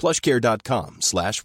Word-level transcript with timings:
plushcare.com 0.00 0.96
slash. 1.00 1.42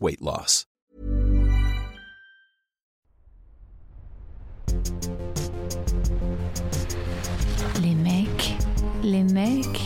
Les 7.81 7.95
mecs, 7.95 8.55
les 9.03 9.23
mecs, 9.23 9.81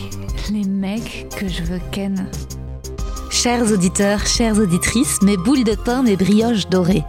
les 0.52 0.64
mecs 0.64 1.26
que 1.36 1.48
je 1.48 1.64
veux 1.64 1.80
ken. 1.90 2.30
Chers 3.32 3.72
auditeurs, 3.72 4.24
chères 4.26 4.58
auditrices, 4.58 5.20
mes 5.22 5.36
boules 5.36 5.64
de 5.64 5.74
pain, 5.74 6.04
mes 6.04 6.16
brioches 6.16 6.68
dorées. 6.68 7.04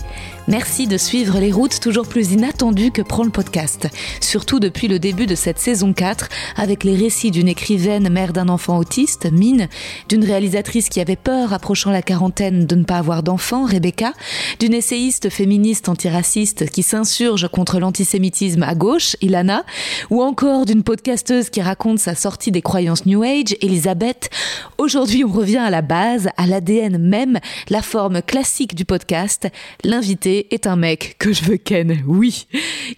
Merci 0.48 0.88
de 0.88 0.98
suivre 0.98 1.40
les 1.40 1.52
routes 1.52 1.80
toujours 1.80 2.08
plus 2.08 2.32
inattendues 2.32 2.90
que 2.90 3.04
prend 3.04 3.24
le 3.24 3.30
podcast, 3.30 3.88
surtout 4.20 4.60
depuis 4.60 4.88
le 4.88 4.98
début 4.98 5.28
de 5.28 5.36
cette 5.36 5.60
saison 5.60 5.94
4, 5.94 6.30
avec 6.56 6.84
les 6.84 6.96
récits 6.96 7.30
d'une 7.30 7.48
écrivaine 7.48 8.10
mère 8.10 8.34
d'un 8.34 8.50
enfant 8.50 8.80
autiste, 8.80 9.32
Mine, 9.32 9.70
d'une 10.10 10.26
réalisatrice 10.26 10.90
qui 10.90 11.00
avait 11.00 11.16
peur 11.16 11.54
approchant 11.54 11.92
la 11.92 12.02
quarantaine 12.02 12.66
de 12.66 12.76
ne 12.76 12.84
pas 12.84 12.98
avoir 12.98 13.22
d'enfant, 13.22 13.66
Rebecca, 13.66 14.14
d'une 14.60 14.74
essayiste 14.74 15.30
féministe 15.30 15.90
antiraciste 15.90 16.70
qui 16.72 16.82
s'insurge 16.82 17.48
contre 17.48 17.80
l'antisémitisme 17.80 18.64
à 18.64 18.74
gauche, 18.74 19.16
Ilana, 19.22 19.64
ou 20.10 20.24
encore 20.24 20.66
d'une 20.66 20.84
podcasteuse 20.84 21.52
qui 21.52 21.62
raconte 21.62 22.00
sa 22.00 22.16
sortie 22.16 22.52
des 22.52 22.64
croyances 22.64 23.06
New 23.06 23.22
Age, 23.22 23.56
Elisabeth. 23.62 24.32
Aujourd'hui, 24.80 25.24
on 25.24 25.32
revient 25.32 25.58
à 25.58 25.70
la 25.70 25.84
base, 25.84 26.30
à 26.36 26.48
l'ADN 26.48 26.98
même, 26.98 27.40
la 27.70 27.84
forme 27.84 28.24
classique 28.24 28.74
du 28.74 28.86
podcast, 28.86 29.48
l'invité 29.84 30.31
est 30.40 30.68
un 30.68 30.76
mec 30.76 31.16
que 31.20 31.34
je 31.34 31.44
veux 31.44 31.58
ken. 31.58 32.04
Oui. 32.08 32.48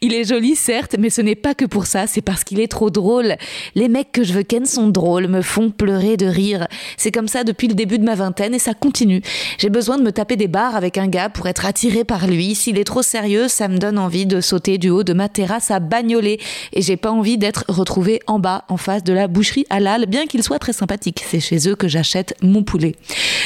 Il 0.02 0.14
est 0.14 0.24
joli, 0.24 0.56
certes, 0.56 0.96
mais 1.00 1.10
ce 1.10 1.22
n'est 1.22 1.36
pas 1.36 1.54
que 1.54 1.66
pour 1.66 1.86
ça, 1.86 2.08
c'est 2.08 2.22
parce 2.22 2.44
qu'il 2.44 2.60
est 2.60 2.68
trop 2.68 2.90
drôle. 2.90 3.36
Les 3.76 3.88
mecs 3.88 4.12
que 4.12 4.24
je 4.24 4.34
veux 4.34 4.44
ken 4.44 4.66
sont 4.66 4.88
drôles, 4.88 5.28
me 5.28 5.42
font 5.42 5.70
pleurer 5.70 6.18
de 6.18 6.26
rire. 6.26 6.68
C'est 6.98 7.12
comme 7.12 7.28
ça 7.28 7.44
depuis 7.44 7.68
le 7.68 7.74
début 7.74 8.00
de 8.00 8.04
ma 8.04 8.16
vingtaine 8.16 8.54
et 8.54 8.60
ça 8.60 8.74
continue. 8.74 9.22
J'ai 9.58 9.70
besoin 9.70 9.98
de 9.98 10.04
me 10.04 10.12
taper 10.12 10.36
des 10.36 10.48
barres 10.48 10.76
avec 10.76 10.98
un 10.98 11.08
gars 11.08 11.30
pour 11.30 11.48
être 11.48 11.66
attiré 11.66 12.04
par 12.04 12.28
lui. 12.28 12.56
S'il 12.56 12.78
est 12.78 12.84
trop 12.84 13.02
sérieux, 13.02 13.48
ça 13.48 13.68
me 13.68 13.78
donne 13.78 13.98
envie 13.98 14.26
de 14.26 14.42
sauter 14.42 14.78
du 14.78 14.90
haut 14.90 15.04
de 15.04 15.14
ma 15.14 15.30
terrasse 15.30 15.72
à 15.72 15.80
bagnoler. 15.80 16.40
Et 16.74 16.82
j'ai 16.82 16.98
pas 16.98 17.12
envie 17.12 17.38
d'être 17.38 17.66
retrouvé 17.68 18.20
en 18.28 18.40
bas, 18.40 18.66
en 18.70 18.78
face 18.78 19.04
de 19.04 19.14
la 19.14 19.28
boucherie 19.28 19.66
halal, 19.70 20.06
bien 20.08 20.26
qu'il 20.26 20.44
soit 20.44 20.60
très 20.60 20.74
sympathique. 20.74 21.24
C'est 21.30 21.40
chez 21.40 21.70
eux 21.70 21.76
que 21.76 21.88
j'achète 21.88 22.36
mon 22.42 22.64
poulet. 22.64 22.96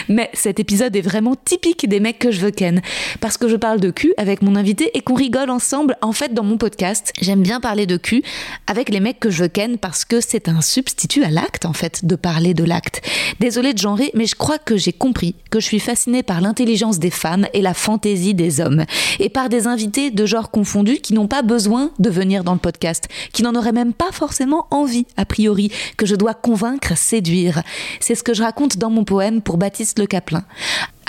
Mais 0.09 0.29
cet 0.33 0.59
épisode 0.59 0.95
est 0.95 1.01
vraiment 1.01 1.35
typique 1.35 1.87
des 1.87 1.99
mecs 1.99 2.19
que 2.19 2.31
je 2.31 2.39
veux 2.39 2.51
ken. 2.51 2.81
Parce 3.19 3.37
que 3.37 3.47
je 3.47 3.55
parle 3.55 3.76
de 3.79 3.91
cul 3.91 4.13
avec 4.17 4.41
mon 4.41 4.55
invité 4.55 4.91
et 4.93 5.01
qu'on 5.01 5.13
rigole 5.13 5.49
ensemble. 5.49 5.97
En 6.01 6.11
fait, 6.11 6.33
dans 6.33 6.43
mon 6.43 6.57
podcast, 6.57 7.13
j'aime 7.21 7.41
bien 7.41 7.59
parler 7.59 7.85
de 7.85 7.97
cul 7.97 8.23
avec 8.67 8.89
les 8.89 8.99
mecs 8.99 9.19
que 9.19 9.29
je 9.29 9.45
ken 9.45 9.77
parce 9.77 10.05
que 10.05 10.21
c'est 10.21 10.49
un 10.49 10.61
substitut 10.61 11.23
à 11.23 11.29
l'acte, 11.29 11.65
en 11.65 11.73
fait, 11.73 12.05
de 12.05 12.15
parler 12.15 12.53
de 12.53 12.63
l'acte. 12.63 13.01
Désolée 13.39 13.73
de 13.73 13.77
genrer, 13.77 14.11
mais 14.13 14.25
je 14.25 14.35
crois 14.35 14.57
que 14.57 14.77
j'ai 14.77 14.93
compris 14.93 15.35
que 15.49 15.59
je 15.59 15.65
suis 15.65 15.79
fascinée 15.79 16.23
par 16.23 16.41
l'intelligence 16.41 16.99
des 16.99 17.11
femmes 17.11 17.47
et 17.53 17.61
la 17.61 17.73
fantaisie 17.73 18.33
des 18.33 18.59
hommes. 18.59 18.85
Et 19.19 19.29
par 19.29 19.49
des 19.49 19.67
invités 19.67 20.11
de 20.11 20.25
genre 20.25 20.51
confondus 20.51 20.97
qui 20.97 21.13
n'ont 21.13 21.27
pas 21.27 21.41
besoin 21.41 21.91
de 21.99 22.09
venir 22.09 22.43
dans 22.43 22.53
le 22.53 22.59
podcast, 22.59 23.07
qui 23.33 23.43
n'en 23.43 23.55
auraient 23.55 23.71
même 23.71 23.93
pas 23.93 24.11
forcément 24.11 24.67
envie, 24.71 25.05
a 25.17 25.25
priori, 25.25 25.71
que 25.97 26.05
je 26.05 26.15
dois 26.15 26.33
convaincre, 26.33 26.97
séduire. 26.97 27.63
C'est 27.99 28.15
ce 28.15 28.23
que 28.23 28.33
je 28.33 28.43
raconte 28.43 28.77
dans 28.77 28.89
mon 28.89 29.03
poème 29.03 29.41
pour 29.41 29.57
Baptiste 29.57 29.99
Le 29.99 30.05
Caplin. 30.05 30.43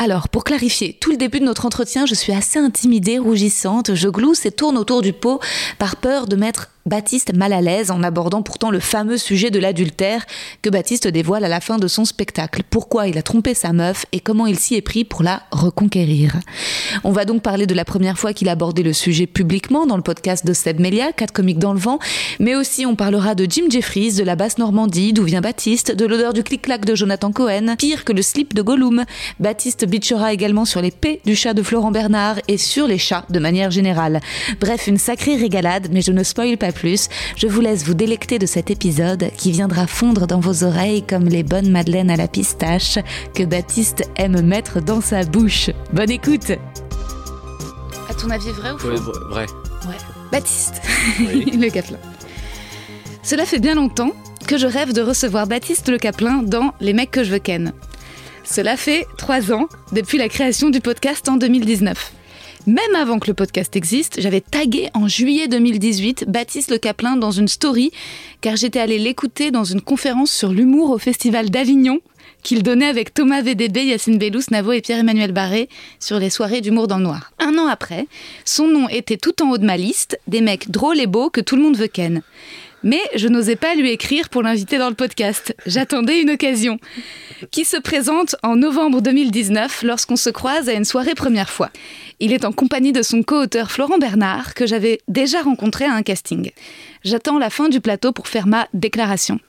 Alors, 0.00 0.28
pour 0.28 0.44
clarifier, 0.44 0.96
tout 1.00 1.10
le 1.10 1.16
début 1.16 1.40
de 1.40 1.44
notre 1.44 1.66
entretien, 1.66 2.06
je 2.06 2.14
suis 2.14 2.32
assez 2.32 2.60
intimidée, 2.60 3.18
rougissante, 3.18 3.96
je 3.96 4.08
glousse 4.08 4.46
et 4.46 4.52
tourne 4.52 4.78
autour 4.78 5.02
du 5.02 5.12
pot 5.12 5.40
par 5.80 5.96
peur 5.96 6.28
de 6.28 6.36
mettre 6.36 6.70
Baptiste 6.88 7.34
mal 7.34 7.52
à 7.52 7.60
l'aise 7.60 7.90
en 7.90 8.02
abordant 8.02 8.42
pourtant 8.42 8.70
le 8.70 8.80
fameux 8.80 9.16
sujet 9.16 9.50
de 9.50 9.58
l'adultère 9.58 10.26
que 10.62 10.70
Baptiste 10.70 11.08
dévoile 11.08 11.44
à 11.44 11.48
la 11.48 11.60
fin 11.60 11.78
de 11.78 11.88
son 11.88 12.04
spectacle. 12.04 12.62
Pourquoi 12.68 13.08
il 13.08 13.18
a 13.18 13.22
trompé 13.22 13.54
sa 13.54 13.72
meuf 13.72 14.06
et 14.12 14.20
comment 14.20 14.46
il 14.46 14.58
s'y 14.58 14.74
est 14.74 14.82
pris 14.82 15.04
pour 15.04 15.22
la 15.22 15.42
reconquérir. 15.50 16.36
On 17.04 17.12
va 17.12 17.24
donc 17.24 17.42
parler 17.42 17.66
de 17.66 17.74
la 17.74 17.84
première 17.84 18.18
fois 18.18 18.32
qu'il 18.32 18.48
a 18.48 18.52
abordé 18.52 18.82
le 18.82 18.92
sujet 18.92 19.26
publiquement 19.26 19.86
dans 19.86 19.96
le 19.96 20.02
podcast 20.02 20.46
de 20.46 20.52
Seb 20.52 20.80
Melia, 20.80 21.12
4 21.12 21.32
comiques 21.32 21.58
dans 21.58 21.72
le 21.72 21.78
vent, 21.78 21.98
mais 22.38 22.54
aussi 22.54 22.86
on 22.86 22.96
parlera 22.96 23.34
de 23.34 23.46
Jim 23.48 23.64
Jeffries, 23.70 24.14
de 24.14 24.24
la 24.24 24.36
basse 24.36 24.58
Normandie, 24.58 25.12
d'où 25.12 25.24
vient 25.24 25.40
Baptiste, 25.40 25.94
de 25.94 26.06
l'odeur 26.06 26.32
du 26.32 26.42
clic-clac 26.42 26.84
de 26.84 26.94
Jonathan 26.94 27.32
Cohen, 27.32 27.76
pire 27.78 28.04
que 28.04 28.12
le 28.12 28.22
slip 28.22 28.54
de 28.54 28.62
Gollum. 28.62 29.04
Baptiste 29.40 29.86
bitchera 29.86 30.32
également 30.32 30.64
sur 30.64 30.82
les 30.82 30.92
du 31.24 31.36
chat 31.36 31.54
de 31.54 31.62
Florent 31.62 31.92
Bernard 31.92 32.36
et 32.48 32.58
sur 32.58 32.86
les 32.86 32.98
chats 32.98 33.24
de 33.30 33.38
manière 33.38 33.70
générale. 33.70 34.20
Bref, 34.60 34.86
une 34.86 34.98
sacrée 34.98 35.36
régalade, 35.36 35.88
mais 35.92 36.02
je 36.02 36.12
ne 36.12 36.22
spoil 36.22 36.56
pas 36.56 36.72
plus. 36.78 37.08
Je 37.36 37.46
vous 37.48 37.60
laisse 37.60 37.82
vous 37.84 37.94
délecter 37.94 38.38
de 38.38 38.46
cet 38.46 38.70
épisode 38.70 39.30
qui 39.36 39.50
viendra 39.50 39.86
fondre 39.86 40.26
dans 40.26 40.38
vos 40.40 40.62
oreilles 40.64 41.02
comme 41.02 41.24
les 41.24 41.42
bonnes 41.42 41.70
madeleines 41.70 42.10
à 42.10 42.16
la 42.16 42.28
pistache 42.28 42.98
que 43.34 43.42
Baptiste 43.42 44.04
aime 44.16 44.40
mettre 44.42 44.80
dans 44.80 45.00
sa 45.00 45.24
bouche. 45.24 45.70
Bonne 45.92 46.10
écoute 46.10 46.52
À 48.08 48.14
ton 48.14 48.30
avis, 48.30 48.50
vrai 48.50 48.70
ou 48.72 48.78
faux 48.78 48.88
Ouais, 48.88 48.96
vra- 48.96 49.28
vrai. 49.30 49.46
Ouais. 49.88 49.94
Baptiste, 50.30 50.80
Oui. 51.20 51.44
le 51.60 51.68
Caplin. 51.70 51.98
Cela 53.22 53.44
fait 53.44 53.58
bien 53.58 53.74
longtemps 53.74 54.12
que 54.46 54.56
je 54.56 54.66
rêve 54.66 54.92
de 54.92 55.02
recevoir 55.02 55.46
Baptiste 55.46 55.88
le 55.88 55.98
Caplin 55.98 56.42
dans 56.44 56.72
Les 56.80 56.92
mecs 56.92 57.10
que 57.10 57.24
je 57.24 57.32
veux 57.32 57.38
ken. 57.38 57.72
Cela 58.44 58.76
fait 58.76 59.06
trois 59.18 59.52
ans 59.52 59.68
depuis 59.92 60.16
la 60.16 60.28
création 60.28 60.70
du 60.70 60.80
podcast 60.80 61.28
en 61.28 61.36
2019. 61.36 62.12
Même 62.68 62.96
avant 62.96 63.18
que 63.18 63.28
le 63.28 63.32
podcast 63.32 63.76
existe, 63.76 64.20
j'avais 64.20 64.42
tagué 64.42 64.90
en 64.92 65.08
juillet 65.08 65.48
2018 65.48 66.26
Baptiste 66.28 66.70
Le 66.70 66.76
Caplin 66.76 67.16
dans 67.16 67.30
une 67.30 67.48
story, 67.48 67.92
car 68.42 68.56
j'étais 68.56 68.78
allée 68.78 68.98
l'écouter 68.98 69.50
dans 69.50 69.64
une 69.64 69.80
conférence 69.80 70.30
sur 70.30 70.52
l'humour 70.52 70.90
au 70.90 70.98
Festival 70.98 71.48
d'Avignon, 71.48 72.00
qu'il 72.42 72.62
donnait 72.62 72.84
avec 72.84 73.14
Thomas 73.14 73.40
VDB, 73.40 73.86
Yacine 73.86 74.18
Bellous, 74.18 74.50
Navo 74.50 74.72
et 74.72 74.82
Pierre-Emmanuel 74.82 75.32
Barré 75.32 75.70
sur 75.98 76.18
les 76.18 76.28
soirées 76.28 76.60
d'humour 76.60 76.88
dans 76.88 76.98
le 76.98 77.04
noir. 77.04 77.32
Un 77.38 77.56
an 77.56 77.68
après, 77.68 78.06
son 78.44 78.68
nom 78.68 78.86
était 78.90 79.16
tout 79.16 79.42
en 79.42 79.48
haut 79.48 79.58
de 79.58 79.64
ma 79.64 79.78
liste, 79.78 80.20
des 80.26 80.42
mecs 80.42 80.70
drôles 80.70 81.00
et 81.00 81.06
beaux 81.06 81.30
que 81.30 81.40
tout 81.40 81.56
le 81.56 81.62
monde 81.62 81.78
veut 81.78 81.86
ken. 81.86 82.20
Mais 82.82 83.00
je 83.14 83.28
n'osais 83.28 83.56
pas 83.56 83.74
lui 83.74 83.90
écrire 83.90 84.28
pour 84.28 84.42
l'inviter 84.42 84.78
dans 84.78 84.88
le 84.88 84.94
podcast. 84.94 85.54
J'attendais 85.66 86.20
une 86.20 86.30
occasion 86.30 86.78
qui 87.50 87.64
se 87.64 87.76
présente 87.76 88.36
en 88.42 88.56
novembre 88.56 89.00
2019 89.00 89.82
lorsqu'on 89.82 90.16
se 90.16 90.30
croise 90.30 90.68
à 90.68 90.74
une 90.74 90.84
soirée 90.84 91.14
première 91.14 91.50
fois. 91.50 91.70
Il 92.20 92.32
est 92.32 92.44
en 92.44 92.52
compagnie 92.52 92.92
de 92.92 93.02
son 93.02 93.22
co-auteur 93.22 93.70
Florent 93.70 93.98
Bernard 93.98 94.54
que 94.54 94.66
j'avais 94.66 95.00
déjà 95.08 95.42
rencontré 95.42 95.86
à 95.86 95.92
un 95.92 96.02
casting. 96.02 96.50
J'attends 97.04 97.38
la 97.38 97.50
fin 97.50 97.68
du 97.68 97.80
plateau 97.80 98.12
pour 98.12 98.28
faire 98.28 98.46
ma 98.46 98.68
déclaration. 98.74 99.40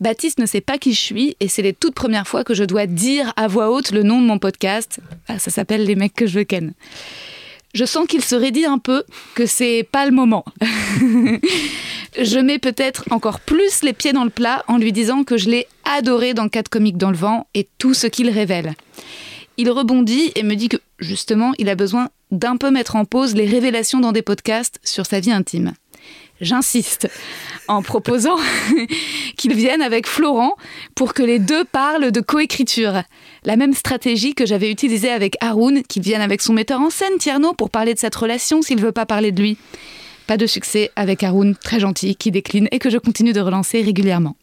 Baptiste 0.00 0.38
ne 0.38 0.46
sait 0.46 0.62
pas 0.62 0.78
qui 0.78 0.94
je 0.94 1.00
suis 1.00 1.36
et 1.40 1.48
c'est 1.48 1.62
les 1.62 1.74
toutes 1.74 1.94
premières 1.94 2.26
fois 2.26 2.42
que 2.42 2.54
je 2.54 2.64
dois 2.64 2.86
dire 2.86 3.32
à 3.36 3.48
voix 3.48 3.70
haute 3.70 3.90
le 3.90 4.02
nom 4.02 4.20
de 4.20 4.26
mon 4.26 4.38
podcast. 4.38 4.98
Ah, 5.28 5.38
ça 5.38 5.50
s'appelle 5.50 5.84
Les 5.84 5.94
mecs 5.94 6.14
que 6.14 6.26
je 6.26 6.40
ken. 6.40 6.72
Je 7.72 7.84
sens 7.84 8.06
qu'il 8.06 8.24
se 8.24 8.34
raidit 8.34 8.64
un 8.64 8.78
peu, 8.78 9.04
que 9.34 9.46
c'est 9.46 9.86
pas 9.90 10.04
le 10.06 10.12
moment. 10.12 10.44
je 12.20 12.38
mets 12.38 12.58
peut-être 12.58 13.04
encore 13.10 13.40
plus 13.40 13.82
les 13.82 13.92
pieds 13.92 14.12
dans 14.12 14.24
le 14.24 14.30
plat 14.30 14.64
en 14.66 14.76
lui 14.76 14.92
disant 14.92 15.24
que 15.24 15.36
je 15.36 15.48
l'ai 15.48 15.66
adoré 15.84 16.34
dans 16.34 16.48
4 16.48 16.68
comiques 16.68 16.98
dans 16.98 17.10
le 17.10 17.16
vent 17.16 17.46
et 17.54 17.68
tout 17.78 17.94
ce 17.94 18.06
qu'il 18.06 18.30
révèle. 18.30 18.74
Il 19.56 19.70
rebondit 19.70 20.32
et 20.34 20.42
me 20.42 20.54
dit 20.54 20.68
que 20.68 20.78
justement, 20.98 21.52
il 21.58 21.68
a 21.68 21.74
besoin 21.74 22.08
d'un 22.30 22.56
peu 22.56 22.70
mettre 22.70 22.96
en 22.96 23.04
pause 23.04 23.34
les 23.34 23.46
révélations 23.46 24.00
dans 24.00 24.12
des 24.12 24.22
podcasts 24.22 24.80
sur 24.84 25.06
sa 25.06 25.20
vie 25.20 25.32
intime. 25.32 25.74
J'insiste 26.40 27.08
en 27.68 27.82
proposant 27.82 28.36
qu'il 29.36 29.54
vienne 29.54 29.82
avec 29.82 30.06
Florent 30.06 30.56
pour 30.94 31.14
que 31.14 31.22
les 31.22 31.38
deux 31.38 31.64
parlent 31.64 32.10
de 32.10 32.20
coécriture. 32.20 33.02
La 33.44 33.56
même 33.56 33.74
stratégie 33.74 34.34
que 34.34 34.46
j'avais 34.46 34.70
utilisée 34.70 35.10
avec 35.10 35.36
Haroun, 35.40 35.82
qu'il 35.82 36.02
vienne 36.02 36.22
avec 36.22 36.40
son 36.40 36.52
metteur 36.52 36.80
en 36.80 36.90
scène, 36.90 37.18
Tierno, 37.18 37.52
pour 37.52 37.70
parler 37.70 37.94
de 37.94 37.98
cette 37.98 38.14
relation 38.14 38.62
s'il 38.62 38.80
veut 38.80 38.92
pas 38.92 39.06
parler 39.06 39.32
de 39.32 39.42
lui. 39.42 39.58
Pas 40.26 40.36
de 40.36 40.46
succès 40.46 40.90
avec 40.96 41.22
Haroun, 41.22 41.56
très 41.56 41.80
gentil, 41.80 42.16
qui 42.16 42.30
décline 42.30 42.68
et 42.70 42.78
que 42.78 42.90
je 42.90 42.98
continue 42.98 43.32
de 43.32 43.40
relancer 43.40 43.82
régulièrement. 43.82 44.36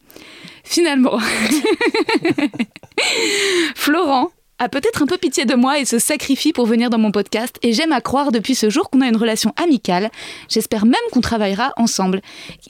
Finalement, 0.64 1.18
Florent 3.74 4.30
a 4.58 4.68
peut-être 4.68 5.02
un 5.02 5.06
peu 5.06 5.18
pitié 5.18 5.44
de 5.44 5.54
moi 5.54 5.78
et 5.78 5.84
se 5.84 5.98
sacrifie 5.98 6.52
pour 6.52 6.66
venir 6.66 6.90
dans 6.90 6.98
mon 6.98 7.12
podcast 7.12 7.58
et 7.62 7.72
j'aime 7.72 7.92
à 7.92 8.00
croire 8.00 8.32
depuis 8.32 8.54
ce 8.54 8.70
jour 8.70 8.90
qu'on 8.90 9.00
a 9.00 9.08
une 9.08 9.16
relation 9.16 9.52
amicale. 9.56 10.10
J'espère 10.48 10.84
même 10.84 10.94
qu'on 11.12 11.20
travaillera 11.20 11.72
ensemble. 11.76 12.20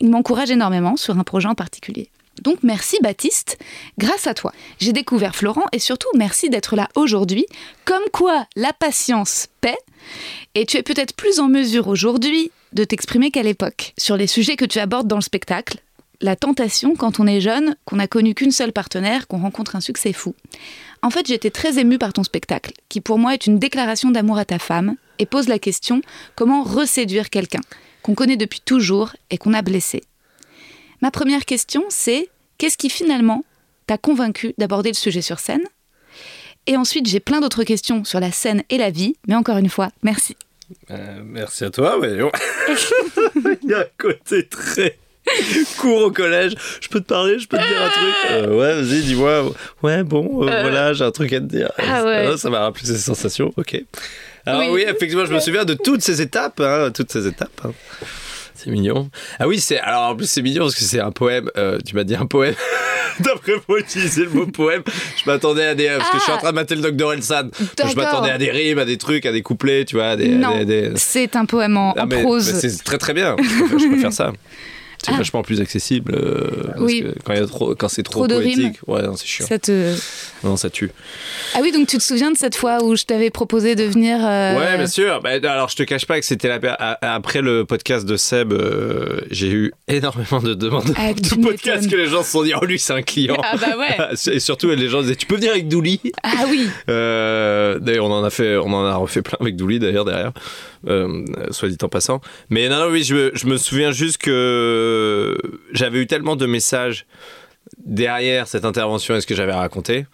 Il 0.00 0.10
m'encourage 0.10 0.50
énormément 0.50 0.96
sur 0.96 1.18
un 1.18 1.24
projet 1.24 1.48
en 1.48 1.54
particulier. 1.54 2.10
Donc 2.42 2.58
merci 2.62 2.98
Baptiste, 3.02 3.58
grâce 3.98 4.26
à 4.26 4.34
toi, 4.34 4.52
j'ai 4.78 4.92
découvert 4.92 5.34
Florent 5.34 5.64
et 5.72 5.78
surtout 5.78 6.08
merci 6.14 6.50
d'être 6.50 6.76
là 6.76 6.88
aujourd'hui. 6.94 7.46
Comme 7.84 8.04
quoi 8.12 8.46
la 8.54 8.72
patience 8.72 9.48
paie 9.60 9.78
et 10.54 10.66
tu 10.66 10.76
es 10.76 10.82
peut-être 10.82 11.14
plus 11.14 11.40
en 11.40 11.48
mesure 11.48 11.88
aujourd'hui 11.88 12.50
de 12.72 12.84
t'exprimer 12.84 13.30
qu'à 13.30 13.42
l'époque 13.42 13.94
sur 13.98 14.16
les 14.16 14.26
sujets 14.26 14.56
que 14.56 14.64
tu 14.64 14.78
abordes 14.78 15.08
dans 15.08 15.16
le 15.16 15.22
spectacle. 15.22 15.78
La 16.20 16.34
tentation 16.34 16.96
quand 16.96 17.20
on 17.20 17.26
est 17.26 17.40
jeune, 17.40 17.76
qu'on 17.84 17.96
n'a 17.96 18.08
connu 18.08 18.34
qu'une 18.34 18.50
seule 18.50 18.72
partenaire, 18.72 19.28
qu'on 19.28 19.38
rencontre 19.38 19.76
un 19.76 19.80
succès 19.80 20.12
fou. 20.12 20.34
En 21.02 21.10
fait, 21.10 21.26
j'étais 21.26 21.50
très 21.50 21.78
émue 21.78 21.98
par 21.98 22.12
ton 22.12 22.24
spectacle, 22.24 22.72
qui 22.88 23.00
pour 23.00 23.18
moi 23.18 23.34
est 23.34 23.46
une 23.46 23.58
déclaration 23.58 24.10
d'amour 24.10 24.38
à 24.38 24.44
ta 24.44 24.58
femme, 24.58 24.96
et 25.18 25.26
pose 25.26 25.48
la 25.48 25.58
question 25.58 26.00
comment 26.34 26.62
reséduire 26.62 27.30
quelqu'un 27.30 27.60
qu'on 28.02 28.14
connaît 28.14 28.36
depuis 28.36 28.60
toujours 28.60 29.12
et 29.30 29.38
qu'on 29.38 29.54
a 29.54 29.62
blessé? 29.62 30.02
Ma 31.02 31.10
première 31.10 31.44
question, 31.44 31.84
c'est 31.88 32.28
qu'est-ce 32.56 32.76
qui 32.76 32.90
finalement 32.90 33.44
t'a 33.86 33.98
convaincu 33.98 34.54
d'aborder 34.58 34.90
le 34.90 34.94
sujet 34.94 35.22
sur 35.22 35.38
scène? 35.38 35.64
Et 36.66 36.76
ensuite, 36.76 37.06
j'ai 37.06 37.20
plein 37.20 37.40
d'autres 37.40 37.64
questions 37.64 38.04
sur 38.04 38.20
la 38.20 38.32
scène 38.32 38.62
et 38.68 38.78
la 38.78 38.90
vie, 38.90 39.14
mais 39.26 39.34
encore 39.34 39.56
une 39.56 39.70
fois, 39.70 39.90
merci. 40.02 40.36
Euh, 40.90 41.22
merci 41.24 41.64
à 41.64 41.70
toi, 41.70 41.98
mais 42.00 42.12
il 43.62 43.70
y 43.70 43.74
a 43.74 43.80
un 43.80 43.86
côté 43.96 44.46
très 44.46 44.98
cours 45.78 46.02
au 46.02 46.10
collège. 46.10 46.54
Je 46.80 46.88
peux 46.88 47.00
te 47.00 47.06
parler, 47.06 47.38
je 47.38 47.46
peux 47.46 47.56
te 47.56 47.62
dire 47.62 47.82
un 47.82 47.88
truc. 47.88 48.14
Euh, 48.30 48.56
ouais, 48.56 48.82
vas-y, 48.82 49.02
dis-moi. 49.02 49.52
Ouais, 49.82 50.02
bon, 50.02 50.42
euh, 50.48 50.60
voilà, 50.62 50.92
j'ai 50.92 51.04
un 51.04 51.10
truc 51.10 51.32
à 51.32 51.40
te 51.40 51.44
dire. 51.44 51.70
Ah 51.78 52.04
ouais. 52.04 52.36
Ça 52.36 52.50
m'a 52.50 52.60
rappelé 52.60 52.86
ces 52.86 52.98
sensations. 52.98 53.52
Ok. 53.56 53.80
Alors 54.46 54.70
oui, 54.70 54.82
effectivement, 54.86 55.26
je 55.26 55.34
me 55.34 55.40
souviens 55.40 55.64
de 55.64 55.74
toutes 55.74 56.02
ces 56.02 56.22
étapes, 56.22 56.60
hein, 56.60 56.90
toutes 56.94 57.12
ces 57.12 57.26
étapes. 57.26 57.60
Hein. 57.64 57.72
C'est 58.54 58.70
mignon. 58.70 59.08
Ah 59.38 59.46
oui, 59.46 59.60
c'est 59.60 59.78
alors 59.78 60.02
en 60.10 60.16
plus 60.16 60.28
c'est 60.28 60.42
mignon 60.42 60.64
parce 60.64 60.74
que 60.74 60.82
c'est 60.82 60.98
un 61.00 61.12
poème. 61.12 61.48
Euh, 61.56 61.78
tu 61.86 61.94
m'as 61.94 62.02
dit 62.04 62.16
un 62.16 62.26
poème. 62.26 62.54
D'après 63.20 63.52
moi, 63.68 63.78
utiliser 63.80 64.24
le 64.24 64.30
mot 64.30 64.46
poème. 64.46 64.82
Je 65.16 65.28
m'attendais 65.30 65.64
à 65.66 65.74
des 65.74 65.88
parce 65.88 66.10
que 66.10 66.18
je 66.18 66.22
suis 66.22 66.32
en 66.32 66.36
Ah. 66.36 66.38
train 66.38 66.50
de 66.50 66.54
mater 66.56 66.74
le 66.76 66.90
Dr 66.90 67.12
Elsan. 67.12 67.42
Donc 67.76 67.90
je 67.90 67.94
m'attendais 67.96 68.30
à 68.30 68.38
des 68.38 68.50
rimes, 68.50 68.78
à 68.78 68.84
des 68.84 68.96
trucs, 68.96 69.26
à 69.26 69.32
des 69.32 69.42
couplets, 69.42 69.84
tu 69.84 69.96
vois. 69.96 70.16
Des, 70.16 70.28
non, 70.30 70.64
des- 70.64 70.92
c'est 70.96 71.36
un 71.36 71.44
poème 71.44 71.76
en, 71.76 71.94
Ah, 71.96 72.02
en 72.02 72.06
mais- 72.06 72.22
prose. 72.22 72.52
c'est 72.52 72.82
très 72.84 72.98
très 72.98 73.12
bien. 73.14 73.36
Je 73.38 73.42
préfère, 73.58 73.78
je 73.78 73.88
préfère 73.88 74.12
ça. 74.12 74.32
C'est 75.04 75.12
Ah. 75.14 75.16
vachement 75.18 75.42
plus 75.42 75.60
accessible. 75.60 76.14
euh, 76.16 76.64
parce 76.68 76.80
Oui. 76.80 77.02
que 77.02 77.14
quand, 77.24 77.32
il 77.32 77.38
y 77.40 77.42
a 77.42 77.46
trop, 77.46 77.74
quand 77.74 77.88
c'est 77.88 78.02
trop, 78.02 78.20
Trop 78.20 78.26
de 78.26 78.34
rimes. 78.34 78.54
poétique, 78.60 78.78
ouais, 78.88 79.02
non, 79.02 79.14
c'est 79.16 79.26
chiant. 79.26 79.46
Ça 79.46 79.58
te- 79.58 79.94
Non, 80.44 80.56
ça 80.56 80.70
tue. 80.70 80.90
Ah 81.54 81.58
oui, 81.62 81.70
donc 81.72 81.86
tu 81.86 81.98
te 81.98 82.02
souviens 82.02 82.30
de 82.32 82.36
cette 82.36 82.56
fois 82.56 82.82
où 82.82 82.96
je 82.96 83.04
t'avais 83.04 83.30
proposé 83.30 83.74
de 83.76 83.84
venir 83.84 84.18
euh, 84.22 84.58
Ouais, 84.58 84.76
bien 84.76 84.86
sûr. 84.86 85.20
Bah, 85.22 85.30
alors, 85.42 85.68
je 85.68 85.76
te 85.76 85.82
cache 85.84 86.04
pas 86.06 86.18
que 86.18 86.26
c'était 86.26 86.48
la... 86.48 86.58
après 87.02 87.42
le 87.42 87.64
podcast 87.64 88.06
de 88.06 88.16
Seb, 88.16 88.52
euh, 88.52 89.20
j'ai 89.30 89.50
eu 89.50 89.72
énormément 89.86 90.40
de 90.40 90.54
demandes 90.54 90.92
Ah, 90.96 91.12
de 91.12 91.20
podcasts 91.42 91.82
m'étonnes. 91.82 91.90
que 91.90 91.96
les 91.96 92.06
gens 92.06 92.22
se 92.22 92.30
sont 92.32 92.42
dit, 92.42 92.52
oh 92.60 92.64
lui, 92.64 92.78
c'est 92.78 92.92
un 92.92 93.02
client. 93.02 93.36
Ah 93.42 93.56
bah 93.56 93.76
ouais. 93.78 94.14
Et 94.34 94.40
surtout, 94.40 94.68
les 94.70 94.88
gens 94.88 95.02
disaient, 95.02 95.16
tu 95.16 95.26
peux 95.26 95.36
venir 95.36 95.52
avec 95.52 95.68
Douli? 95.68 96.00
Ah 96.22 96.44
oui. 96.50 96.68
Euh, 96.88 97.78
d'ailleurs, 97.78 98.06
on 98.06 98.12
en 98.12 98.24
a 98.24 98.30
fait, 98.30 98.56
on 98.56 98.72
en 98.72 98.84
a 98.84 98.94
refait 98.96 99.22
plein 99.22 99.36
avec 99.40 99.56
Douli 99.56 99.78
d'ailleurs 99.78 100.04
derrière, 100.04 100.32
euh, 100.88 101.24
soit 101.50 101.68
dit 101.68 101.76
en 101.82 101.88
passant. 101.88 102.20
Mais 102.50 102.68
non, 102.68 102.78
non, 102.80 102.90
oui, 102.90 103.02
je 103.04 103.46
me 103.46 103.56
souviens 103.56 103.90
juste 103.92 104.18
que 104.18 104.30
j'avais 105.72 105.98
eu 106.00 106.06
tellement 106.06 106.36
de 106.36 106.46
messages 106.46 107.06
derrière 107.78 108.48
cette 108.48 108.64
intervention 108.64 109.16
et 109.16 109.20
ce 109.20 109.26
que 109.26 109.34
j'avais 109.34 109.52
raconté 109.52 110.06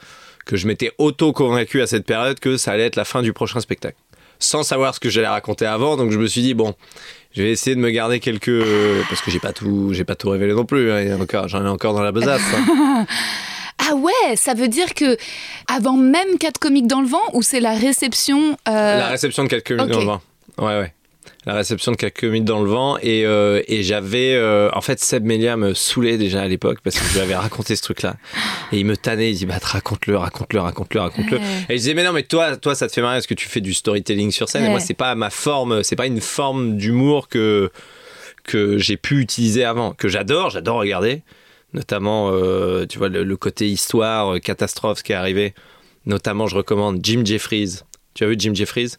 que 0.44 0.56
je 0.56 0.66
m'étais 0.66 0.92
auto 0.98 1.32
convaincu 1.32 1.80
à 1.80 1.86
cette 1.86 2.04
période 2.04 2.38
que 2.38 2.56
ça 2.56 2.72
allait 2.72 2.86
être 2.86 2.96
la 2.96 3.04
fin 3.04 3.22
du 3.22 3.32
prochain 3.32 3.60
spectacle, 3.60 3.96
sans 4.38 4.62
savoir 4.62 4.94
ce 4.94 5.00
que 5.00 5.08
j'allais 5.08 5.26
raconter 5.26 5.66
avant. 5.66 5.96
Donc 5.96 6.10
je 6.10 6.18
me 6.18 6.26
suis 6.26 6.42
dit 6.42 6.54
bon. 6.54 6.74
Je 7.32 7.42
vais 7.42 7.50
essayer 7.50 7.74
de 7.74 7.80
me 7.80 7.90
garder 7.90 8.20
quelques 8.20 8.62
parce 9.08 9.20
que 9.20 9.32
j'ai 9.32 9.40
pas 9.40 9.52
tout 9.52 9.92
j'ai 9.92 10.04
pas 10.04 10.14
tout 10.14 10.30
révélé 10.30 10.54
non 10.54 10.64
plus 10.64 10.92
hein. 10.92 11.20
Encore 11.20 11.48
j'en 11.48 11.64
ai 11.64 11.68
encore 11.68 11.92
dans 11.92 12.02
la 12.02 12.12
besace 12.12 12.40
hein. 12.54 13.06
Ah 13.90 13.96
ouais, 13.96 14.36
ça 14.36 14.54
veut 14.54 14.68
dire 14.68 14.94
que 14.94 15.16
avant 15.68 15.96
même 15.96 16.38
4 16.38 16.58
comiques 16.58 16.86
dans 16.86 17.00
le 17.00 17.08
vent 17.08 17.22
ou 17.32 17.42
c'est 17.42 17.58
la 17.58 17.74
réception 17.74 18.56
euh, 18.68 18.98
La 18.98 19.08
réception 19.08 19.42
de 19.42 19.48
quelques 19.48 19.72
minutes 19.72 19.86
ok. 19.86 19.92
dans 19.92 20.00
le 20.00 20.06
vent. 20.06 20.22
Ouais, 20.58 20.78
ouais. 20.78 20.94
La 21.46 21.54
réception 21.54 21.92
de 21.92 21.96
quelques 21.96 22.24
minutes 22.24 22.44
dans 22.46 22.62
le 22.62 22.70
vent. 22.70 22.96
Et, 23.02 23.26
euh, 23.26 23.62
et 23.68 23.82
j'avais. 23.82 24.34
euh, 24.34 24.70
en 24.72 24.80
fait, 24.80 24.98
Seb 24.98 25.24
Melia 25.24 25.56
me 25.56 25.74
saoulait 25.74 26.16
déjà 26.16 26.40
à 26.40 26.48
l'époque 26.48 26.78
parce 26.82 26.98
que 26.98 27.04
je 27.06 27.12
lui 27.14 27.20
avais 27.20 27.34
raconté 27.34 27.76
ce 27.76 27.82
truc-là. 27.82 28.16
Et 28.72 28.78
il 28.78 28.86
me 28.86 28.96
tannait. 28.96 29.30
Il 29.30 29.36
dit 29.36 29.44
bah, 29.46 29.58
raconte-le, 29.62 30.16
raconte-le, 30.16 30.60
raconte-le, 30.60 31.00
raconte-le. 31.00 31.36
Ouais. 31.36 31.44
Et 31.68 31.72
je 31.74 31.76
disais 31.76 31.94
mais 31.94 32.04
non, 32.04 32.12
mais 32.12 32.22
toi, 32.22 32.56
toi 32.56 32.74
ça 32.74 32.88
te 32.88 32.92
fait 32.92 33.02
marrer 33.02 33.16
parce 33.16 33.26
que 33.26 33.34
tu 33.34 33.48
fais 33.48 33.60
du 33.60 33.74
storytelling 33.74 34.30
sur 34.30 34.48
scène. 34.48 34.64
Et 34.64 34.68
moi, 34.70 34.80
c'est 34.80 34.94
pas 34.94 35.14
ma 35.14 35.30
forme, 35.30 35.82
c'est 35.82 35.96
pas 35.96 36.06
une 36.06 36.20
forme 36.22 36.76
d'humour 36.78 37.28
que, 37.28 37.70
que 38.44 38.78
j'ai 38.78 38.96
pu 38.96 39.20
utiliser 39.20 39.64
avant. 39.64 39.92
Que 39.92 40.08
j'adore, 40.08 40.50
j'adore 40.50 40.78
regarder. 40.78 41.22
Notamment, 41.74 42.30
euh, 42.32 42.86
tu 42.86 42.98
vois, 42.98 43.08
le, 43.08 43.24
le 43.24 43.36
côté 43.36 43.68
histoire, 43.68 44.40
catastrophe 44.40 45.02
qui 45.02 45.10
est 45.12 45.16
arrivé. 45.16 45.54
Notamment, 46.06 46.46
je 46.46 46.54
recommande 46.54 47.00
Jim 47.02 47.22
Jeffries. 47.24 47.80
Tu 48.14 48.22
as 48.22 48.28
vu 48.28 48.36
Jim 48.38 48.54
Jeffries? 48.54 48.92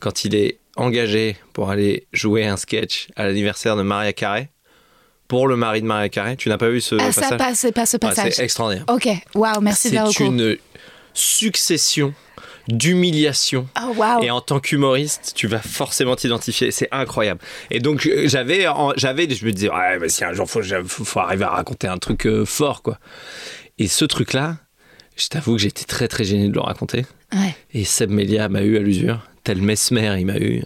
Quand 0.00 0.24
il 0.24 0.36
est 0.36 0.59
engagé 0.76 1.36
pour 1.52 1.70
aller 1.70 2.06
jouer 2.12 2.46
un 2.46 2.56
sketch 2.56 3.08
à 3.16 3.26
l'anniversaire 3.26 3.76
de 3.76 3.82
Maria 3.82 4.12
Carey, 4.12 4.50
pour 5.28 5.46
le 5.46 5.56
mari 5.56 5.80
de 5.82 5.86
Maria 5.86 6.08
Carey, 6.08 6.36
tu 6.36 6.48
n'as 6.48 6.58
pas 6.58 6.68
vu 6.70 6.80
ce 6.80 6.96
Ah 7.00 7.12
ça 7.12 7.20
passage? 7.22 7.38
passe, 7.38 7.58
c'est 7.60 7.72
pas 7.72 7.86
ce 7.86 7.96
passage. 7.96 8.32
C'est 8.34 8.44
extraordinaire. 8.44 8.84
ok, 8.88 9.08
waouh, 9.34 9.60
merci 9.60 9.90
de 9.90 9.94
la 9.96 10.06
C'est 10.06 10.24
une 10.24 10.56
succession 11.14 12.12
d'humiliation. 12.68 13.68
Oh 13.80 13.92
waouh. 13.96 14.22
Et 14.22 14.30
en 14.30 14.40
tant 14.40 14.60
qu'humoriste, 14.60 15.32
tu 15.34 15.46
vas 15.46 15.60
forcément 15.60 16.16
t'identifier. 16.16 16.70
C'est 16.70 16.88
incroyable. 16.92 17.40
Et 17.70 17.80
donc, 17.80 18.06
euh, 18.06 18.28
j'avais, 18.28 18.66
j'avais, 18.96 19.28
je 19.30 19.44
me 19.44 19.52
disais, 19.52 19.70
ouais, 19.70 19.98
mais 19.98 20.08
si 20.08 20.24
un 20.24 20.32
jour, 20.32 20.48
faut, 20.48 20.62
faut, 20.62 21.04
faut 21.04 21.20
arriver 21.20 21.44
à 21.44 21.50
raconter 21.50 21.86
un 21.88 21.98
truc 21.98 22.26
euh, 22.26 22.44
fort, 22.44 22.82
quoi. 22.82 22.98
Et 23.78 23.88
ce 23.88 24.04
truc-là, 24.04 24.56
je 25.16 25.28
t'avoue 25.28 25.56
que 25.56 25.62
j'étais 25.62 25.84
très, 25.84 26.06
très 26.08 26.24
gêné 26.24 26.48
de 26.48 26.54
le 26.54 26.60
raconter. 26.60 27.06
Ouais. 27.32 27.54
Et 27.72 27.84
Seb 27.84 28.10
Melia 28.10 28.48
m'a 28.48 28.62
eu 28.62 28.76
à 28.76 28.80
l'usure. 28.80 29.20
Tel 29.50 29.62
Mesmer, 29.62 30.14
il 30.20 30.26
m'a 30.26 30.36
eu. 30.38 30.62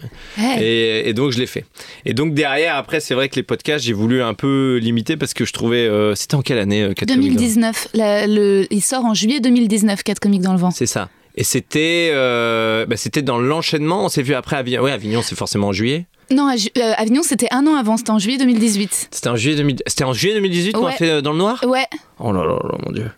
Et, 0.59 1.09
et 1.09 1.13
donc, 1.13 1.31
je 1.31 1.39
l'ai 1.39 1.47
fait. 1.47 1.65
Et 2.05 2.13
donc, 2.13 2.35
derrière, 2.35 2.75
après, 2.75 2.99
c'est 2.99 3.15
vrai 3.15 3.29
que 3.29 3.35
les 3.35 3.41
podcasts, 3.41 3.83
j'ai 3.83 3.93
voulu 3.93 4.21
un 4.21 4.35
peu 4.35 4.77
limiter 4.79 5.17
parce 5.17 5.33
que 5.33 5.43
je 5.43 5.53
trouvais. 5.53 5.87
euh, 5.87 6.13
c'était 6.13 6.35
en 6.35 6.43
quelle 6.43 6.59
année 6.59 6.83
euh, 6.83 6.93
Quatre 6.93 7.09
Comiques 7.09 7.29
dans- 7.31 7.35
2019, 7.39 7.87
la- 7.95 8.27
le, 8.27 8.67
il 8.69 8.81
sort 8.83 9.03
en 9.05 9.15
juillet 9.15 9.39
2019, 9.39 10.03
4 10.03 10.19
comiques 10.19 10.41
dans 10.43 10.53
le 10.53 10.59
vent. 10.59 10.69
C'est 10.69 10.85
ça. 10.85 11.09
Et 11.35 11.43
c'était, 11.43 12.11
euh, 12.13 12.85
bah, 12.85 12.95
c'était 12.95 13.23
dans 13.23 13.39
l'enchaînement. 13.39 14.05
On 14.05 14.09
s'est 14.09 14.21
vu 14.21 14.35
après 14.35 14.55
Avignon. 14.57 14.83
Ouais, 14.83 14.91
Avignon, 14.91 15.21
c'est 15.23 15.35
forcément 15.35 15.69
en 15.69 15.73
juillet. 15.73 16.05
Non, 16.31 16.47
à 16.47 16.53
euh, 16.55 16.93
Avignon, 16.97 17.21
c'était 17.23 17.47
un 17.51 17.65
an 17.67 17.75
avant, 17.75 17.97
c'était 17.97 18.11
en 18.11 18.19
juillet 18.19 18.37
2018. 18.37 19.09
C'était 19.11 19.29
en 19.29 19.35
juillet 19.35 19.55
2000 19.57 19.75
C'était 19.85 20.03
en 20.05 20.13
juillet 20.13 20.33
2018 20.35 20.71
qu'on 20.73 20.85
a 20.85 20.91
fait 20.91 21.09
euh, 21.09 21.21
dans 21.21 21.31
le 21.33 21.37
noir? 21.39 21.63
Ouais, 21.67 21.85
Oh 22.19 22.31
là 22.31 22.45
là 22.45 22.53
là, 22.63 22.77
mon 22.85 22.91
dieu. 22.91 23.09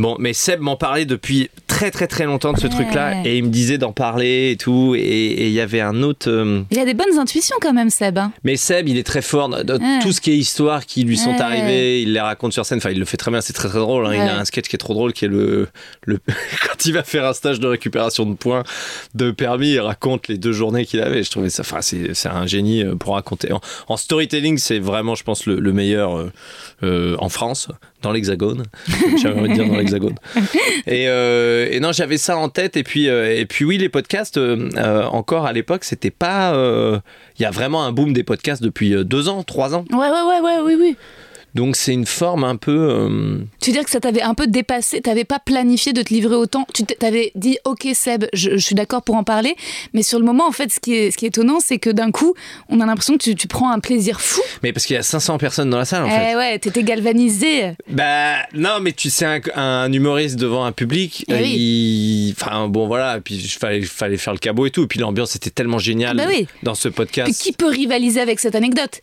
Bon, 0.00 0.16
mais 0.18 0.32
Seb 0.32 0.60
m'en 0.60 0.74
parlait 0.76 1.04
depuis 1.04 1.50
très 1.68 1.92
très 1.92 2.08
très 2.08 2.24
longtemps 2.24 2.52
de 2.52 2.58
ce 2.58 2.64
Ouais. 2.66 2.70
truc-là 2.72 3.22
et 3.24 3.38
il 3.38 3.44
me 3.44 3.48
disait 3.48 3.78
d'en 3.78 3.92
parler 3.92 4.50
et 4.50 4.56
tout. 4.56 4.94
Et 4.96 5.46
il 5.46 5.52
y 5.52 5.60
avait 5.60 5.80
un 5.80 6.02
autre. 6.02 6.28
euh, 6.28 6.62
il 6.72 6.78
a 6.80 6.84
des 6.84 6.94
bonnes 6.94 7.16
intuitions 7.18 7.56
quand 7.60 7.72
même, 7.72 7.90
Seb. 7.90 8.18
hein. 8.18 8.32
Mais 8.42 8.56
Seb, 8.56 8.88
il 8.88 8.98
est 8.98 9.04
très 9.06 9.22
fort 9.22 9.48
dans 9.48 9.62
dans 9.62 9.78
Ouais. 9.78 10.00
tout 10.02 10.10
ce 10.10 10.20
qui 10.20 10.32
est 10.32 10.36
histoire 10.36 10.84
qui 10.84 11.04
lui 11.04 11.16
sont 11.16 11.30
Ouais. 11.30 11.40
arrivées. 11.40 12.02
Il 12.02 12.12
les 12.12 12.20
raconte 12.20 12.52
sur 12.52 12.66
scène. 12.66 12.78
Enfin, 12.78 12.90
il 12.90 12.98
le 12.98 13.04
fait 13.04 13.16
très 13.16 13.30
bien. 13.30 13.40
C'est 13.40 13.52
très 13.52 13.68
très 13.68 13.78
drôle. 13.78 14.06
hein. 14.06 14.14
Il 14.14 14.20
a 14.20 14.38
un 14.40 14.44
sketch 14.44 14.66
qui 14.66 14.74
est 14.74 14.78
trop 14.78 14.94
drôle, 14.94 15.12
qui 15.12 15.26
est 15.26 15.28
le, 15.28 15.68
le 16.04 16.18
quand 16.66 16.84
il 16.86 16.92
va 16.92 17.04
faire 17.04 17.24
un 17.24 17.32
stage 17.34 17.60
de 17.60 17.68
récupération 17.68 18.26
de 18.26 18.34
points 18.34 18.64
de 19.14 19.30
permis, 19.30 19.74
il 19.74 19.80
raconte 19.80 20.26
les 20.26 20.38
deux 20.38 20.52
journées 20.52 20.86
qu'il 20.86 21.00
avait. 21.00 21.22
Je 21.22 21.30
trouvais 21.30 21.50
ça. 21.50 21.60
Enfin, 21.62 21.80
c'est 21.82 22.26
un 22.28 22.46
génie 22.46 22.82
euh, 22.82 22.96
pour 22.96 23.14
raconter. 23.14 23.52
En, 23.52 23.60
en 23.88 23.96
storytelling, 23.96 24.58
c'est 24.58 24.80
vraiment, 24.80 25.14
je 25.14 25.22
pense, 25.22 25.46
le, 25.46 25.60
le 25.60 25.72
meilleur 25.72 26.16
euh, 26.18 26.32
euh, 26.82 27.16
en 27.20 27.28
France, 27.28 27.68
dans 28.04 28.12
l'Hexagone. 28.12 28.62
J'avais 29.20 29.40
envie 29.40 29.48
de 29.48 29.54
dire 29.54 29.66
dans 29.66 29.76
l'Hexagone. 29.76 30.14
Et, 30.86 31.08
euh, 31.08 31.68
et 31.70 31.80
non, 31.80 31.92
j'avais 31.92 32.18
ça 32.18 32.36
en 32.36 32.48
tête. 32.48 32.76
Et 32.76 32.82
puis, 32.82 33.08
euh, 33.08 33.36
et 33.36 33.46
puis 33.46 33.64
oui, 33.64 33.78
les 33.78 33.88
podcasts, 33.88 34.36
euh, 34.36 35.04
encore 35.04 35.46
à 35.46 35.52
l'époque, 35.52 35.84
c'était 35.84 36.10
pas. 36.10 36.52
Il 37.38 37.42
y 37.42 37.46
a 37.46 37.50
vraiment 37.50 37.84
un 37.84 37.92
boom 37.92 38.12
des 38.12 38.22
podcasts 38.22 38.62
depuis 38.62 38.94
deux 39.04 39.28
ans, 39.28 39.42
trois 39.42 39.74
ans. 39.74 39.84
Ouais, 39.90 39.98
ouais, 39.98 40.22
ouais, 40.28 40.40
ouais, 40.40 40.58
oui, 40.64 40.76
oui. 40.78 40.96
Donc 41.54 41.76
c'est 41.76 41.92
une 41.92 42.06
forme 42.06 42.44
un 42.44 42.56
peu. 42.56 42.72
euh, 42.90 43.38
Tu 43.60 43.70
veux 43.70 43.76
dire 43.76 43.84
que 43.84 43.90
ça 43.90 44.00
t'avait 44.00 44.22
un 44.22 44.34
peu 44.34 44.46
dépassé, 44.46 45.00
t'avais 45.00 45.24
pas 45.24 45.38
planifié 45.38 45.92
de 45.92 46.02
te 46.02 46.12
livrer 46.12 46.34
autant? 46.34 46.66
Tu 46.74 46.84
t'avais 46.84 47.30
dit, 47.34 47.58
ok 47.64 47.86
Seb, 47.94 48.24
je, 48.32 48.50
je 48.52 48.56
suis 48.58 48.74
d'accord 48.74 49.02
pour 49.02 49.14
en 49.14 49.24
parler, 49.24 49.54
mais 49.92 50.02
sur 50.02 50.18
le 50.18 50.24
moment, 50.24 50.46
en 50.48 50.52
fait, 50.52 50.72
ce 50.72 50.80
qui 50.80 50.94
est, 50.94 51.10
ce 51.10 51.16
qui 51.16 51.24
est 51.26 51.28
étonnant, 51.28 51.58
c'est 51.60 51.78
que 51.78 51.90
d'un 51.90 52.10
coup, 52.10 52.34
on 52.68 52.80
a 52.80 52.86
l'impression 52.86 53.16
que 53.16 53.22
tu, 53.22 53.34
tu 53.36 53.46
prends 53.48 53.70
un 53.70 53.78
plaisir 53.78 54.20
fou. 54.20 54.40
Mais 54.62 54.72
parce 54.72 54.86
qu'il 54.86 54.94
y 54.94 54.98
a 54.98 55.02
500 55.02 55.38
personnes 55.38 55.70
dans 55.70 55.78
la 55.78 55.84
salle 55.84 56.04
en 56.04 56.08
fait. 56.10 56.30
Eh 56.32 56.36
ouais, 56.36 56.58
t'étais 56.58 56.82
galvanisé. 56.82 57.74
Bah 57.88 58.34
non, 58.54 58.78
mais 58.80 58.92
tu 58.92 59.10
sais, 59.10 59.24
un, 59.24 59.40
un 59.54 59.92
humoriste 59.92 60.36
devant 60.36 60.64
un 60.64 60.72
public, 60.72 61.24
Eh 61.28 61.32
euh, 61.34 61.38
oui. 61.40 61.50
il... 61.56 62.34
enfin 62.38 62.68
bon 62.68 62.86
voilà, 62.86 63.20
puis 63.22 63.36
il 63.36 63.48
fallait, 63.48 63.82
fallait 63.82 64.16
faire 64.16 64.32
le 64.32 64.38
cabot 64.38 64.66
et 64.66 64.70
tout, 64.70 64.82
et 64.82 64.86
puis 64.86 64.98
l'ambiance 65.00 65.36
était 65.36 65.50
tellement 65.50 65.78
géniale 65.78 66.18
Ah 66.20 66.24
bah 66.26 66.30
oui. 66.34 66.46
dans 66.62 66.74
ce 66.74 66.88
podcast. 66.88 67.30
Puis 67.30 67.52
qui 67.52 67.56
peut 67.56 67.68
rivaliser 67.68 68.20
avec 68.20 68.40
cette 68.40 68.54
anecdote? 68.54 69.00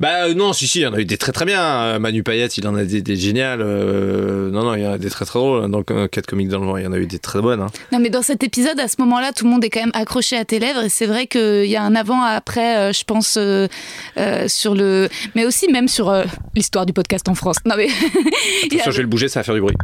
Bah 0.00 0.24
euh, 0.26 0.34
non, 0.34 0.52
si 0.52 0.66
si, 0.66 0.80
il 0.80 0.82
y 0.82 0.86
en 0.86 0.94
a 0.94 0.98
eu 1.00 1.04
des 1.04 1.16
très 1.18 1.32
très 1.32 1.44
bien. 1.44 1.91
Euh, 1.92 1.98
Manu 1.98 2.22
Payette, 2.22 2.56
il 2.58 2.66
en 2.66 2.74
a 2.74 2.84
des, 2.84 3.02
des 3.02 3.16
géniales. 3.16 3.60
euh, 3.60 4.50
non 4.50 4.62
non, 4.64 4.74
il 4.74 4.82
y 4.82 4.86
en 4.86 4.92
a 4.92 4.98
des 4.98 5.10
très 5.10 5.24
très 5.24 5.38
drôles. 5.38 5.70
Dans 5.70 5.78
le 5.86 6.06
4 6.08 6.26
comiques 6.26 6.48
dans 6.48 6.58
le 6.60 6.66
vent, 6.66 6.76
il 6.76 6.84
y 6.84 6.86
en 6.86 6.92
a 6.92 6.98
eu 6.98 7.06
des 7.06 7.18
très 7.18 7.40
bonnes. 7.40 7.60
hein. 7.60 7.66
Non, 7.92 7.98
mais 8.00 8.08
dans 8.10 8.22
cet 8.22 8.42
épisode, 8.42 8.78
à 8.80 8.88
ce 8.88 8.96
moment-là, 9.00 9.32
tout 9.34 9.44
le 9.44 9.50
monde 9.50 9.64
est 9.64 9.70
quand 9.70 9.80
même 9.80 9.90
accroché 9.94 10.36
à 10.36 10.44
tes 10.44 10.58
lèvres. 10.58 10.82
Et 10.84 10.88
c'est 10.88 11.06
vrai 11.06 11.26
qu'il 11.26 11.66
y 11.66 11.76
a 11.76 11.82
un 11.82 11.94
avant-après, 11.94 12.76
euh, 12.78 12.92
je 12.92 13.04
pense, 13.04 13.36
euh, 13.36 13.66
euh, 14.18 14.48
sur 14.48 14.74
le. 14.74 15.08
Mais 15.34 15.44
aussi, 15.44 15.70
même 15.70 15.88
sur 15.88 16.08
euh, 16.08 16.24
l'histoire 16.54 16.86
du 16.86 16.92
podcast 16.92 17.28
en 17.28 17.34
France. 17.34 17.56
Non, 17.66 17.74
mais. 17.76 17.86
y 17.88 17.90
a- 17.90 18.74
Attention, 18.74 18.90
je 18.92 18.96
vais 18.96 19.02
le 19.02 19.08
bouger, 19.08 19.28
ça 19.28 19.40
va 19.40 19.44
faire 19.44 19.54
du 19.54 19.60
bruit. 19.60 19.74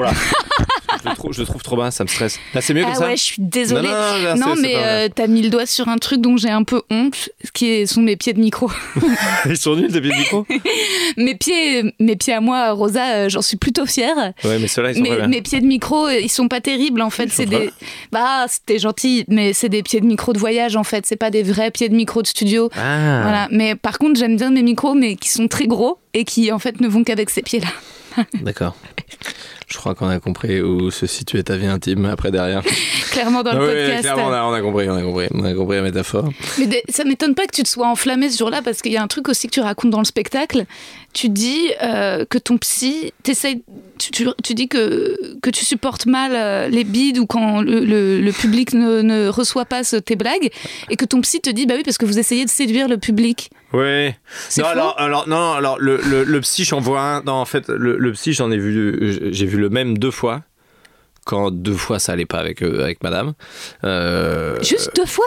Oh 0.00 0.02
là. 0.02 0.12
je, 1.04 1.08
le 1.08 1.16
trouve, 1.16 1.32
je 1.32 1.40
le 1.40 1.46
trouve 1.46 1.60
trop 1.60 1.74
bas, 1.76 1.90
ça 1.90 2.04
me 2.04 2.08
stresse. 2.08 2.38
Là, 2.54 2.60
c'est 2.60 2.72
mieux 2.72 2.82
comme 2.84 2.92
Ah 2.94 2.98
ça 2.98 3.06
ouais, 3.06 3.16
je 3.16 3.22
suis 3.24 3.34
désolée. 3.42 3.88
Non, 3.88 3.94
non, 3.94 4.22
là, 4.22 4.34
Non, 4.36 4.46
c'est- 4.54 4.62
c'est 4.62 4.62
mais 4.62 4.74
euh, 4.76 5.08
t'as 5.12 5.26
mis 5.26 5.42
le 5.42 5.50
doigt 5.50 5.66
sur 5.66 5.88
un 5.88 5.96
truc 5.98 6.20
dont 6.20 6.36
j'ai 6.36 6.50
un 6.50 6.62
peu 6.62 6.82
honte, 6.88 7.30
ce 7.44 7.50
qui 7.50 7.66
est- 7.68 7.86
sont 7.86 8.00
mes 8.02 8.14
pieds 8.14 8.32
de 8.32 8.38
micro. 8.38 8.70
Ils 9.46 9.56
sont 9.56 9.74
nuls, 9.74 9.90
tes 9.90 10.00
pieds 10.00 10.12
de 10.12 10.16
micro 10.16 10.46
mes 11.16 11.34
pieds, 11.34 11.92
mes 11.98 12.14
pieds 12.14 12.32
à 12.34 12.40
moi, 12.40 12.70
Rosa, 12.70 13.06
euh, 13.14 13.28
j'en 13.28 13.42
suis 13.42 13.56
plutôt 13.56 13.86
fière. 13.86 14.14
Ouais, 14.44 14.58
mais 14.60 14.68
ceux-là, 14.68 14.92
ils 14.92 14.98
sont 14.98 15.04
pas 15.04 15.16
bien. 15.16 15.26
mes 15.26 15.42
pieds 15.42 15.60
de 15.60 15.66
micro, 15.66 16.08
ils 16.10 16.28
sont 16.28 16.46
pas 16.46 16.60
terribles 16.60 17.02
en 17.02 17.10
fait. 17.10 17.28
C'est 17.32 17.46
des, 17.46 17.70
bah 18.12 18.46
c'était 18.48 18.78
gentil, 18.78 19.24
mais 19.26 19.52
c'est 19.52 19.68
des 19.68 19.82
pieds 19.82 20.00
de 20.00 20.06
micro 20.06 20.32
de 20.32 20.38
voyage 20.38 20.76
en 20.76 20.84
fait. 20.84 21.06
C'est 21.06 21.16
pas 21.16 21.30
des 21.30 21.42
vrais 21.42 21.72
pieds 21.72 21.88
de 21.88 21.96
micro 21.96 22.22
de 22.22 22.28
studio. 22.28 22.70
Ah. 22.76 23.20
Voilà. 23.22 23.48
Mais 23.50 23.74
par 23.74 23.98
contre, 23.98 24.16
j'aime 24.16 24.36
bien 24.36 24.50
mes 24.52 24.62
micros, 24.62 24.94
mais 24.94 25.16
qui 25.16 25.28
sont 25.28 25.48
très 25.48 25.66
gros 25.66 25.98
et 26.14 26.24
qui 26.24 26.52
en 26.52 26.60
fait 26.60 26.80
ne 26.80 26.86
vont 26.86 27.02
qu'avec 27.02 27.30
ces 27.30 27.42
pieds-là. 27.42 27.66
D'accord. 28.42 28.74
Je 29.68 29.76
crois 29.76 29.94
qu'on 29.94 30.08
a 30.08 30.18
compris 30.18 30.60
où 30.62 30.90
se 30.90 31.06
situait 31.06 31.42
ta 31.42 31.56
vie 31.56 31.66
intime 31.66 32.06
après 32.06 32.30
derrière. 32.30 32.62
Clairement 33.10 33.42
dans 33.42 33.52
le 33.52 33.58
Ah 33.58 33.60
oui, 33.62 33.74
podcast. 33.84 34.00
clairement, 34.02 34.26
on 34.28 34.32
a, 34.32 34.42
on 34.44 34.52
a 34.52 34.60
compris, 34.60 34.88
on 34.88 34.96
a 34.96 35.02
compris, 35.02 35.26
on 35.34 35.44
a 35.44 35.52
compris 35.54 35.76
la 35.76 35.82
métaphore. 35.82 36.28
Mais 36.58 36.82
ça 36.88 37.04
m'étonne 37.04 37.34
pas 37.34 37.46
que 37.46 37.54
tu 37.54 37.62
te 37.62 37.68
sois 37.68 37.86
enflammé 37.88 38.30
ce 38.30 38.38
jour-là 38.38 38.62
parce 38.62 38.80
qu'il 38.80 38.92
y 38.92 38.96
a 38.96 39.02
un 39.02 39.08
truc 39.08 39.28
aussi 39.28 39.46
que 39.48 39.52
tu 39.52 39.60
racontes 39.60 39.90
dans 39.90 39.98
le 39.98 40.04
spectacle. 40.06 40.64
Tu 41.14 41.30
dis 41.30 41.70
euh, 41.82 42.24
que 42.26 42.38
ton 42.38 42.58
psy, 42.58 43.12
t'essayes- 43.24 43.62
tu, 43.98 44.10
tu, 44.12 44.26
tu 44.44 44.54
dis 44.54 44.68
que, 44.68 45.16
que 45.40 45.50
tu 45.50 45.64
supportes 45.64 46.06
mal 46.06 46.32
euh, 46.34 46.68
les 46.68 46.84
bides 46.84 47.18
ou 47.18 47.26
quand 47.26 47.60
le, 47.62 47.80
le- 47.80 48.20
le 48.20 48.32
public 48.32 48.74
ne, 48.74 49.00
ne 49.00 49.26
reçoit 49.28 49.64
pas 49.64 49.82
ce- 49.84 49.96
tes 49.96 50.14
blagues 50.16 50.50
et 50.90 50.96
que 50.96 51.04
ton 51.06 51.20
psy 51.22 51.40
te 51.40 51.50
dit 51.50 51.66
bah 51.66 51.74
oui 51.76 51.82
parce 51.82 51.98
que 51.98 52.04
vous 52.04 52.18
essayez 52.18 52.44
de 52.44 52.50
séduire 52.50 52.88
le 52.88 52.98
public. 52.98 53.50
Oui. 53.72 54.08
Non, 54.58 54.64
alors, 54.66 54.94
alors, 55.00 55.28
non, 55.28 55.52
alors 55.52 55.78
le, 55.80 55.98
le, 56.08 56.24
le 56.24 56.40
psy, 56.42 56.64
j'en 56.64 56.78
vois 56.80 57.00
un. 57.00 57.22
Non, 57.22 57.32
en 57.32 57.44
fait, 57.46 57.68
le, 57.68 58.12
psy, 58.12 58.32
j'en 58.34 58.50
ai 58.50 58.58
vu, 58.58 59.32
j'ai 59.32 59.46
vu 59.46 59.56
le 59.58 59.70
même 59.70 59.98
deux 59.98 60.10
fois. 60.12 60.42
Quand 61.24 61.50
deux 61.50 61.74
fois 61.74 61.98
ça 61.98 62.12
allait 62.12 62.24
pas 62.26 62.38
avec, 62.38 62.62
euh, 62.62 62.82
avec 62.84 63.02
madame. 63.02 63.32
Euh, 63.84 64.56
Juste 64.62 64.92
deux 64.94 65.04
fois? 65.06 65.26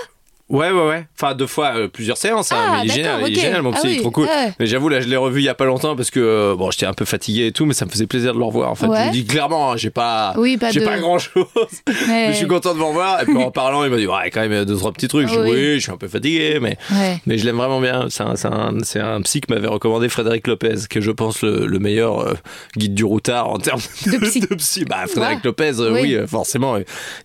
Ouais, 0.51 0.70
ouais, 0.72 0.88
ouais. 0.89 1.08
Enfin, 1.20 1.34
deux 1.34 1.48
fois, 1.48 1.72
euh, 1.75 1.88
plusieurs 1.88 2.17
séances. 2.17 2.51
hein, 2.51 2.58
Ah, 2.60 2.72
mais 2.81 2.86
il 2.88 2.91
est 2.91 2.96
génial, 2.96 3.12
d'accord, 3.13 3.27
il 3.29 3.34
est 3.34 3.38
ok. 3.38 3.43
génial, 3.43 3.62
mon 3.62 3.72
Ah 3.72 3.77
psy, 3.77 3.88
il 3.88 3.98
est 3.98 4.01
trop 4.01 4.12
cool. 4.12 4.25
ouais. 4.25 4.53
Mais 4.60 4.65
j'avoue, 4.67 4.89
là, 4.89 5.00
je 5.01 5.08
l'ai 5.08 5.15
revu 5.17 5.41
il 5.41 5.46
y 5.46 5.50
a 5.50 5.53
pas 5.55 5.65
longtemps 5.65 5.96
parce 5.96 6.12
que, 6.12 6.20
euh, 6.20 6.55
bon, 6.55 6.72
j'étais 6.72 6.86
un 6.86 6.93
peu 6.93 7.05
fatigué 7.05 7.48
et 7.48 7.51
tout, 7.51 7.65
mais 7.65 7.74
ça 7.74 7.86
me 7.86 7.89
faisait 7.89 8.05
plaisir 8.08 8.34
de 8.34 8.39
le 8.39 8.43
revoir. 8.46 8.70
En 8.72 8.75
fait, 8.75 8.88
Ouais. 8.88 8.98
je 9.08 9.12
lui 9.12 9.22
dis 9.22 9.25
clairement, 9.25 9.72
hein, 9.72 9.77
j'ai 9.77 9.89
pas, 9.89 10.34
Oui, 10.38 10.58
pas 10.58 10.72
j'ai 10.72 10.81
de- 10.81 10.86
pas 10.86 10.98
grand 11.00 11.20
chose. 11.20 11.46
Ouais. 12.10 12.27
je 12.29 12.34
suis 12.34 12.48
content 12.48 12.74
de 12.74 12.79
vous 12.79 12.88
revoir. 12.88 13.22
Et 13.22 13.25
puis 13.25 13.38
en 13.38 13.51
parlant, 13.51 13.84
il 13.86 13.89
m'a 13.91 13.98
dit, 13.98 14.08
ouais, 14.08 14.29
quand 14.31 14.41
même, 14.48 14.65
deux, 14.65 14.75
trois 14.75 14.91
petits 14.91 15.08
trucs. 15.08 15.27
Je 15.27 15.34
dis, 15.34 15.39
Oui. 15.39 15.50
oui, 15.51 15.74
je 15.75 15.79
suis 15.79 15.91
un 15.91 15.98
peu 15.98 16.08
fatigué, 16.08 16.60
mais. 16.62 16.77
Ouais. 16.91 17.22
Mais 17.25 17.38
je 17.38 17.46
l'aime 17.46 17.58
vraiment 17.58 17.79
bien. 17.79 18.08
C'est 18.10 18.24
un, 18.24 18.34
un, 18.51 18.77
un 19.15 19.22
psy 19.22 19.41
que 19.41 19.53
m'avait 19.53 19.67
recommandé 19.67 20.10
Frédéric 20.10 20.48
Lopez, 20.48 20.75
qui 20.89 20.98
est, 20.98 21.01
je 21.01 21.12
pense, 21.12 21.41
le, 21.43 21.65
le 21.65 21.79
meilleur 21.79 22.20
euh, 22.27 22.34
guide 22.75 22.93
du 22.93 23.05
routard 23.05 23.50
en 23.50 23.58
termes 23.58 23.79
De 24.05 24.17
psy. 24.58 24.86
Bah, 24.86 25.05
Frédéric. 25.08 25.43
Lopez, 25.46 25.79
euh, 25.79 25.93
Oui. 25.93 26.17
forcément. 26.27 26.75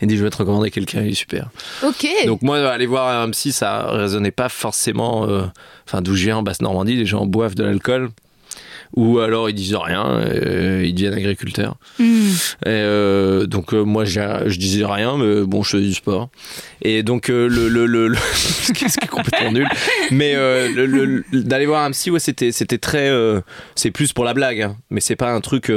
Il 0.00 0.08
dit, 0.08 0.16
je 0.16 0.22
vais 0.24 0.30
te 0.30 0.36
recommander 0.36 0.70
quelqu'un, 0.70 1.02
il 1.02 1.10
est 1.12 1.14
super. 1.14 1.48
Ok. 1.82 2.06
Donc, 2.26 2.42
moi, 2.42 2.58
aller 2.70 2.86
voir 2.86 3.15
un 3.22 3.30
psy, 3.30 3.52
ça 3.52 3.86
résonnait 3.90 4.30
pas 4.30 4.48
forcément. 4.48 5.28
euh, 5.28 5.42
Enfin, 5.86 6.02
d'où 6.02 6.14
je 6.16 6.24
viens, 6.24 6.38
en 6.38 6.42
Basse-Normandie, 6.42 6.96
les 6.96 7.06
gens 7.06 7.26
boivent 7.26 7.54
de 7.54 7.64
l'alcool. 7.64 8.10
Ou 8.96 9.18
alors 9.18 9.50
ils 9.50 9.54
disent 9.54 9.74
rien, 9.74 10.06
euh, 10.06 10.82
ils 10.84 10.94
deviennent 10.94 11.12
agriculteurs. 11.12 11.76
Hmm. 11.98 12.28
Et 12.64 12.68
euh, 12.68 13.44
donc 13.46 13.74
euh, 13.74 13.82
moi 13.84 14.06
je 14.06 14.56
disais 14.58 14.86
rien, 14.86 15.18
mais 15.18 15.42
bon 15.44 15.62
je 15.62 15.70
faisais 15.76 15.84
du 15.86 15.92
sport. 15.94 16.30
Et 16.80 17.02
donc 17.02 17.28
le, 17.28 17.48
le, 17.48 17.68
le, 17.68 18.08
le- 18.08 18.16
ce 18.34 18.72
qui 18.72 18.84
est 18.86 19.06
complètement 19.06 19.52
nul. 19.52 19.68
Mais 20.10 20.34
le- 20.34 20.86
le- 20.86 21.04
le- 21.30 21.42
d'aller 21.42 21.66
voir 21.66 21.84
un 21.84 21.90
psy, 21.90 22.10
ouais, 22.10 22.20
c'était 22.20 22.52
c'était 22.52 22.78
très, 22.78 23.10
c'est 23.74 23.90
plus 23.90 24.14
pour 24.14 24.24
la 24.24 24.32
blague, 24.32 24.62
hein. 24.62 24.76
mais 24.90 25.00
c'est 25.00 25.16
pas 25.16 25.30
un 25.30 25.40
truc 25.42 25.70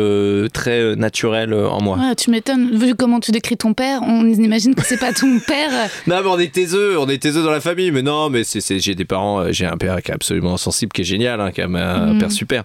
très 0.54 0.96
naturel 0.96 1.54
en 1.54 1.82
moi. 1.82 1.98
Ouais, 1.98 2.16
tu 2.16 2.32
m'étonnes. 2.32 2.78
Vu 2.78 2.96
comment 2.96 3.20
tu 3.20 3.32
décris 3.32 3.58
ton 3.58 3.74
père, 3.74 4.02
on 4.04 4.26
imagine 4.28 4.76
que 4.76 4.84
c'est 4.86 5.00
pas 5.00 5.12
ton 5.12 5.40
père. 5.48 5.70
Non, 6.08 6.22
mais 6.24 6.30
on 6.30 6.40
est 6.40 6.54
taiseux, 6.54 6.98
on 6.98 7.08
est 7.10 7.22
taiseux 7.22 7.44
dans 7.44 7.52
la 7.52 7.60
famille. 7.62 7.92
Mais 7.92 8.02
non, 8.02 8.30
mais 8.30 8.44
c'est, 8.46 8.62
c'est- 8.62 8.80
j'ai 8.80 8.96
des 8.96 9.06
parents, 9.06 9.52
j'ai 9.52 9.66
un 9.66 9.78
père 9.78 10.02
qui 10.02 10.12
est 10.12 10.16
absolument 10.16 10.56
sensible, 10.56 10.94
qui 10.94 11.02
est 11.02 11.06
génial, 11.06 11.42
hein, 11.42 11.52
qui 11.52 11.62
a 11.62 11.66
un 11.66 12.14
Mhm. 12.14 12.20
père 12.20 12.32
super. 12.32 12.64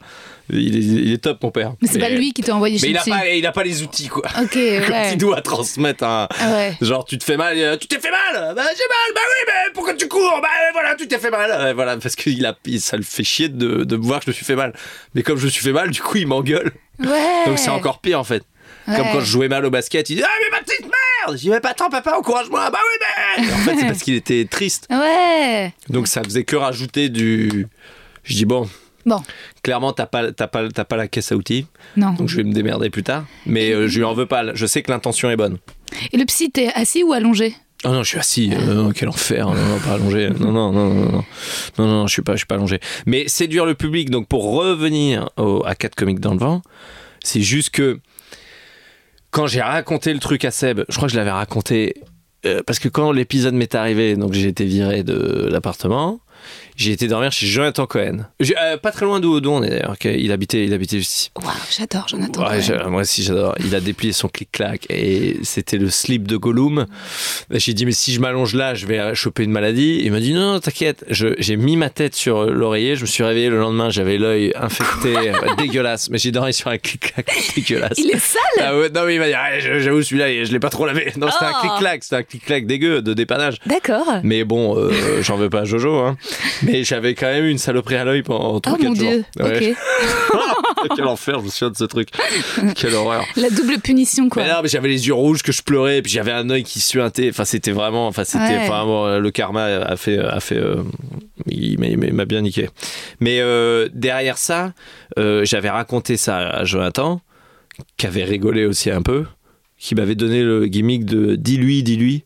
Il 0.50 0.76
est, 0.76 0.80
il 0.80 1.12
est 1.12 1.18
top, 1.18 1.42
mon 1.42 1.50
père. 1.50 1.72
Mais 1.80 1.88
c'est 1.88 1.98
pas 1.98 2.10
lui 2.10 2.32
qui 2.32 2.42
t'a 2.42 2.54
envoyé 2.54 2.74
Mais 2.74 2.80
chez 2.80 2.90
il 2.90 2.96
a, 2.98 3.02
pas, 3.02 3.28
il 3.28 3.46
a 3.46 3.52
pas 3.52 3.62
les 3.64 3.82
outils, 3.82 4.08
quoi. 4.08 4.22
Ok, 4.42 4.50
Quand 4.52 4.58
ouais. 4.58 5.12
il 5.12 5.16
doit 5.18 5.40
transmettre 5.40 6.04
un. 6.04 6.28
Ah 6.38 6.52
ouais. 6.52 6.76
Genre, 6.82 7.04
tu 7.06 7.16
te 7.16 7.24
fais 7.24 7.36
mal, 7.38 7.56
euh, 7.56 7.76
tu 7.78 7.86
t'es 7.88 7.98
fait 7.98 8.10
mal 8.10 8.54
Bah, 8.54 8.62
j'ai 8.76 8.84
mal, 8.88 9.14
bah 9.14 9.20
oui, 9.24 9.46
mais 9.46 9.72
pourquoi 9.72 9.94
tu 9.94 10.06
cours 10.06 10.40
Bah 10.42 10.48
euh, 10.68 10.72
voilà, 10.74 10.94
tu 10.96 11.08
t'es 11.08 11.18
fait 11.18 11.30
mal 11.30 11.72
Voilà, 11.74 11.96
parce 11.96 12.14
que 12.14 12.28
il 12.28 12.44
a, 12.44 12.54
ça 12.78 12.96
le 12.98 13.02
fait 13.02 13.24
chier 13.24 13.48
de, 13.48 13.84
de 13.84 13.96
me 13.96 14.02
voir 14.02 14.18
que 14.20 14.26
je 14.26 14.30
me 14.30 14.34
suis 14.34 14.44
fait 14.44 14.56
mal. 14.56 14.74
Mais 15.14 15.22
comme 15.22 15.38
je 15.38 15.46
me 15.46 15.50
suis 15.50 15.62
fait 15.62 15.72
mal, 15.72 15.90
du 15.90 16.02
coup, 16.02 16.18
il 16.18 16.26
m'engueule. 16.26 16.72
Ouais. 17.00 17.46
Donc 17.46 17.58
c'est 17.58 17.70
encore 17.70 18.00
pire, 18.00 18.20
en 18.20 18.24
fait. 18.24 18.42
Comme 18.84 18.96
quand 19.12 19.20
je 19.20 19.24
jouais 19.24 19.48
mal 19.48 19.64
au 19.64 19.70
basket, 19.70 20.10
il 20.10 20.16
dit 20.16 20.22
Ah, 20.22 20.28
mais 20.42 20.58
ma 20.58 20.62
petite 20.62 20.82
merde 20.82 21.36
Je 21.38 21.40
dis 21.40 21.48
Mais 21.48 21.60
pas 21.60 21.72
tant, 21.72 21.88
papa, 21.88 22.16
encourage-moi 22.18 22.68
Bah 22.70 22.78
oui, 22.82 23.06
mais. 23.38 23.44
Et 23.48 23.52
en 23.52 23.56
fait, 23.56 23.76
c'est 23.78 23.86
parce 23.86 24.02
qu'il 24.02 24.14
était 24.14 24.44
triste. 24.44 24.86
Ouais. 24.90 25.72
Donc 25.88 26.06
ça 26.06 26.22
faisait 26.22 26.44
que 26.44 26.56
rajouter 26.56 27.08
du. 27.08 27.66
Je 28.24 28.34
dis 28.34 28.44
Bon, 28.44 28.68
Bon, 29.06 29.22
clairement, 29.64 29.92
t'as 29.92 30.06
pas, 30.06 30.30
pas, 30.32 30.68
pas 30.70 30.96
la 30.96 31.08
caisse 31.08 31.32
à 31.32 31.36
outils, 31.36 31.66
non. 31.96 32.12
donc 32.12 32.28
je 32.28 32.36
vais 32.36 32.44
me 32.44 32.52
démerder 32.52 32.90
plus 32.90 33.02
tard. 33.02 33.24
Mais 33.46 33.72
euh, 33.72 33.88
je 33.88 33.98
lui 33.98 34.04
en 34.04 34.14
veux 34.14 34.26
pas. 34.26 34.54
Je 34.54 34.66
sais 34.66 34.82
que 34.82 34.92
l'intention 34.92 35.28
est 35.30 35.36
bonne. 35.36 35.58
Et 36.12 36.16
le 36.16 36.24
psy, 36.26 36.52
t'es 36.52 36.68
assis 36.74 37.02
ou 37.02 37.12
allongé? 37.12 37.54
Oh 37.84 37.88
non, 37.88 38.02
je 38.02 38.08
suis 38.10 38.18
assis. 38.18 38.50
euh, 38.54 38.74
non, 38.74 38.92
quel 38.92 39.08
enfer. 39.08 39.46
Non, 39.46 39.54
non, 39.54 39.78
pas 39.80 39.94
allongé. 39.94 40.30
Non, 40.30 40.52
non, 40.52 40.72
non, 40.72 40.94
non, 40.94 41.12
non. 41.12 41.24
Non, 41.78 41.86
non, 41.86 42.06
je 42.06 42.12
suis 42.12 42.22
pas, 42.22 42.32
je 42.32 42.38
suis 42.38 42.46
pas 42.46 42.54
allongé. 42.54 42.78
Mais 43.06 43.26
séduire 43.28 43.66
le 43.66 43.74
public. 43.74 44.08
Donc, 44.10 44.28
pour 44.28 44.54
revenir 44.54 45.28
au, 45.36 45.62
à 45.66 45.74
4 45.74 45.94
comiques 45.94 46.20
dans 46.20 46.32
le 46.32 46.38
vent, 46.38 46.62
c'est 47.22 47.42
juste 47.42 47.70
que 47.70 47.98
quand 49.30 49.46
j'ai 49.46 49.60
raconté 49.60 50.14
le 50.14 50.20
truc 50.20 50.44
à 50.44 50.50
Seb, 50.50 50.82
je 50.88 50.96
crois 50.96 51.08
que 51.08 51.12
je 51.12 51.18
l'avais 51.18 51.30
raconté 51.32 51.94
euh, 52.46 52.62
parce 52.66 52.78
que 52.78 52.88
quand 52.88 53.12
l'épisode 53.12 53.54
m'est 53.54 53.74
arrivé, 53.74 54.16
donc 54.16 54.32
j'ai 54.32 54.48
été 54.48 54.64
viré 54.64 55.02
de 55.02 55.48
l'appartement. 55.50 56.20
J'ai 56.76 56.90
été 56.90 57.06
dormir 57.06 57.30
chez 57.30 57.46
Jonathan 57.46 57.86
Cohen. 57.86 58.26
Euh, 58.42 58.76
pas 58.78 58.90
très 58.90 59.04
loin 59.06 59.20
d'où 59.20 59.38
on 59.48 59.62
est 59.62 59.70
d'ailleurs. 59.70 59.94
Il 60.04 60.32
habitait, 60.32 60.64
il 60.64 60.72
habitait 60.74 60.96
ici. 60.96 61.30
Waouh, 61.40 61.52
j'adore 61.70 62.08
Jonathan. 62.08 62.48
Ouais, 62.48 62.60
Cohen. 62.66 62.90
moi 62.90 63.02
aussi 63.02 63.22
j'adore. 63.22 63.54
Il 63.64 63.74
a 63.76 63.80
déplié 63.80 64.12
son 64.12 64.26
clic-clac 64.28 64.86
et 64.90 65.36
c'était 65.44 65.76
le 65.78 65.88
slip 65.88 66.26
de 66.26 66.36
Gollum. 66.36 66.86
J'ai 67.50 67.74
dit 67.74 67.86
mais 67.86 67.92
si 67.92 68.12
je 68.12 68.20
m'allonge 68.20 68.54
là, 68.54 68.74
je 68.74 68.86
vais 68.86 69.14
choper 69.14 69.44
une 69.44 69.52
maladie. 69.52 70.00
Il 70.02 70.10
m'a 70.10 70.18
dit 70.20 70.32
non, 70.32 70.54
non 70.54 70.60
t'inquiète. 70.60 71.04
J'ai 71.10 71.56
mis 71.56 71.76
ma 71.76 71.90
tête 71.90 72.14
sur 72.16 72.46
l'oreiller. 72.46 72.96
Je 72.96 73.02
me 73.02 73.06
suis 73.06 73.22
réveillé 73.22 73.50
le 73.50 73.58
lendemain, 73.60 73.90
j'avais 73.90 74.18
l'œil 74.18 74.52
infecté, 74.56 75.14
euh, 75.16 75.32
dégueulasse. 75.58 76.10
Mais 76.10 76.18
j'ai 76.18 76.32
dormi 76.32 76.52
sur 76.52 76.68
un 76.70 76.78
clic-clac 76.78 77.26
dégueulasse. 77.54 77.98
Il 77.98 78.10
est 78.10 78.18
sale 78.18 78.40
Ah 78.60 78.76
ouais, 78.76 78.90
non 78.90 79.02
mais 79.06 79.14
il 79.14 79.20
m'a 79.20 79.28
dit 79.28 79.34
ah, 79.34 79.58
j'avoue 79.60 80.02
celui-là 80.02 80.44
je 80.44 80.50
l'ai 80.50 80.58
pas 80.60 80.70
trop 80.70 80.86
lavé. 80.86 81.12
Non 81.16 81.28
c'était 81.30 81.44
un 81.44 81.52
Oh. 81.56 81.60
clic-clac, 81.68 82.02
c'était 82.02 82.16
un 82.16 82.22
clic-clac 82.24 82.66
dégueu 82.66 83.00
de 83.00 83.14
dépannage. 83.14 83.58
D'accord. 83.66 84.06
Mais 84.24 84.42
bon, 84.44 84.76
euh, 84.76 84.90
j'en 85.22 85.36
veux 85.36 85.48
pas 85.48 85.60
à 85.60 85.64
Jojo. 85.64 85.98
Hein. 85.98 86.16
Mais 86.62 86.84
j'avais 86.84 87.14
quand 87.14 87.26
même 87.26 87.44
une 87.46 87.58
saloperie 87.58 87.96
à 87.96 88.04
l'œil 88.04 88.22
pendant 88.22 88.60
3 88.60 88.76
Oh 88.78 88.82
mon 88.82 88.94
jours. 88.94 89.08
dieu. 89.10 89.24
Ouais. 89.40 89.74
Ok. 89.74 89.76
Quel 90.96 91.04
enfer, 91.06 91.38
je 91.40 91.44
me 91.44 91.50
souviens 91.50 91.70
de 91.70 91.76
ce 91.76 91.84
truc. 91.84 92.08
Quelle 92.76 92.94
horreur. 92.94 93.24
La 93.36 93.48
double 93.50 93.78
punition, 93.80 94.28
quoi. 94.28 94.42
Mais 94.42 94.50
non, 94.50 94.56
mais 94.62 94.68
j'avais 94.68 94.88
les 94.88 95.06
yeux 95.06 95.14
rouges, 95.14 95.42
que 95.42 95.52
je 95.52 95.62
pleurais, 95.62 95.98
et 95.98 96.02
puis 96.02 96.12
j'avais 96.12 96.32
un 96.32 96.48
œil 96.50 96.62
qui 96.62 96.80
suintait. 96.80 97.30
Enfin, 97.30 97.44
c'était 97.44 97.70
vraiment, 97.72 98.06
enfin, 98.06 98.24
c'était, 98.24 98.58
Ouais. 98.58 98.68
bon, 98.68 99.06
euh, 99.06 99.18
le 99.18 99.30
karma 99.30 99.64
a 99.64 99.96
fait, 99.96 100.18
a 100.18 100.40
fait, 100.40 100.58
euh, 100.58 100.82
il 101.46 101.78
m'a- 101.78 101.86
il 101.86 102.24
bien 102.26 102.42
niqué. 102.42 102.68
Mais 103.20 103.40
euh, 103.40 103.88
derrière 103.94 104.36
ça, 104.38 104.72
euh, 105.18 105.44
j'avais 105.44 105.70
raconté 105.70 106.16
ça 106.16 106.36
à 106.38 106.64
Jonathan, 106.64 107.20
qui 107.96 108.06
avait 108.06 108.24
rigolé 108.24 108.66
aussi 108.66 108.90
un 108.90 109.02
peu, 109.02 109.24
qui 109.78 109.94
m'avait 109.94 110.14
donné 110.14 110.42
le 110.42 110.66
gimmick 110.66 111.04
de 111.04 111.34
dis-lui, 111.36 111.82
dis-lui. 111.82 112.24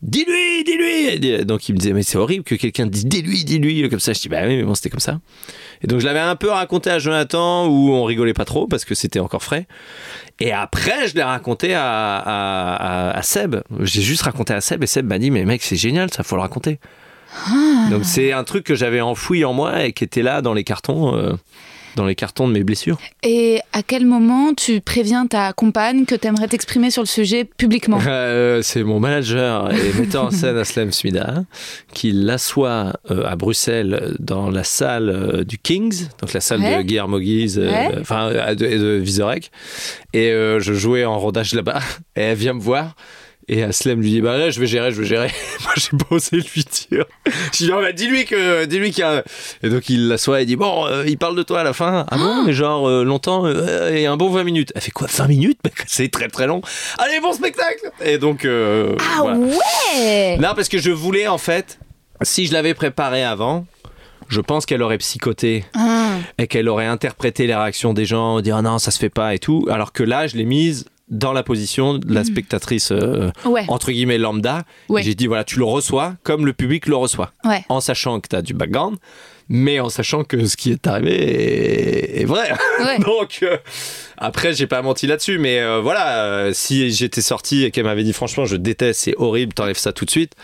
Dis-lui, 0.00 0.62
dis-lui. 0.64 1.44
Donc 1.44 1.68
il 1.68 1.72
me 1.72 1.78
disait, 1.78 1.92
mais 1.92 2.04
c'est 2.04 2.18
horrible 2.18 2.44
que 2.44 2.54
quelqu'un 2.54 2.86
dise 2.86 3.04
dis-lui, 3.06 3.44
dis-lui, 3.44 3.88
comme 3.88 3.98
ça. 3.98 4.12
Je 4.12 4.20
dis, 4.20 4.28
bah 4.28 4.42
oui, 4.46 4.56
mais 4.58 4.62
bon, 4.62 4.74
c'était 4.74 4.90
comme 4.90 5.00
ça. 5.00 5.18
Et 5.82 5.86
donc 5.88 6.00
je 6.00 6.06
l'avais 6.06 6.20
un 6.20 6.36
peu 6.36 6.50
raconté 6.50 6.90
à 6.90 6.98
Jonathan 6.98 7.66
où 7.66 7.90
on 7.90 8.04
rigolait 8.04 8.32
pas 8.34 8.44
trop 8.44 8.66
parce 8.68 8.84
que 8.84 8.94
c'était 8.94 9.18
encore 9.18 9.42
frais. 9.42 9.66
Et 10.38 10.52
après, 10.52 11.08
je 11.08 11.14
l'ai 11.14 11.22
raconté 11.22 11.74
à, 11.74 12.16
à, 12.18 13.10
à, 13.18 13.22
Seb. 13.22 13.56
J'ai 13.80 14.02
juste 14.02 14.22
raconté 14.22 14.54
à 14.54 14.60
Seb 14.60 14.84
et 14.84 14.86
Seb 14.86 15.06
m'a 15.06 15.18
dit, 15.18 15.32
mais 15.32 15.44
mec, 15.44 15.62
c'est 15.62 15.76
génial, 15.76 16.12
ça 16.12 16.22
faut 16.22 16.36
le 16.36 16.42
raconter. 16.42 16.78
Ah. 17.46 17.88
Donc 17.90 18.04
c'est 18.04 18.32
un 18.32 18.44
truc 18.44 18.64
que 18.64 18.74
j'avais 18.74 19.00
enfoui 19.00 19.44
en 19.44 19.52
moi 19.52 19.84
et 19.84 19.92
qui 19.92 20.04
était 20.04 20.22
là 20.22 20.42
dans 20.42 20.54
les 20.54 20.64
cartons. 20.64 21.16
euh, 21.16 21.32
dans 21.98 22.06
les 22.06 22.14
cartons 22.14 22.46
de 22.48 22.52
mes 22.52 22.62
blessures. 22.64 22.98
Et 23.22 23.60
à 23.72 23.82
quel 23.82 24.06
moment 24.06 24.54
tu 24.54 24.80
préviens 24.80 25.26
ta 25.26 25.52
compagne 25.52 26.04
que 26.04 26.14
tu 26.14 26.26
aimerais 26.28 26.46
t'exprimer 26.48 26.90
sur 26.90 27.02
le 27.02 27.08
sujet 27.08 27.44
publiquement 27.44 27.98
Euh, 28.06 28.62
c'est 28.62 28.82
mon 28.84 29.00
manager 29.00 29.70
et 29.74 29.92
metteur 30.00 30.24
en 30.26 30.30
scène 30.30 30.56
Aslem 30.56 30.92
Smida 30.92 31.44
qui 31.92 32.12
l'assoit 32.12 32.94
euh, 33.10 33.24
à 33.26 33.36
Bruxelles 33.36 34.14
dans 34.20 34.48
la 34.50 34.64
salle 34.64 35.08
euh, 35.08 35.44
du 35.44 35.58
Kings, 35.58 36.06
donc 36.20 36.32
la 36.32 36.40
salle 36.40 36.60
Ouais. 36.60 36.78
de 36.78 36.82
Guillermo 36.82 37.18
Guise, 37.18 37.58
Ouais. 37.58 37.90
enfin 38.00 38.30
de, 38.30 38.54
de 38.54 38.96
Vizorek. 38.96 39.50
Et 40.14 40.30
je 40.30 40.72
jouais 40.72 41.04
en 41.04 41.18
rodage 41.18 41.52
là-bas 41.54 41.80
et 42.16 42.20
elle 42.22 42.36
vient 42.38 42.54
me 42.54 42.60
voir. 42.60 42.94
Et 43.50 43.62
Aslem 43.62 44.02
lui 44.02 44.10
dit 44.10 44.20
bah 44.20 44.36
là 44.36 44.50
je 44.50 44.60
vais 44.60 44.66
gérer, 44.66 44.90
je 44.92 45.00
vais 45.00 45.06
gérer. 45.06 45.30
Moi 45.64 45.72
j'ai 45.76 45.96
pas 45.96 46.14
osé 46.14 46.36
lui 46.36 46.64
dire. 46.90 47.04
Je 47.52 47.56
dis 47.64 47.70
non 47.70 47.80
bah 47.80 47.92
dis-lui 47.92 48.24
que 48.26 48.66
dis-lui 48.66 48.90
qu'il 48.90 49.00
y 49.00 49.04
a. 49.04 49.24
Et 49.62 49.70
donc 49.70 49.88
il 49.88 50.08
l'assoit 50.08 50.42
et 50.42 50.44
dit 50.46 50.56
bon 50.56 50.86
euh, 50.86 51.04
il 51.06 51.16
parle 51.16 51.34
de 51.36 51.42
toi 51.42 51.60
à 51.60 51.64
la 51.64 51.72
fin. 51.72 52.04
Ah 52.10 52.18
bon 52.18 52.44
mais 52.44 52.52
genre 52.52 52.86
euh, 52.88 53.04
longtemps 53.04 53.46
euh, 53.46 53.90
et 53.94 54.06
un 54.06 54.16
bon 54.18 54.28
20 54.28 54.44
minutes. 54.44 54.72
Elle 54.74 54.82
fait 54.82 54.90
quoi 54.90 55.06
20 55.10 55.28
minutes? 55.28 55.58
Bah, 55.64 55.70
C'est 55.86 56.10
très 56.10 56.28
très 56.28 56.46
long. 56.46 56.60
Allez 56.98 57.20
bon 57.20 57.32
spectacle. 57.32 57.90
Et 58.04 58.18
donc 58.18 58.44
Ah 58.46 59.20
voilà. 59.20 59.38
ouais 59.38 60.36
Non, 60.38 60.50
parce 60.54 60.68
que 60.68 60.78
je 60.78 60.90
voulais 60.90 61.26
en 61.26 61.38
fait, 61.38 61.78
si 62.22 62.46
je 62.46 62.52
l'avais 62.52 62.74
préparé 62.74 63.24
avant, 63.24 63.64
je 64.28 64.42
pense 64.42 64.66
qu'elle 64.66 64.82
aurait 64.82 64.98
psychoté 64.98 65.64
Ah. 65.74 66.10
et 66.36 66.46
qu'elle 66.48 66.68
aurait 66.68 66.84
interprété 66.86 67.46
les 67.46 67.54
réactions 67.54 67.94
des 67.94 68.04
gens, 68.04 68.42
dire 68.42 68.56
Ah 68.56 68.62
non, 68.62 68.78
ça 68.78 68.90
se 68.90 68.98
fait 68.98 69.08
pas 69.08 69.34
et 69.34 69.38
tout. 69.38 69.66
Alors 69.70 69.92
que 69.92 70.02
là, 70.02 70.26
je 70.26 70.36
l'ai 70.36 70.44
mise 70.44 70.84
dans 71.10 71.32
la 71.32 71.42
position 71.42 71.94
de 71.98 72.12
la 72.12 72.24
spectatrice 72.24 72.90
euh, 72.92 73.30
Ouais. 73.44 73.64
entre 73.68 73.90
guillemets 73.90 74.18
lambda. 74.18 74.64
Ouais. 74.88 75.02
J'ai 75.02 75.14
dit 75.14 75.26
voilà, 75.26 75.44
tu 75.44 75.58
le 75.58 75.64
reçois 75.64 76.14
comme 76.22 76.44
le 76.46 76.52
public 76.52 76.86
le 76.86 76.96
reçoit, 76.96 77.32
Ouais. 77.44 77.64
en 77.68 77.80
sachant 77.80 78.20
que 78.20 78.28
tu 78.28 78.36
as 78.36 78.42
du 78.42 78.54
background. 78.54 78.96
Mais 79.50 79.80
en 79.80 79.88
sachant 79.88 80.24
que 80.24 80.44
ce 80.44 80.58
qui 80.58 80.70
est 80.72 80.86
arrivé 80.86 81.14
est, 81.14 82.20
est 82.20 82.24
vrai. 82.26 82.52
Donc, 82.98 83.38
euh, 83.42 83.56
après, 84.18 84.52
j'ai 84.52 84.66
pas 84.66 84.82
menti 84.82 85.06
là-dessus. 85.06 85.38
Mais 85.38 85.58
euh, 85.60 85.80
voilà, 85.80 86.24
euh, 86.26 86.52
si 86.52 86.90
j'étais 86.90 87.22
sorti 87.22 87.64
et 87.64 87.70
qu'elle 87.70 87.84
m'avait 87.84 88.04
dit 88.04 88.12
franchement, 88.12 88.44
je 88.44 88.56
déteste, 88.56 89.00
c'est 89.00 89.14
horrible, 89.16 89.54
t'enlèves 89.54 89.78
ça 89.78 89.92
tout 89.94 90.04
de 90.04 90.10
suite. 90.10 90.34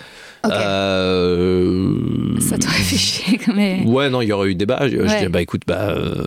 Euh, 0.53 1.95
Ça 2.41 2.59
t'aurait 2.59 2.75
fait 2.75 2.97
chier. 2.97 3.39
Mais... 3.55 3.83
Ouais, 3.85 4.11
non, 4.11 4.21
il 4.21 4.29
y 4.29 4.33
aurait 4.33 4.51
eu 4.51 4.55
débat. 4.55 4.81
Je, 4.89 4.97
je 4.97 5.03
Ouais. 5.03 5.23
dis, 5.25 5.29
bah 5.29 5.43
écoute, 5.43 5.63
bah. 5.67 5.91
euh, 5.91 6.25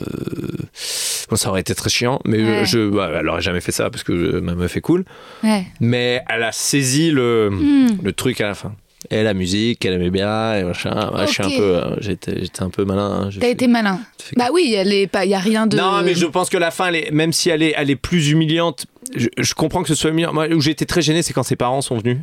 bon, 1.30 1.36
ça 1.36 1.50
aurait 1.50 1.62
été 1.62 1.76
très 1.76 1.90
chiant, 1.90 2.20
mais 2.26 2.38
Ouais. 2.38 2.66
je, 2.66 2.78
je- 2.78 2.90
bah, 2.90 3.10
elle 3.20 3.28
aurait 3.30 3.42
jamais 3.42 3.62
fait 3.62 3.72
ça 3.72 3.90
parce 3.90 4.04
que 4.04 4.12
euh, 4.14 4.42
ma 4.42 4.56
meuf 4.56 4.76
est 4.78 4.82
cool. 4.82 5.06
Ouais. 5.44 5.66
Mais 5.80 6.24
elle 6.30 6.44
a 6.44 6.52
saisi 6.52 7.12
le, 7.12 7.50
Hmm. 7.52 7.98
le 8.04 8.12
truc 8.14 8.42
à 8.42 8.48
la 8.48 8.54
fin. 8.56 8.74
Et 9.12 9.24
la 9.24 9.34
musique, 9.36 9.86
elle 9.86 9.94
aimait 9.94 10.10
bien, 10.10 10.56
et 10.58 10.64
machin. 10.64 11.12
Je 11.22 11.26
suis 11.32 11.44
un 11.44 11.50
peu. 11.50 11.62
euh, 11.62 11.96
J'étais 12.02 12.42
j'étais 12.42 12.64
un 12.64 12.70
peu 12.70 12.84
malin. 12.84 13.28
hein, 13.28 13.30
T'as 13.40 13.48
été 13.48 13.68
malin. 13.68 14.02
Bah 14.36 14.48
oui. 14.52 14.64
Il 14.76 15.30
y 15.30 15.34
a 15.34 15.40
rien 15.40 15.68
de. 15.68 15.78
Non, 15.78 16.02
mais 16.04 16.14
je 16.16 16.26
pense 16.26 16.50
que 16.50 16.58
la 16.58 16.72
fin, 16.72 16.88
elle 16.88 16.96
est- 16.96 17.12
même 17.12 17.32
si 17.32 17.50
elle 17.50 17.62
est, 17.64 17.74
elle 17.78 17.90
est 17.92 17.96
plus 17.96 18.32
humiliante, 18.32 18.86
je, 19.16 19.28
je 19.38 19.54
comprends 19.54 19.82
que 19.84 19.88
ce 19.88 19.96
soit 19.96 20.10
humiliant. 20.10 20.34
Moi, 20.34 20.48
où 20.50 20.60
été 20.68 20.86
très 20.86 21.02
gêné, 21.04 21.22
c'est 21.22 21.32
quand 21.32 21.44
ses 21.44 21.56
parents 21.56 21.82
sont 21.82 21.98
venus. 21.98 22.18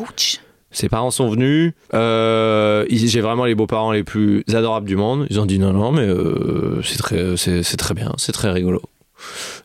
Ouch. 0.00 0.38
Ses 0.74 0.88
parents 0.88 1.10
sont 1.12 1.30
venus. 1.30 1.72
euh, 1.94 2.84
J'ai 2.90 3.20
vraiment 3.20 3.44
les 3.46 3.54
beaux-parents 3.54 3.92
les 3.92 4.02
plus 4.04 4.44
adorables 4.52 4.86
du 4.86 4.96
monde. 4.96 5.26
Ils 5.30 5.40
ont 5.40 5.46
dit 5.46 5.58
non, 5.58 5.72
non, 5.72 5.92
mais 5.92 6.02
euh, 6.02 6.82
c'est 6.82 6.98
très, 6.98 7.34
très 7.78 7.94
bien, 7.94 8.12
c'est 8.18 8.32
très 8.32 8.50
rigolo. 8.50 8.82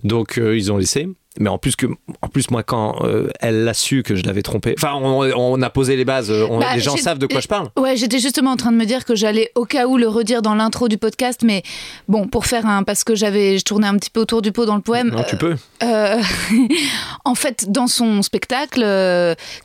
Donc 0.03 0.37
euh, 0.37 0.55
ils 0.55 0.71
ont 0.71 0.77
laissé. 0.77 1.09
Mais 1.39 1.49
en 1.49 1.57
plus 1.57 1.75
que, 1.75 1.87
en 2.21 2.27
plus 2.27 2.51
moi 2.51 2.63
quand 2.63 3.03
euh, 3.05 3.29
elle 3.39 3.63
l'a 3.63 3.73
su 3.73 4.03
que 4.03 4.15
je 4.15 4.23
l'avais 4.23 4.41
trompé. 4.41 4.75
Enfin, 4.77 4.93
on, 4.95 5.21
on 5.35 5.61
a 5.61 5.69
posé 5.69 5.95
les 5.95 6.05
bases. 6.05 6.29
euh, 6.31 6.45
on- 6.49 6.59
Bah, 6.59 6.75
les 6.75 6.81
gens 6.81 6.97
savent 6.97 7.17
de 7.17 7.25
quoi 7.27 7.39
je 7.39 7.47
parle. 7.47 7.69
Ouais, 7.77 7.95
j'étais 7.97 8.19
justement 8.19 8.51
en 8.51 8.57
train 8.57 8.71
de 8.71 8.77
me 8.77 8.85
dire 8.85 9.05
que 9.05 9.15
j'allais 9.15 9.51
au 9.55 9.65
cas 9.65 9.87
où 9.87 9.97
le 9.97 10.07
redire 10.07 10.41
dans 10.41 10.53
l'intro 10.55 10.87
du 10.87 10.97
podcast, 10.97 11.41
mais 11.43 11.63
bon, 12.07 12.27
pour 12.27 12.45
faire 12.45 12.65
un. 12.65 12.83
Parce 12.83 13.03
que 13.03 13.15
j'avais. 13.15 13.57
Je 13.57 13.63
tournais 13.63 13.87
un 13.87 13.95
petit 13.97 14.09
peu 14.09 14.19
autour 14.19 14.41
du 14.41 14.51
pot 14.51 14.65
dans 14.65 14.75
le 14.75 14.81
poème. 14.81 15.09
Non, 15.09 15.23
tu 15.27 15.37
peux. 15.37 15.55
Euh, 15.83 16.21
en 17.25 17.35
fait, 17.35 17.65
dans 17.71 17.87
son 17.87 18.21
spectacle, 18.21 18.85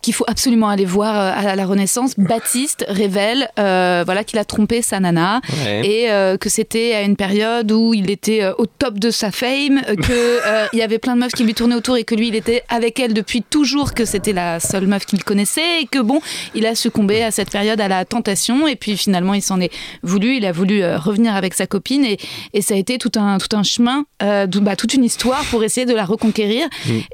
qu'il 0.02 0.14
faut 0.14 0.24
absolument 0.28 0.68
aller 0.68 0.84
voir 0.84 1.14
à 1.16 1.56
la 1.56 1.66
Renaissance, 1.66 2.14
Baptiste 2.18 2.84
révèle 2.88 3.48
voilà, 3.56 4.22
qu'il 4.24 4.38
a 4.38 4.44
trompé 4.44 4.82
sa 4.82 5.00
nana 5.00 5.40
Ouais. 5.64 5.86
et 5.86 6.38
que 6.38 6.48
c'était 6.48 6.94
à 6.94 7.02
une 7.02 7.16
période 7.16 7.70
où 7.72 7.94
il 7.94 8.10
était 8.10 8.48
au 8.58 8.66
top 8.66 8.98
de 8.98 9.10
sa 9.10 9.30
fame, 9.30 9.80
qu'il 10.02 10.78
y 10.78 10.82
avait 10.82 10.98
plein 10.98 11.14
de 11.16 11.20
meufs 11.20 11.32
qui 11.32 11.44
lui 11.44 11.54
tournaient 11.54 11.63
autour 11.72 11.96
et 11.96 12.04
que 12.04 12.14
lui, 12.14 12.28
il 12.28 12.34
était 12.34 12.62
avec 12.68 12.98
elle 13.00 13.14
depuis 13.14 13.42
toujours, 13.42 13.94
que 13.94 14.04
c'était 14.04 14.32
la 14.32 14.60
seule 14.60 14.86
meuf 14.86 15.04
qu'il 15.06 15.22
connaissait 15.24 15.82
et 15.82 15.86
que 15.86 15.98
bon, 16.00 16.20
il 16.54 16.66
a 16.66 16.74
succombé 16.74 17.22
à 17.22 17.30
cette 17.30 17.50
période 17.50 17.80
à 17.80 17.88
la 17.88 18.04
tentation 18.04 18.66
et 18.68 18.76
puis 18.76 18.96
finalement, 18.96 19.34
il 19.34 19.42
s'en 19.42 19.60
est 19.60 19.72
voulu, 20.02 20.36
il 20.36 20.44
a 20.46 20.52
voulu 20.52 20.82
euh, 20.82 20.98
revenir 20.98 21.34
avec 21.34 21.54
sa 21.54 21.66
copine 21.66 22.04
et, 22.04 22.18
et 22.52 22.62
ça 22.62 22.74
a 22.74 22.76
été 22.76 22.98
tout 22.98 23.12
un, 23.16 23.38
tout 23.38 23.54
un 23.56 23.62
chemin, 23.62 24.04
euh, 24.22 24.46
bah, 24.46 24.76
toute 24.76 24.94
une 24.94 25.04
histoire 25.04 25.44
pour 25.50 25.62
essayer 25.64 25.86
de 25.86 25.94
la 25.94 26.04
reconquérir. 26.04 26.66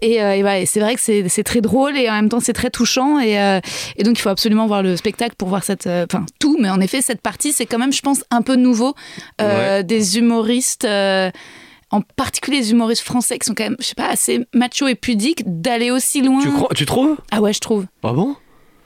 Et, 0.02 0.22
euh, 0.22 0.34
et 0.36 0.62
et 0.62 0.66
c'est 0.66 0.80
vrai 0.80 0.94
que 0.94 1.00
c'est 1.00 1.28
c'est 1.28 1.44
très 1.44 1.60
drôle 1.60 1.96
et 1.96 2.08
en 2.10 2.14
même 2.14 2.28
temps 2.28 2.40
c'est 2.40 2.52
très 2.52 2.70
touchant 2.70 3.20
et, 3.20 3.38
euh, 3.38 3.60
et 3.96 4.02
donc 4.02 4.18
il 4.18 4.22
faut 4.22 4.30
absolument 4.30 4.66
voir 4.66 4.82
le 4.82 4.96
spectacle 4.96 5.34
pour 5.38 5.48
voir 5.48 5.62
cette, 5.64 5.86
enfin 5.86 6.26
tout, 6.40 6.56
mais 6.58 6.68
en 6.70 6.80
effet 6.80 7.00
cette 7.02 7.20
partie 7.20 7.52
c'est 7.52 7.66
quand 7.66 7.78
même, 7.78 7.92
je 7.92 8.00
pense, 8.02 8.24
un 8.30 8.42
peu 8.42 8.56
nouveau 8.56 8.94
Ouais. 9.40 9.84
des 9.84 10.18
humoristes. 10.18 10.86
Euh, 11.92 11.96
en 11.96 12.00
particulier 12.02 12.58
les 12.58 12.70
humoristes 12.72 13.02
français 13.04 13.38
qui 13.38 13.46
sont 13.46 13.54
quand 13.54 13.64
même, 13.64 13.76
je 13.78 13.86
sais 13.86 13.94
pas, 13.94 14.08
assez 14.08 14.46
macho 14.54 14.86
et 14.88 14.94
pudiques, 14.94 15.42
d'aller 15.46 15.90
aussi 15.90 16.22
loin. 16.22 16.40
Tu, 16.42 16.50
crois, 16.50 16.68
tu 16.74 16.86
trouves? 16.86 17.16
Ah 17.30 17.40
ouais, 17.40 17.52
je 17.52 17.60
trouve. 17.60 17.86
Ah 18.02 18.12
bon? 18.12 18.36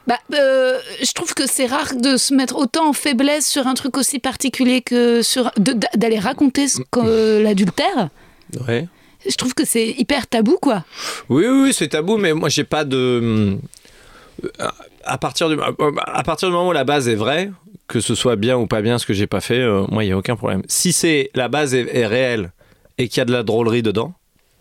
Bah, 0.06 0.18
euh, 0.34 0.78
je 1.02 1.12
trouve 1.12 1.32
que 1.32 1.46
c'est 1.46 1.66
rare 1.66 1.94
de 1.94 2.18
se 2.18 2.34
mettre 2.34 2.56
autant 2.56 2.88
en 2.88 2.92
faiblesse 2.92 3.48
sur 3.48 3.66
un 3.66 3.74
truc 3.74 3.96
aussi 3.96 4.18
particulier 4.18 4.82
que 4.82 5.22
sur 5.22 5.50
d'aller 5.56 6.18
raconter 6.18 6.68
ce 6.68 6.80
que 6.90 7.42
l'adultère. 7.42 8.10
Ouais. 8.68 8.86
Je 9.26 9.34
trouve 9.36 9.54
que 9.54 9.64
c'est 9.64 9.88
hyper 9.96 10.26
tabou, 10.26 10.58
quoi. 10.60 10.84
Oui, 11.30 11.46
oui, 11.46 11.62
oui, 11.62 11.72
c'est 11.72 11.88
tabou, 11.88 12.18
mais 12.18 12.34
moi, 12.34 12.50
j'ai 12.50 12.64
pas 12.64 12.84
de. 12.84 13.56
euh, 14.44 14.68
À 15.06 15.16
partir, 15.16 15.48
du... 15.48 15.56
à 15.58 16.22
partir 16.22 16.48
du 16.48 16.54
moment 16.54 16.68
où 16.68 16.72
la 16.72 16.84
base 16.84 17.08
est 17.08 17.14
vraie, 17.14 17.50
que 17.88 18.00
ce 18.00 18.14
soit 18.14 18.36
bien 18.36 18.58
ou 18.58 18.66
pas 18.66 18.82
bien 18.82 18.98
ce 18.98 19.06
que 19.06 19.14
j'ai 19.14 19.26
pas 19.26 19.40
fait, 19.40 19.60
euh, 19.60 19.86
moi, 19.88 20.04
il 20.04 20.08
n'y 20.08 20.12
a 20.12 20.18
aucun 20.18 20.36
problème. 20.36 20.62
Si 20.68 20.92
c'est 20.92 21.30
la 21.34 21.48
base 21.48 21.74
est, 21.74 21.88
est 21.96 22.06
réelle 22.06 22.52
et 22.98 23.08
qu'il 23.08 23.18
y 23.18 23.20
a 23.20 23.24
de 23.24 23.32
la 23.32 23.42
drôlerie 23.42 23.82
dedans, 23.82 24.14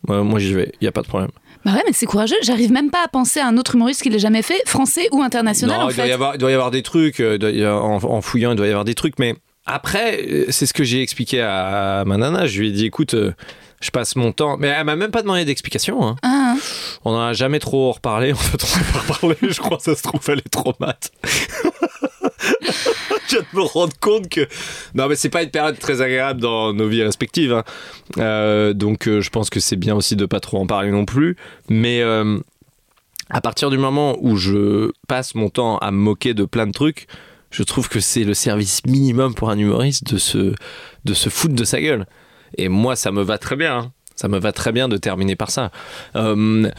euh, 0.10 0.24
moi, 0.24 0.39
j'y 0.39 0.54
vais, 0.54 0.72
il 0.82 0.84
n'y 0.84 0.88
a 0.88 0.91
pas 0.91 1.02
de 1.02 1.08
problème. 1.08 1.32
Bah 1.65 1.72
ouais, 1.74 1.84
mais 1.88 1.93
c'est 1.93 2.06
courageux. 2.06 2.36
J'arrive 2.43 2.72
même 2.72 2.91
pas 2.91 3.04
à 3.06 3.08
penser 3.08 3.39
à 3.39 3.48
un 3.48 3.58
autre 3.58 3.76
humoriste 3.76 4.02
qui 4.02 4.10
l'ait 4.10 4.19
jamais 4.19 4.41
fait, 4.41 4.62
français 4.67 5.08
ou 5.13 5.22
international, 5.22 5.80
non, 5.80 5.86
en 5.86 5.89
il, 5.89 5.96
doit 5.96 6.08
y 6.08 6.12
avoir, 6.12 6.36
il 6.36 6.38
doit 6.38 6.52
y 6.52 6.54
avoir 6.54 6.72
des 6.72 6.84
trucs, 6.84 7.22
euh, 7.22 7.38
avoir- 7.65 7.86
en, 7.86 8.04
en 8.04 8.22
fouillant, 8.22 8.52
il 8.52 8.56
doit 8.58 8.67
y 8.67 8.69
avoir 8.69 8.84
des 8.84 8.96
trucs, 8.96 9.17
mais 9.17 9.36
après, 9.65 10.22
euh, 10.28 10.46
c'est 10.50 10.65
ce 10.65 10.74
que 10.74 10.84
j'ai 10.84 11.02
expliqué 11.02 11.39
à 11.41 12.04
ma 12.06 12.17
nana. 12.17 12.48
Je 12.48 12.60
lui 12.60 12.67
ai 12.67 12.72
dit, 12.72 12.86
écoute, 12.86 13.15
je 13.80 13.91
passe 13.91 14.17
mon 14.17 14.34
temps. 14.34 14.58
Mais 14.58 14.67
elle 14.67 14.84
m'a 14.86 14.98
même 14.98 15.12
pas 15.12 15.22
demandé 15.22 15.46
d'explication. 15.46 16.06
Hein. 16.06 16.15
Ah, 16.22 16.56
hein. 16.56 16.60
On 17.06 17.12
n'en 17.13 17.22
a 17.28 17.34
jamais 17.34 17.60
trop 17.60 17.93
reparlé. 17.93 18.34
On 18.34 18.36
n'a 18.36 18.84
pas 18.91 19.00
reparlé. 19.13 19.38
Je 19.41 19.62
crois 19.62 19.78
que 19.78 19.84
ça 19.84 19.96
se 19.96 20.04
trouve, 20.04 20.19
elle 20.28 20.39
est 20.39 20.50
trop 20.52 20.74
mat. 20.82 21.12
Je 23.28 23.38
viens 23.38 23.46
de 23.54 23.58
me 23.58 23.62
rendre 23.64 23.94
compte 24.00 24.30
que. 24.30 24.48
Non, 24.96 25.08
mais 25.08 25.16
c'est 25.16 25.30
pas 25.30 25.44
une 25.44 25.50
période 25.50 25.80
très 25.80 26.02
agréable 26.02 26.42
dans 26.42 26.74
nos 26.74 26.88
vies 26.88 27.04
respectives. 27.04 27.54
hein. 27.54 27.64
Euh, 28.18 28.74
donc, 28.74 29.08
euh, 29.08 29.22
je 29.22 29.30
pense 29.30 29.50
que 29.50 29.60
c'est 29.60 29.76
bien 29.78 29.96
aussi 29.96 30.16
de 30.16 30.26
pas 30.26 30.40
trop 30.40 30.60
en 30.60 30.68
parler 30.68 30.92
non 30.92 31.06
plus. 31.06 31.36
Mais. 31.70 32.02
euh, 32.02 32.40
à 33.30 33.42
partir 33.42 33.70
du 33.72 33.78
moment 33.80 34.16
où 34.22 34.36
je 34.36 34.92
passe 35.08 35.34
mon 35.34 35.50
temps 35.50 35.78
à 35.80 35.90
me 35.92 35.98
moquer 35.98 36.34
de 36.36 36.44
plein 36.46 36.68
de 36.68 36.72
trucs, 36.72 37.08
je 37.52 37.64
trouve 37.64 37.88
que 37.90 38.00
c'est 38.00 38.26
le 38.26 38.34
service 38.36 38.86
minimum 38.86 39.34
pour 39.34 39.50
un 39.50 39.58
humoriste 39.58 40.12
de 40.14 40.18
se, 40.20 40.54
de 41.06 41.14
se 41.14 41.30
foutre 41.30 41.56
de 41.56 41.64
sa 41.64 41.80
gueule. 41.82 42.06
Et 42.58 42.68
moi, 42.70 42.96
ça 42.96 43.12
me 43.12 43.24
va 43.24 43.38
très 43.40 43.56
bien. 43.56 43.78
hein. 43.78 43.92
Ça 44.15 44.28
me 44.28 44.39
va 44.39 44.52
très 44.52 44.71
bien 44.71 44.88
de 44.88 44.97
terminer 44.97 45.36
par 45.36 45.49
ça. 45.49 45.71
Euh, 46.15 46.69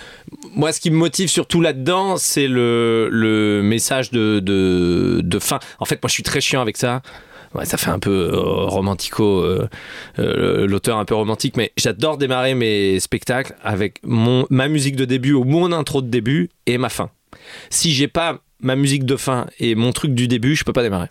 moi, 0.55 0.73
ce 0.73 0.81
qui 0.81 0.91
me 0.91 0.97
motive 0.97 1.29
surtout 1.29 1.61
là-dedans, 1.61 2.17
c'est 2.17 2.47
le, 2.47 3.61
message 3.65 4.11
de, 4.11 5.39
fin. 5.41 5.59
En 5.79 5.85
fait, 5.85 6.03
moi, 6.03 6.09
je 6.09 6.13
suis 6.13 6.23
très 6.23 6.41
chiant 6.41 6.61
avec 6.61 6.77
ça. 6.77 7.03
Ça 7.63 7.77
fait 7.77 7.91
un 7.91 8.01
peu 8.01 8.31
euh, 8.33 8.37
romantico, 8.37 9.45
euh, 9.45 10.67
l'auteur 10.67 10.99
un 10.99 11.05
peu 11.05 11.15
romantique, 11.15 11.57
mais 11.57 11.73
j'adore 11.77 12.19
démarrer 12.19 12.55
mes 12.55 12.99
spectacles 12.99 13.55
avec 13.63 14.01
ma 14.03 14.69
musique 14.69 14.97
de 14.97 15.05
début 15.05 15.35
ou 15.35 15.45
mon 15.45 15.71
intro 15.71 16.03
de 16.03 16.09
début 16.09 16.51
et 16.67 16.79
ma 16.79 16.89
fin. 16.89 17.11
Si 17.71 17.93
j'ai 17.93 18.09
pas 18.09 18.41
ma 18.59 18.75
musique 18.75 19.05
de 19.05 19.15
fin 19.15 19.47
et 19.61 19.77
mon 19.77 19.93
truc 19.93 20.15
du 20.15 20.27
début, 20.27 20.57
je 20.57 20.65
peux 20.65 20.73
pas 20.73 20.83
démarrer. 20.83 21.07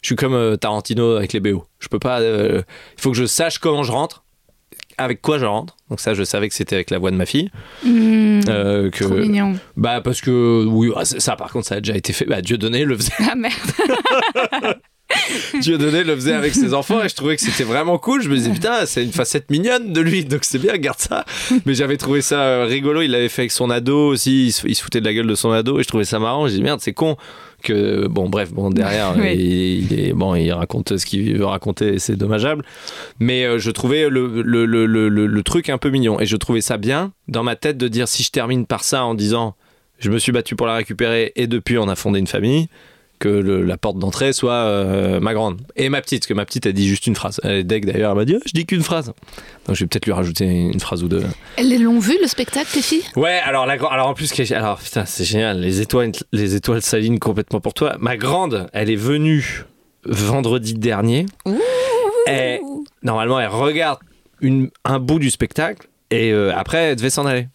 Je 0.00 0.08
suis 0.08 0.16
comme 0.16 0.58
Tarantino 0.58 1.12
avec 1.12 1.32
les 1.32 1.40
BO. 1.40 1.64
Je 1.78 1.86
peux 1.86 2.00
pas. 2.00 2.20
Il 2.20 2.64
faut 2.96 3.12
que 3.12 3.16
je 3.16 3.24
sache 3.24 3.58
comment 3.58 3.84
je 3.84 3.92
rentre, 3.92 4.23
avec 4.98 5.20
quoi 5.22 5.38
je 5.38 5.44
rentre. 5.46 5.76
Donc 5.90 6.00
ça, 6.00 6.14
je 6.14 6.22
savais 6.24 6.48
que 6.48 6.54
c'était 6.54 6.74
avec 6.76 6.90
la 6.90 6.98
voix 6.98 7.10
de 7.10 7.16
ma 7.16 7.26
fille. 7.26 7.50
Mmh, 7.84 8.40
Euh, 8.48 8.90
que, 8.90 9.04
Trop 9.04 9.14
mignon. 9.14 9.54
bah 9.76 10.00
parce 10.02 10.20
que 10.20 10.64
oui, 10.66 10.90
ah, 10.96 11.04
ça, 11.04 11.20
ça, 11.20 11.36
par 11.36 11.52
contre, 11.52 11.66
ça 11.66 11.76
a 11.76 11.80
déjà 11.80 11.96
été 11.96 12.12
fait. 12.12 12.24
Bah 12.26 12.42
Dieu 12.42 12.58
donné 12.58 12.84
le 12.84 12.96
faisait. 12.96 13.12
Ah 13.30 13.34
merde. 13.34 13.54
Dieu 15.60 15.78
donné 15.78 16.02
le 16.04 16.14
faisait 16.14 16.32
avec 16.32 16.54
ses 16.54 16.74
enfants 16.74 17.02
et 17.02 17.08
je 17.08 17.14
trouvais 17.14 17.36
que 17.36 17.42
c'était 17.42 17.64
vraiment 17.64 17.98
cool. 17.98 18.22
Je 18.22 18.28
me 18.28 18.34
disais 18.36 18.50
putain, 18.50 18.84
c'est 18.86 19.02
une 19.04 19.12
facette 19.12 19.50
mignonne 19.50 19.92
de 19.92 20.00
lui, 20.00 20.24
donc 20.24 20.40
c'est 20.44 20.58
bien, 20.58 20.76
garde 20.76 20.98
ça. 20.98 21.24
Mais 21.66 21.74
j'avais 21.74 21.96
trouvé 21.96 22.20
ça 22.22 22.40
euh, 22.40 22.64
rigolo. 22.64 23.00
Il 23.02 23.10
l'avait 23.10 23.28
fait 23.28 23.42
avec 23.42 23.52
son 23.52 23.70
ado 23.70 24.08
aussi. 24.08 24.46
Il 24.46 24.52
se, 24.74 24.82
foutait 24.82 25.00
de 25.00 25.04
la 25.06 25.14
gueule 25.14 25.26
de 25.26 25.34
son 25.34 25.50
ado 25.52 25.78
et 25.78 25.82
je 25.82 25.88
trouvais 25.88 26.04
ça 26.04 26.18
marrant. 26.18 26.48
Je 26.48 26.54
dis 26.54 26.62
merde, 26.62 26.80
c'est 26.80 26.92
con 26.92 27.16
que 27.62 28.06
bon 28.08 28.28
bref 28.28 28.52
bon 28.52 28.68
derrière 28.68 29.14
Oui. 29.18 29.32
il, 29.32 29.92
il 29.92 30.00
est 30.00 30.12
bon 30.12 30.34
il 30.34 30.52
raconte 30.52 30.98
ce 30.98 31.06
qu'il 31.06 31.34
veut 31.38 31.46
raconter 31.46 31.94
et 31.94 31.98
c'est 31.98 32.14
dommageable 32.14 32.62
mais 33.20 33.44
euh, 33.46 33.58
je 33.58 33.70
trouvais 33.70 34.10
le, 34.10 34.42
le, 34.42 34.66
le- 34.66 35.08
le 35.08 35.42
truc 35.42 35.70
un 35.70 35.78
peu 35.78 35.88
mignon 35.88 36.20
et 36.20 36.26
je 36.26 36.36
trouvais 36.36 36.60
ça 36.60 36.76
bien 36.76 37.12
dans 37.26 37.42
ma 37.42 37.56
tête 37.56 37.78
de 37.78 37.88
dire 37.88 38.06
si 38.06 38.22
je 38.22 38.30
termine 38.30 38.66
par 38.66 38.84
ça 38.84 39.04
en 39.06 39.14
disant 39.14 39.54
je 39.98 40.10
me 40.10 40.18
suis 40.18 40.30
battu 40.30 40.56
pour 40.56 40.66
la 40.66 40.74
récupérer 40.74 41.32
et 41.36 41.46
depuis 41.46 41.78
on 41.78 41.88
a 41.88 41.94
fondé 41.96 42.18
une 42.18 42.26
famille 42.26 42.68
que 43.24 43.28
le- 43.28 43.62
la 43.64 43.76
porte 43.78 43.98
d'entrée 43.98 44.32
soit 44.34 44.52
euh, 44.52 45.18
ma 45.20 45.32
grande. 45.32 45.60
Et 45.76 45.88
ma 45.88 46.00
petite 46.02 46.20
parce 46.20 46.28
que 46.28 46.34
ma 46.34 46.44
petite 46.44 46.66
a 46.66 46.72
dit 46.72 46.86
juste 46.86 47.06
une 47.06 47.16
phrase. 47.16 47.40
Elle 47.42 47.52
est 47.58 47.64
deg 47.64 47.86
d'ailleurs 47.86 48.10
elle 48.12 48.16
m'a 48.18 48.24
dit 48.26 48.36
Ah, 48.36 48.42
je 48.46 48.52
dis 48.52 48.66
qu'une 48.66 48.82
phrase. 48.82 49.06
Donc 49.66 49.76
je 49.76 49.84
vais 49.84 49.86
peut-être 49.86 50.04
lui 50.06 50.12
rajouter 50.12 50.44
une 50.46 50.80
phrase 50.80 51.02
ou 51.02 51.08
deux. 51.08 51.22
Elles 51.56 51.82
l'ont 51.82 51.98
vu 51.98 52.16
le 52.20 52.26
spectacle, 52.28 52.68
tes 52.72 52.82
filles? 52.82 53.02
Ouais, 53.16 53.40
alors 53.44 53.64
la 53.66 53.74
alors 53.90 54.08
en 54.08 54.14
plus 54.14 54.30
alors 54.52 54.78
putain, 54.78 55.04
c'est 55.06 55.24
génial, 55.24 55.60
les 55.60 55.80
étoiles 55.80 56.12
les 56.32 56.54
étoiles 56.54 56.82
s'alignent 56.82 57.18
complètement 57.18 57.60
pour 57.60 57.72
toi. 57.74 57.96
Ma 57.98 58.16
grande, 58.16 58.68
elle 58.72 58.90
est 58.90 58.96
venue 58.96 59.64
vendredi 60.04 60.74
dernier. 60.74 61.26
Et 62.28 62.60
normalement, 63.02 63.40
elle 63.40 63.48
regarde 63.48 63.98
une, 64.40 64.70
un 64.84 64.98
bout 64.98 65.18
du 65.18 65.30
spectacle. 65.30 65.88
Et 66.10 66.30
euh, 66.32 66.52
après 66.54 66.78
elle 66.78 66.96
devait 66.96 67.10
s'en 67.10 67.26
aller. 67.26 67.48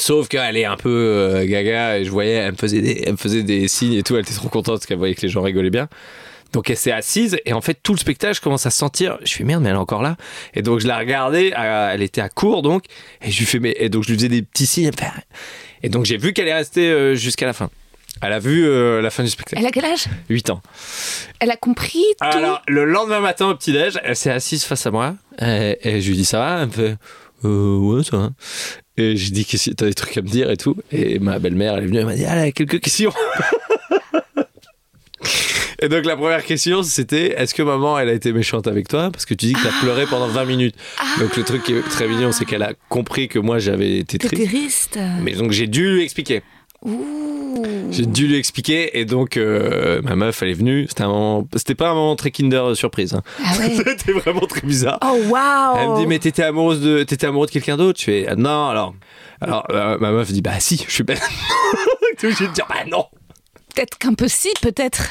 Sauf 0.00 0.28
qu'elle 0.28 0.56
est 0.56 0.64
un 0.64 0.76
peu 0.76 0.88
euh, 0.90 1.44
gaga 1.46 1.98
et 1.98 2.04
je 2.04 2.10
voyais, 2.10 2.34
elle 2.34 2.52
me 2.52 2.56
faisait 2.56 2.80
des, 2.80 3.02
elle 3.06 3.12
me 3.12 3.16
faisait 3.16 3.42
des 3.42 3.66
signes 3.68 3.94
et 3.94 4.02
tout, 4.02 4.14
elle 4.14 4.22
était 4.22 4.34
trop 4.34 4.48
contente 4.48 4.76
parce 4.76 4.86
qu'elle 4.86 4.98
voyait 4.98 5.14
que 5.14 5.22
les 5.22 5.28
gens 5.28 5.42
rigolaient 5.42 5.70
bien. 5.70 5.88
Donc 6.52 6.70
elle 6.70 6.76
s'est 6.78 6.92
assise 6.92 7.36
et 7.44 7.52
en 7.52 7.60
fait 7.60 7.78
tout 7.82 7.92
le 7.92 7.98
spectacle 7.98 8.34
je 8.34 8.40
commence 8.40 8.64
à 8.64 8.70
sentir, 8.70 9.18
je 9.22 9.34
fais 9.34 9.44
merde 9.44 9.62
mais 9.62 9.68
elle 9.68 9.74
est 9.74 9.78
encore 9.78 10.02
là. 10.02 10.16
Et 10.54 10.62
donc 10.62 10.78
je 10.80 10.86
la 10.86 10.98
regardais, 10.98 11.52
elle 11.54 12.00
était 12.02 12.20
à 12.22 12.28
court 12.30 12.62
donc 12.62 12.84
et 13.22 13.30
je 13.30 13.38
lui 13.40 13.44
fais 13.46 13.58
mais 13.58 13.74
et 13.78 13.88
donc 13.90 14.04
je 14.04 14.08
lui 14.10 14.16
faisais 14.16 14.28
des 14.30 14.42
petits 14.42 14.66
signes. 14.66 14.90
fait- 14.98 15.06
Et 15.82 15.88
donc 15.90 16.04
j'ai 16.06 16.16
vu 16.16 16.32
qu'elle 16.32 16.48
est 16.48 16.54
restée 16.54 16.88
euh, 16.90 17.14
jusqu'à 17.14 17.44
la 17.46 17.52
fin. 17.52 17.68
Elle 18.22 18.32
a 18.32 18.38
vu 18.38 18.64
euh, 18.66 19.02
la 19.02 19.10
fin 19.10 19.22
du 19.22 19.28
spectacle. 19.30 19.60
Elle 19.60 19.66
a 19.66 19.70
quel 19.70 19.84
âge? 19.84 20.06
8 20.30 20.50
ans. 20.50 20.60
Elle 21.38 21.50
a 21.50 21.56
compris 21.56 22.02
tout? 22.20 22.26
Alors, 22.26 22.62
le 22.66 22.84
lendemain 22.84 23.20
matin 23.20 23.46
au 23.50 23.54
petit-déj, 23.54 24.00
elle 24.02 24.16
s'est 24.16 24.30
assise 24.30 24.64
face 24.64 24.86
à 24.86 24.90
moi 24.90 25.14
et, 25.40 25.76
et 25.82 26.00
je 26.00 26.08
lui 26.08 26.16
dis 26.16 26.24
ça 26.24 26.38
va? 26.38 26.60
Elle 26.62 26.66
me 26.68 26.72
fait 26.72 26.96
euh, 27.44 27.76
ouais, 27.76 28.02
ça 28.04 28.16
va. 28.16 28.30
Et 28.96 29.16
j'ai 29.16 29.30
dit 29.30 29.44
que 29.44 29.56
t'as 29.74 29.86
des 29.86 29.94
trucs 29.94 30.16
à 30.16 30.22
me 30.22 30.28
dire 30.28 30.50
et 30.50 30.56
tout. 30.56 30.76
Et 30.90 31.18
ma 31.18 31.38
belle-mère, 31.38 31.76
elle 31.76 31.84
est 31.84 31.86
venue, 31.86 31.98
elle 31.98 32.06
m'a 32.06 32.16
dit 32.16 32.24
ah, 32.26 32.36
elle 32.36 32.48
a 32.48 32.52
quelques 32.52 32.80
questions. 32.80 33.12
et 35.80 35.88
donc, 35.88 36.04
la 36.04 36.16
première 36.16 36.44
question, 36.44 36.82
c'était 36.82 37.40
est-ce 37.40 37.54
que 37.54 37.62
maman, 37.62 37.98
elle 37.98 38.08
a 38.08 38.12
été 38.12 38.32
méchante 38.32 38.66
avec 38.66 38.88
toi? 38.88 39.10
Parce 39.12 39.24
que 39.24 39.34
tu 39.34 39.46
dis 39.46 39.52
que 39.52 39.62
t'as 39.62 39.80
pleuré 39.80 40.06
pendant 40.06 40.26
20 40.26 40.44
minutes. 40.46 40.74
Donc, 41.20 41.36
le 41.36 41.44
truc 41.44 41.62
qui 41.62 41.74
est 41.74 41.82
très 41.82 42.08
mignon, 42.08 42.32
c'est 42.32 42.44
qu'elle 42.44 42.64
a 42.64 42.72
compris 42.88 43.28
que 43.28 43.38
moi, 43.38 43.58
j'avais 43.58 43.98
été 43.98 44.18
triste. 44.18 44.44
triste. 44.48 44.98
Mais 45.22 45.32
donc, 45.32 45.52
j'ai 45.52 45.68
dû 45.68 45.94
lui 45.94 46.02
expliquer. 46.02 46.42
J'ai 47.90 48.06
dû 48.06 48.28
lui 48.28 48.36
expliquer 48.36 48.98
et 49.00 49.04
donc 49.04 49.36
euh, 49.36 50.00
ma 50.02 50.14
meuf 50.14 50.42
elle 50.42 50.50
est 50.50 50.54
venue. 50.54 50.86
C'était 50.88 51.02
un 51.02 51.08
moment, 51.08 51.48
c'était 51.56 51.74
pas 51.74 51.90
un 51.90 51.94
moment 51.94 52.14
très 52.16 52.30
Kinder 52.30 52.74
surprise. 52.74 53.14
hein. 53.14 53.22
Ah 53.44 53.58
ouais. 53.58 53.74
C'était 53.74 54.12
vraiment 54.12 54.46
très 54.46 54.60
bizarre. 54.66 54.98
Oh 55.02 55.18
waouh. 55.28 55.76
Elle 55.78 55.88
me 55.90 55.96
dit 56.00 56.06
mais 56.06 56.18
t'étais 56.18 56.44
amoureuse 56.44 56.80
de 56.80 57.02
t'étais 57.02 57.26
amoureux 57.26 57.46
de 57.46 57.50
quelqu'un 57.52 57.76
d'autre? 57.76 57.98
Je 57.98 58.04
fais 58.04 58.26
ah, 58.28 58.36
non 58.36 58.68
alors 58.68 58.94
alors 59.40 59.66
euh, 59.72 59.98
ma 59.98 60.12
meuf 60.12 60.30
dit 60.30 60.42
bah 60.42 60.60
si 60.60 60.82
je 60.86 60.92
suis 60.92 61.04
pas. 61.04 61.14
T'es 62.18 62.26
obligé 62.28 62.46
de 62.46 62.52
dire 62.52 62.66
bah 62.68 62.84
non. 62.88 63.06
Peut-être 63.74 63.98
qu'un 63.98 64.14
peu 64.14 64.28
si, 64.28 64.48
peut-être. 64.62 65.08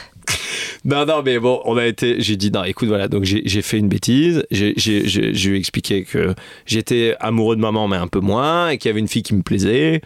Non 0.86 1.06
non 1.06 1.22
mais 1.24 1.40
bon 1.40 1.62
on 1.66 1.76
a 1.78 1.86
été 1.86 2.16
j'ai 2.22 2.36
dit 2.38 2.52
non 2.52 2.64
écoute 2.64 2.88
voilà 2.88 3.08
donc 3.08 3.24
j'ai 3.24 3.42
j'ai 3.46 3.62
fait 3.62 3.78
une 3.78 3.90
bêtise. 3.90 4.46
J'ai 4.52 4.74
j'ai 4.78 5.08
j'ai 5.08 5.34
je 5.34 5.50
lui 5.50 5.58
expliqué 5.58 6.04
que 6.06 6.34
j'étais 6.66 7.16
amoureux 7.20 7.56
de 7.58 7.62
maman 7.62 7.88
mais 7.90 7.98
un 7.98 8.08
peu 8.08 8.20
moins 8.20 8.70
et 8.70 8.78
qu'il 8.78 8.88
y 8.88 8.92
avait 8.92 9.00
une 9.02 9.08
fille 9.10 9.24
qui 9.24 9.36
me 9.36 9.42
plaisait. 9.42 10.02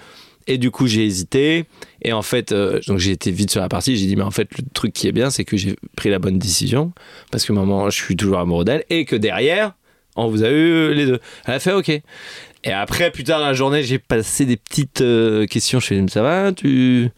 Et 0.47 0.57
du 0.57 0.71
coup, 0.71 0.87
j'ai 0.87 1.05
hésité. 1.05 1.65
Et 2.01 2.13
en 2.13 2.21
fait, 2.21 2.51
euh, 2.51 2.79
donc 2.87 2.97
j'ai 2.99 3.11
été 3.11 3.31
vite 3.31 3.51
sur 3.51 3.61
la 3.61 3.69
partie. 3.69 3.95
J'ai 3.97 4.07
dit, 4.07 4.15
mais 4.15 4.23
en 4.23 4.31
fait, 4.31 4.47
le 4.57 4.63
truc 4.73 4.93
qui 4.93 5.07
est 5.07 5.11
bien, 5.11 5.29
c'est 5.29 5.45
que 5.45 5.57
j'ai 5.57 5.75
pris 5.95 6.09
la 6.09 6.19
bonne 6.19 6.37
décision. 6.39 6.91
Parce 7.31 7.45
que 7.45 7.53
maman, 7.53 7.89
je 7.89 8.01
suis 8.01 8.15
toujours 8.15 8.39
amoureux 8.39 8.65
d'elle. 8.65 8.83
Et 8.89 9.05
que 9.05 9.15
derrière, 9.15 9.73
on 10.15 10.27
vous 10.27 10.43
a 10.43 10.49
eu 10.49 10.93
les 10.93 11.05
deux. 11.05 11.19
Elle 11.45 11.53
a 11.53 11.59
fait 11.59 11.73
OK. 11.73 11.89
Et 11.89 12.71
après, 12.71 13.11
plus 13.11 13.23
tard 13.23 13.39
dans 13.39 13.47
la 13.47 13.53
journée, 13.53 13.83
j'ai 13.83 13.97
passé 13.99 14.45
des 14.45 14.57
petites 14.57 15.01
euh, 15.01 15.45
questions. 15.47 15.79
Je 15.79 15.87
fais, 15.87 16.05
ça 16.09 16.21
va 16.21 16.51
Tu. 16.51 17.09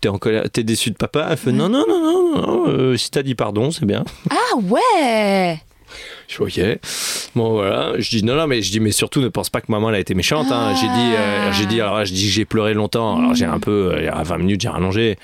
T'es 0.00 0.08
en 0.08 0.18
colère, 0.18 0.50
t'es 0.50 0.64
déçu 0.64 0.90
de 0.90 0.96
papa? 0.96 1.28
Elle 1.30 1.36
fait 1.36 1.52
non 1.52 1.68
non 1.68 1.84
non 1.88 2.00
non 2.00 2.34
non. 2.34 2.68
euh, 2.68 2.96
si 2.96 3.08
t'as 3.10 3.22
dit 3.22 3.36
pardon, 3.36 3.70
c'est 3.70 3.84
bien. 3.86 4.02
Ah 4.30 4.56
ouais. 4.56 5.60
Je 6.28 6.34
fais 6.36 6.42
ok. 6.42 6.78
Bon 7.34 7.50
voilà. 7.52 7.92
Je 7.98 8.08
dis 8.10 8.24
non 8.24 8.34
non 8.34 8.46
mais 8.46 8.62
je 8.62 8.70
dis 8.70 8.80
mais 8.80 8.92
surtout 8.92 9.20
ne 9.20 9.28
pense 9.28 9.50
pas 9.50 9.60
que 9.60 9.66
maman 9.70 9.88
elle 9.90 9.96
a 9.96 10.00
été 10.00 10.14
méchante. 10.14 10.46
hein. 10.50 10.74
J'ai 10.80 10.88
dit 10.88 11.14
euh, 11.16 11.52
j'ai 11.52 11.66
dit 11.66 11.80
alors 11.80 11.96
là, 11.98 12.04
je 12.04 12.12
dis 12.12 12.28
j'ai 12.28 12.44
pleuré 12.44 12.74
longtemps. 12.74 13.18
Alors 13.18 13.34
j'ai 13.34 13.44
un 13.46 13.58
peu 13.60 13.92
euh, 13.94 14.10
à 14.12 14.22
20 14.22 14.38
minutes 14.38 14.60
j'ai 14.60 14.68
rallongé. 14.68 15.18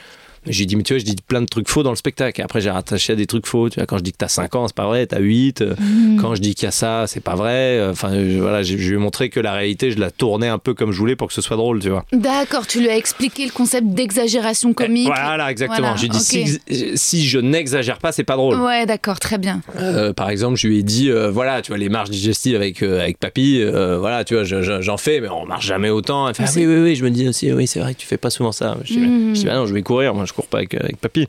J'ai 0.47 0.67
dit 0.67 0.77
mais 0.77 0.83
tu 0.83 0.93
vois 0.95 0.99
je 1.01 1.05
dis 1.05 1.17
plein 1.27 1.41
de 1.41 1.47
trucs 1.47 1.69
faux 1.69 1.83
dans 1.83 1.91
le 1.91 1.97
spectacle. 1.97 2.41
Et 2.41 2.45
après 2.45 2.61
j'ai 2.61 2.71
rattaché 2.71 3.13
à 3.13 3.17
des 3.17 3.27
trucs 3.27 3.47
faux. 3.47 3.69
Tu 3.69 3.77
vois 3.81 3.87
quand 3.87 3.99
je 3.99 4.03
dis 4.03 4.13
que 4.13 4.19
t'as 4.19 4.29
5 4.29 4.55
ans 4.55 4.67
c'est 4.69 4.77
pas 4.77 4.87
vrai, 4.87 5.07
t'as 5.07 5.19
8. 5.21 5.61
euh, 5.63 5.75
Quand 6.21 6.35
je 6.35 6.41
dis 6.41 6.55
qu'il 6.55 6.65
y 6.65 6.69
a 6.69 6.73
ça 6.73 7.05
c'est 7.07 7.21
pas 7.21 7.35
vrai. 7.35 7.79
Euh, 7.79 7.91
Enfin 7.93 8.13
euh, 8.13 8.39
voilà 8.41 8.63
je, 8.63 8.77
je 8.77 8.89
lui 8.91 8.95
ai 8.97 8.99
montré 8.99 9.29
que 9.31 9.41
la 9.41 9.53
réalité 9.53 9.91
je 9.91 9.99
la 9.99 10.11
tournais 10.11 10.49
un 10.49 10.59
peu 10.59 10.75
comme 10.75 10.93
je 10.93 10.99
voulais 10.99 11.17
pour 11.17 11.29
que 11.29 11.35
ce 11.35 11.41
soit 11.41 11.57
drôle 11.57 11.81
tu 11.81 11.89
vois. 11.91 12.05
D'accord, 12.13 12.67
tu 12.67 12.81
lui 12.81 12.89
as 12.89 12.97
expliqué 12.97 13.45
le 13.45 13.51
concept 13.53 13.87
d'exagération 13.89 14.73
comique. 14.73 15.07
Voilà 15.07 15.51
exactement. 15.51 15.79
Voilà, 15.81 15.97
J'ai 15.97 16.09
dit 16.09 16.19
si, 16.21 16.61
si 16.95 17.27
je 17.27 17.39
n'exagère 17.39 17.99
pas 17.99 18.13
c'est 18.13 18.25
pas 18.25 18.37
drôle. 18.37 18.57
Ouais, 18.61 18.87
d'accord, 18.87 19.21
très 19.21 19.39
bien. 19.39 19.61
Euh, 19.79 20.13
par 20.13 20.31
exemple, 20.31 20.57
je 20.57 20.67
lui 20.67 20.79
ai 20.79 20.83
dit, 20.83 21.11
euh, 21.11 21.31
voilà, 21.31 21.63
tu 21.63 21.69
vois, 21.71 21.79
les 21.79 21.89
marches 21.89 22.11
digestives 22.11 22.57
avec, 22.57 22.83
euh, 22.83 23.01
avec 23.01 23.19
papy, 23.19 23.61
euh, 23.61 23.99
voilà, 23.99 24.25
tu 24.25 24.35
vois, 24.35 24.45
je- 24.45 24.63
je- 24.63 24.81
j'en 24.83 24.97
fais, 24.97 25.21
mais 25.21 25.29
on 25.29 25.47
marche 25.47 25.67
jamais 25.67 25.91
autant. 25.91 26.29
Elle 26.29 26.35
fait, 26.35 26.45
ah 26.47 26.51
oui, 26.57 26.67
oui, 26.67 26.77
oui, 26.83 26.97
je 26.97 27.05
me 27.05 27.11
dis 27.11 27.29
aussi, 27.29 27.53
oui, 27.53 27.67
c'est 27.67 27.81
vrai 27.81 27.95
que 27.95 28.01
tu 28.01 28.07
fais 28.07 28.17
pas 28.17 28.31
souvent 28.31 28.53
ça. 28.53 28.77
Je 28.85 28.95
dis, 28.95 29.01
je 29.01 29.33
dis, 29.41 29.45
bah 29.45 29.55
non, 29.55 29.67
je 29.67 29.75
vais 29.75 29.83
courir, 29.83 30.15
moi, 30.15 30.25
je 30.29 30.33
cours 30.35 30.47
pas 30.47 30.59
avec, 30.59 30.75
avec 30.75 30.97
papy. 30.99 31.27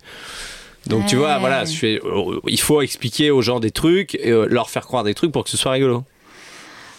Donc, 0.87 1.05
tu 1.07 1.17
vois, 1.17 1.37
voilà, 1.39 1.65
je 1.65 1.75
fais, 1.75 1.99
euh, 2.03 2.39
il 2.47 2.59
faut 2.59 2.81
expliquer 2.81 3.31
aux 3.31 3.41
gens 3.41 3.59
des 3.59 3.71
trucs, 3.71 4.15
et, 4.15 4.29
euh, 4.31 4.45
leur 4.49 4.69
faire 4.69 4.85
croire 4.85 5.03
des 5.03 5.13
trucs 5.13 5.31
pour 5.31 5.43
que 5.43 5.49
ce 5.49 5.57
soit 5.57 5.71
rigolo. 5.73 6.03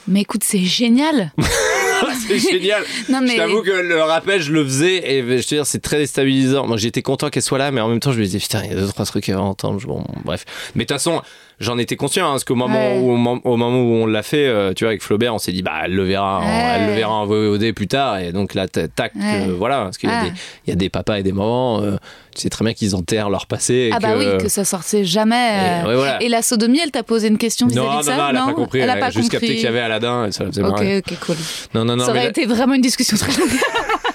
Mais 0.06 0.20
écoute, 0.22 0.44
c'est 0.44 0.64
génial. 0.64 1.32
c'est 2.28 2.38
génial. 2.38 2.82
Non, 3.08 3.20
mais- 3.20 3.32
Je 3.32 3.36
t'avoue 3.36 3.62
que 3.62 3.70
le 3.70 4.02
rappel, 4.02 4.40
je 4.42 4.52
le 4.52 4.64
faisais 4.64 5.10
et 5.12 5.22
je 5.22 5.42
te 5.48 5.54
dire, 5.54 5.66
c'est 5.66 5.80
très 5.80 5.98
déstabilisant. 5.98 6.66
Moi, 6.66 6.76
j'étais 6.76 7.02
content 7.02 7.30
qu'elle 7.30 7.42
soit 7.42 7.58
là, 7.58 7.70
mais 7.70 7.80
en 7.80 7.88
même 7.88 8.00
temps, 8.00 8.12
je 8.12 8.18
me 8.18 8.24
disais, 8.24 8.38
putain, 8.38 8.62
il 8.64 8.70
y 8.70 8.72
a 8.72 8.76
deux, 8.76 8.88
trois 8.88 9.04
trucs 9.06 9.28
à 9.28 9.40
entendre. 9.40 9.80
Bon, 9.86 10.04
bref. 10.24 10.44
Mais 10.74 10.84
de 10.84 10.88
toute 10.88 10.96
façon, 10.96 11.22
j'en 11.60 11.78
étais 11.78 11.94
conscient, 11.96 12.26
hein, 12.26 12.30
parce 12.32 12.44
qu'au 12.44 12.54
moment, 12.54 12.74
Ouais. 12.94 12.98
où, 13.00 13.12
au, 13.12 13.16
mom- 13.16 13.40
au 13.44 13.56
moment 13.56 13.78
où 13.80 13.94
on 14.02 14.06
l'a 14.06 14.22
fait, 14.22 14.46
euh, 14.46 14.72
tu 14.74 14.84
vois, 14.84 14.90
avec 14.90 15.02
Flaubert, 15.02 15.34
on 15.34 15.38
s'est 15.38 15.52
dit, 15.52 15.62
bah, 15.62 15.72
elle 15.84 15.94
le 15.94 16.04
verra, 16.04 16.38
en- 16.40 16.42
Ouais. 16.42 16.62
elle 16.76 16.86
le 16.88 16.92
verra 16.94 17.12
en 17.12 17.26
VOD 17.26 17.72
plus 17.72 17.86
tard. 17.86 18.18
Et 18.18 18.32
donc 18.32 18.54
là, 18.54 18.66
tac, 18.66 19.12
Ouais. 19.14 19.46
euh, 19.48 19.54
voilà. 19.56 19.84
Parce 19.84 19.98
qu'il 19.98 20.08
y, 20.08 20.12
a 20.12 20.22
Ah. 20.24 20.30
y 20.66 20.72
a 20.72 20.74
des 20.74 20.88
papas 20.88 21.18
et 21.18 21.22
des 21.22 21.32
mamans, 21.32 21.82
euh, 21.82 21.96
tu 22.34 22.42
sais 22.42 22.48
très 22.50 22.64
bien 22.64 22.72
qu'ils 22.74 22.96
enterrent 22.96 23.28
leur 23.30 23.46
passé. 23.46 23.90
Ah 23.92 23.98
bah 24.00 24.14
oui, 24.16 24.24
que 24.40 24.48
ça 24.48 24.64
sortait 24.64 25.04
jamais. 25.04 25.80
Et, 25.82 25.94
voilà. 25.94 26.22
Et 26.22 26.28
la 26.28 26.42
sodomie, 26.42 26.80
elle 26.82 26.90
t'a 26.92 27.02
posé 27.02 27.28
une 27.28 27.38
question 27.38 27.66
vis-à-vis 27.66 27.86
non, 27.88 27.98
de 27.98 28.02
ça 28.04 28.16
non, 28.16 28.22
non, 28.22 28.28
elle 28.30 28.36
a 28.36 28.44
pas 28.46 28.52
compris. 28.54 28.78
Elle 28.80 28.90
a 28.90 28.96
pas 28.96 29.10
juste 29.10 29.30
compris. 29.30 29.46
capté 29.48 29.54
qu'il 29.56 29.64
y 29.64 29.66
avait 29.66 29.80
Aladdin 29.80 30.26
et 30.26 30.32
ça 30.32 30.44
la 30.44 30.50
faisait 30.50 30.62
Ok, 30.62 30.70
marrer. 30.70 30.98
ok, 30.98 31.14
cool. 31.26 31.36
Non, 31.74 31.84
non, 31.84 31.96
non. 31.96 32.04
ça 32.04 32.10
aurait 32.10 32.28
été 32.28 32.46
vraiment 32.46 32.74
une 32.74 32.80
discussion 32.82 33.16
très 33.16 33.32
longue. 33.38 33.50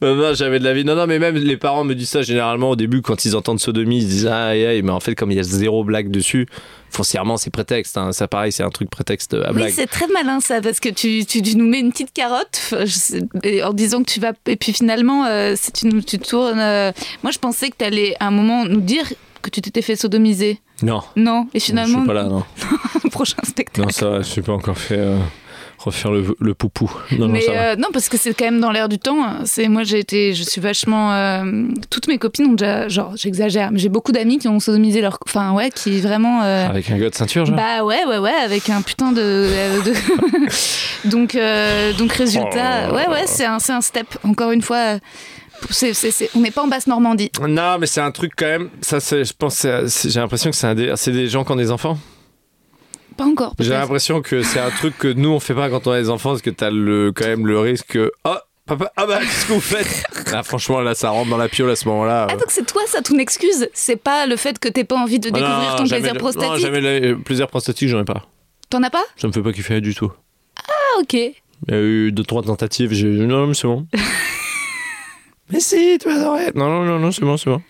Non, 0.00 0.14
non, 0.14 0.32
j'avais 0.34 0.58
de 0.60 0.64
la 0.64 0.74
vie. 0.74 0.84
Non, 0.84 0.94
non, 0.94 1.06
mais 1.08 1.18
même 1.18 1.34
les 1.36 1.56
parents 1.56 1.82
me 1.84 1.94
disent 1.94 2.10
ça 2.10 2.22
généralement 2.22 2.70
au 2.70 2.76
début 2.76 3.02
quand 3.02 3.24
ils 3.24 3.34
entendent 3.34 3.58
sodomie, 3.58 3.98
ils 3.98 4.02
se 4.02 4.06
disent 4.08 4.26
ah, 4.26 4.46
aïe, 4.48 4.64
aïe, 4.64 4.82
mais 4.82 4.92
en 4.92 5.00
fait, 5.00 5.14
comme 5.16 5.30
il 5.32 5.36
y 5.36 5.40
a 5.40 5.42
zéro 5.42 5.82
blague 5.82 6.10
dessus, 6.10 6.46
foncièrement, 6.90 7.36
c'est 7.36 7.50
prétexte. 7.50 7.98
hein. 7.98 8.12
Ça, 8.12 8.28
pareil, 8.28 8.52
c'est 8.52 8.62
un 8.62 8.70
truc 8.70 8.90
prétexte 8.90 9.34
à 9.34 9.48
Oui, 9.50 9.54
blague. 9.56 9.72
c'est 9.72 9.86
très 9.88 10.06
malin 10.08 10.38
ça, 10.40 10.60
parce 10.60 10.78
que 10.80 10.88
tu, 10.88 11.26
tu, 11.26 11.42
tu 11.42 11.56
nous 11.56 11.66
mets 11.66 11.80
une 11.80 11.90
petite 11.90 12.12
carotte 12.12 12.60
je 12.72 12.86
sais- 12.86 13.62
en 13.64 13.72
disant 13.72 14.02
que 14.04 14.10
tu 14.10 14.20
vas. 14.20 14.32
Et 14.46 14.56
puis 14.56 14.72
finalement, 14.72 15.24
euh, 15.26 15.54
si 15.56 15.72
tu, 15.72 15.86
nous- 15.86 16.02
tu 16.02 16.18
tournes. 16.18 16.60
euh, 16.60 16.92
Moi, 17.24 17.32
je 17.32 17.38
pensais 17.38 17.68
que 17.70 17.76
tu 17.78 17.84
allais 17.84 18.14
à 18.20 18.28
un 18.28 18.30
moment 18.30 18.64
nous 18.66 18.80
dire 18.80 19.04
que 19.42 19.50
tu 19.50 19.60
t'étais 19.60 19.82
fait 19.82 19.96
sodomiser. 19.96 20.60
non, 20.82 21.02
Non, 21.16 21.48
et 21.54 21.58
je 21.60 21.64
finalement, 21.64 21.98
suis 21.98 22.06
pas 22.06 22.14
là, 22.14 22.24
non. 22.24 22.44
prochain 23.10 23.36
spectacle. 23.44 23.80
Non, 23.82 23.88
ça, 23.90 24.08
va, 24.10 24.18
je 24.18 24.26
suis 24.28 24.42
pas 24.42 24.52
encore 24.52 24.78
fait 24.78 24.98
euh, 24.98 25.16
refaire 25.78 26.10
le, 26.10 26.24
le 26.40 26.54
poupou. 26.54 26.90
Non, 27.12 27.26
non, 27.26 27.28
mais 27.28 27.44
euh, 27.48 27.76
non, 27.76 27.88
parce 27.92 28.08
que 28.08 28.16
c'est 28.16 28.34
quand 28.34 28.44
même 28.44 28.60
dans 28.60 28.70
l'air 28.72 28.88
du 28.88 28.98
temps. 28.98 29.44
C'est 29.44 29.68
moi, 29.68 29.84
j'ai 29.84 29.98
été, 30.00 30.34
je 30.34 30.42
suis 30.42 30.60
vachement. 30.60 31.12
euh, 31.14 31.68
toutes 31.90 32.08
mes 32.08 32.18
copines 32.18 32.46
ont 32.46 32.52
déjà, 32.54 32.88
genre, 32.88 33.12
j'exagère, 33.16 33.70
mais 33.70 33.78
j'ai 33.78 33.88
beaucoup 33.88 34.12
d'amis 34.12 34.38
qui 34.38 34.48
ont 34.48 34.60
sodomisé 34.60 35.00
leur, 35.00 35.18
enfin 35.26 35.52
ouais, 35.52 35.70
qui 35.70 36.00
vraiment. 36.00 36.42
euh, 36.42 36.68
Avec 36.68 36.90
un 36.90 36.98
gars 36.98 37.10
de 37.10 37.14
ceinture, 37.14 37.46
genre 37.46 37.56
Bah 37.56 37.84
ouais, 37.84 38.04
ouais, 38.06 38.18
ouais, 38.18 38.32
avec 38.32 38.68
un 38.70 38.82
putain 38.82 39.12
de. 39.12 39.20
euh, 39.22 39.80
de- 39.82 39.94
donc, 41.10 41.34
euh, 41.34 41.92
donc 41.94 42.12
résultat, 42.12 42.88
Oh. 42.90 42.94
ouais, 42.94 43.08
ouais, 43.08 43.26
c'est 43.26 43.44
un, 43.44 43.58
c'est 43.58 43.72
un 43.72 43.80
step. 43.80 44.06
Encore 44.24 44.50
une 44.52 44.62
fois, 44.62 44.98
c'est, 45.70 45.94
c'est- 45.94 46.10
c'est- 46.10 46.30
on 46.34 46.40
n'est 46.40 46.50
pas 46.50 46.62
en 46.62 46.68
basse 46.68 46.86
Normandie. 46.86 47.30
Non, 47.46 47.78
mais 47.78 47.86
c'est 47.86 48.00
un 48.00 48.10
truc 48.10 48.32
quand 48.36 48.46
même. 48.46 48.68
Ça, 48.80 49.00
c'est- 49.00 49.24
je 49.24 49.32
pense, 49.32 49.62
j'ai 50.04 50.20
l'impression 50.20 50.50
que 50.50 50.56
c'est 50.56 50.66
un 50.66 50.74
des, 50.74 50.92
c'est 50.96 51.12
des 51.12 51.28
gens 51.28 51.44
qui 51.44 51.52
ont 51.52 51.56
des 51.56 51.70
enfants. 51.70 51.98
Pas 53.18 53.24
encore. 53.24 53.52
J'ai 53.58 53.70
l'impression 53.70 54.22
que 54.22 54.44
c'est 54.44 54.60
un 54.60 54.70
truc 54.70 54.96
que 54.96 55.08
nous 55.08 55.30
on 55.30 55.40
fait 55.40 55.52
pas 55.52 55.68
quand 55.68 55.88
on 55.88 55.90
a 55.90 56.00
des 56.00 56.08
enfants 56.08 56.30
parce 56.30 56.40
que 56.42 56.50
t'as 56.50 56.70
le 56.70 57.10
quand 57.12 57.26
même 57.26 57.48
le 57.48 57.58
risque 57.58 57.88
que 57.88 58.12
oh 58.24 58.36
papa 58.64 58.92
ah 58.96 59.06
bah 59.06 59.18
qu'est-ce 59.18 59.46
que 59.46 59.52
vous 59.54 59.60
faites? 59.60 60.30
Là 60.30 60.42
franchement 60.44 60.80
là 60.80 60.94
ça 60.94 61.10
rentre 61.10 61.28
dans 61.28 61.36
la 61.36 61.48
piole 61.48 61.68
à 61.68 61.74
ce 61.74 61.88
moment-là. 61.88 62.28
Ah, 62.30 62.36
donc 62.36 62.46
c'est 62.50 62.64
toi, 62.64 62.82
ça, 62.86 63.02
ton 63.02 63.18
excuse? 63.18 63.68
C'est 63.74 63.96
pas 63.96 64.26
le 64.26 64.36
fait 64.36 64.60
que 64.60 64.68
t'aies 64.68 64.84
pas 64.84 64.94
envie 64.94 65.18
de 65.18 65.30
découvrir 65.30 65.74
ton 65.74 65.88
plaisir 65.88 66.14
Non, 66.14 66.20
prostatique? 66.20 66.58
jamais 66.64 66.80
le 66.80 67.18
plaisir 67.18 67.48
prostatique, 67.48 67.88
j'en 67.88 68.00
ai 68.00 68.04
pas. 68.04 68.22
T'en 68.70 68.84
as 68.84 68.90
pas? 68.90 69.02
Ça 69.16 69.26
me 69.26 69.32
fait 69.32 69.42
pas 69.42 69.52
kiffer 69.52 69.80
du 69.80 69.96
tout. 69.96 70.12
Ah, 70.56 71.00
ok. 71.00 71.14
Il 71.14 71.34
y 71.70 71.74
a 71.74 71.80
eu 71.80 72.12
deux 72.12 72.22
trois 72.22 72.44
tentatives, 72.44 72.92
j'ai 72.92 73.08
non 73.08 73.48
mais 73.48 73.54
c'est 73.54 73.66
bon. 73.66 73.88
mais 75.50 75.58
si, 75.58 75.98
tu 76.00 76.08
vas 76.08 76.14
adorer. 76.20 76.52
Non 76.54 76.68
non 76.68 76.84
non 76.84 77.00
non, 77.00 77.10
c'est 77.10 77.22
bon, 77.22 77.36
c'est 77.36 77.50
bon. 77.50 77.60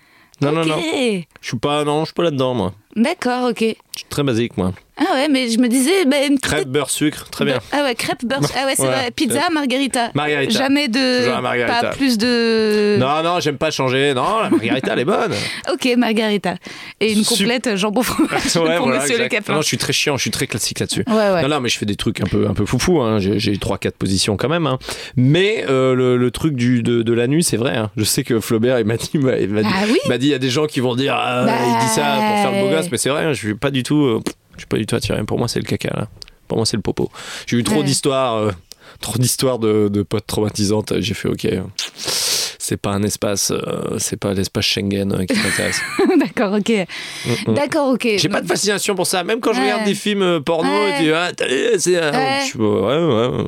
Non 0.42 0.52
non 0.52 0.66
non. 0.66 0.76
Je 0.78 1.24
suis 1.40 1.56
pas 1.56 1.84
non, 1.84 2.00
je 2.00 2.08
suis 2.08 2.14
pas 2.14 2.24
là-dedans 2.24 2.52
moi. 2.52 2.74
D'accord, 2.94 3.48
ok. 3.48 3.60
Je 3.60 3.98
suis 4.00 4.08
très 4.10 4.22
basique 4.22 4.58
moi. 4.58 4.72
Ah 5.00 5.14
ouais, 5.14 5.28
mais 5.28 5.48
je 5.48 5.58
me 5.58 5.68
disais. 5.68 6.04
Bah, 6.06 6.16
une 6.28 6.38
Crêpe 6.40 6.68
beurre 6.68 6.90
sucre, 6.90 7.28
très 7.30 7.44
bien. 7.44 7.58
Ah 7.72 7.82
ouais, 7.84 7.94
crêpe, 7.94 8.24
beurre. 8.24 8.40
Ah 8.56 8.66
ouais, 8.66 8.74
c'est 8.76 8.82
Ouais. 8.82 8.88
vrai. 8.88 9.10
Pizza, 9.14 9.42
margarita. 9.52 10.10
Margarita. 10.14 10.52
Jamais 10.58 10.88
de. 10.88 11.40
Margarita. 11.40 11.80
Pas 11.80 11.88
plus 11.90 12.18
de. 12.18 12.96
Non 12.98 13.22
non, 13.22 13.40
j'aime 13.40 13.58
pas 13.58 13.70
changer. 13.70 14.12
Non, 14.14 14.40
la 14.42 14.50
margarita 14.50 14.92
elle 14.92 14.98
est 15.00 15.04
bonne. 15.04 15.32
Ok, 15.72 15.88
margarita. 15.96 16.56
Et 17.00 17.12
une 17.12 17.24
complète 17.24 17.76
jambon 17.76 18.02
fromage 18.02 18.42
pour 18.52 18.64
voilà, 18.64 19.00
monsieur 19.00 19.18
le 19.18 19.28
capin. 19.28 19.54
Non, 19.54 19.60
je 19.62 19.66
suis 19.66 19.78
très 19.78 19.92
chiant, 19.92 20.16
je 20.16 20.22
suis 20.22 20.30
très 20.30 20.46
classique 20.46 20.80
là-dessus. 20.80 21.04
Ouais. 21.06 21.42
Non, 21.42 21.48
non, 21.48 21.60
mais 21.60 21.68
je 21.68 21.78
fais 21.78 21.86
des 21.86 21.94
trucs 21.96 22.20
un 22.20 22.26
peu, 22.26 22.46
un 22.48 22.54
peu 22.54 22.66
foufou. 22.66 23.00
Hein. 23.00 23.18
J'ai, 23.20 23.38
j'ai 23.38 23.52
eu 23.52 23.56
3-4 23.58 23.92
positions 23.92 24.36
quand 24.36 24.48
même. 24.48 24.66
hein. 24.66 24.78
Mais 25.16 25.64
euh, 25.68 25.94
le, 25.94 26.16
le 26.16 26.30
truc 26.30 26.54
du, 26.56 26.82
de, 26.82 27.02
de 27.02 27.12
la 27.12 27.26
nuit, 27.28 27.44
c'est 27.44 27.56
vrai. 27.56 27.76
hein. 27.76 27.90
Je 27.96 28.04
sais 28.04 28.24
que 28.24 28.40
Flaubert, 28.40 28.78
il 28.80 28.86
m'a 28.86 28.96
dit, 28.96 29.10
il 29.14 29.20
m'a, 29.20 29.32
m'a 29.32 29.62
dit, 29.62 29.68
Ah 30.10 30.14
il 30.20 30.26
y 30.26 30.34
a 30.34 30.38
des 30.38 30.50
gens 30.50 30.66
qui 30.66 30.80
vont 30.80 30.96
dire, 30.96 31.14
ah, 31.16 31.44
Bah. 31.44 31.52
il 31.66 31.86
dit 31.86 31.92
ça 31.92 32.16
pour 32.16 32.36
faire 32.42 32.52
le 32.52 32.60
beau 32.62 32.70
gosse, 32.74 32.90
mais 32.90 32.98
c'est 32.98 33.10
vrai. 33.10 33.24
hein, 33.24 33.32
je 33.32 33.38
suis 33.38 33.54
pas 33.54 33.70
du 33.70 33.82
tout, 33.82 34.02
euh, 34.04 34.20
je 34.58 34.62
suis 34.62 34.66
pas 34.68 34.76
du 34.76 34.84
tout 34.86 34.94
attiré. 34.96 35.22
Pour 35.24 35.38
moi, 35.38 35.48
c'est 35.48 35.60
le 35.60 35.64
caca. 35.64 35.88
Là. 35.94 36.08
Pour 36.46 36.58
moi, 36.58 36.66
c'est 36.66 36.76
le 36.76 36.82
popo. 36.82 37.10
J'ai 37.46 37.56
eu 37.56 37.64
trop 37.64 37.76
Ouais. 37.78 37.82
d'histoires, 37.84 38.36
euh, 38.36 38.52
trop 39.00 39.18
d'histoires 39.18 39.58
de, 39.58 39.88
de 39.88 40.02
potes 40.02 40.26
traumatisantes. 40.26 40.92
J'ai 41.00 41.14
fait, 41.14 41.28
ok. 41.28 41.46
C'est 41.94 42.76
pas 42.76 42.90
un 42.90 43.02
espace, 43.02 43.50
euh, 43.50 43.96
c'est 43.98 44.18
pas 44.18 44.34
l'espace 44.34 44.66
Schengen 44.66 45.12
euh, 45.12 45.24
qui 45.24 45.34
m'intéresse. 45.38 45.80
D'accord, 46.18 46.52
ok. 46.52 46.68
Mm, 46.68 47.50
mm. 47.50 47.54
D'accord, 47.54 47.88
ok. 47.94 48.08
J'ai 48.16 48.28
pas 48.28 48.42
de 48.42 48.46
fascination 48.46 48.94
pour 48.94 49.06
ça. 49.06 49.24
Même 49.24 49.40
quand 49.40 49.52
je 49.54 49.58
Ouais. 49.60 49.64
regarde 49.72 49.84
des 49.86 49.94
films 49.94 50.42
porno, 50.42 50.68
Ouais. 50.70 50.96
tu 50.98 51.04
dis, 51.04 51.12
ah, 51.12 51.30
c'est. 51.78 51.98
Ouais. 51.98 52.38
je 52.42 52.46
suis, 52.46 52.58
ouais, 52.58 52.66
ouais, 52.66 53.26
ouais. 53.28 53.44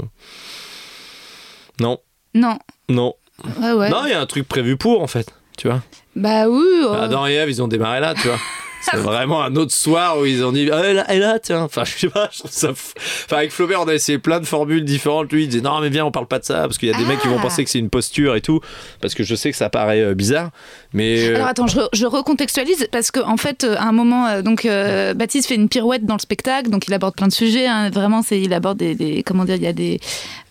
Non, 1.81 1.99
Non. 2.35 2.59
non. 2.89 3.15
Non, 3.59 4.05
il 4.05 4.11
y 4.11 4.13
a 4.13 4.21
un 4.21 4.27
truc 4.27 4.47
prévu 4.47 4.77
pour, 4.77 5.03
en 5.03 5.07
fait. 5.07 5.27
Tu 5.57 5.69
vois 5.69 5.83
Bah 6.17 6.49
oui. 6.49 6.63
oh. 6.85 6.93
Adam 6.93 7.27
et 7.27 7.33
Ève, 7.33 7.49
ils 7.51 7.63
ont 7.63 7.69
démarré 7.69 8.01
là, 8.01 8.15
tu 8.15 8.29
vois. 8.29 8.39
C'est 8.83 8.97
vraiment 8.97 9.43
un 9.43 9.55
autre 9.57 9.73
soir 9.73 10.19
où 10.19 10.25
ils 10.27 10.43
ont 10.45 10.53
dit 10.53 10.69
ah, 10.73 10.81
elle, 10.85 10.97
là, 10.97 11.05
elle 11.09 11.21
là, 11.21 11.39
tiens. 11.39 11.63
Enfin, 11.63 11.85
je 11.85 11.99
sais 11.99 12.09
pas, 12.09 12.29
je 12.33 12.39
trouve 12.41 12.51
ça 12.51 12.73
fou. 12.75 12.93
Enfin, 13.27 13.37
avec 13.37 13.53
Flaubert, 13.53 13.81
on 13.83 13.89
a 13.89 13.95
essayé 13.95 14.19
plein 14.19 14.41
de 14.41 14.47
formules 14.47 14.85
différentes. 14.85 15.31
Lui, 15.33 15.45
il 15.45 15.49
disait 15.49 15.63
non, 15.63 15.81
mais 15.81 15.91
viens, 15.91 16.05
on 16.07 16.11
parle 16.11 16.27
pas 16.27 16.39
de 16.39 16.45
ça. 16.45 16.61
Parce 16.63 16.79
qu'il 16.79 16.89
y 16.89 16.95
a 16.95 16.97
des 16.97 17.05
Ah. 17.05 17.09
mecs 17.09 17.21
qui 17.21 17.29
vont 17.29 17.39
penser 17.39 17.63
que 17.65 17.71
c'est 17.71 17.79
une 17.79 17.91
posture 17.91 18.37
et 18.37 18.41
tout. 18.41 18.61
Parce 19.01 19.15
que 19.15 19.23
je 19.23 19.35
sais 19.35 19.51
que 19.51 19.57
ça 19.57 19.69
paraît 19.71 20.01
euh, 20.01 20.15
bizarre. 20.15 20.51
Mais. 20.93 21.29
euh, 21.29 21.35
Alors 21.37 21.49
attends, 21.49 21.67
je, 21.67 21.79
re- 21.79 21.89
je 21.93 22.07
recontextualise 22.07 22.89
parce 22.91 23.11
qu'en 23.11 23.31
en 23.33 23.37
fait, 23.37 23.65
euh, 23.65 23.77
à 23.77 23.85
un 23.85 23.93
moment, 23.93 24.41
donc 24.43 24.65
euh, 24.65 25.15
Baptiste 25.15 25.49
fait 25.49 25.55
une 25.57 25.69
pirouette 25.69 26.07
dans 26.07 26.15
le 26.15 26.21
spectacle, 26.21 26.71
donc 26.71 26.87
il 26.89 26.95
aborde 26.95 27.15
plein 27.15 27.29
de 27.29 27.33
sujets. 27.33 27.67
hein, 27.67 27.91
vraiment, 27.91 28.23
c'est 28.23 28.41
il 28.41 28.53
aborde 28.55 28.79
des, 28.79 28.95
des- 28.95 29.23
comment 29.23 29.45
dire, 29.45 29.57
il 29.57 29.63
y 29.63 29.67
a 29.67 29.73
des, 29.73 30.01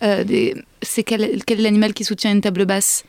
euh, 0.02 0.24
des 0.24 0.54
c'est 0.82 1.02
quel, 1.02 1.42
quel 1.46 1.60
l'animal 1.62 1.92
qui 1.92 2.04
soutient 2.04 2.30
une 2.30 2.40
table 2.40 2.64
basse? 2.64 3.04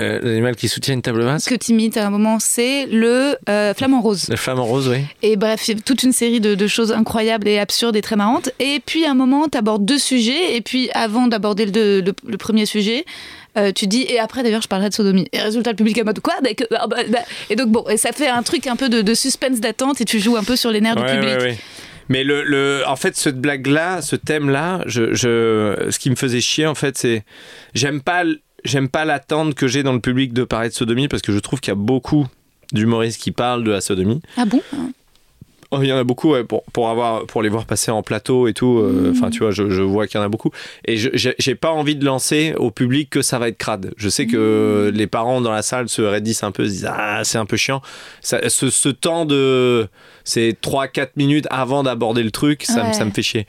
Euh, 0.00 0.18
L'animal 0.22 0.56
qui 0.56 0.68
soutient 0.68 0.94
une 0.94 1.02
table 1.02 1.24
basse. 1.24 1.44
Ce 1.44 1.50
que 1.50 1.54
tu 1.54 1.72
imites 1.72 1.96
à 1.96 2.06
un 2.06 2.10
moment, 2.10 2.38
c'est 2.40 2.86
le 2.86 3.36
euh, 3.48 3.72
flamant 3.74 4.00
rose. 4.00 4.26
Femme 4.36 4.58
en 4.58 4.64
rose, 4.64 4.88
oui. 4.88 4.98
Et 5.22 5.36
bref, 5.36 5.70
toute 5.84 6.02
une 6.02 6.12
série 6.12 6.40
de, 6.40 6.54
de 6.54 6.66
choses 6.66 6.92
incroyables 6.92 7.46
et 7.46 7.58
absurdes 7.58 7.94
et 7.96 8.02
très 8.02 8.16
marrantes. 8.16 8.50
Et 8.58 8.80
puis 8.84 9.04
à 9.04 9.10
un 9.12 9.14
moment, 9.14 9.48
tu 9.48 9.56
abordes 9.58 9.84
deux 9.84 9.98
sujets. 9.98 10.56
Et 10.56 10.60
puis 10.60 10.90
avant 10.92 11.28
d'aborder 11.28 11.66
le, 11.66 12.00
le- 12.00 12.14
le 12.26 12.36
premier 12.36 12.66
sujet, 12.66 13.04
euh, 13.56 13.70
tu 13.72 13.86
dis 13.86 14.02
et 14.08 14.18
après 14.18 14.42
d'ailleurs 14.42 14.62
je 14.62 14.68
parlerai 14.68 14.88
de 14.88 14.94
sodomie. 14.94 15.28
Et 15.32 15.40
résultat, 15.40 15.70
le 15.70 15.76
public 15.76 15.96
est 15.98 16.02
en 16.02 16.06
mode 16.06 16.20
quoi? 16.20 16.34
Bah, 16.42 16.50
ah, 16.78 16.86
bah, 16.88 16.96
bah. 17.08 17.18
Et 17.50 17.54
donc 17.56 17.68
bon, 17.68 17.84
et 17.88 17.96
ça 17.96 18.12
fait 18.12 18.28
un 18.28 18.42
truc 18.42 18.66
un 18.66 18.76
peu 18.76 18.88
de, 18.88 19.02
de 19.02 19.14
suspense 19.14 19.60
d'attente 19.60 20.00
et 20.00 20.04
tu 20.04 20.18
joues 20.20 20.36
un 20.36 20.44
peu 20.44 20.56
sur 20.56 20.70
les 20.70 20.80
nerfs 20.80 20.96
du 20.96 21.04
public. 21.04 21.36
ouais, 21.38 21.42
ouais. 21.42 21.58
Mais 22.08 22.22
le, 22.22 22.44
le, 22.44 22.84
en 22.86 22.94
fait, 22.94 23.16
cette 23.16 23.40
blague-là, 23.40 24.00
ce 24.00 24.14
thème-là, 24.14 24.80
je, 24.86 25.12
je, 25.12 25.88
ce 25.90 25.98
qui 25.98 26.08
me 26.08 26.14
faisait 26.14 26.40
chier, 26.40 26.64
en 26.64 26.76
fait, 26.76 26.96
c'est. 26.96 27.24
J'aime 27.74 28.00
pas, 28.00 28.22
j'aime 28.66 28.88
pas 28.88 29.04
l'attente 29.04 29.54
que 29.54 29.66
j'ai 29.68 29.82
dans 29.82 29.92
le 29.92 30.00
public 30.00 30.32
de 30.32 30.44
parler 30.44 30.68
de 30.68 30.74
sodomie 30.74 31.08
parce 31.08 31.22
que 31.22 31.32
je 31.32 31.38
trouve 31.38 31.60
qu'il 31.60 31.70
y 31.70 31.72
a 31.72 31.76
beaucoup 31.76 32.26
d'humoristes 32.72 33.20
qui 33.20 33.30
parlent 33.32 33.64
de 33.64 33.70
la 33.70 33.80
sodomie. 33.80 34.20
Ah 34.36 34.44
bon? 34.44 34.60
Oh, 35.72 35.78
il 35.82 35.88
y 35.88 35.92
en 35.92 35.96
a 35.96 36.04
beaucoup 36.04 36.30
ouais, 36.30 36.44
pour, 36.44 36.62
pour, 36.72 36.88
avoir, 36.90 37.26
pour 37.26 37.42
les 37.42 37.48
voir 37.48 37.64
passer 37.66 37.90
en 37.90 38.00
plateau 38.04 38.46
et 38.46 38.54
tout. 38.54 38.78
euh, 38.78 39.10
Enfin, 39.12 39.30
tu 39.30 39.40
vois, 39.40 39.50
je, 39.50 39.68
je 39.68 39.82
vois 39.82 40.06
qu'il 40.06 40.16
y 40.18 40.22
en 40.22 40.24
a 40.24 40.28
beaucoup. 40.28 40.52
Et 40.86 40.96
j'ai 40.96 41.54
pas 41.56 41.72
envie 41.72 41.96
de 41.96 42.04
lancer 42.04 42.54
au 42.56 42.70
public 42.70 43.10
que 43.10 43.20
ça 43.20 43.40
va 43.40 43.48
être 43.48 43.58
crade. 43.58 43.92
Je 43.96 44.08
sais 44.08 44.26
que 44.28 44.92
les 44.94 45.08
parents 45.08 45.40
dans 45.40 45.50
la 45.50 45.62
salle 45.62 45.88
se 45.88 46.02
raidissent 46.02 46.44
un 46.44 46.52
peu, 46.52 46.66
se 46.66 46.70
disent 46.70 46.88
Ah, 46.88 47.22
c'est 47.24 47.38
un 47.38 47.46
peu 47.46 47.56
chiant. 47.56 47.82
Ça- 48.20 48.48
ce, 48.48 48.70
ce 48.70 48.88
temps 48.90 49.24
de. 49.24 49.88
C'est 50.22 50.56
3-4 50.62 51.10
minutes 51.16 51.48
avant 51.50 51.82
d'aborder 51.82 52.22
le 52.22 52.30
truc, 52.30 52.62
ça, 52.62 52.82
me- 52.84 52.88
Ouais. 52.88 52.92
ça 52.92 53.04
me 53.04 53.10
fait 53.10 53.22
chier. 53.22 53.46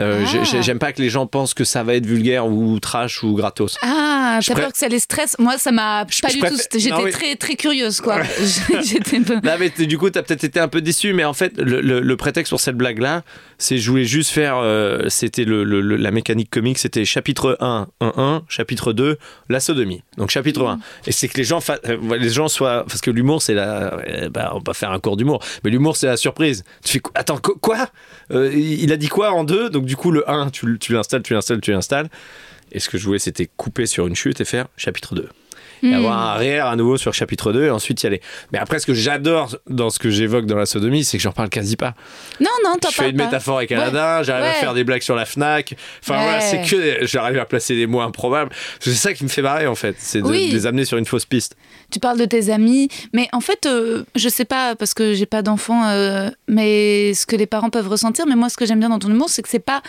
Euh, 0.00 0.24
Ah. 0.26 0.44
j'ai- 0.44 0.62
J'aime 0.62 0.78
pas 0.78 0.92
que 0.92 1.00
les 1.02 1.10
gens 1.10 1.26
pensent 1.26 1.54
que 1.54 1.64
ça 1.64 1.82
va 1.82 1.94
être 1.94 2.06
vulgaire 2.06 2.46
ou 2.46 2.78
trash 2.80 3.22
ou 3.22 3.34
gratos. 3.34 3.76
Ah, 3.82 4.38
t'as 4.46 4.54
peur 4.54 4.72
que 4.72 4.78
ça 4.78 4.88
les 4.88 4.98
stresse 4.98 5.36
Moi, 5.38 5.58
ça 5.58 5.72
m'a 5.72 6.04
pas 6.22 6.28
du 6.30 6.38
tout. 6.40 6.46
J'étais 6.74 6.90
Non, 6.94 7.10
très 7.10 7.34
très 7.36 7.54
curieuse 7.56 8.00
quoi. 8.00 8.18
J'étais 8.82 9.20
peu. 9.20 9.36
Là, 9.42 9.56
mais 9.58 9.70
du 9.70 9.98
coup, 9.98 10.08
t'as 10.10 10.22
peut-être 10.22 10.44
été 10.44 10.60
un 10.60 10.68
peu 10.68 10.80
déçu, 10.80 11.12
mais 11.12 11.24
en 11.24 11.32
fait, 11.34 11.56
le, 11.58 11.80
le- 11.80 12.00
le 12.00 12.16
prétexte 12.16 12.50
pour 12.50 12.60
cette 12.60 12.76
blague-là, 12.76 13.22
c'est 13.58 13.78
je 13.78 13.90
voulais 13.90 14.04
juste 14.04 14.30
faire. 14.30 14.56
euh, 14.58 15.08
c'était 15.08 15.44
le, 15.44 15.64
la 15.64 16.10
mécanique 16.10 16.50
comique, 16.50 16.78
c'était 16.78 17.04
chapitre 17.04 17.56
1, 17.60 17.88
1, 18.00 18.12
1, 18.16 18.42
chapitre 18.48 18.92
2, 18.92 19.18
la 19.48 19.60
sodomie. 19.60 20.02
Donc, 20.16 20.30
chapitre 20.30 20.64
1. 20.66 20.78
Et 21.06 21.12
c'est 21.12 21.28
que 21.28 21.36
les 21.36 21.44
gens, 21.44 21.60
fa- 21.60 21.78
euh, 21.88 22.16
les 22.18 22.30
gens 22.30 22.48
soient. 22.48 22.84
Parce 22.86 23.00
que 23.00 23.10
l'humour, 23.10 23.42
c'est 23.42 23.54
la. 23.54 23.96
bah, 24.32 24.52
on 24.54 24.60
va 24.64 24.74
faire 24.74 24.90
un 24.92 24.98
cours 25.00 25.16
d'humour, 25.16 25.42
mais 25.64 25.70
l'humour, 25.70 25.96
c'est 25.96 26.06
la 26.06 26.16
surprise. 26.16 26.64
Tu 26.84 26.92
fais 26.92 27.00
Attends, 27.14 27.38
qu- 27.38 27.58
quoi? 27.60 27.88
Euh, 28.32 28.50
Il 28.54 28.92
a 28.92 28.96
dit 28.96 29.08
quoi 29.08 29.32
en 29.32 29.44
2 29.44 29.70
Donc, 29.70 29.84
du 29.90 29.96
coup, 29.96 30.12
le 30.12 30.30
1, 30.30 30.50
tu, 30.50 30.78
l'installes, 30.90 31.24
tu 31.24 31.34
l'installes, 31.34 31.60
tu 31.60 31.72
l'installes. 31.72 32.08
Et 32.70 32.78
ce 32.78 32.88
que 32.88 32.96
je 32.96 33.04
voulais, 33.04 33.18
c'était 33.18 33.50
couper 33.56 33.86
sur 33.86 34.06
une 34.06 34.14
chute 34.14 34.40
et 34.40 34.44
faire 34.44 34.68
chapitre 34.76 35.16
2 35.16 35.28
et 35.82 35.86
Hmm. 35.90 35.94
avoir 35.94 36.18
un 36.18 36.34
réel 36.34 36.60
à 36.60 36.76
nouveau 36.76 36.96
sur 36.96 37.14
chapitre 37.14 37.52
2 37.52 37.64
et 37.64 37.70
ensuite 37.70 38.02
y 38.02 38.06
aller. 38.06 38.20
Mais 38.52 38.58
après, 38.58 38.78
ce 38.78 38.86
que 38.86 38.94
j'adore 38.94 39.56
dans 39.68 39.90
ce 39.90 39.98
que 39.98 40.10
j'évoque 40.10 40.46
dans 40.46 40.56
la 40.56 40.66
sodomie, 40.66 41.04
c'est 41.04 41.16
que 41.16 41.22
j'en 41.22 41.32
parle 41.32 41.48
quasi 41.48 41.76
pas. 41.76 41.94
Non, 42.40 42.48
non, 42.64 42.76
t'en 42.80 42.88
Je 42.90 42.94
fais 42.94 43.02
parles 43.02 43.10
une 43.12 43.16
pas. 43.18 43.24
métaphore 43.26 43.58
avec 43.58 43.72
Aladdin, 43.72 44.22
j'arrive 44.22 44.44
à 44.44 44.48
Ouais. 44.48 44.54
faire 44.54 44.74
des 44.74 44.84
blagues 44.84 45.02
sur 45.02 45.14
la 45.16 45.24
Fnac. 45.24 45.74
Enfin 46.02 46.16
Ouais. 46.18 46.22
voilà, 46.24 46.40
c'est 46.40 46.62
que 46.62 47.06
j'arrive 47.06 47.38
à 47.38 47.44
placer 47.44 47.74
des 47.76 47.86
mots 47.86 48.00
improbables. 48.00 48.50
C'est 48.80 48.92
ça 48.94 49.12
qui 49.14 49.24
me 49.24 49.28
fait 49.28 49.42
marrer 49.42 49.66
en 49.66 49.74
fait, 49.74 49.96
c'est 49.98 50.20
de, 50.20 50.26
Oui. 50.26 50.48
de 50.48 50.54
les 50.54 50.66
amener 50.66 50.84
sur 50.84 50.98
une 50.98 51.06
fausse 51.06 51.24
piste. 51.26 51.56
Tu 51.90 51.98
parles 51.98 52.18
de 52.18 52.24
tes 52.24 52.50
amis, 52.50 52.88
mais 53.12 53.28
en 53.32 53.40
fait, 53.40 53.66
euh, 53.66 54.04
je 54.14 54.28
sais 54.28 54.44
pas 54.44 54.74
parce 54.76 54.94
que 54.94 55.14
j'ai 55.14 55.26
pas 55.26 55.42
d'enfants, 55.42 55.88
euh, 55.88 56.28
mais 56.48 57.14
ce 57.14 57.26
que 57.26 57.36
les 57.36 57.46
parents 57.46 57.70
peuvent 57.70 57.88
ressentir. 57.88 58.26
Mais 58.26 58.36
moi, 58.36 58.48
ce 58.48 58.56
que 58.56 58.66
j'aime 58.66 58.80
bien 58.80 58.88
dans 58.90 58.98
ton 58.98 59.08
humour, 59.08 59.28
c'est 59.28 59.42
que 59.42 59.48
c'est 59.48 59.58
pas. 59.58 59.82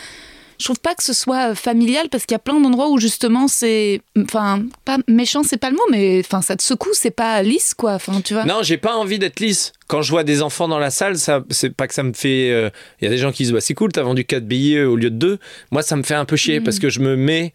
Je 0.61 0.65
trouve 0.67 0.79
pas 0.79 0.93
que 0.95 1.03
ce 1.03 1.13
soit 1.13 1.49
euh, 1.51 1.55
familial 1.55 2.07
parce 2.09 2.25
qu'il 2.25 2.33
y 2.33 2.37
a 2.37 2.39
plein 2.39 2.59
d'endroits 2.59 2.89
où 2.89 2.99
justement 2.99 3.47
c'est, 3.47 4.01
enfin, 4.17 4.63
pas 4.85 4.97
méchant, 5.07 5.41
c'est 5.43 5.57
pas 5.57 5.69
le 5.71 5.75
mot, 5.75 5.81
mais 5.89 6.21
enfin, 6.23 6.41
ça 6.41 6.55
te 6.55 6.61
secoue, 6.61 6.93
c'est 6.93 7.09
pas 7.11 7.41
lisse 7.41 7.73
quoi. 7.73 7.93
Enfin, 7.93 8.21
tu 8.21 8.33
vois. 8.35 8.45
Non, 8.45 8.61
j'ai 8.61 8.77
pas 8.77 8.95
envie 8.95 9.17
d'être 9.19 9.39
lisse. 9.39 9.73
Quand 9.87 10.01
je 10.03 10.11
vois 10.11 10.23
des 10.23 10.41
enfants 10.41 10.67
dans 10.67 10.79
la 10.79 10.91
salle, 10.91 11.17
ça, 11.17 11.43
c'est 11.49 11.71
pas 11.75 11.87
que 11.87 11.93
ça 11.93 12.03
me 12.03 12.13
fait. 12.13 12.51
euh, 12.51 12.69
Il 13.01 13.05
y 13.05 13.07
a 13.07 13.09
des 13.11 13.17
gens 13.17 13.31
qui 13.31 13.43
disent 13.43 13.51
bah, 13.53 13.59
c'est 13.61 13.73
cool, 13.73 13.91
t'as 13.91 14.03
vendu 14.03 14.23
4 14.23 14.45
billets 14.45 14.83
au 14.83 14.95
lieu 14.95 15.09
de 15.09 15.17
2. 15.17 15.39
Moi, 15.71 15.81
ça 15.81 15.95
me 15.95 16.03
fait 16.03 16.13
un 16.15 16.25
peu 16.25 16.35
chier 16.35 16.61
parce 16.61 16.77
que 16.79 16.89
je 16.89 16.99
me 16.99 17.15
mets 17.15 17.53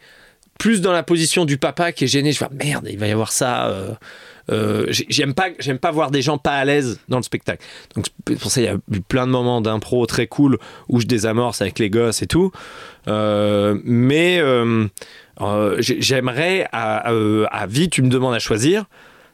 plus 0.59 0.81
dans 0.81 0.93
la 0.93 1.03
position 1.03 1.45
du 1.45 1.59
papa 1.59 1.93
qui 1.93 2.05
est 2.05 2.09
gêné. 2.09 2.33
Je 2.33 2.39
vois 2.41 2.51
merde, 2.53 2.89
il 2.91 2.99
va 2.99 3.07
y 3.07 3.13
avoir 3.13 3.31
ça. 3.31 3.69
euh, 3.69 3.93
euh, 4.51 4.87
j'ai- 4.89 5.07
j'aime 5.09 5.35
pas, 5.35 5.47
j'aime 5.59 5.79
pas 5.79 5.91
voir 5.91 6.11
des 6.11 6.23
gens 6.23 6.39
pas 6.39 6.53
à 6.57 6.65
l'aise 6.65 7.01
dans 7.09 7.17
le 7.17 7.23
spectacle. 7.23 7.65
Donc 7.95 8.07
pour 8.39 8.51
ça, 8.51 8.61
il 8.61 8.65
y 8.65 8.69
a 8.69 8.77
eu 8.93 9.01
plein 9.01 9.27
de 9.27 9.33
moments 9.33 9.61
d'impro 9.61 10.07
très 10.07 10.27
cool 10.27 10.59
où 10.89 11.01
je 11.01 11.07
désamorce 11.07 11.61
avec 11.63 11.79
les 11.79 11.91
gosses 11.91 12.23
et 12.23 12.27
tout. 12.27 12.53
Euh, 13.09 13.79
mais 13.85 14.39
euh, 14.41 14.87
j'ai- 15.79 16.01
j'aimerais 16.01 16.69
à, 16.73 17.11
euh, 17.13 17.47
à 17.51 17.67
vie, 17.67 17.89
tu 17.89 18.03
me 18.03 18.09
demandes 18.09 18.35
à 18.35 18.39
choisir. 18.39 18.85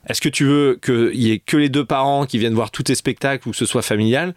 Est-ce 0.09 0.21
que 0.21 0.29
tu 0.29 0.45
veux 0.45 0.79
qu'il 0.83 1.15
y 1.21 1.31
ait 1.33 1.39
que 1.39 1.57
les 1.57 1.69
deux 1.69 1.85
parents 1.85 2.27
qui 2.27 2.39
viennent 2.39 2.55
voir 2.55 2.71
tous 2.71 2.83
tes 2.83 2.95
spectacles 2.95 3.49
ou 3.49 3.53
que 3.53 3.57
ce 3.57 3.67
soit 3.67 3.83
familial? 3.83 4.35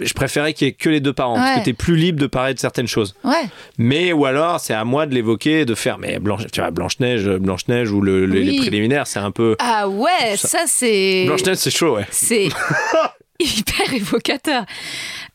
Je 0.00 0.12
préférais 0.12 0.54
qu'il 0.54 0.66
y 0.66 0.70
ait 0.70 0.74
que 0.74 0.88
les 0.88 0.98
deux 1.00 1.12
parents 1.12 1.36
parce 1.36 1.50
Ouais. 1.54 1.58
que 1.60 1.64
tu 1.64 1.70
es 1.70 1.74
plus 1.74 1.94
libre 1.96 2.18
de 2.20 2.26
parler 2.26 2.52
de 2.54 2.58
certaines 2.58 2.88
choses. 2.88 3.14
Ouais. 3.22 3.44
Mais 3.78 4.12
ou 4.12 4.24
alors 4.26 4.58
c'est 4.58 4.74
à 4.74 4.84
moi 4.84 5.06
de 5.06 5.14
l'évoquer, 5.14 5.64
de 5.64 5.74
faire 5.76 5.98
mais 5.98 6.18
Blanche, 6.18 6.42
tu 6.52 6.60
vois 6.60 6.70
Blanche 6.72 6.98
Neige, 6.98 7.28
Blanche 7.28 7.68
Neige 7.68 7.92
ou 7.92 8.00
le- 8.00 8.26
le- 8.26 8.40
les 8.40 8.56
préliminaires, 8.56 9.06
c'est 9.06 9.20
un 9.20 9.30
peu 9.30 9.54
Ah 9.60 9.88
ouais, 9.88 10.36
ça, 10.36 10.60
c'est. 10.66 11.24
Blanche 11.26 11.44
Neige 11.44 11.58
c'est 11.58 11.70
chaud 11.70 11.96
ouais. 11.96 12.06
C'est 12.10 12.48
hyper 13.40 13.92
évocateur. 13.94 14.64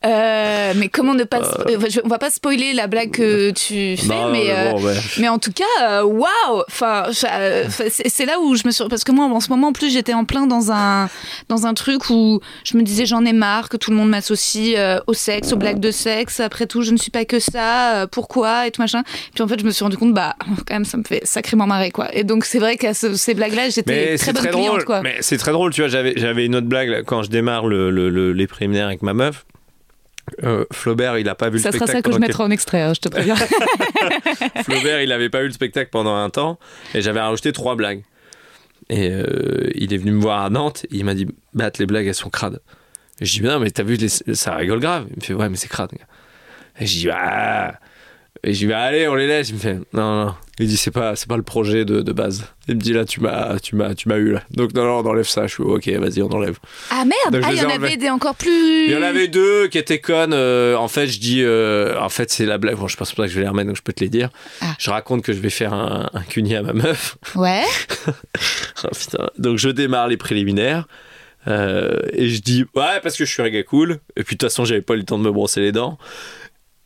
Euh, 0.06 0.72
mais 0.76 0.88
comment 0.88 1.12
ne 1.14 1.24
pas. 1.24 1.42
euh, 1.68 1.76
On 2.04 2.08
va 2.08 2.18
pas 2.18 2.30
spoiler 2.30 2.72
la 2.72 2.86
blague 2.86 3.10
que 3.10 3.50
tu 3.50 3.96
fais, 3.98 4.06
Non, 4.08 4.30
mais, 4.30 4.44
mais 4.46 4.50
euh, 4.50 4.72
bon, 4.72 4.82
ouais. 4.82 4.94
mais 5.18 5.28
en 5.28 5.38
tout 5.38 5.52
cas, 5.52 5.64
euh, 5.82 6.02
waouh 6.04 6.26
euh, 6.58 6.62
enfin, 6.68 7.04
c'est 7.12 8.24
là 8.24 8.40
où 8.40 8.54
je 8.56 8.62
me 8.66 8.70
suis. 8.70 8.82
Parce 8.88 9.04
que 9.04 9.12
moi, 9.12 9.26
en 9.26 9.40
ce 9.40 9.50
moment, 9.50 9.68
en 9.68 9.72
plus, 9.72 9.92
j'étais 9.92 10.14
en 10.14 10.24
plein 10.24 10.46
dans 10.46 10.72
un, 10.72 11.10
dans 11.48 11.66
un 11.66 11.74
truc 11.74 12.08
où 12.08 12.40
je 12.64 12.76
me 12.78 12.82
disais, 12.82 13.04
j'en 13.04 13.24
ai 13.26 13.32
marre 13.34 13.68
que 13.68 13.76
tout 13.76 13.90
le 13.90 13.96
monde 13.98 14.08
m'associe 14.08 14.78
au 15.06 15.12
sexe, 15.12 15.52
aux 15.52 15.56
blagues 15.56 15.80
de 15.80 15.90
sexe. 15.90 16.40
Après 16.40 16.66
tout, 16.66 16.80
je 16.82 16.92
ne 16.92 16.96
suis 16.96 17.10
pas 17.10 17.26
que 17.26 17.38
ça. 17.38 18.06
pourquoi 18.10 18.66
Et 18.66 18.70
tout 18.70 18.80
machin. 18.80 19.02
Puis 19.34 19.42
en 19.44 19.48
fait, 19.48 19.60
je 19.60 19.64
me 19.66 19.70
suis 19.70 19.84
rendu 19.84 19.98
compte, 19.98 20.14
bah, 20.14 20.34
quand 20.66 20.74
même, 20.74 20.84
ça 20.86 20.96
me 20.96 21.04
fait 21.04 21.20
sacrément 21.24 21.66
marrer, 21.66 21.90
quoi. 21.90 22.08
Et 22.14 22.24
donc, 22.24 22.44
c'est 22.46 22.58
vrai 22.58 22.76
qu'à 22.78 22.94
ce- 22.94 23.14
ces 23.14 23.34
blagues-là, 23.34 23.68
j'étais 23.68 24.16
très 24.16 24.32
bonne 24.32 24.42
très 24.42 24.50
cliente, 24.50 24.66
drôle. 24.68 24.84
quoi. 24.84 25.02
Mais 25.02 25.16
c'est 25.20 25.36
très 25.36 25.52
drôle, 25.52 25.72
tu 25.74 25.82
vois. 25.82 25.88
J'avais, 25.88 26.14
j'avais 26.16 26.46
une 26.46 26.56
autre 26.56 26.66
blague 26.68 26.88
là, 26.88 27.02
quand 27.02 27.22
je 27.22 27.28
démarre 27.28 27.66
le, 27.66 27.90
le- 27.90 28.08
le- 28.08 28.32
les 28.32 28.46
préliminaires 28.46 28.86
avec 28.86 29.02
ma 29.02 29.12
meuf. 29.12 29.44
Euh, 30.44 30.64
Flaubert, 30.72 31.18
il 31.18 31.28
a 31.28 31.34
pas 31.34 31.50
vu 31.50 31.58
Ça 31.58 31.70
le 31.70 31.74
sera 31.78 31.86
spectacle. 31.86 31.98
ça 31.98 32.10
que 32.10 32.14
je 32.14 32.20
mettrai 32.20 32.42
en 32.42 32.50
extrait, 32.50 32.80
hein, 32.82 32.94
je 32.94 33.00
te 33.00 33.08
préviens. 33.08 33.36
Flaubert, 34.64 35.02
il 35.02 35.12
avait 35.12 35.28
pas 35.30 35.40
vu 35.40 35.46
le 35.46 35.52
spectacle 35.52 35.90
pendant 35.90 36.14
un 36.16 36.30
temps 36.30 36.58
et 36.94 37.02
j'avais 37.02 37.20
rajouté 37.20 37.52
trois 37.52 37.74
blagues. 37.76 38.02
Et 38.88 39.10
euh, 39.10 39.70
il 39.74 39.92
est 39.94 39.98
venu 39.98 40.12
me 40.12 40.20
voir 40.20 40.42
à 40.42 40.50
Nantes 40.50 40.84
et 40.90 40.96
il 40.96 41.04
m'a 41.04 41.14
dit 41.14 41.28
Bat, 41.54 41.72
les 41.78 41.86
blagues, 41.86 42.06
elles 42.06 42.14
sont 42.14 42.30
crades. 42.30 42.60
Et 43.20 43.24
je 43.26 43.32
dis 43.38 43.42
Non, 43.42 43.60
mais 43.60 43.70
t'as 43.70 43.82
vu, 43.84 43.94
les- 43.96 44.08
ça 44.08 44.54
rigole 44.56 44.80
grave. 44.80 45.06
Il 45.10 45.16
me 45.16 45.20
fait 45.22 45.34
Ouais, 45.34 45.48
mais 45.48 45.56
c'est 45.56 45.68
crade. 45.68 45.90
Et 46.80 46.86
je 46.86 46.98
dis 46.98 47.10
Ah 47.12 47.74
Et 48.42 48.52
je 48.52 48.58
dis 48.60 48.66
bah, 48.66 48.80
Allez, 48.80 49.06
on 49.08 49.14
les 49.14 49.26
laisse. 49.26 49.50
Il 49.50 49.54
me 49.56 49.60
fait 49.60 49.78
Non, 49.92 50.24
non. 50.26 50.34
Il 50.60 50.68
dit 50.68 50.76
C'est 50.76 50.90
pas, 50.90 51.16
c'est 51.16 51.28
pas 51.28 51.36
le 51.36 51.42
projet 51.42 51.84
de, 51.84 52.02
de 52.02 52.12
base. 52.12 52.44
Il 52.68 52.76
me 52.76 52.80
dit 52.80 52.92
Là, 52.92 53.04
tu 53.04 53.20
m'as, 53.20 53.58
tu 53.58 53.74
m'as, 53.76 53.94
tu 53.94 54.08
m'as 54.08 54.16
eu 54.16 54.32
là. 54.32 54.42
Donc, 54.50 54.74
non, 54.74 54.84
non, 54.84 54.98
on 54.98 55.06
enlève 55.08 55.26
ça. 55.26 55.46
Je 55.46 55.54
suis 55.54 55.62
Ok, 55.62 55.88
vas-y, 55.88 56.22
on 56.22 56.28
enlève. 56.32 56.58
Ah 56.90 57.04
merde 57.04 57.42
Ah, 57.44 57.52
il 57.52 57.58
y 57.58 57.64
en 57.64 57.68
ai 57.68 57.72
avait 57.72 57.96
des 57.96 58.10
encore 58.10 58.34
plus. 58.36 58.86
Il 58.86 58.92
y 58.92 58.96
en 58.96 59.02
avait 59.02 59.26
deux 59.28 59.68
qui 59.68 59.78
étaient 59.78 60.00
connes. 60.00 60.32
euh, 60.34 60.76
en 60.76 60.88
fait, 60.88 61.06
je 61.08 61.18
dis, 61.18 61.42
euh, 61.42 61.98
en 62.00 62.08
fait, 62.10 62.30
c'est 62.30 62.46
la 62.46 62.58
blague. 62.58 62.76
Bon, 62.76 62.86
je 62.88 62.96
pense 62.96 63.12
pas 63.14 63.24
que 63.24 63.30
je 63.30 63.34
vais 63.36 63.42
les 63.42 63.48
remettre, 63.48 63.68
donc 63.68 63.76
je 63.76 63.82
peux 63.82 63.92
te 63.92 64.04
les 64.04 64.10
dire. 64.10 64.28
Ah. 64.60 64.74
Je 64.78 64.90
raconte 64.90 65.22
que 65.22 65.32
je 65.32 65.40
vais 65.40 65.50
faire 65.50 65.72
un, 65.72 66.08
un 66.12 66.22
cuni 66.22 66.54
à 66.54 66.62
ma 66.62 66.72
meuf. 66.72 67.16
Ouais. 67.34 67.64
Oh, 68.84 68.88
putain. 68.98 69.28
Donc, 69.38 69.58
je 69.58 69.68
démarre 69.68 70.08
les 70.08 70.16
préliminaires. 70.16 70.86
euh, 71.48 71.98
et 72.12 72.28
je 72.28 72.40
dis, 72.40 72.64
ouais, 72.74 73.00
parce 73.02 73.16
que 73.16 73.24
je 73.24 73.30
suis 73.32 73.42
un 73.42 73.48
gars 73.50 73.62
cool. 73.62 73.98
Et 74.16 74.24
puis, 74.24 74.36
de 74.36 74.38
toute 74.40 74.48
façon, 74.48 74.64
j'avais 74.64 74.80
pas 74.82 74.94
eu 74.94 74.98
le 74.98 75.04
temps 75.04 75.18
de 75.18 75.24
me 75.24 75.30
brosser 75.30 75.60
les 75.60 75.72
dents. 75.72 75.98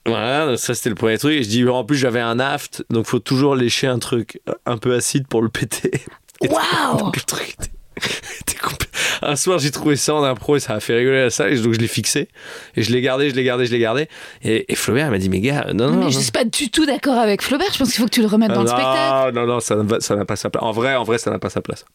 Voilà, 0.07 0.57
ça 0.57 0.75
c'était 0.75 0.91
le 0.91 0.95
premier 0.95 1.17
truc. 1.19 1.33
Et 1.33 1.43
je 1.43 1.49
dis, 1.49 1.67
en 1.67 1.85
plus, 1.85 1.97
j'avais 1.97 2.21
un 2.21 2.39
aft, 2.39 2.85
donc 2.91 3.07
faut 3.07 3.21
toujours 3.21 3.55
lécher 3.57 3.87
un 3.87 3.99
truc 3.99 4.41
un 4.67 4.77
peu 4.77 4.95
acide 4.95 5.27
pour 5.27 5.41
le 5.43 5.49
péter. 5.49 5.93
Waouh 6.43 7.11
le 7.15 7.21
truc 7.23 7.57
était- 8.41 8.59
compl- 8.59 8.87
Un 9.23 9.37
soir, 9.37 9.59
j'ai 9.59 9.71
trouvé 9.71 9.97
ça 9.97 10.15
en 10.15 10.23
impro 10.25 10.57
et 10.57 10.61
ça 10.61 10.75
a 10.75 10.81
fait 10.81 10.95
rigoler 10.97 11.23
la 11.23 11.31
salle. 11.31 11.59
Donc, 11.63 11.73
je 11.73 11.79
l'ai 11.79 11.87
fixé. 11.89 12.29
Et 12.77 12.83
je 12.83 12.93
l'ai 12.93 13.01
gardé, 13.01 13.31
je 13.31 13.35
l'ai 13.35 13.45
gardé, 13.45 13.65
je 13.67 13.73
l'ai 13.73 13.79
gardé. 13.79 14.09
Et, 14.43 14.71
et 14.71 14.75
Flaubert 14.75 15.11
m'a 15.11 15.19
dit, 15.19 15.31
mais 15.31 15.41
gars, 15.41 15.69
non, 15.73 15.87
non. 15.91 15.97
Mais 15.97 16.05
non. 16.05 16.11
je 16.11 16.19
suis 16.19 16.33
pas 16.33 16.45
du 16.45 16.71
tout 16.71 16.85
d'accord 16.85 17.17
avec 17.17 17.41
Flaubert. 17.41 17.73
Je 17.73 17.79
pense 17.79 17.89
qu'il 17.93 18.01
faut 18.01 18.05
que 18.07 18.11
tu 18.15 18.21
le 18.21 18.27
remettes 18.27 18.53
dans 18.53 18.63
le 18.65 18.69
non, 18.69 18.77
spectacle. 18.77 19.35
Non, 19.35 19.47
non, 19.47 19.61
ça 19.61 19.77
n'a 19.77 20.01
ça 20.01 20.17
n'a 20.17 20.25
pas 20.27 20.37
sa 20.37 20.51
place. 20.51 20.63
En 20.63 20.73
vrai, 20.73 20.95
en 20.97 21.05
vrai, 21.05 21.17
ça 21.19 21.31
n'a 21.31 21.39
pas 21.39 21.51
sa 21.51 21.63
place. 21.63 21.87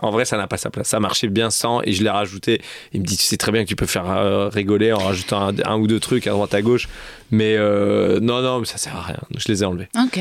En 0.00 0.10
vrai, 0.12 0.24
ça 0.24 0.36
n'a 0.36 0.46
pas 0.46 0.56
sa 0.58 0.70
place. 0.70 0.86
Ça 0.88 1.00
marchait 1.00 1.26
bien 1.26 1.50
sans 1.50 1.82
et 1.82 1.92
je 1.92 2.04
l'ai 2.04 2.10
rajouté. 2.10 2.62
Il 2.92 3.00
me 3.00 3.04
dit, 3.04 3.16
tu 3.16 3.24
sais 3.24 3.36
très 3.36 3.50
bien 3.50 3.64
que 3.64 3.68
tu 3.68 3.74
peux 3.74 3.84
faire 3.86 4.08
euh, 4.08 4.48
rigoler 4.48 4.92
en 4.92 4.98
rajoutant 4.98 5.48
un, 5.48 5.54
un 5.64 5.76
ou 5.76 5.88
deux 5.88 5.98
trucs 5.98 6.28
à 6.28 6.30
droite 6.30 6.54
à 6.54 6.62
gauche. 6.62 6.88
Mais 7.30 7.56
euh, 7.56 8.20
non, 8.20 8.40
non, 8.40 8.60
mais 8.60 8.66
ça 8.66 8.78
sert 8.78 8.96
à 8.96 9.02
rien. 9.02 9.18
Je 9.36 9.48
les 9.48 9.62
ai 9.62 9.66
enlevés. 9.66 9.88
Ok. 10.02 10.18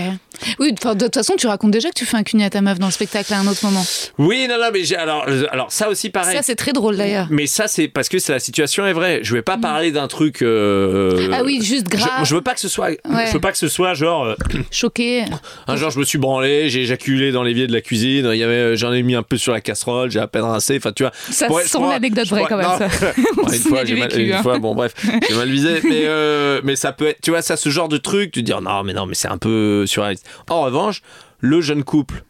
Oui, 0.59 0.73
de 0.73 0.77
toute 1.05 1.13
façon, 1.15 1.35
tu 1.37 1.47
racontes 1.47 1.71
déjà 1.71 1.89
que 1.89 1.93
tu 1.95 2.05
fais 2.05 2.17
un 2.17 2.23
cuni 2.23 2.43
à 2.43 2.49
ta 2.49 2.61
meuf 2.61 2.79
dans 2.79 2.85
le 2.87 2.91
spectacle 2.91 3.33
à 3.33 3.39
un 3.39 3.47
autre 3.47 3.63
moment. 3.63 3.83
Oui, 4.17 4.45
non, 4.49 4.55
non, 4.59 4.67
mais 4.73 4.93
alors, 4.95 5.25
alors, 5.51 5.71
ça 5.71 5.89
aussi 5.89 6.09
pareil. 6.09 6.35
Ça, 6.35 6.43
c'est 6.43 6.55
très 6.55 6.73
drôle 6.73 6.97
d'ailleurs. 6.97 7.27
mais 7.29 7.47
ça, 7.47 7.67
c'est 7.67 7.87
parce 7.87 8.09
que 8.09 8.17
la 8.31 8.39
situation 8.39 8.85
est 8.85 8.93
vraie. 8.93 9.19
Je 9.23 9.33
vais 9.33 9.41
pas 9.41 9.57
parler 9.57 9.91
d'un 9.91 10.07
truc. 10.07 10.41
euh, 10.41 11.29
Ah 11.33 11.41
oui, 11.43 11.59
juste 11.63 11.85
je, 11.91 11.97
grave, 11.97 12.25
je 12.25 12.35
veux 12.35 12.41
pas 12.41 12.53
que 12.53 12.59
ce 12.59 12.67
soit. 12.67 12.87
Ouais. 12.89 13.27
Je 13.27 13.31
veux 13.33 13.39
pas 13.39 13.51
que 13.51 13.57
ce 13.57 13.67
soit 13.67 13.93
genre. 13.93 14.25
euh, 14.25 14.35
choqué. 14.71 15.23
Un 15.67 15.75
jour, 15.77 15.89
je 15.89 15.99
me 15.99 16.03
suis 16.05 16.17
branlé, 16.17 16.69
j'ai 16.69 16.81
éjaculé 16.81 17.31
dans 17.31 17.43
l'évier 17.43 17.67
de 17.67 17.73
la 17.73 17.81
cuisine. 17.81 18.29
Il 18.33 18.37
y 18.37 18.43
avait, 18.43 18.75
j'en 18.77 18.91
ai 18.93 19.01
mis 19.03 19.15
un 19.15 19.23
peu 19.23 19.37
sur 19.37 19.53
la 19.53 19.61
casserole, 19.61 20.11
j'ai 20.11 20.19
à 20.19 20.27
peine 20.27 20.43
rincé. 20.43 20.75
Enfin, 20.77 20.91
tu 20.91 21.03
vois. 21.03 21.11
Ça 21.31 21.51
Ouais, 21.51 21.63
sent 21.63 21.77
je 21.81 21.89
l'anecdote 21.89 22.25
je 22.25 22.29
vraie 22.31 22.45
quand 22.49 22.57
même, 22.57 22.67
ça. 22.77 22.87
Une 23.47 23.59
fois, 23.61 23.83
mal, 23.83 23.93
vécu, 23.93 24.21
une 24.27 24.33
hein. 24.33 24.43
fois, 24.43 24.59
bon, 24.59 24.75
bref, 24.75 24.93
j'ai 25.27 25.35
mal 25.35 25.49
visé. 25.49 25.79
Mais, 25.83 26.01
euh, 26.05 26.61
mais 26.63 26.75
ça 26.75 26.91
tu 27.21 27.31
vois, 27.31 27.41
ça, 27.41 27.57
ce 27.57 27.69
genre 27.69 27.89
de 27.89 27.97
truc, 27.97 28.31
tu 28.31 28.41
te 28.41 28.45
dis, 28.45 28.53
oh, 28.53 28.61
non, 28.61 28.83
mais 28.83 28.93
non, 28.93 29.05
mais 29.05 29.15
c'est 29.15 29.27
un 29.27 29.37
peu 29.37 29.85
surréaliste. 29.85 30.27
En 30.49 30.61
revanche, 30.61 31.01
le 31.39 31.61
jeune 31.61 31.83
couple 31.83 32.23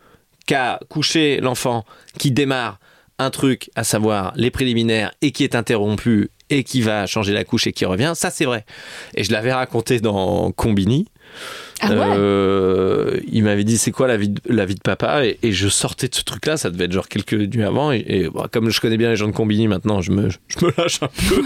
qui 0.45 0.56
a 0.56 0.80
couché 0.89 1.39
l'enfant, 1.41 1.86
qui 2.17 2.32
démarre 2.32 2.80
un 3.19 3.30
truc, 3.30 3.69
à 3.75 3.84
savoir 3.84 4.34
les 4.36 4.51
préliminaires, 4.51 5.12
et 5.21 5.32
qui 5.32 5.43
est 5.43 5.56
interrompu, 5.56 6.30
et 6.49 6.63
qui 6.63 6.82
va 6.82 7.06
changer 7.06 7.34
la 7.34 7.43
couche 7.43 7.67
et 7.67 7.73
qui 7.73 7.86
revient, 7.86 8.13
ça 8.15 8.30
c'est 8.30 8.45
vrai. 8.45 8.65
Et 9.15 9.23
je 9.23 9.32
l'avais 9.32 9.53
raconté 9.53 9.99
dans 9.99 10.51
Combini. 10.51 11.08
Ah 11.82 11.90
ouais 11.92 12.16
Euh, 12.18 13.20
il 13.32 13.44
m'avait 13.44 13.63
dit 13.63 13.78
c'est 13.78 13.92
quoi 13.92 14.08
la 14.08 14.18
vie 14.18 14.30
de, 14.30 14.42
la 14.48 14.66
vie 14.66 14.76
de 14.76 14.82
papa? 14.82 15.26
Et, 15.26 15.38
et 15.44 15.52
je 15.52 15.68
sortais 15.68 16.08
de 16.08 16.16
ce 16.16 16.24
truc 16.24 16.46
là 16.46 16.58
ça 16.58 16.70
devait 16.70 16.86
être 16.86 16.92
genre 16.92 17.08
quelques 17.08 17.34
nuits 17.34 17.63
avant 17.63 17.92
et, 17.92 18.04
et, 18.08 18.30
bon, 18.30 18.46
comme 18.52 18.70
je 18.70 18.82
connais 18.82 18.98
bien 18.98 19.10
les 19.10 19.16
gens 19.16 19.28
de 19.28 19.32
Combini 19.34 19.68
maintenant 19.68 20.02
je 20.02 20.12
me, 20.12 20.30
je 20.30 20.66
me 20.66 20.72
lâche 20.78 21.00
un 21.02 21.08
peu 21.08 21.44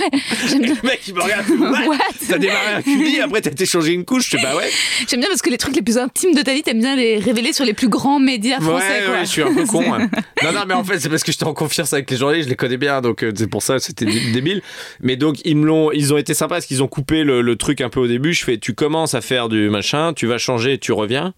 J'aime 0.48 0.62
et 0.64 0.66
bien. 0.68 0.76
le 0.82 0.88
mec 0.88 1.02
il 1.08 1.14
me 1.16 1.22
regarde 1.22 1.46
What? 1.88 1.98
t'as 2.28 2.38
démarré 2.38 2.74
un 2.76 2.82
culi 2.82 3.20
après 3.20 3.42
t'as 3.42 3.52
été 3.52 3.66
changer 3.66 3.94
une 3.94 4.06
couche 4.06 4.30
je 4.30 4.38
fais 4.38 4.44
bah 4.44 4.56
ouais 4.56 4.70
J'aime 5.10 5.20
bien 5.20 5.30
parce 5.30 5.42
que 5.42 5.50
les 5.50 5.58
trucs 5.58 5.76
les 5.76 5.82
plus 5.82 5.98
intimes 5.98 6.34
de 6.36 6.42
ta 6.42 6.54
vie, 6.54 6.62
t'aimes 6.64 6.80
bien 6.80 6.96
les 6.96 7.18
révéler 7.20 7.54
sur 7.54 7.66
les 7.66 7.74
plus 7.74 7.90
grands 7.90 8.20
médias 8.20 8.60
français. 8.60 9.00
ouais, 9.00 9.06
quoi. 9.06 9.14
ouais, 9.16 9.22
je 9.26 9.30
suis 9.30 9.42
un 9.42 9.54
peu 9.54 9.66
con. 9.66 9.80
ouais. 9.92 10.06
Non, 10.44 10.52
non, 10.54 10.62
mais 10.68 10.74
en 10.74 10.84
fait, 10.84 11.00
c'est 11.00 11.10
parce 11.10 11.24
que 11.24 11.32
j'étais 11.32 11.44
en 11.46 11.54
confiance 11.54 11.92
avec 11.94 12.10
les 12.12 12.18
journalistes, 12.18 12.46
je 12.46 12.50
les 12.52 12.56
connais 12.56 12.78
bien, 12.78 13.02
donc 13.02 13.24
euh, 13.24 13.32
c'est 13.36 13.48
pour 13.48 13.64
ça, 13.64 13.80
c'était 13.80 14.06
dé- 14.06 14.32
débile. 14.32 14.62
Mais 15.02 15.16
donc, 15.16 15.38
ils 15.46 15.56
me 15.58 15.66
l'ont, 15.66 15.92
ils 15.92 16.14
ont 16.14 16.18
été 16.18 16.34
sympas 16.34 16.56
parce 16.56 16.66
qu'ils 16.66 16.84
ont 16.84 16.88
coupé 16.88 17.24
le, 17.24 17.42
le 17.42 17.56
truc 17.56 17.82
un 17.82 17.90
peu 17.90 18.00
au 18.00 18.08
début. 18.08 18.34
Je 18.34 18.44
fais, 18.44 18.58
tu 18.58 18.74
commences 18.74 19.14
à 19.16 19.22
faire 19.22 19.50
du 19.50 19.70
machin, 19.70 20.14
tu 20.14 20.21
vas 20.28 20.38
changer, 20.38 20.78
tu 20.78 20.92
reviens. 20.92 21.34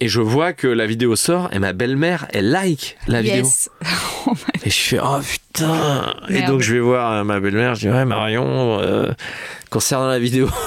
Et 0.00 0.08
je 0.08 0.20
vois 0.20 0.52
que 0.52 0.66
la 0.66 0.86
vidéo 0.86 1.14
sort 1.14 1.48
et 1.52 1.60
ma 1.60 1.72
belle-mère, 1.72 2.26
elle 2.32 2.50
like 2.50 2.96
la 3.06 3.22
vidéo. 3.22 3.46
Oh 4.26 4.34
Et 4.64 4.70
je 4.70 4.80
fais, 4.80 4.98
oh 5.00 5.18
putain. 5.20 6.14
Et 6.28 6.42
donc, 6.42 6.60
je 6.60 6.74
vais 6.74 6.80
voir 6.80 7.12
euh, 7.12 7.24
ma 7.24 7.40
belle-mère, 7.40 7.74
je 7.74 7.80
dis, 7.80 7.88
ouais, 7.88 8.04
Marion, 8.04 8.78
euh, 8.80 9.12
concernant 9.72 10.06
la 10.08 10.18
vidéo. 10.18 10.48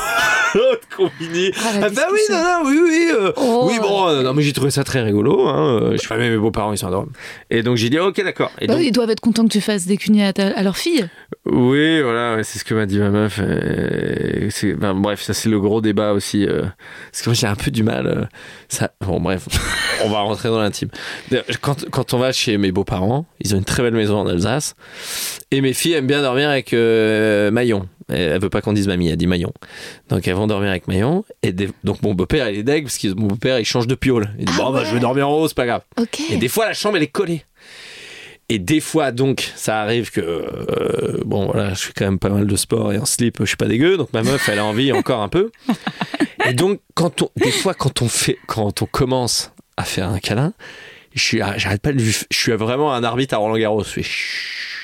L'autre 0.56 0.88
combini. 0.96 1.52
Ah, 1.58 1.70
Ah, 1.84 1.90
bah 1.90 2.04
oui, 2.14 2.20
non, 2.30 2.38
non, 2.42 2.70
oui, 2.70 2.80
oui. 2.82 3.08
euh, 3.12 3.32
Oh. 3.36 3.66
Oui, 3.70 3.78
bon, 3.82 4.08
euh, 4.08 4.24
non, 4.24 4.34
mais 4.34 4.42
j'ai 4.42 4.54
trouvé 4.54 4.72
ça 4.72 4.86
très 4.86 5.02
rigolo. 5.02 5.48
Hein. 5.50 5.80
euh, 5.82 5.92
Je 5.94 5.98
sais 5.98 6.08
pas, 6.08 6.16
mais 6.16 6.30
mes 6.30 6.38
beaux-parents, 6.38 6.72
ils 6.72 6.78
sont 6.78 6.88
adorables. 6.88 7.12
Et 7.50 7.62
donc, 7.62 7.76
j'ai 7.76 7.90
dit, 7.90 8.00
ok, 8.00 8.24
d'accord. 8.24 8.52
Et 8.62 8.68
Bah 8.68 8.74
donc, 8.76 8.82
oui, 8.82 8.88
ils 8.88 8.92
doivent 8.94 9.10
être 9.10 9.20
contents 9.20 9.44
que 9.44 9.52
tu 9.52 9.60
fasses 9.60 9.86
des 9.86 9.98
cunis 9.98 10.24
à, 10.24 10.32
ta- 10.32 10.48
à 10.56 10.64
leur 10.64 10.78
fille. 10.78 11.06
oui, 11.46 12.02
voilà, 12.02 12.42
c'est 12.44 12.58
ce 12.60 12.64
que 12.64 12.74
m'a 12.74 12.86
dit 12.86 13.00
ma 13.00 13.10
meuf. 13.10 13.38
ben, 14.78 14.94
bref, 14.94 15.22
ça, 15.24 15.34
c'est 15.34 15.50
le 15.50 15.60
gros 15.60 15.82
débat 15.82 16.14
aussi. 16.14 16.46
euh, 16.46 16.62
parce 17.12 17.24
que 17.24 17.30
moi, 17.32 17.34
j'ai 17.36 17.48
un 17.48 17.56
peu 17.56 17.70
du 17.70 17.84
mal. 17.84 18.08
euh, 18.08 18.24
ça... 18.70 18.92
Bon, 19.06 19.20
bref, 19.20 19.48
on 20.06 20.10
va 20.10 20.20
rentrer 20.22 20.48
dans 20.48 20.60
l'intime. 20.60 20.88
Quand, 21.60 21.90
quand 21.92 22.14
on 22.14 22.18
va 22.18 22.32
chez 22.32 22.58
mes 22.58 22.72
beaux-parents, 22.72 23.26
ils 23.42 23.54
ont 23.56 23.58
une 23.58 23.66
très 23.66 23.84
belle 23.84 23.94
maison 23.96 24.20
en 24.20 24.28
Alsace. 24.28 24.76
Et 25.52 25.60
mes 25.60 25.74
filles 25.74 25.94
aiment 25.94 26.08
bien 26.08 26.22
dormir 26.22 26.50
avec 26.50 26.74
euh, 26.74 27.52
Maillon. 27.52 27.90
Elle, 28.10 28.34
elle 28.34 28.42
veut 28.42 28.50
pas 28.50 28.62
qu'on 28.62 28.74
dise 28.74 28.88
mamie, 28.88 29.08
elle 29.10 29.18
dit 29.18 29.28
Maillon. 29.28 29.52
Donc 30.10 30.28
elles 30.28 30.36
vont 30.36 30.48
dormir 30.48 30.70
avec 30.70 30.88
Maillon. 30.88 31.24
Et 31.44 31.52
des- 31.52 31.70
donc 31.84 32.02
mon 32.04 32.14
beau-père, 32.14 32.50
il 32.50 32.60
est 32.60 32.64
deg 32.64 32.84
parce 32.84 32.98
que 32.98 33.08
mon 33.14 33.28
beau-père, 33.28 33.60
il 33.60 33.66
change 33.66 33.88
de 33.88 33.96
piole. 33.96 34.30
Il 34.40 34.46
dit 34.46 34.52
Ah 34.56 34.64
Bon, 34.64 34.72
bah, 34.72 34.84
je 34.86 34.94
vais 34.94 35.00
dormir 35.00 35.28
en 35.30 35.34
haut, 35.34 35.48
c'est 35.48 35.56
pas 35.58 35.66
grave. 35.66 35.82
Ok. 36.00 36.20
Et 36.32 36.38
des 36.38 36.48
fois, 36.48 36.66
la 36.66 36.74
chambre, 36.74 36.98
elle 36.98 37.04
est 37.04 37.08
collée. 37.08 37.44
Et 38.48 38.60
des 38.60 38.80
fois, 38.80 39.12
donc, 39.12 39.52
ça 39.56 39.82
arrive 39.82 40.12
que, 40.12 40.22
euh, 40.22 41.20
bon, 41.26 41.48
voilà, 41.48 41.74
je 41.74 41.80
fais 41.82 41.94
quand 41.98 42.06
même 42.06 42.20
pas 42.20 42.30
mal 42.30 42.46
de 42.46 42.56
sport 42.56 42.94
et 42.94 43.00
en 43.00 43.06
slip, 43.06 43.38
je 43.40 43.46
suis 43.46 43.58
pas 43.58 43.66
dégueu, 43.66 43.98
donc 43.98 44.14
ma 44.14 44.22
meuf, 44.22 44.48
elle 44.50 44.60
a 44.60 44.66
envie 44.66 44.92
encore 44.92 45.22
un 45.22 45.30
peu. 45.30 45.50
Et 46.48 46.54
donc, 46.54 46.80
quand 46.94 47.24
on, 47.24 47.32
des 47.38 47.50
fois, 47.52 47.74
quand 47.74 48.04
on 48.04 48.08
fait, 48.08 48.38
quand 48.46 48.84
on 48.84 48.86
commence 48.86 49.52
à 49.78 49.84
faire 49.84 50.10
un 50.10 50.20
câlin, 50.20 50.54
je 51.16 51.22
suis, 51.24 51.38
j'arrête 51.58 51.82
pas 51.82 51.92
de 51.92 51.98
je 51.98 52.24
suis 52.32 52.52
vraiment 52.52 52.94
un 52.94 53.04
arbitre 53.04 53.34
à 53.34 53.38
Roland 53.38 53.58
Garros. 53.58 53.84
Je 53.84 53.90
fais, 53.90 54.04
Chut. 54.04 54.75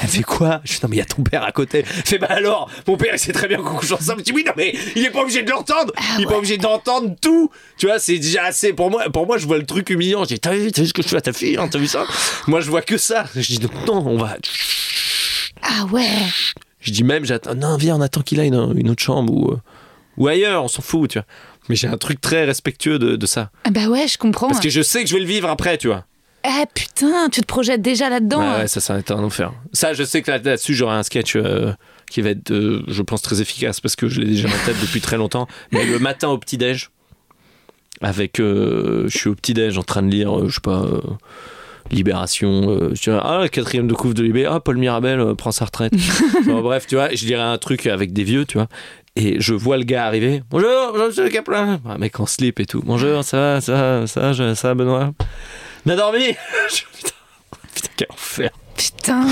Elle 0.00 0.08
fait 0.08 0.22
quoi? 0.22 0.60
Je 0.64 0.72
fais 0.74 0.80
non 0.82 0.88
mais 0.88 0.96
il 0.96 0.98
y 1.00 1.02
a 1.02 1.06
ton 1.06 1.22
père 1.22 1.42
à 1.42 1.52
côté. 1.52 1.78
Elle 1.86 2.02
fait 2.04 2.18
bah 2.18 2.28
alors, 2.30 2.70
mon 2.86 2.96
père 2.96 3.12
il 3.14 3.18
sait 3.18 3.32
très 3.32 3.48
bien 3.48 3.58
qu'on 3.58 3.76
couche 3.76 3.92
ensemble. 3.92 4.20
Je 4.20 4.24
dis 4.24 4.32
oui 4.32 4.44
non 4.46 4.52
mais 4.56 4.74
il 4.96 5.04
est 5.04 5.10
pas 5.10 5.20
obligé 5.22 5.42
de 5.42 5.50
l'entendre. 5.50 5.92
il 6.18 6.24
est 6.24 6.26
pas 6.26 6.36
obligé 6.36 6.56
d'entendre 6.58 7.14
tout. 7.20 7.50
Tu 7.76 7.86
vois 7.86 7.98
c'est 7.98 8.18
déjà 8.18 8.44
assez 8.44 8.72
pour 8.72 8.90
moi. 8.90 9.04
Pour 9.10 9.26
moi 9.26 9.38
je 9.38 9.46
vois 9.46 9.58
le 9.58 9.66
truc 9.66 9.90
humiliant. 9.90 10.24
Je 10.24 10.28
dis 10.28 10.40
t'as 10.40 10.54
vu, 10.54 10.70
t'as 10.72 10.82
vu 10.82 10.88
ce 10.88 10.92
que 10.92 11.02
je 11.02 11.08
fais 11.08 11.16
à 11.16 11.20
ta 11.20 11.32
fille 11.32 11.56
hein, 11.56 11.68
T'as 11.70 11.78
vu 11.78 11.86
ça? 11.86 12.04
Moi 12.46 12.60
je 12.60 12.70
vois 12.70 12.82
que 12.82 12.96
ça. 12.98 13.24
Je 13.34 13.40
dis 13.40 13.60
non 13.86 14.04
on 14.06 14.16
va. 14.18 14.36
Ah 15.62 15.84
ouais. 15.86 16.08
Je 16.80 16.92
dis 16.92 17.04
même 17.04 17.24
j'attends. 17.24 17.54
Non 17.54 17.76
viens 17.76 17.96
on 17.96 18.00
attend 18.00 18.22
qu'il 18.22 18.40
aille 18.40 18.50
dans 18.50 18.72
une 18.72 18.90
autre 18.90 19.02
chambre 19.02 19.32
ou 19.32 19.52
euh, 19.52 19.60
ou 20.16 20.28
ailleurs. 20.28 20.64
On 20.64 20.68
s'en 20.68 20.82
fout 20.82 21.10
tu 21.10 21.18
vois. 21.18 21.26
Mais 21.68 21.76
j'ai 21.76 21.86
un 21.88 21.98
truc 21.98 22.20
très 22.20 22.44
respectueux 22.44 22.98
de, 22.98 23.16
de 23.16 23.26
ça. 23.26 23.50
Ah 23.64 23.70
bah 23.70 23.88
ouais, 23.88 24.08
je 24.08 24.16
comprends. 24.16 24.48
Parce 24.48 24.60
que 24.60 24.70
je 24.70 24.80
sais 24.80 25.02
que 25.02 25.08
je 25.10 25.14
vais 25.14 25.20
le 25.20 25.26
vivre 25.26 25.48
après 25.50 25.76
tu 25.76 25.88
vois. 25.88 26.04
Ah 26.44 26.64
putain, 26.72 27.28
tu 27.30 27.40
te 27.40 27.46
projettes 27.46 27.82
déjà 27.82 28.08
là-dedans. 28.08 28.40
Ouais, 28.40 28.58
ouais, 28.60 28.68
ça, 28.68 28.80
ça 28.80 28.94
va 28.94 29.00
être 29.00 29.10
un 29.10 29.22
enfer. 29.22 29.52
Ça, 29.72 29.92
je 29.92 30.02
sais 30.04 30.22
que 30.22 30.30
là- 30.30 30.38
là-dessus, 30.38 30.74
j'aurai 30.74 30.94
un 30.94 31.02
sketch 31.02 31.34
euh, 31.36 31.72
qui 32.10 32.20
va 32.22 32.30
être, 32.30 32.50
euh, 32.52 32.82
je 32.88 33.02
pense, 33.02 33.22
très 33.22 33.40
efficace 33.40 33.80
parce 33.80 33.96
que 33.96 34.08
je 34.08 34.20
l'ai 34.20 34.26
déjà 34.26 34.48
en 34.48 34.66
tête 34.66 34.80
depuis 34.80 35.00
très 35.00 35.16
longtemps. 35.16 35.46
Mais 35.72 35.84
le 35.84 35.98
matin 35.98 36.28
au 36.28 36.38
petit-déj, 36.38 36.90
avec. 38.00 38.40
euh, 38.40 39.04
je 39.08 39.18
suis 39.18 39.28
au 39.28 39.34
petit-déj 39.34 39.76
en 39.78 39.82
train 39.82 40.02
de 40.02 40.10
lire, 40.10 40.48
je 40.48 40.54
sais 40.54 40.60
pas. 40.62 40.86
Libération, 41.90 42.68
euh, 42.70 42.90
je 42.94 43.00
dirais, 43.02 43.18
ah, 43.22 43.38
la 43.40 43.48
quatrième 43.48 43.88
de 43.88 43.94
couvre 43.94 44.12
de 44.12 44.22
Libé, 44.22 44.44
ah, 44.44 44.60
Paul 44.60 44.76
Mirabel 44.76 45.20
euh, 45.20 45.34
prend 45.34 45.52
sa 45.52 45.64
retraite. 45.64 45.92
Bon, 46.46 46.60
bref, 46.60 46.86
tu 46.86 46.96
vois, 46.96 47.08
je 47.14 47.24
dirais 47.24 47.42
un 47.42 47.56
truc 47.56 47.86
avec 47.86 48.12
des 48.12 48.24
vieux, 48.24 48.44
tu 48.44 48.58
vois. 48.58 48.68
Et 49.16 49.40
je 49.40 49.54
vois 49.54 49.78
le 49.78 49.84
gars 49.84 50.04
arriver. 50.04 50.42
Bonjour, 50.50 50.68
bonjour, 50.92 51.06
monsieur 51.06 51.24
le 51.24 51.30
Kaplan. 51.30 51.80
Un 51.86 51.98
mec 51.98 52.20
en 52.20 52.26
slip 52.26 52.60
et 52.60 52.66
tout. 52.66 52.82
Bonjour, 52.84 53.24
ça 53.24 53.36
va, 53.38 53.60
ça 53.62 53.72
va, 53.72 54.06
ça 54.06 54.20
va, 54.32 54.54
ça 54.54 54.68
va, 54.68 54.74
Benoît? 54.74 55.12
On 55.86 55.90
a 55.90 55.96
dormi 55.96 56.34
Putain, 56.68 57.10
putain, 57.74 57.88
quel 57.96 58.08
enfer. 58.10 58.50
Putain. 58.76 59.26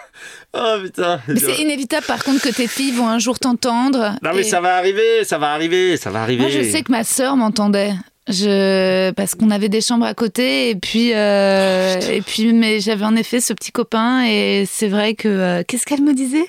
Oh 0.52 0.78
putain. 0.82 1.20
Mais 1.28 1.38
c'est 1.38 1.62
inévitable 1.62 2.04
par 2.06 2.24
contre 2.24 2.42
que 2.42 2.48
tes 2.48 2.66
filles 2.66 2.90
vont 2.90 3.06
un 3.06 3.20
jour 3.20 3.38
t'entendre. 3.38 4.16
Non 4.20 4.32
mais 4.34 4.40
Et- 4.40 4.42
ça 4.42 4.60
va 4.60 4.74
arriver, 4.78 5.22
ça 5.24 5.38
va 5.38 5.52
arriver, 5.52 5.96
ça 5.96 6.10
va 6.10 6.22
arriver. 6.22 6.42
Moi, 6.42 6.50
je 6.50 6.68
sais 6.68 6.82
que 6.82 6.90
ma 6.90 7.04
sœur 7.04 7.36
m'entendait. 7.36 7.92
Je... 8.28 9.12
Parce 9.12 9.36
qu'on 9.36 9.50
avait 9.52 9.68
des 9.68 9.80
chambres 9.80 10.06
à 10.06 10.14
côté 10.14 10.70
et 10.70 10.74
puis, 10.74 11.12
euh, 11.14 12.00
et 12.00 12.20
puis 12.20 12.52
mais 12.52 12.80
j'avais 12.80 13.04
en 13.04 13.14
effet 13.14 13.40
ce 13.40 13.52
petit 13.52 13.70
copain 13.70 14.24
et 14.26 14.64
c'est 14.68 14.88
vrai 14.88 15.14
que... 15.14 15.28
euh, 15.28 15.62
Qu'est-ce 15.66 15.86
qu'elle 15.86 16.02
me 16.02 16.14
disait? 16.14 16.46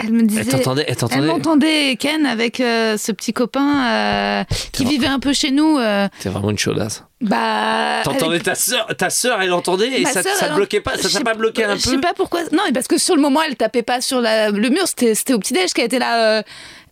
Elle 0.00 0.12
me 0.12 0.22
disait... 0.22 0.42
Elle 0.42 0.48
t'entendait, 0.48 0.86
elle 1.10 1.22
m'entendait, 1.22 1.96
Ken, 1.98 2.24
avec 2.24 2.60
euh, 2.60 2.96
ce 2.96 3.10
petit 3.10 3.32
copain 3.32 3.84
euh, 3.84 4.44
qui 4.72 4.84
vivait 4.84 5.08
un 5.08 5.18
peu 5.18 5.32
chez 5.32 5.50
nous. 5.50 5.76
euh, 5.78 6.06
T'es 6.20 6.28
vraiment 6.28 6.50
une 6.50 6.58
chaudasse. 6.58 7.02
bah, 7.20 8.00
T'entendais 8.04 8.36
avec- 8.36 8.42
ta 8.44 8.54
sœur, 8.54 8.86
ta 8.96 9.10
sœur, 9.10 9.42
elle 9.42 9.52
entendait 9.52 10.00
et 10.00 10.02
Ma 10.04 10.12
ça, 10.12 10.22
sœur, 10.22 10.34
ça 10.36 10.48
te 10.50 10.54
bloquait 10.54 10.80
pas, 10.80 10.96
ça 10.96 11.08
je 11.08 11.18
t'a 11.18 11.24
pas 11.24 11.34
bloqué 11.34 11.64
un 11.64 11.74
Je 11.76 11.82
peu 11.82 11.90
sais 11.90 11.98
pas 11.98 12.12
pourquoi. 12.14 12.42
Non, 12.52 12.62
mais 12.66 12.72
parce 12.72 12.86
que 12.86 12.96
sur 12.96 13.16
le 13.16 13.20
moment, 13.22 13.40
elle 13.42 13.56
tapait 13.56 13.82
pas 13.82 14.00
sur 14.00 14.20
la- 14.20 14.50
le 14.50 14.68
mur. 14.70 14.84
C'était 14.86 15.34
au 15.34 15.38
petit-déj 15.40 15.72
qu'elle 15.72 15.86
était 15.86 15.98
là. 15.98 16.38
euh, 16.38 16.42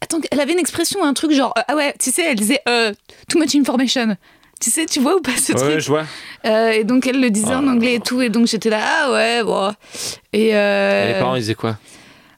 Attends, 0.00 0.18
elle 0.32 0.40
avait 0.40 0.52
une 0.52 0.58
expression, 0.58 1.04
un 1.04 1.14
truc 1.14 1.30
genre. 1.32 1.54
ah 1.68 1.76
ouais, 1.76 1.94
tu 2.02 2.10
sais, 2.10 2.22
elle 2.24 2.34
disait 2.36 2.60
too 3.28 3.38
much 3.38 3.54
information. 3.54 4.16
Tu 4.60 4.70
sais, 4.70 4.84
tu 4.86 4.98
vois 5.00 5.14
ou 5.16 5.20
pas 5.20 5.36
ce 5.36 5.52
Ouais, 5.52 5.58
truc 5.58 5.78
je 5.78 5.88
vois. 5.88 6.06
Euh, 6.46 6.70
Et 6.70 6.82
donc 6.84 7.06
elle 7.06 7.20
le 7.20 7.30
disait 7.30 7.48
Oh 7.52 7.58
en 7.58 7.62
là 7.62 7.72
anglais 7.72 7.94
et 7.94 8.00
tout. 8.00 8.20
Et 8.20 8.30
donc 8.30 8.46
j'étais 8.46 8.70
là, 8.70 8.80
ah 8.82 9.12
ouais, 9.12 9.44
bon. 9.44 9.72
Et, 10.32 10.56
euh, 10.56 11.04
Et 11.10 11.12
les 11.12 11.18
parents, 11.20 11.36
ils 11.36 11.40
disaient 11.40 11.54
quoi? 11.54 11.76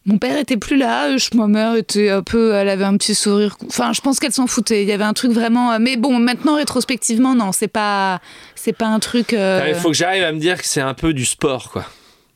Mon 0.08 0.18
père 0.18 0.36
était 0.38 0.56
plus 0.56 0.76
là, 0.76 1.10
euh, 1.10 1.18
je- 1.18 1.36
ma 1.36 1.46
mère 1.46 1.74
était 1.76 2.08
un 2.10 2.22
peu, 2.22 2.54
elle 2.54 2.68
avait 2.68 2.84
un 2.84 2.96
petit 2.96 3.14
sourire. 3.14 3.56
Enfin, 3.68 3.92
je 3.92 4.00
pense 4.00 4.18
qu'elle 4.18 4.32
s'en 4.32 4.46
foutait. 4.46 4.82
Il 4.82 4.88
y 4.88 4.92
avait 4.92 5.04
un 5.04 5.12
truc 5.12 5.30
vraiment. 5.32 5.72
euh, 5.72 5.78
Mais 5.80 5.96
bon, 5.96 6.18
maintenant 6.18 6.56
rétrospectivement, 6.56 7.34
non, 7.34 7.52
c'est 7.52 7.68
pas, 7.68 8.20
c'est 8.56 8.72
pas 8.72 8.86
un 8.86 8.98
truc. 8.98 9.32
euh, 9.34 9.64
Il 9.68 9.74
faut 9.74 9.88
que 9.90 9.94
j'arrive 9.96 10.24
à 10.24 10.32
me 10.32 10.38
dire 10.40 10.56
que 10.58 10.66
c'est 10.66 10.80
un 10.80 10.94
peu 10.94 11.12
du 11.12 11.24
sport, 11.24 11.70
quoi. 11.70 11.84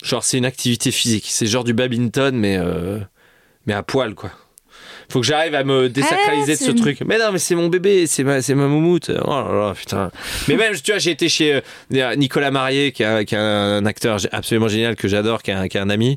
Genre, 0.04 0.22
c'est 0.22 0.38
une 0.38 0.44
activité 0.44 0.90
physique. 0.90 1.26
C'est 1.28 1.46
genre 1.46 1.64
du 1.64 1.72
badminton, 1.72 2.34
mais, 2.36 2.56
euh, 2.58 2.98
mais 3.66 3.72
à 3.74 3.82
poil, 3.82 4.14
quoi. 4.14 4.30
Faut 5.08 5.20
que 5.20 5.26
j'arrive 5.26 5.54
à 5.54 5.62
me 5.62 5.88
désacraliser 5.90 6.54
Ah, 6.58 6.64
de 6.64 6.70
ce 6.70 6.70
truc. 6.70 7.02
Mais 7.06 7.18
non, 7.18 7.32
mais 7.32 7.38
c'est 7.38 7.54
mon 7.54 7.68
bébé, 7.68 8.06
c'est 8.06 8.24
ma, 8.24 8.40
c'est 8.40 8.54
ma 8.54 8.66
moumoute. 8.66 9.10
Oh 9.24 9.30
là 9.30 9.52
là, 9.68 9.74
putain. 9.74 10.10
Mais 10.48 10.56
même, 10.56 10.74
tu 10.74 10.90
vois, 10.90 10.98
j'ai 10.98 11.10
été 11.10 11.28
chez 11.28 11.60
Nicolas 11.90 12.50
Marié, 12.50 12.92
qui, 12.92 13.02
est 13.02 13.34
un 13.34 13.84
acteur 13.84 14.18
absolument 14.32 14.68
génial 14.68 14.96
que 14.96 15.08
j'adore, 15.08 15.42
qui 15.42 15.50
est 15.50 15.54
un, 15.54 15.68
qui 15.68 15.76
est 15.76 15.80
un 15.80 15.90
ami. 15.90 16.16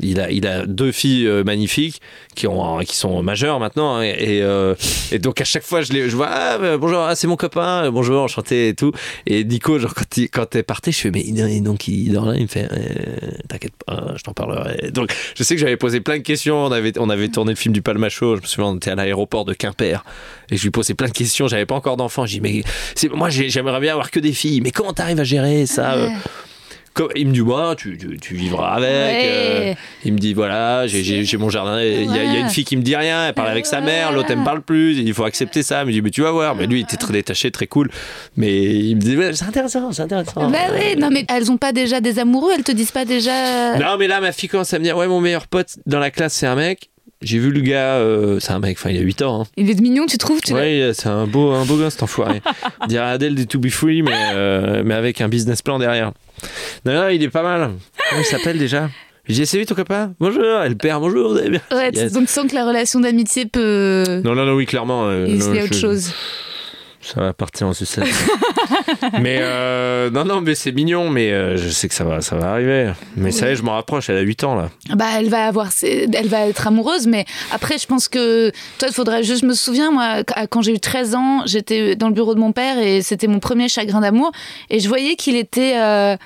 Il 0.00 0.18
a, 0.20 0.28
il 0.30 0.44
a 0.46 0.66
deux 0.66 0.90
filles 0.90 1.26
euh, 1.28 1.44
magnifiques 1.44 2.00
qui, 2.34 2.48
ont, 2.48 2.78
qui 2.80 2.96
sont 2.96 3.22
majeures 3.22 3.60
maintenant. 3.60 3.96
hein, 3.98 4.02
et, 4.02 4.42
euh, 4.42 4.74
et 5.12 5.20
donc, 5.20 5.40
à 5.40 5.44
chaque 5.44 5.62
fois, 5.62 5.82
je, 5.82 5.92
les, 5.92 6.10
je 6.10 6.16
vois 6.16 6.28
Ah, 6.30 6.58
bah, 6.58 6.76
bonjour, 6.78 6.98
ah, 6.98 7.14
c'est 7.14 7.28
mon 7.28 7.36
copain, 7.36 7.84
euh, 7.84 7.90
bonjour, 7.92 8.20
enchanté 8.22 8.68
et 8.68 8.74
tout. 8.74 8.90
Et 9.26 9.44
Nico, 9.44 9.78
genre, 9.78 9.94
quand, 9.94 10.16
il, 10.16 10.28
quand 10.28 10.52
elle 10.56 10.64
partait, 10.64 10.90
je 10.90 10.98
fais 10.98 11.10
Mais 11.12 11.20
et 11.20 11.60
donc, 11.60 11.86
il 11.86 12.12
dort 12.12 12.26
là 12.26 12.34
Il 12.34 12.42
me 12.42 12.46
fait 12.48 12.68
T'inquiète 13.48 13.74
pas, 13.86 14.14
je 14.16 14.22
t'en 14.24 14.32
parlerai. 14.32 14.90
Donc, 14.90 15.12
je 15.36 15.42
sais 15.44 15.54
que 15.54 15.60
j'avais 15.60 15.76
posé 15.76 16.00
plein 16.00 16.16
de 16.18 16.22
questions. 16.22 16.64
On 16.64 16.72
avait, 16.72 16.92
on 16.98 17.08
avait 17.08 17.28
tourné 17.28 17.52
le 17.52 17.56
film 17.56 17.72
du 17.72 17.80
Palmacho. 17.80 18.34
Je 18.36 18.42
me 18.42 18.46
souviens, 18.46 18.70
on 18.72 18.76
était 18.76 18.90
à 18.90 18.96
l'aéroport 18.96 19.44
de 19.44 19.54
Quimper. 19.54 20.04
Et 20.50 20.56
je 20.56 20.62
lui 20.64 20.70
posais 20.70 20.94
plein 20.94 21.08
de 21.08 21.12
questions. 21.12 21.46
J'avais 21.46 21.66
pas 21.66 21.76
encore 21.76 21.96
d'enfants. 21.96 22.26
J'ai 22.26 22.40
dit 22.40 22.64
Mais 23.00 23.08
moi, 23.14 23.30
j'ai- 23.30 23.48
j'aimerais 23.48 23.78
bien 23.80 23.92
avoir 23.92 24.10
que 24.10 24.18
des 24.18 24.32
filles. 24.32 24.60
Mais 24.60 24.72
comment 24.72 24.92
t'arrives 24.92 25.20
à 25.20 25.24
gérer 25.24 25.66
ça. 25.66 26.08
Il 27.16 27.28
me 27.28 27.32
dit, 27.32 27.40
bah, 27.40 27.74
tu, 27.76 27.98
tu, 27.98 28.18
tu 28.20 28.34
vivras 28.34 28.74
avec. 28.74 28.88
Ouais. 28.88 29.22
euh, 29.26 29.74
il 30.04 30.12
me 30.12 30.18
dit, 30.18 30.32
voilà, 30.34 30.86
j'ai- 30.86 31.24
mon 31.38 31.48
jardin. 31.50 31.82
Il 31.82 32.04
y, 32.14 32.18
a, 32.18 32.24
il 32.24 32.32
y 32.32 32.36
a 32.36 32.40
une 32.40 32.48
fille 32.48 32.64
qui 32.64 32.76
me 32.76 32.82
dit 32.82 32.94
rien, 32.94 33.26
elle 33.28 33.34
parle 33.34 33.48
avec 33.48 33.66
sa 33.66 33.80
mère, 33.80 34.12
l'autre, 34.12 34.28
elle 34.30 34.38
me 34.38 34.44
parle 34.44 34.62
plus. 34.62 34.98
Il 34.98 35.12
faut 35.14 35.24
accepter 35.24 35.62
ça. 35.62 35.82
Il 35.82 35.86
me 35.88 35.92
dit, 35.92 36.02
mais 36.02 36.10
tu 36.10 36.22
vas 36.22 36.30
voir. 36.30 36.54
Mais 36.54 36.66
lui, 36.66 36.80
il 36.80 36.82
était 36.84 36.96
très 36.96 37.12
détaché, 37.12 37.50
très 37.50 37.66
cool. 37.66 37.90
Mais 38.36 38.62
il 38.62 38.94
me 38.96 39.00
dit, 39.00 39.16
c'est 39.36 39.44
intéressant, 39.44 39.90
c'est 39.92 40.02
intéressant. 40.02 40.50
Bah 40.50 40.58
oui, 40.72 40.96
non 40.96 41.10
mais 41.10 41.24
elles 41.28 41.50
ont 41.50 41.56
pas 41.56 41.72
déjà 41.72 42.00
des 42.00 42.18
amoureux, 42.18 42.52
elles 42.56 42.64
te 42.64 42.72
disent 42.72 42.92
pas 42.92 43.04
déjà. 43.04 43.76
Non, 43.78 43.96
mais 43.98 44.06
là, 44.06 44.20
ma 44.20 44.32
fille 44.32 44.48
commence 44.48 44.72
à 44.72 44.78
me 44.78 44.84
dire, 44.84 44.96
ouais, 44.96 45.08
mon 45.08 45.20
meilleur 45.20 45.46
pote 45.48 45.76
dans 45.86 45.98
la 45.98 46.10
classe, 46.10 46.34
c'est 46.34 46.46
un 46.46 46.54
mec. 46.54 46.90
J'ai 47.22 47.38
vu 47.38 47.50
le 47.50 47.60
gars, 47.60 47.94
euh, 47.94 48.38
c'est 48.40 48.52
un 48.52 48.58
mec, 48.58 48.76
enfin, 48.78 48.90
il 48.90 48.98
a 48.98 49.00
8 49.00 49.22
ans. 49.22 49.42
hein. 49.42 49.46
Il 49.56 49.70
est 49.70 49.80
mignon, 49.80 50.04
tu 50.06 50.18
trouves 50.18 50.40
tu 50.42 50.52
Ouais, 50.52 50.90
c'est 50.92 51.08
un 51.08 51.26
beau, 51.26 51.52
un 51.52 51.64
beau 51.64 51.76
gosse, 51.76 51.94
cet 51.94 52.02
enfoiré. 52.02 52.42
On 52.82 52.86
dirait 52.86 53.04
Adèle 53.06 53.34
des 53.34 53.46
To 53.46 53.58
Be 53.58 53.70
Free, 53.70 54.02
mais, 54.02 54.10
euh, 54.34 54.82
mais 54.84 54.94
avec 54.94 55.20
un 55.22 55.28
business 55.28 55.62
plan 55.62 55.78
derrière. 55.78 56.12
Non, 56.84 56.92
non, 56.94 57.08
il 57.08 57.22
est 57.22 57.30
pas 57.30 57.42
mal. 57.42 57.70
Comment 58.10 58.20
il 58.20 58.26
s'appelle 58.26 58.58
déjà? 58.58 58.90
J'ai 59.26 59.42
essayé 59.44 59.64
ton 59.64 59.74
copain? 59.74 60.12
Bonjour, 60.20 60.44
elle 60.62 60.76
perd, 60.76 61.00
bonjour, 61.00 61.30
vous 61.32 61.38
allez 61.38 61.48
bien? 61.50 61.62
Ouais, 61.72 61.90
Yes. 61.94 62.12
donc 62.12 62.26
tu 62.26 62.32
sens 62.34 62.46
que 62.50 62.54
la 62.54 62.66
relation 62.66 63.00
d'amitié 63.00 63.46
peut. 63.46 64.04
Non, 64.22 64.34
non, 64.34 64.44
non, 64.44 64.52
oui, 64.52 64.66
clairement. 64.66 65.06
euh, 65.08 65.24
Il 65.26 65.38
non, 65.38 65.46
a 65.52 65.62
autre 65.64 65.72
je- 65.72 65.78
chose. 65.80 66.12
Ça 67.04 67.20
va 67.20 67.32
partir 67.34 67.66
en 67.68 67.72
sucette. 67.74 68.04
mais 69.20 69.38
euh, 69.40 70.10
non, 70.10 70.24
non, 70.24 70.40
mais 70.40 70.54
c'est 70.54 70.72
mignon, 70.72 71.10
mais 71.10 71.30
euh, 71.32 71.56
je 71.56 71.68
sais 71.68 71.86
que 71.88 71.94
ça 71.94 72.04
va, 72.04 72.20
ça 72.22 72.36
va 72.36 72.52
arriver. 72.52 72.92
Mais 73.16 73.30
ça 73.30 73.48
y 73.48 73.52
est, 73.52 73.56
je 73.56 73.62
m'en 73.62 73.74
rapproche, 73.74 74.08
elle 74.10 74.16
a 74.16 74.20
8 74.22 74.44
ans 74.44 74.54
là. 74.54 74.70
Bah, 74.94 75.04
elle 75.18 75.28
va 75.28 75.46
avoir, 75.46 75.68
elle 75.82 76.28
va 76.28 76.46
être 76.46 76.66
amoureuse, 76.66 77.06
mais 77.06 77.24
après, 77.52 77.76
je 77.78 77.86
pense 77.86 78.08
que 78.08 78.50
toi, 78.78 78.88
il 78.88 78.94
faudrait 78.94 79.22
juste. 79.22 79.42
Je 79.42 79.46
me 79.46 79.54
souviens, 79.54 79.90
moi, 79.90 80.24
qu- 80.24 80.32
quand 80.48 80.62
j'ai 80.62 80.72
eu 80.72 80.80
13 80.80 81.14
ans, 81.14 81.42
j'étais 81.46 81.94
dans 81.96 82.08
le 82.08 82.14
bureau 82.14 82.34
de 82.34 82.40
mon 82.40 82.52
père 82.52 82.78
et 82.78 83.02
c'était 83.02 83.26
mon 83.26 83.38
premier 83.40 83.68
chagrin 83.68 84.00
d'amour, 84.00 84.32
et 84.70 84.80
je 84.80 84.88
voyais 84.88 85.16
qu'il 85.16 85.36
était. 85.36 85.74
euh, 85.76 86.16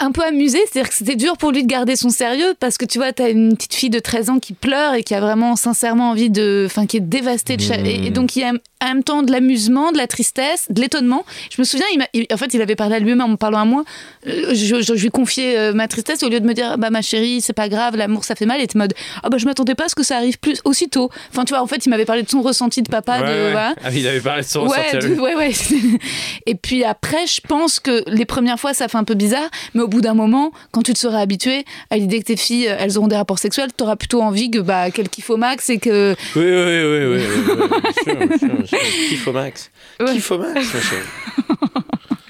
un 0.00 0.12
peu 0.12 0.22
amusé, 0.22 0.58
c'est-à-dire 0.70 0.88
que 0.90 0.94
c'était 0.96 1.16
dur 1.16 1.36
pour 1.36 1.50
lui 1.52 1.62
de 1.62 1.68
garder 1.68 1.96
son 1.96 2.10
sérieux 2.10 2.54
parce 2.60 2.78
que 2.78 2.84
tu 2.84 2.98
vois, 2.98 3.12
t'as 3.12 3.30
une 3.30 3.54
petite 3.56 3.74
fille 3.74 3.90
de 3.90 3.98
13 3.98 4.30
ans 4.30 4.38
qui 4.38 4.52
pleure 4.52 4.94
et 4.94 5.02
qui 5.02 5.14
a 5.14 5.20
vraiment 5.20 5.56
sincèrement 5.56 6.10
envie 6.10 6.30
de. 6.30 6.64
Enfin, 6.66 6.86
qui 6.86 6.96
est 6.98 7.00
dévastée 7.00 7.56
de 7.56 7.62
cha- 7.62 7.78
et, 7.78 8.06
et 8.06 8.10
donc 8.10 8.36
il 8.36 8.40
y 8.40 8.44
a 8.44 8.52
en 8.82 8.86
même 8.88 9.02
temps 9.02 9.22
de 9.22 9.32
l'amusement, 9.32 9.92
de 9.92 9.96
la 9.98 10.06
tristesse, 10.06 10.66
de 10.70 10.80
l'étonnement. 10.80 11.24
Je 11.50 11.60
me 11.60 11.64
souviens, 11.64 11.86
il 11.94 12.06
il- 12.12 12.26
en 12.32 12.36
fait, 12.36 12.52
il 12.54 12.60
avait 12.62 12.76
parlé 12.76 12.96
à 12.96 12.98
lui-même 12.98 13.20
en 13.22 13.28
me 13.28 13.36
parlant 13.36 13.58
à 13.60 13.64
moi. 13.64 13.84
Euh, 14.26 14.54
je, 14.54 14.82
je- 14.82 14.94
je 14.94 15.02
lui 15.02 15.10
confiais 15.10 15.56
euh, 15.58 15.72
ma 15.72 15.88
tristesse 15.88 16.22
au 16.22 16.28
lieu 16.28 16.40
de 16.40 16.46
me 16.46 16.54
dire, 16.54 16.76
bah 16.78 16.90
ma 16.90 17.02
chérie, 17.02 17.40
c'est 17.40 17.52
pas 17.52 17.68
grave, 17.68 17.96
l'amour 17.96 18.24
ça 18.24 18.34
fait 18.34 18.46
mal. 18.46 18.60
Il 18.60 18.64
était 18.64 18.76
en 18.76 18.80
mode, 18.80 18.94
ah 19.22 19.30
bah 19.30 19.38
je 19.38 19.44
m'attendais 19.46 19.74
pas 19.74 19.84
à 19.84 19.88
ce 19.88 19.94
que 19.94 20.02
ça 20.02 20.16
arrive 20.16 20.38
plus 20.38 20.60
aussitôt. 20.64 21.10
Enfin, 21.30 21.44
tu 21.44 21.52
vois, 21.54 21.62
en 21.62 21.66
fait, 21.66 21.84
il 21.86 21.88
m'avait 21.90 22.04
parlé 22.04 22.22
de 22.22 22.28
son 22.30 22.42
ressenti 22.42 22.82
de 22.82 22.88
papa, 22.90 23.20
Ouais, 23.20 23.26
de. 23.26 23.32
ouais. 23.32 23.50
voilà. 23.52 23.74
Ah, 23.84 23.90
il 23.90 24.06
avait 24.06 24.20
parlé 24.20 24.42
de 24.42 24.46
son 24.46 24.66
Ouais, 24.66 24.86
ressenti 24.92 25.08
de- 25.14 25.20
ouais, 25.20 25.34
ouais. 25.34 25.52
Et 26.46 26.54
puis 26.54 26.84
après, 26.84 27.26
je 27.26 27.40
pense 27.46 27.80
que 27.80 28.02
les 28.08 28.24
premières 28.24 28.58
fois, 28.60 28.74
ça 28.74 28.88
fait 28.88 28.98
un 28.98 29.04
peu 29.04 29.14
bizarre, 29.14 29.48
mais 29.74 29.82
au 29.82 29.88
bout 29.88 30.00
d'un 30.00 30.14
moment, 30.14 30.52
quand 30.70 30.82
tu 30.82 30.92
te 30.92 30.98
seras 30.98 31.18
habitué 31.18 31.64
à 31.90 31.96
l'idée 31.96 32.20
que 32.20 32.26
tes 32.26 32.36
filles, 32.36 32.68
euh, 32.68 32.76
elles 32.78 32.96
auront 32.98 33.08
des 33.08 33.16
rapports 33.16 33.38
sexuels, 33.38 33.70
tu 33.76 33.84
auras 33.84 33.96
plutôt 33.96 34.22
envie 34.22 34.50
que 34.50 34.58
bah, 34.58 34.90
qu'elles 34.90 35.08
kiffent 35.08 35.30
au 35.30 35.36
max 35.36 35.68
et 35.70 35.78
que. 35.78 36.14
Oui, 36.36 36.44
oui, 36.44 36.52
oui, 36.52 37.04
oui, 37.06 37.22
oui, 38.08 38.38
sûr, 38.38 38.58
sûr. 38.68 38.78
Kiff 39.08 39.28
au 39.28 39.32
max. 39.32 39.70
Ouais. 40.00 40.12
Kiff 40.14 40.30
au 40.30 40.38
max, 40.38 40.54
ma 40.54 40.80
chérie. 40.80 41.02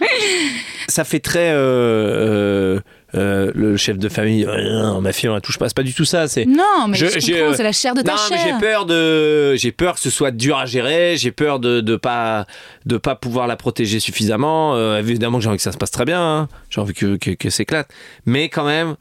Ça 0.88 1.04
fait 1.04 1.20
très 1.20 1.50
euh, 1.50 2.76
euh, 2.76 2.80
euh, 3.14 3.50
le 3.54 3.76
chef 3.76 3.98
de 3.98 4.08
famille. 4.08 4.44
euh, 4.44 5.00
ma 5.00 5.12
fille, 5.12 5.28
on 5.28 5.34
la 5.34 5.40
touche 5.40 5.58
pas. 5.58 5.68
C'est 5.68 5.76
pas 5.76 5.82
du 5.82 5.94
tout 5.94 6.04
ça. 6.04 6.28
C'est 6.28 6.44
Non, 6.46 6.88
mais 6.88 6.96
Je- 6.96 7.06
euh, 7.06 7.54
c'est 7.54 7.62
la 7.62 7.72
chair 7.72 7.94
de 7.94 8.02
ta 8.02 8.12
non, 8.12 8.18
chair. 8.28 8.38
j'ai 8.44 8.58
peur 8.66 8.86
de, 8.86 9.54
j'ai 9.56 9.72
peur 9.72 9.94
que 9.94 10.00
ce 10.00 10.10
soit 10.10 10.30
dur 10.30 10.58
à 10.58 10.66
gérer. 10.66 11.16
J'ai 11.16 11.30
peur 11.32 11.60
de 11.60 11.80
de 11.80 11.96
pas 11.96 12.46
de 12.86 12.96
pas 12.96 13.14
pouvoir 13.14 13.46
la 13.46 13.56
protéger 13.56 14.00
suffisamment. 14.00 14.96
Évidemment, 14.96 15.38
que 15.38 15.42
j'ai 15.44 15.48
envie 15.48 15.58
que 15.58 15.62
ça 15.62 15.72
se 15.72 15.78
passe 15.78 15.90
très 15.90 16.04
bien. 16.04 16.20
hein. 16.20 16.48
J'ai 16.70 16.80
envie 16.80 16.94
que 16.94 17.16
que, 17.16 17.30
que 17.30 17.50
s'éclate. 17.50 17.88
Mais 18.26 18.48
quand 18.48 18.64
même, 18.66 18.96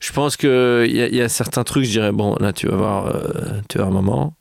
je 0.00 0.12
pense 0.12 0.36
que 0.36 0.84
il 0.88 0.94
y, 0.96 1.02
a- 1.02 1.06
il 1.08 1.14
y 1.16 1.22
a 1.22 1.28
certains 1.28 1.64
trucs. 1.64 1.84
Je 1.84 1.90
dirais 1.90 2.12
bon, 2.12 2.36
là, 2.40 2.52
tu 2.52 2.66
vas 2.68 2.76
voir, 2.76 3.12
tu 3.68 3.80
un 3.80 3.86
moment. 3.90 4.34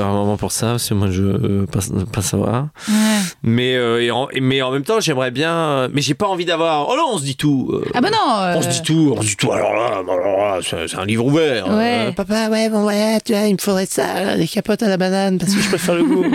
Avoir 0.00 0.14
un 0.14 0.16
moment 0.18 0.36
pour 0.36 0.52
ça, 0.52 0.66
parce 0.68 0.88
que 0.88 0.94
moi 0.94 1.08
je 1.10 1.22
euh, 1.22 1.66
pas, 1.70 1.80
pas 2.12 2.22
savoir. 2.22 2.68
Ouais. 2.88 2.94
Mais, 3.42 3.74
euh, 3.76 4.02
et 4.02 4.10
en, 4.10 4.28
mais 4.40 4.62
en 4.62 4.70
même 4.70 4.84
temps, 4.84 5.00
j'aimerais 5.00 5.30
bien. 5.30 5.52
euh, 5.54 5.88
Mais 5.92 6.00
j'ai 6.02 6.14
pas 6.14 6.26
envie 6.26 6.44
d'avoir. 6.44 6.88
Oh 6.88 6.94
non, 6.96 7.04
on 7.14 7.18
se 7.18 7.24
dit 7.24 7.36
tout. 7.36 7.70
euh, 7.72 7.84
Ah 7.94 8.00
bah 8.00 8.10
non 8.10 8.40
euh, 8.42 8.54
on 8.56 8.62
se 8.62 8.68
dit 8.68 8.82
tout, 8.82 9.14
on 9.16 9.22
se 9.22 9.26
dit 9.28 9.36
tout. 9.36 9.52
Alors 9.52 9.74
là, 9.74 9.86
alors 10.02 10.18
là, 10.56 10.58
c'est 10.62 10.88
c'est 10.88 10.96
un 10.96 11.04
livre 11.04 11.24
ouvert. 11.26 11.68
Ouais. 11.68 12.06
Euh, 12.08 12.12
papa, 12.12 12.48
ouais, 12.48 12.68
bon, 12.68 12.84
ouais, 12.86 13.18
tu 13.24 13.32
vois, 13.32 13.42
il 13.46 13.52
me 13.54 13.58
faudrait 13.58 13.86
ça, 13.86 14.36
des 14.36 14.46
capotes 14.48 14.82
à 14.82 14.88
la 14.88 14.96
banane, 14.96 15.38
parce 15.38 15.54
que 15.54 15.60
je 15.60 15.68
préfère 15.68 15.94
le 15.94 16.04
goût. 16.04 16.24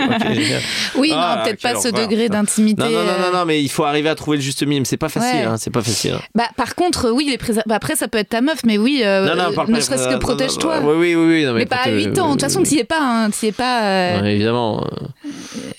Oui, 0.96 1.12
Ah, 1.14 1.36
non, 1.38 1.44
peut-être 1.44 1.60
quelle 1.60 1.72
pas 1.74 1.80
ce 1.80 1.88
horreur, 1.88 2.08
degré 2.08 2.28
d'intimité. 2.28 2.82
Non, 2.82 2.90
non, 2.90 2.98
non, 3.04 3.30
non, 3.32 3.38
non, 3.38 3.44
mais 3.44 3.62
il 3.62 3.68
faut 3.68 3.84
arriver 3.84 4.08
à 4.08 4.14
trouver 4.14 4.36
le 4.38 4.42
juste 4.42 4.64
milieu. 4.66 4.84
C'est 4.84 4.96
pas 4.96 5.08
facile, 5.08 5.40
Ouais. 5.40 5.44
hein, 5.44 5.56
c'est 5.58 5.70
pas 5.72 5.82
facile. 5.82 6.12
hein. 6.14 6.20
Bah, 6.34 6.44
par 6.56 6.74
contre, 6.74 7.10
oui, 7.10 7.26
les 7.30 7.38
bah, 7.66 7.74
après, 7.76 7.96
ça 7.96 8.08
peut 8.08 8.18
être 8.18 8.28
ta 8.30 8.40
meuf, 8.40 8.58
mais 8.64 8.78
oui, 8.78 9.02
euh, 9.04 9.26
non, 9.34 9.42
non, 9.42 9.52
parle 9.54 9.70
ne 9.70 9.80
serait-ce 9.80 10.08
que 10.08 10.16
protège-toi. 10.16 10.80
Oui, 10.82 11.14
oui, 11.14 11.14
oui. 11.14 11.44
non, 11.44 11.52
mais 11.54 11.66
pas 11.66 11.76
à 11.76 11.88
proté- 11.88 12.04
8 12.08 12.18
ans. 12.18 12.26
De 12.28 12.32
toute 12.32 12.42
façon, 12.42 12.62
t'y 12.62 12.78
es 12.78 12.84
pas. 12.84 12.98
Hein, 13.00 13.30
pas. 13.52 13.82
euh, 13.84 14.20
Ouais, 14.22 14.34
évidemment. 14.34 14.84
euh, 14.84 15.06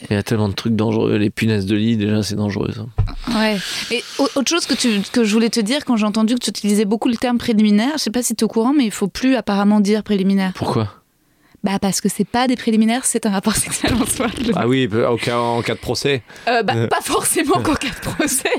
Il 0.10 0.16
y 0.16 0.18
a 0.18 0.24
tellement 0.24 0.50
de 0.50 0.54
trucs 0.54 0.76
dangereux. 0.76 1.18
Les 1.18 1.30
punaises 1.30 1.66
de 1.66 1.76
lit, 1.76 1.96
déjà, 1.98 2.24
c'est 2.24 2.36
dangereux. 2.36 2.72
Ça. 2.76 2.86
Ouais. 3.40 3.58
Et 3.92 4.04
au- 4.18 4.28
autre 4.36 4.50
chose 4.50 4.66
que, 4.66 4.74
tu, 4.74 5.02
que 5.12 5.24
je 5.24 5.34
voulais 5.34 5.50
te 5.50 5.60
dire 5.60 5.86
quand 5.86 5.98
j'ai 5.98 6.06
entendu 6.06 6.34
que 6.36 6.40
tu 6.40 6.50
utilisais 6.50 6.86
beaucoup 6.86 7.10
le 7.10 7.18
terme 7.18 7.38
préliminaire, 7.38 7.92
je 7.94 8.00
sais 8.04 8.10
pas 8.12 8.24
si 8.24 8.36
tu 8.36 8.42
es 8.42 8.46
au 8.46 8.48
courant, 8.48 8.74
mais 8.74 8.86
il 8.86 8.92
faut 8.92 9.08
plus 9.08 9.36
apparemment 9.36 9.80
dire 9.80 10.04
préliminaire. 10.04 10.52
Pourquoi? 10.56 10.88
Bah 11.64 11.78
parce 11.80 12.00
que 12.00 12.08
c'est 12.08 12.24
pas 12.28 12.48
des 12.48 12.56
préliminaires, 12.56 13.04
c'est 13.04 13.26
un 13.26 13.32
rapport 13.32 13.56
sexuel 13.56 13.94
en 13.96 14.06
soi. 14.06 14.28
Ah 14.56 14.66
oui, 14.68 14.88
au 14.88 15.18
cas, 15.18 15.38
en 15.38 15.62
cas 15.62 15.74
de 15.76 15.80
procès. 15.80 16.22
Euh, 16.48 16.64
bah, 16.64 16.88
pas 16.88 17.02
forcément 17.02 17.60
qu'en 17.62 17.76
cas 17.76 17.90
de 17.90 18.00
procès. 18.16 18.50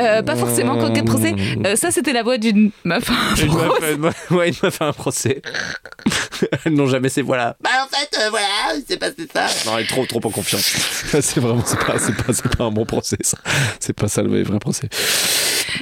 Euh, 0.00 0.22
pas 0.22 0.36
forcément 0.36 0.76
qu'en 0.78 0.92
cas 0.92 1.02
de 1.02 1.06
procès. 1.06 1.34
Euh, 1.66 1.76
ça, 1.76 1.90
c'était 1.90 2.12
la 2.12 2.22
voix 2.22 2.38
d'une 2.38 2.70
meuf. 2.84 3.10
Une 3.42 3.52
meuf, 3.54 3.90
une 3.92 3.96
meuf- 3.98 4.30
ouais, 4.30 4.48
une 4.48 4.54
meuf 4.62 4.80
a 4.82 4.86
un 4.86 4.92
procès. 4.92 5.42
Elles 6.64 6.72
n'ont 6.72 6.86
jamais 6.86 7.08
ces 7.08 7.22
voix-là. 7.22 7.56
Bah 7.60 7.70
en 7.84 7.88
fait, 7.88 8.08
euh, 8.18 8.30
voilà, 8.30 8.46
il 8.76 8.84
s'est 8.88 8.96
passé 8.96 9.26
ça. 9.32 9.46
Non, 9.66 9.76
elle 9.78 9.84
est 9.84 9.88
trop, 9.88 10.06
trop 10.06 10.20
en 10.24 10.30
confiance. 10.30 10.62
c'est 11.20 11.40
vraiment, 11.40 11.62
c'est 11.66 11.78
pas, 11.78 11.98
c'est 11.98 12.14
pas, 12.16 12.32
c'est 12.32 12.56
pas 12.56 12.64
un 12.64 12.70
bon 12.70 12.86
procès, 12.86 13.16
ça. 13.20 13.38
C'est 13.80 13.92
pas 13.92 14.08
ça 14.08 14.22
le 14.22 14.42
vrai 14.42 14.58
procès. 14.58 14.88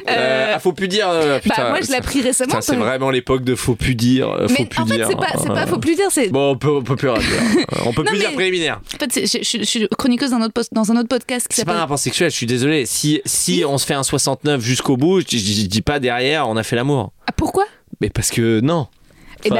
Euh, 0.08 0.52
ah, 0.54 0.58
faut 0.58 0.72
plus 0.72 0.88
dire. 0.88 1.08
euh, 1.08 1.38
putain, 1.38 1.54
bah 1.64 1.68
moi, 1.70 1.78
je 1.82 1.88
l'ai 1.88 1.96
appris 1.96 2.20
récemment. 2.20 2.48
putain, 2.48 2.60
c'est 2.60 2.76
vraiment 2.76 3.10
l'époque 3.10 3.44
de 3.44 3.54
faut 3.54 3.74
plus 3.74 3.94
dire. 3.94 4.28
euh, 4.30 4.48
Faut 4.48 4.54
Mais 4.58 4.66
plus 4.66 4.82
en 4.82 4.86
fait, 4.86 5.04
c'est 5.06 5.16
pas, 5.16 5.26
c'est 5.40 5.46
pas, 5.48 5.62
euh, 5.62 5.66
faut 5.66 5.78
plus 5.78 5.94
dire, 5.94 6.06
c'est. 6.10 6.28
Bon, 6.28 6.52
on 6.52 6.56
peut, 6.56 6.70
on 6.70 6.82
peut 6.82 6.96
plus 6.96 7.08
rien 7.08 7.20
dire. 7.20 7.66
On 7.84 7.92
peut 7.92 8.02
Non, 8.02 8.10
plus 8.10 8.18
dire 8.18 8.32
préliminaire. 8.32 8.80
En 8.94 8.98
fait, 8.98 9.20
je, 9.26 9.38
je- 9.42 9.58
je 9.58 9.64
suis 9.64 9.88
chroniqueuse 9.98 10.30
dans, 10.30 10.36
un 10.38 10.42
autre 10.42 10.52
post- 10.54 10.72
dans 10.74 10.90
un 10.92 10.96
autre 10.96 11.08
podcast 11.08 11.48
qui 11.48 11.56
C'est 11.56 11.64
pas 11.64 11.74
un 11.74 11.78
rapport 11.80 11.98
sexuel, 11.98 12.30
je 12.30 12.36
suis 12.36 12.46
désolé. 12.46 12.86
Si, 12.86 13.20
si 13.24 13.64
on 13.66 13.78
se 13.78 13.86
fait 13.86 13.94
un 13.94 14.02
69 14.02 14.60
jusqu'au 14.62 14.96
bout, 14.96 15.20
je, 15.20 15.36
dis 15.36 15.82
pas 15.82 15.98
derrière, 16.00 16.48
on 16.48 16.56
a 16.56 16.62
fait 16.62 16.76
l'amour. 16.76 17.12
Ah, 17.26 17.32
pourquoi? 17.36 17.64
Mais 18.00 18.10
parce 18.10 18.30
que 18.30 18.60
non. 18.60 18.88
Eh 19.44 19.50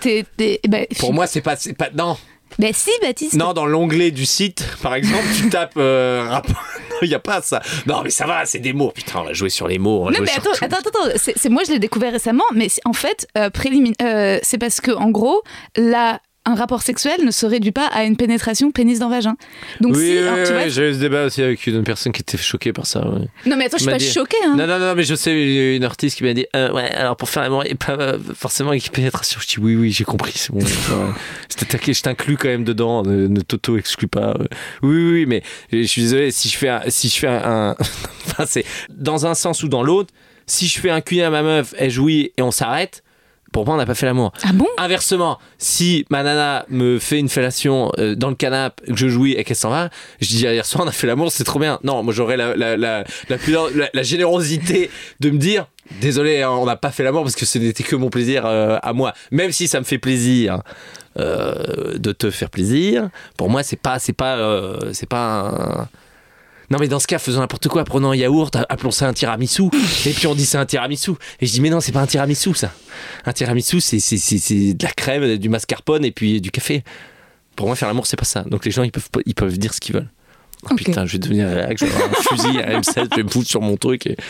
t'es- 0.00 0.24
eh 0.38 0.68
bah, 0.68 0.78
Pour 0.98 1.12
moi, 1.12 1.26
c'est 1.26 1.40
pas, 1.42 1.56
c'est 1.56 1.74
pas. 1.74 1.88
Non. 1.96 2.16
Bah, 2.58 2.68
si, 2.72 2.90
Baptiste. 3.02 3.34
Non, 3.34 3.52
dans 3.52 3.66
l'onglet 3.66 4.10
du 4.10 4.24
site, 4.26 4.64
par 4.82 4.94
exemple, 4.94 5.24
tu 5.36 5.48
tapes 5.50 5.74
euh, 5.76 6.26
rapport. 6.28 6.62
Il 7.02 7.08
n'y 7.08 7.14
a 7.14 7.18
pas 7.18 7.42
ça. 7.42 7.60
Non, 7.86 8.00
mais 8.02 8.08
ça 8.10 8.26
va, 8.26 8.46
c'est 8.46 8.58
des 8.58 8.72
mots. 8.72 8.90
Putain, 8.94 9.20
on 9.20 9.24
va 9.24 9.34
jouer 9.34 9.50
sur 9.50 9.68
les 9.68 9.78
mots. 9.78 10.04
On 10.06 10.10
Non 10.10 10.18
mais 10.20 10.26
sur 10.28 10.38
attends, 10.62 10.78
attends, 10.78 10.88
attends, 10.88 11.18
c'est 11.18 11.48
moi 11.50 11.62
je 11.66 11.72
l'ai 11.72 11.78
découvert 11.78 12.10
récemment, 12.12 12.44
mais 12.54 12.68
en 12.86 12.94
fait, 12.94 13.28
euh, 13.36 13.50
prélimin- 13.50 13.92
euh, 14.02 14.38
c'est 14.42 14.56
parce 14.56 14.80
que 14.80 14.92
en 14.92 15.10
gros, 15.10 15.42
là, 15.76 16.20
un 16.46 16.54
rapport 16.54 16.80
sexuel 16.82 17.24
ne 17.24 17.30
se 17.30 17.44
réduit 17.44 17.72
pas 17.72 17.86
à 17.88 18.04
une 18.04 18.16
pénétration 18.16 18.70
pénis 18.70 18.98
dans 18.98 19.08
vagin. 19.10 19.36
Donc 19.80 19.94
Oui, 19.96 20.02
si, 20.06 20.12
oui, 20.12 20.18
hein, 20.26 20.34
tu 20.44 20.52
oui, 20.52 20.58
vois, 20.58 20.68
j'ai 20.68 20.90
eu 20.90 20.94
ce 20.94 20.98
débat 20.98 21.24
aussi 21.26 21.42
avec 21.42 21.66
une 21.66 21.84
personne 21.84 22.12
qui 22.12 22.22
était 22.22 22.38
choquée 22.38 22.72
par 22.72 22.86
ça. 22.86 23.00
ouais. 23.06 23.26
non 23.46 23.56
mais 23.56 23.66
attends, 23.66 23.76
je 23.78 23.82
suis 23.82 23.90
pas 23.92 23.98
dit- 23.98 24.10
choquée. 24.10 24.36
Hein. 24.46 24.54
Non, 24.56 24.66
non, 24.66 24.78
non, 24.78 24.94
mais 24.94 25.02
je 25.04 25.14
sais, 25.14 25.76
une 25.76 25.84
artiste 25.84 26.16
qui 26.18 26.24
m'a 26.24 26.32
dit 26.34 26.46
euh, 26.56 26.72
Ouais, 26.72 26.90
alors 26.92 27.16
pour 27.16 27.28
faire 27.28 27.50
et 27.66 27.74
pas 27.74 27.92
euh, 27.92 28.18
forcément 28.34 28.70
avec 28.70 28.90
pénétration. 28.92 29.38
Je 29.42 29.46
dis 29.46 29.58
Oui, 29.58 29.74
oui, 29.76 29.90
j'ai 29.92 30.04
compris, 30.04 30.32
c'est 30.36 30.52
bon. 30.52 30.60
C'était 31.48 31.92
je 31.92 32.02
t'inclus 32.02 32.36
quand 32.36 32.48
même 32.48 32.64
dedans, 32.64 33.02
ne, 33.02 33.26
ne 33.26 33.40
t'auto-exclus 33.40 34.08
pas. 34.08 34.36
Oui, 34.82 34.94
oui, 34.96 35.12
oui, 35.12 35.26
mais 35.26 35.42
je 35.72 35.82
suis 35.86 36.02
désolé, 36.02 36.30
si 36.30 36.48
je 36.48 36.56
fais 36.56 36.68
un. 36.68 36.82
Si 36.88 37.08
je 37.08 37.16
fais 37.18 37.28
un, 37.28 37.42
un- 37.70 37.76
enfin, 38.26 38.44
c'est 38.46 38.64
dans 38.90 39.26
un 39.26 39.34
sens 39.34 39.62
ou 39.62 39.68
dans 39.68 39.82
l'autre, 39.82 40.12
si 40.46 40.68
je 40.68 40.78
fais 40.80 40.90
un 40.90 41.00
cul 41.00 41.20
à 41.22 41.30
ma 41.30 41.42
meuf, 41.42 41.74
elle 41.78 41.90
jouit 41.90 42.32
et 42.36 42.42
on 42.42 42.50
s'arrête, 42.50 43.02
pour 43.56 43.64
moi, 43.64 43.74
on 43.76 43.78
n'a 43.78 43.86
pas 43.86 43.94
fait 43.94 44.04
l'amour. 44.04 44.32
Ah 44.44 44.52
bon? 44.52 44.66
Inversement, 44.76 45.38
si 45.56 46.04
ma 46.10 46.22
nana 46.22 46.66
me 46.68 46.98
fait 46.98 47.18
une 47.18 47.30
fellation 47.30 47.90
euh, 47.98 48.14
dans 48.14 48.28
le 48.28 48.34
canapé, 48.34 48.84
que 48.84 48.94
je 48.96 49.08
jouis 49.08 49.32
et 49.32 49.44
qu'elle 49.44 49.56
s'en 49.56 49.70
va, 49.70 49.88
je 50.20 50.26
dis 50.28 50.40
hier 50.42 50.66
soir 50.66 50.84
on 50.84 50.88
a 50.88 50.92
fait 50.92 51.06
l'amour, 51.06 51.32
c'est 51.32 51.42
trop 51.44 51.58
bien. 51.58 51.78
Non, 51.82 52.02
moi 52.02 52.12
j'aurais 52.12 52.36
la, 52.36 52.54
la, 52.54 52.76
la, 52.76 53.04
la, 53.30 53.38
pudeur- 53.38 53.70
la- 53.74 53.88
la 53.94 54.02
générosité 54.02 54.90
de 55.20 55.30
me 55.30 55.38
dire 55.38 55.68
désolé, 56.02 56.42
hein, 56.42 56.50
on 56.50 56.66
n'a 56.66 56.76
pas 56.76 56.90
fait 56.90 57.02
l'amour 57.02 57.22
parce 57.22 57.34
que 57.34 57.46
ce 57.46 57.56
n'était 57.58 57.82
que 57.82 57.96
mon 57.96 58.10
plaisir 58.10 58.44
euh, 58.44 58.76
à 58.82 58.92
moi. 58.92 59.14
Même 59.30 59.52
si 59.52 59.68
ça 59.68 59.80
me 59.80 59.84
fait 59.86 59.96
plaisir 59.98 60.60
euh, 61.18 61.96
de 61.96 62.12
te 62.12 62.30
faire 62.30 62.50
plaisir, 62.50 63.08
pour 63.38 63.48
moi 63.48 63.62
c'est 63.62 63.80
pas 63.80 63.98
c'est 63.98 64.12
pas 64.12 64.36
euh, 64.36 64.90
c'est 64.92 65.08
pas 65.08 65.24
un... 65.40 65.88
Non 66.70 66.78
mais 66.80 66.88
dans 66.88 66.98
ce 66.98 67.06
cas, 67.06 67.18
faisons 67.18 67.40
n'importe 67.40 67.68
quoi, 67.68 67.84
prenons 67.84 68.10
un 68.10 68.16
yaourt, 68.16 68.54
appelons 68.68 68.90
ça 68.90 69.06
un 69.08 69.12
tiramisu, 69.12 69.64
et 70.04 70.10
puis 70.12 70.26
on 70.26 70.34
dit 70.34 70.44
c'est 70.44 70.58
un 70.58 70.66
tiramisu. 70.66 71.12
Et 71.40 71.46
je 71.46 71.52
dis 71.52 71.60
mais 71.60 71.70
non, 71.70 71.80
c'est 71.80 71.92
pas 71.92 72.00
un 72.00 72.06
tiramisu 72.06 72.54
ça. 72.54 72.72
Un 73.24 73.32
tiramisu, 73.32 73.80
c'est 73.80 74.00
c'est- 74.00 74.16
c'est- 74.18 74.38
c'est 74.38 74.74
de 74.74 74.84
la 74.84 74.90
crème, 74.92 75.36
du 75.36 75.48
mascarpone 75.48 76.04
et 76.04 76.10
puis 76.10 76.40
du 76.40 76.50
café. 76.50 76.82
Pour 77.54 77.66
moi, 77.68 77.76
faire 77.76 77.88
l'amour, 77.88 78.06
c'est 78.06 78.16
pas 78.18 78.24
ça. 78.24 78.42
Donc 78.42 78.64
les 78.64 78.70
gens, 78.70 78.82
ils 78.82 78.92
peuvent, 78.92 79.08
ils 79.24 79.34
peuvent 79.34 79.56
dire 79.58 79.72
ce 79.72 79.80
qu'ils 79.80 79.94
veulent. 79.94 80.10
Oh. 80.70 80.74
Putain, 80.74 81.06
je 81.06 81.12
vais 81.12 81.18
devenir 81.18 81.48
réac, 81.48 81.78
je 81.78 81.84
vais 81.84 81.92
avoir 81.94 82.10
un 82.10 82.14
fusil 82.36 82.58
à 82.60 82.80
M7, 82.80 83.08
je 83.12 83.16
vais 83.16 83.22
me 83.22 83.28
foutre 83.28 83.48
sur 83.48 83.60
mon 83.60 83.76
truc. 83.76 84.06
Et... 84.06 84.16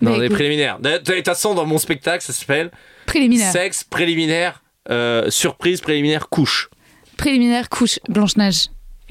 Non, 0.00 0.12
Bah, 0.12 0.18
des 0.18 0.24
écoute. 0.26 0.36
préliminaires. 0.36 0.78
De 0.80 0.98
de 0.98 1.12
toute 1.14 1.24
façon, 1.24 1.54
dans 1.54 1.64
mon 1.64 1.78
spectacle, 1.78 2.22
ça 2.22 2.32
s'appelle 2.32 2.70
Préliminaire. 3.06 3.52
Sexe, 3.52 3.84
préliminaire, 3.84 4.62
euh, 4.90 5.30
surprise, 5.30 5.80
préliminaire, 5.80 6.28
couche. 6.28 6.68
Préliminaire, 7.16 7.68
couche, 7.70 8.00
Blanche-Neige. 8.08 8.66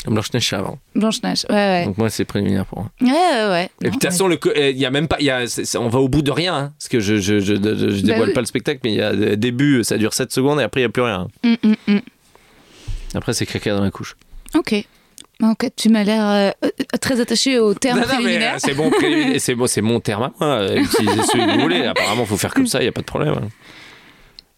Blanche-Neige, 0.06 0.50
c'est 0.50 0.56
avant. 0.56 0.78
Blanche-Neige, 0.96 1.46
ouais, 1.50 1.56
ouais. 1.56 1.86
Donc 1.86 1.98
moi, 1.98 2.10
c'est 2.10 2.26
préliminaire 2.26 2.66
pour 2.66 2.80
moi. 2.80 2.92
Ouais, 3.02 3.08
ouais, 3.10 3.50
ouais. 3.50 3.64
Et 3.66 3.70
puis 3.80 3.88
de 3.90 3.94
toute 3.94 4.04
façon, 4.04 4.28
le 4.28 4.38
euh, 4.48 4.70
il 4.72 4.78
y 4.78 4.86
a 4.86 4.92
même 4.92 5.08
pas, 5.08 5.16
il 5.20 5.26
y 5.26 5.30
a, 5.30 5.46
on 5.80 5.88
va 5.88 6.00
au 6.00 6.10
bout 6.10 6.22
de 6.22 6.32
rien, 6.32 6.54
hein, 6.56 6.74
parce 6.78 6.90
que 6.90 7.00
je, 7.00 7.16
je, 7.18 7.40
je, 7.40 7.56
je- 7.56 7.90
je 7.90 8.02
dévoile 8.02 8.20
Bah 8.20 8.26
oui. 8.28 8.34
pas 8.34 8.42
le 8.42 8.46
spectacle, 8.46 8.82
mais 8.84 8.92
il 8.92 8.98
y 8.98 9.02
a 9.02 9.36
début, 9.36 9.84
ça 9.84 9.98
dure 9.98 10.14
7 10.14 10.32
secondes 10.34 10.60
et 10.60 10.64
après 10.64 10.82
il 10.82 10.84
y 10.84 10.88
a 10.88 10.90
plus 10.90 11.04
rien. 11.04 11.28
Mm, 11.44 11.54
mm, 11.64 11.76
mm. 11.88 12.00
Après 13.16 13.34
c'est 13.34 13.46
caca 13.46 13.76
dans 13.76 13.84
la 13.84 13.92
couche. 13.92 14.16
Ok. 14.56 14.76
Ok, 15.42 15.68
tu 15.76 15.90
m'as 15.90 16.04
l'air 16.04 16.26
euh, 16.30 16.52
euh, 16.66 16.70
très 17.02 17.20
attaché 17.20 17.60
au 17.60 17.74
terme 17.74 18.00
Non, 18.00 18.04
non, 18.06 18.10
mais, 18.12 18.16
préliminaire. 18.24 18.54
euh, 18.56 18.60
c'est 18.60 18.74
bon, 18.74 18.92
c'est 19.40 19.56
bon, 19.56 19.68
c'est 19.68 19.82
mon 19.82 20.00
terme 20.00 20.24
à 20.24 20.32
moi. 20.40 20.48
euh, 20.60 20.78
Utilisez 20.82 21.24
celui 21.24 21.46
que 21.46 21.52
vous 21.56 21.60
voulez. 21.62 21.82
Apparemment, 21.86 22.26
faut 22.26 22.38
faire 22.38 22.54
comme 22.54 22.68
ça, 22.68 22.82
il 22.82 22.86
y 22.86 22.88
a 22.88 22.92
pas 22.92 23.02
de 23.02 23.06
problème. 23.06 23.34
hein. 23.42 23.48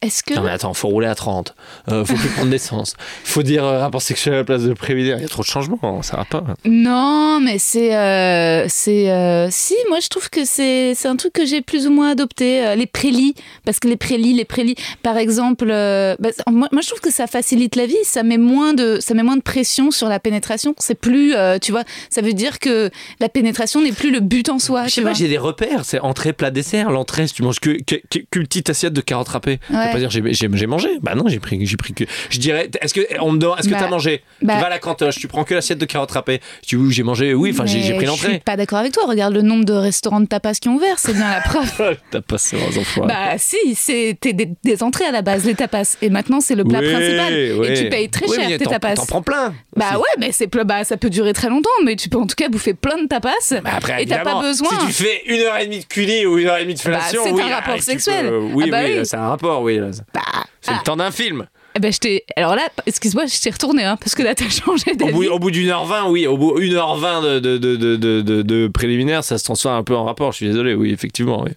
Est-ce 0.06 0.24
que 0.24 0.34
Non 0.34 0.42
mais 0.44 0.52
attends, 0.52 0.74
faut 0.74 0.88
rouler 0.88 1.08
à 1.08 1.16
30. 1.16 1.56
Euh, 1.90 2.06
faut 2.06 2.16
plus 2.16 2.30
prendre 2.30 2.50
d'essence. 2.52 2.96
Faut 3.24 3.44
dire 3.44 3.64
euh, 3.66 3.80
rapport 3.80 4.02
sexuel 4.02 4.36
à 4.36 4.38
la 4.38 4.44
place 4.44 4.64
de 4.64 4.74
préliminaire. 4.74 5.18
Il 5.18 5.22
y 5.22 5.26
a 5.26 5.30
trop 5.30 5.42
de 5.42 5.48
changements, 5.48 6.02
ça 6.02 6.18
va 6.18 6.26
pas. 6.26 6.44
Non, 6.66 7.40
mais 7.42 7.58
c'est. 7.58 7.96
euh, 7.96 8.66
c'est 8.68 9.10
euh, 9.12 9.48
si, 9.50 9.76
moi 9.90 10.00
je 10.02 10.08
trouve 10.10 10.30
que 10.30 10.46
c'est 10.46 10.94
c'est 10.96 11.08
un 11.08 11.16
truc 11.16 11.34
que 11.34 11.46
j'ai 11.46 11.62
plus 11.62 11.88
ou 11.88 11.92
moins 11.92 12.12
adopté. 12.12 12.66
euh, 12.66 12.76
les 12.76 12.86
prélis. 12.86 13.34
Parce 13.66 13.80
que 13.80 13.88
les 13.88 13.96
prélis, 13.98 14.34
les 14.34 14.46
prélis, 14.46 14.76
par 15.04 15.18
exemple. 15.18 15.68
euh, 15.70 16.16
bah, 16.20 16.30
moi, 16.52 16.68
moi, 16.72 16.82
je 16.82 16.88
trouve 16.88 17.00
que 17.02 17.12
ça 17.12 17.28
facilite 17.28 17.76
la 17.76 17.86
vie. 17.86 17.96
Ça 18.04 18.24
met 18.24 18.38
moins 18.38 18.74
de, 18.74 19.00
ça 19.00 19.14
met 19.14 19.24
moins 19.24 19.38
de 19.38 19.42
pression 19.42 19.92
sur 19.92 20.08
la 20.10 20.20
pénétration. 20.20 20.76
C'est 20.78 20.96
plus. 21.00 21.34
euh, 21.36 21.58
tu 21.60 21.72
vois, 21.72 21.84
ça 22.10 22.22
veut 22.22 22.34
dire 22.34 22.60
que 22.60 22.90
la 23.20 23.30
pénétration 23.30 23.82
n'est 23.82 23.92
plus 23.92 24.12
le 24.12 24.20
but 24.20 24.50
en 24.50 24.60
soi. 24.60 24.86
Je 24.88 24.90
sais 24.96 25.02
pas, 25.02 25.14
j'ai 25.14 25.28
des 25.28 25.38
repères. 25.38 25.86
C'est 25.86 26.00
entrée, 26.00 26.34
plat, 26.34 26.52
dessert. 26.52 26.92
L'entrée, 26.92 27.28
si 27.28 27.34
tu 27.36 27.44
manges 27.44 27.60
que, 27.60 27.72
que- 27.84 28.02
que- 28.10 28.20
qu'une 28.30 28.44
petite 28.44 28.70
assiette 28.70 28.94
de 28.94 29.02
carottes 29.02 29.30
râpées. 29.30 29.60
Ouais. 29.72 29.88
Pas 29.96 30.08
dire 30.08 30.10
j'ai, 30.12 30.68
mangé. 30.68 30.90
Bah 31.02 31.16
non, 31.16 31.28
j'ai 31.28 31.40
pris, 31.40 31.66
j'ai 31.66 31.78
pris 31.78 31.94
que. 31.94 32.04
Je 32.30 32.40
dirais, 32.40 32.70
est-ce 32.82 32.94
que 32.94 33.02
on 33.22 33.32
me 33.32 33.38
demande, 33.38 33.60
est-ce 33.60 33.68
que 33.68 33.74
Bah, 33.74 33.80
t'as 33.82 33.90
mangé? 33.90 34.22
bah- 34.42 34.56
Tu 34.56 34.60
vas 34.60 34.68
à 34.68 34.70
la 34.70 34.80
cantoche, 34.80 35.18
tu 35.18 35.28
prends 35.28 35.44
que 35.44 35.54
l'assiette 35.54 35.78
de 35.78 35.86
carottes 35.86 36.12
râpées. 36.12 36.42
Tu 36.66 36.76
dis 36.76 36.82
oui, 36.82 36.94
j'ai 36.94 37.04
mangé. 37.04 37.34
Oui, 37.34 37.52
enfin 37.52 37.66
j'ai, 37.66 37.80
pris 37.80 37.88
Je 37.88 37.96
suis 37.96 38.06
l'entrée. 38.06 38.42
pas 38.44 38.58
d'accord 38.58 38.80
avec 38.80 38.94
toi. 38.94 39.04
Regarde 39.08 39.34
le 39.34 39.42
nombre 39.42 39.66
de 39.66 39.74
restaurants 39.74 40.20
de 40.20 40.26
tapas 40.28 40.54
qui 40.54 40.70
ont 40.70 40.76
ouvert. 40.76 41.00
C'est 41.00 41.14
bien 41.14 41.30
la 41.30 41.42
preuve. 41.42 41.98
T'as 42.12 42.22
passé 42.22 42.58
aux 42.58 42.78
enfants. 42.78 43.06
Bah 43.06 43.38
si, 43.38 43.76
c'était 43.76 44.34
des, 44.34 44.50
des 44.64 44.84
entrées 44.84 45.06
à 45.06 45.12
la 45.12 45.22
base, 45.22 45.46
les 45.46 45.56
tapas. 45.56 45.98
Et 46.02 46.10
maintenant, 46.10 46.42
c'est 46.42 46.56
le 46.56 46.64
plat 46.64 46.80
principal. 46.82 47.34
Et 47.34 47.74
tu 47.76 47.90
payes 47.90 48.10
très 48.10 48.28
cher 48.28 48.58
tes 48.58 48.66
tapas. 48.66 48.96
T'en 48.96 49.06
prends 49.06 49.22
plein. 49.22 49.54
Bah 49.76 49.88
aussi. 49.90 49.98
ouais, 49.98 50.04
mais 50.20 50.32
c'est 50.32 50.50
bah, 50.64 50.84
ça 50.84 50.98
peut 50.98 51.10
durer 51.10 51.34
très 51.34 51.50
longtemps, 51.50 51.70
mais 51.84 51.96
tu 51.96 52.08
peux 52.10 52.18
en 52.18 52.28
tout 52.28 52.36
cas 52.36 52.48
bouffer 52.50 52.74
plein 52.74 53.02
de 53.02 53.08
tapas. 53.08 53.30
Bah 53.64 53.72
après, 53.76 54.04
et 54.04 54.06
t'as 54.06 54.20
pas 54.20 54.42
besoin. 54.42 54.70
Si 54.80 54.88
tu 54.88 55.04
fais 55.04 55.22
une 55.26 55.42
heure 55.42 55.58
et 55.58 55.66
demie 55.66 55.80
de 55.80 55.86
culi 55.86 56.26
ou 56.26 56.38
une 56.38 56.48
heure 56.48 56.58
et 56.58 56.64
demie 56.64 56.76
de 56.76 56.80
fellation, 56.80 57.22
c'est 57.24 57.32
oui, 57.32 57.42
un 57.42 57.48
ah, 57.52 57.56
rapport 57.56 57.76
tu 57.76 57.82
sexuel. 57.82 58.28
Ah 58.28 58.68
bah 58.72 58.82
oui, 58.86 58.96
oui. 59.00 59.06
c'est 59.06 59.18
un 59.18 59.30
rapport, 59.30 59.62
oui. 59.62 59.80
Bah, 60.14 60.22
C'est 60.62 60.72
ah, 60.72 60.78
le 60.80 60.84
temps 60.84 60.96
d'un 60.98 61.12
film. 61.12 61.46
eh 61.76 61.80
ben, 61.80 61.92
je 61.92 62.20
Alors 62.36 62.56
là, 62.56 62.64
excuse-moi, 62.86 63.26
je 63.26 63.40
t'ai 63.40 63.50
retourné, 63.52 63.84
hein, 63.84 63.98
parce 63.98 64.16
que 64.16 64.24
là, 64.24 64.34
t'as 64.36 64.50
changé 64.50 64.92
Au 64.92 64.96
d'avis. 64.96 65.12
bout, 65.14 65.26
au 65.28 65.40
bout 65.40 65.52
d'une 65.52 65.70
heure 65.70 65.86
vingt, 65.86 66.10
oui, 66.10 66.28
au 66.28 66.38
bout 66.38 66.60
d'une 66.60 66.74
heure 66.74 66.96
vingt 66.98 67.22
de, 67.22 67.40
de, 67.40 67.58
de, 67.58 67.76
de, 67.76 67.96
de, 67.96 68.22
de- 68.22 68.42
de 68.42 68.68
préliminaire, 68.68 69.24
ça 69.24 69.38
se 69.38 69.44
transforme 69.44 69.76
un 69.78 69.84
peu 69.84 69.96
en 69.96 70.06
rapport. 70.06 70.32
Je 70.32 70.38
suis 70.38 70.48
désolé, 70.48 70.74
oui, 70.74 70.92
effectivement. 70.92 71.44
Oui. 71.44 71.52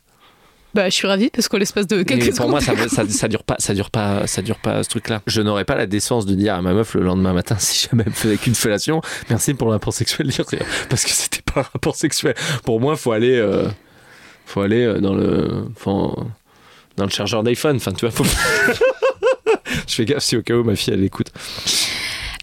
Bah, 0.74 0.84
je 0.90 0.94
suis 0.94 1.06
ravie, 1.08 1.30
parce 1.30 1.48
qu'en 1.48 1.56
l'espace 1.56 1.86
de 1.86 2.02
quelques 2.02 2.20
Mais 2.24 2.28
pour 2.28 2.36
secondes. 2.36 2.50
moi, 2.50 2.60
ça, 2.60 2.74
ça, 2.88 3.08
ça 3.08 3.26
dure 3.28 3.42
pas, 3.42 3.56
ça 3.58 3.72
dure 3.72 3.90
pas, 3.90 4.26
ça 4.26 4.42
dure 4.42 4.58
pas 4.58 4.82
ce 4.82 4.88
truc-là. 4.90 5.22
Je 5.26 5.40
n'aurais 5.40 5.64
pas 5.64 5.74
la 5.74 5.86
décence 5.86 6.26
de 6.26 6.34
dire 6.34 6.54
à 6.54 6.62
ma 6.62 6.74
meuf 6.74 6.94
le 6.94 7.02
lendemain 7.04 7.32
matin, 7.32 7.56
si 7.58 7.88
jamais 7.88 8.02
elle 8.04 8.10
me 8.12 8.14
faisait 8.14 8.36
qu'une 8.36 8.54
fellation, 8.54 9.00
merci 9.30 9.54
pour 9.54 9.68
le 9.68 9.72
rapport 9.72 9.94
sexuel, 9.94 10.30
parce 10.90 11.04
que 11.04 11.10
c'était 11.10 11.40
pas 11.42 11.60
un 11.60 11.66
rapport 11.72 11.96
sexuel. 11.96 12.34
Pour 12.64 12.80
moi, 12.80 12.96
faut 12.96 13.12
aller, 13.12 13.34
euh, 13.36 13.66
faut 14.44 14.60
aller 14.60 14.84
euh, 14.84 15.00
dans 15.00 15.14
le, 15.14 15.64
faut- 15.74 16.18
dans 16.98 17.04
le 17.04 17.10
chargeur 17.10 17.42
d'iPhone. 17.42 17.76
Enfin, 17.76 17.92
tu 17.92 18.06
vois, 18.06 18.10
faut... 18.10 18.24
je 19.86 19.94
fais 19.94 20.04
gaffe 20.04 20.22
si 20.24 20.36
au 20.36 20.42
cas 20.42 20.54
où 20.54 20.64
ma 20.64 20.76
fille 20.76 20.92
elle 20.92 21.04
écoute. 21.04 21.28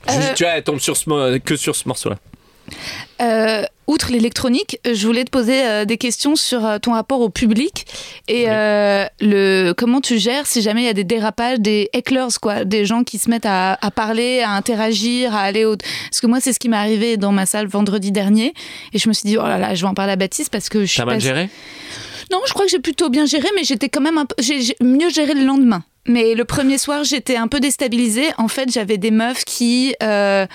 Euh, 0.09 0.33
tu 0.35 0.43
vois, 0.43 0.53
elle 0.53 0.63
tombe 0.63 0.79
sur 0.79 0.97
ce, 0.97 1.37
que 1.37 1.55
sur 1.55 1.75
ce 1.75 1.87
morceau-là. 1.87 2.17
Euh, 3.21 3.63
outre 3.85 4.11
l'électronique, 4.11 4.79
je 4.91 5.05
voulais 5.05 5.23
te 5.23 5.29
poser 5.29 5.63
euh, 5.67 5.85
des 5.85 5.97
questions 5.97 6.35
sur 6.35 6.65
euh, 6.65 6.79
ton 6.79 6.93
rapport 6.93 7.21
au 7.21 7.29
public 7.29 7.85
et 8.27 8.45
Oui. 8.45 8.51
le 9.21 9.73
comment 9.73 10.01
tu 10.01 10.17
gères 10.17 10.47
si 10.47 10.63
jamais 10.63 10.81
il 10.81 10.85
y 10.85 10.89
a 10.89 10.93
des 10.93 11.03
dérapages, 11.03 11.59
des 11.59 11.89
hecklers 11.93 12.39
quoi, 12.41 12.65
des 12.65 12.85
gens 12.85 13.03
qui 13.03 13.19
se 13.19 13.29
mettent 13.29 13.45
à, 13.45 13.73
à 13.79 13.91
parler, 13.91 14.41
à 14.41 14.49
interagir, 14.51 15.35
à 15.35 15.41
aller 15.41 15.63
au. 15.63 15.75
Parce 15.77 16.21
que 16.21 16.27
moi 16.27 16.39
c'est 16.41 16.53
ce 16.53 16.59
qui 16.59 16.67
m'est 16.69 16.75
arrivé 16.77 17.17
dans 17.17 17.31
ma 17.31 17.45
salle 17.45 17.67
vendredi 17.67 18.11
dernier 18.11 18.53
et 18.93 18.97
je 18.97 19.07
me 19.07 19.13
suis 19.13 19.27
dit 19.29 19.37
oh 19.37 19.43
là 19.43 19.59
là, 19.59 19.75
je 19.75 19.81
vais 19.81 19.87
en 19.87 19.93
parler 19.93 20.13
à 20.13 20.17
Baptiste 20.17 20.49
parce 20.51 20.67
que 20.69 20.81
je 20.81 20.85
suis 20.91 20.97
T'as 20.97 21.05
mal 21.05 21.21
géré? 21.21 21.49
Non, 22.31 22.39
je 22.47 22.53
crois 22.53 22.65
que 22.65 22.71
j'ai 22.71 22.79
plutôt 22.79 23.09
bien 23.09 23.25
géré, 23.25 23.47
mais 23.55 23.63
j'étais 23.63 23.89
quand 23.89 24.01
même 24.01 24.17
un 24.17 24.25
peu. 24.25 24.35
J'ai 24.39 24.75
mieux 24.81 25.09
géré 25.09 25.33
le 25.33 25.43
lendemain. 25.45 25.83
Mais 26.07 26.35
le 26.35 26.45
premier 26.45 26.77
soir, 26.77 27.03
j'étais 27.03 27.35
un 27.35 27.47
peu 27.47 27.59
déstabilisée. 27.59 28.27
En 28.37 28.47
fait, 28.47 28.71
j'avais 28.71 28.97
des 28.97 29.11
meufs 29.11 29.43
qui. 29.45 29.95
euh, 30.03 30.45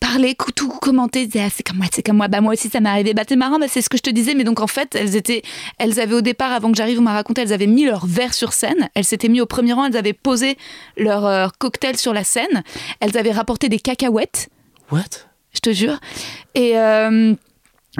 parlaient, 0.00 0.36
tout 0.54 0.68
commentaient, 0.68 1.26
disaient 1.26 1.44
ah, 1.46 1.50
c'est 1.52 1.66
comme 1.66 1.78
moi, 1.78 1.86
c'est 1.92 2.02
comme 2.02 2.18
moi, 2.18 2.28
bah 2.28 2.40
moi 2.40 2.52
aussi 2.52 2.68
ça 2.68 2.80
m'est 2.80 2.88
arrivé, 2.88 3.14
bah 3.14 3.24
c'est 3.28 3.36
marrant, 3.36 3.58
bah, 3.58 3.66
c'est 3.68 3.82
ce 3.82 3.88
que 3.88 3.96
je 3.96 4.02
te 4.02 4.10
disais, 4.10 4.34
mais 4.34 4.44
donc 4.44 4.60
en 4.60 4.66
fait 4.66 4.94
elles 4.94 5.16
étaient, 5.16 5.42
elles 5.78 5.98
avaient 5.98 6.14
au 6.14 6.20
départ, 6.20 6.52
avant 6.52 6.70
que 6.70 6.76
j'arrive, 6.76 7.00
on 7.00 7.02
m'a 7.02 7.12
raconté, 7.12 7.42
elles 7.42 7.52
avaient 7.52 7.66
mis 7.66 7.84
leur 7.84 8.06
verre 8.06 8.32
sur 8.32 8.52
scène, 8.52 8.88
elles 8.94 9.04
s'étaient 9.04 9.28
mis 9.28 9.40
au 9.40 9.46
premier 9.46 9.72
rang, 9.72 9.86
elles 9.86 9.96
avaient 9.96 10.12
posé 10.12 10.56
leur 10.96 11.26
euh, 11.26 11.48
cocktail 11.58 11.96
sur 11.96 12.12
la 12.12 12.22
scène, 12.22 12.62
elles 13.00 13.18
avaient 13.18 13.32
rapporté 13.32 13.68
des 13.68 13.80
cacahuètes, 13.80 14.48
What? 14.92 15.02
Je 15.52 15.60
te 15.60 15.72
jure, 15.72 15.98
et 16.54 16.78
euh, 16.78 17.34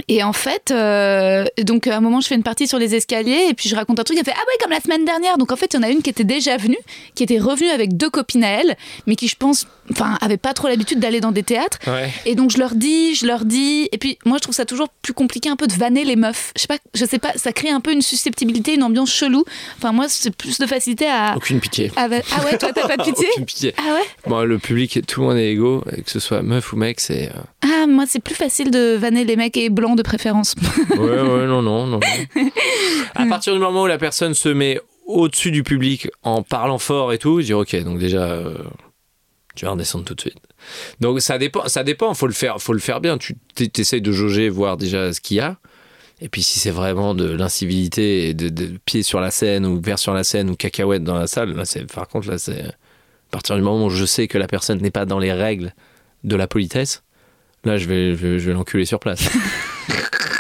et 0.07 0.23
en 0.23 0.33
fait, 0.33 0.71
euh, 0.71 1.45
donc 1.63 1.87
à 1.87 1.97
un 1.97 2.01
moment, 2.01 2.21
je 2.21 2.29
fais 2.29 2.35
une 2.35 2.43
partie 2.43 2.69
sur 2.69 2.79
les 2.79 2.95
escaliers 2.95 3.49
et 3.51 3.55
puis 3.55 3.69
je 3.69 3.75
raconte 3.75 3.99
un 3.99 4.05
truc. 4.05 4.19
Elle 4.19 4.25
fait 4.25 4.35
Ah 4.35 4.41
ouais, 4.47 4.55
comme 4.61 4.71
la 4.71 4.81
semaine 4.81 5.05
dernière. 5.05 5.39
Donc 5.39 5.51
en 5.51 5.57
fait, 5.57 5.75
il 5.75 5.77
y 5.77 5.81
en 5.81 5.83
a 5.83 5.89
une 5.89 6.03
qui 6.03 6.11
était 6.11 6.25
déjà 6.25 6.57
venue, 6.57 6.79
qui 7.15 7.25
était 7.25 7.39
revenue 7.39 7.71
avec 7.71 7.97
deux 7.97 8.11
copines 8.11 8.45
à 8.45 8.51
elle, 8.61 8.77
mais 9.07 9.17
qui, 9.17 9.29
je 9.29 9.37
pense, 9.37 9.67
enfin, 9.91 10.17
avait 10.21 10.37
pas 10.37 10.55
trop 10.55 10.69
l'habitude 10.69 11.01
d'aller 11.01 11.21
dans 11.21 11.33
des 11.33 11.43
théâtres. 11.43 11.79
Ouais. 11.87 12.11
Et 12.27 12.35
donc 12.35 12.51
je 12.51 12.59
leur 12.59 12.75
dis, 12.75 13.15
je 13.15 13.27
leur 13.27 13.45
dis. 13.45 13.89
Et 13.93 13.99
puis 13.99 14.19
moi, 14.25 14.39
je 14.39 14.43
trouve 14.43 14.55
ça 14.55 14.65
toujours 14.65 14.89
plus 15.03 15.13
compliqué 15.13 15.49
un 15.49 15.57
peu 15.57 15.67
de 15.67 15.73
vanner 15.75 16.05
les 16.05 16.17
meufs. 16.17 16.53
Je 16.57 16.63
sais 16.63 16.67
pas, 16.69 16.79
je 16.95 17.05
sais 17.05 17.19
pas, 17.19 17.33
ça 17.37 17.53
crée 17.53 17.71
un 17.71 17.81
peu 17.81 17.93
une 17.93 18.03
susceptibilité, 18.03 18.75
une 18.75 18.83
ambiance 18.83 19.13
chelou. 19.13 19.45
Enfin, 19.79 19.93
moi, 19.93 20.07
c'est 20.09 20.35
plus 20.35 20.59
de 20.59 20.67
facilité 20.67 21.07
à. 21.07 21.35
Aucune 21.37 21.61
pitié. 21.61 21.91
à 21.97 22.05
ah 22.05 22.09
ouais, 22.09 22.59
toi, 22.59 22.71
t'as 22.73 22.87
pas 22.89 22.97
de 22.97 23.03
pitié 23.05 23.27
Aucune 23.33 23.45
pitié. 23.47 23.75
Ah 23.79 23.95
ouais 23.95 24.07
Bon, 24.27 24.43
le 24.45 24.59
public, 24.59 25.01
tout 25.07 25.21
le 25.21 25.27
monde 25.29 25.37
est 25.37 25.51
égaux, 25.53 25.83
que 26.05 26.11
ce 26.11 26.21
soit 26.21 26.43
meuf 26.43 26.73
ou 26.73 26.77
mec, 26.77 27.01
c'est. 27.01 27.29
euh, 27.29 27.41
Ah, 27.63 27.87
moi, 27.87 28.05
c'est 28.07 28.21
plus 28.23 28.35
facile 28.35 28.71
de 28.71 28.97
vanner 28.97 29.25
les 29.25 29.37
mecs 29.37 29.57
et 29.57 29.69
blancs 29.71 29.97
de 29.97 30.03
préférence. 30.03 30.55
Ouais, 30.99 31.21
ouais, 31.21 31.47
non, 31.47 31.63
non, 31.63 31.87
non. 31.87 32.01
non. 32.35 32.51
À 33.15 33.27
partir 33.27 33.53
du 33.53 33.59
moment 33.61 33.83
où 33.83 33.87
la 33.87 33.99
personne 33.99 34.35
se 34.35 34.49
met 34.49 34.81
au-dessus 35.07 35.51
du 35.51 35.63
public 35.63 36.09
en 36.23 36.43
parlant 36.43 36.79
fort 36.79 37.13
et 37.13 37.19
tout, 37.19 37.41
je 37.41 37.47
dis 37.47 37.55
ok, 37.55 37.77
donc 37.85 37.99
déjà, 37.99 38.23
euh, 38.25 38.55
tu 39.59 39.65
vas 39.65 39.73
redescendre 39.73 40.05
tout 40.05 40.15
de 40.15 40.21
suite. 40.21 40.39
Donc 41.01 41.21
ça 41.21 41.37
dépend, 41.37 41.67
ça 41.67 41.83
dépend. 41.83 42.15
Faut 42.15 42.29
le 42.29 42.33
faire, 42.33 42.63
faut 42.63 42.73
le 42.73 42.79
faire 42.79 43.01
bien. 43.01 43.19
Tu 43.19 43.35
essayes 43.77 44.01
de 44.01 44.13
jauger, 44.13 44.49
voir 44.49 44.77
déjà 44.77 45.13
ce 45.13 45.21
qu'il 45.21 45.39
y 45.39 45.41
a. 45.41 45.57
Et 46.21 46.29
puis 46.29 46.45
si 46.45 46.61
c'est 46.61 46.71
vraiment 46.71 47.13
de 47.15 47.29
l'incivilité 47.29 48.35
de, 48.35 48.79
pied 48.85 49.03
sur 49.03 49.21
la 49.21 49.33
scène 49.33 49.67
ou 49.67 49.81
verre 49.81 49.99
sur 49.99 50.15
la 50.15 50.23
scène 50.23 50.49
ou 50.49 50.55
cacahuète 50.55 51.03
dans 51.03 51.19
la 51.19 51.27
salle, 51.27 51.55
là 51.55 51.65
c'est 51.65 51.93
par 51.93 52.07
contre 52.09 52.29
là 52.29 52.39
c'est 52.39 52.67
à 52.67 53.31
partir 53.31 53.57
du 53.57 53.63
moment 53.63 53.87
où 53.87 53.91
je 53.91 54.05
sais 54.05 54.29
que 54.29 54.39
la 54.39 54.47
personne 54.47 54.81
n'est 54.81 54.91
pas 54.91 55.05
dans 55.05 55.19
les 55.19 55.33
règles 55.33 55.75
de 56.25 56.35
la 56.35 56.49
politesse, 56.49 57.03
là 57.65 57.79
je 57.79 57.87
vais, 57.89 58.17
je 58.17 58.47
vais 58.47 58.53
l'enculer 58.53 58.85
sur 58.85 58.99
place. 58.99 59.29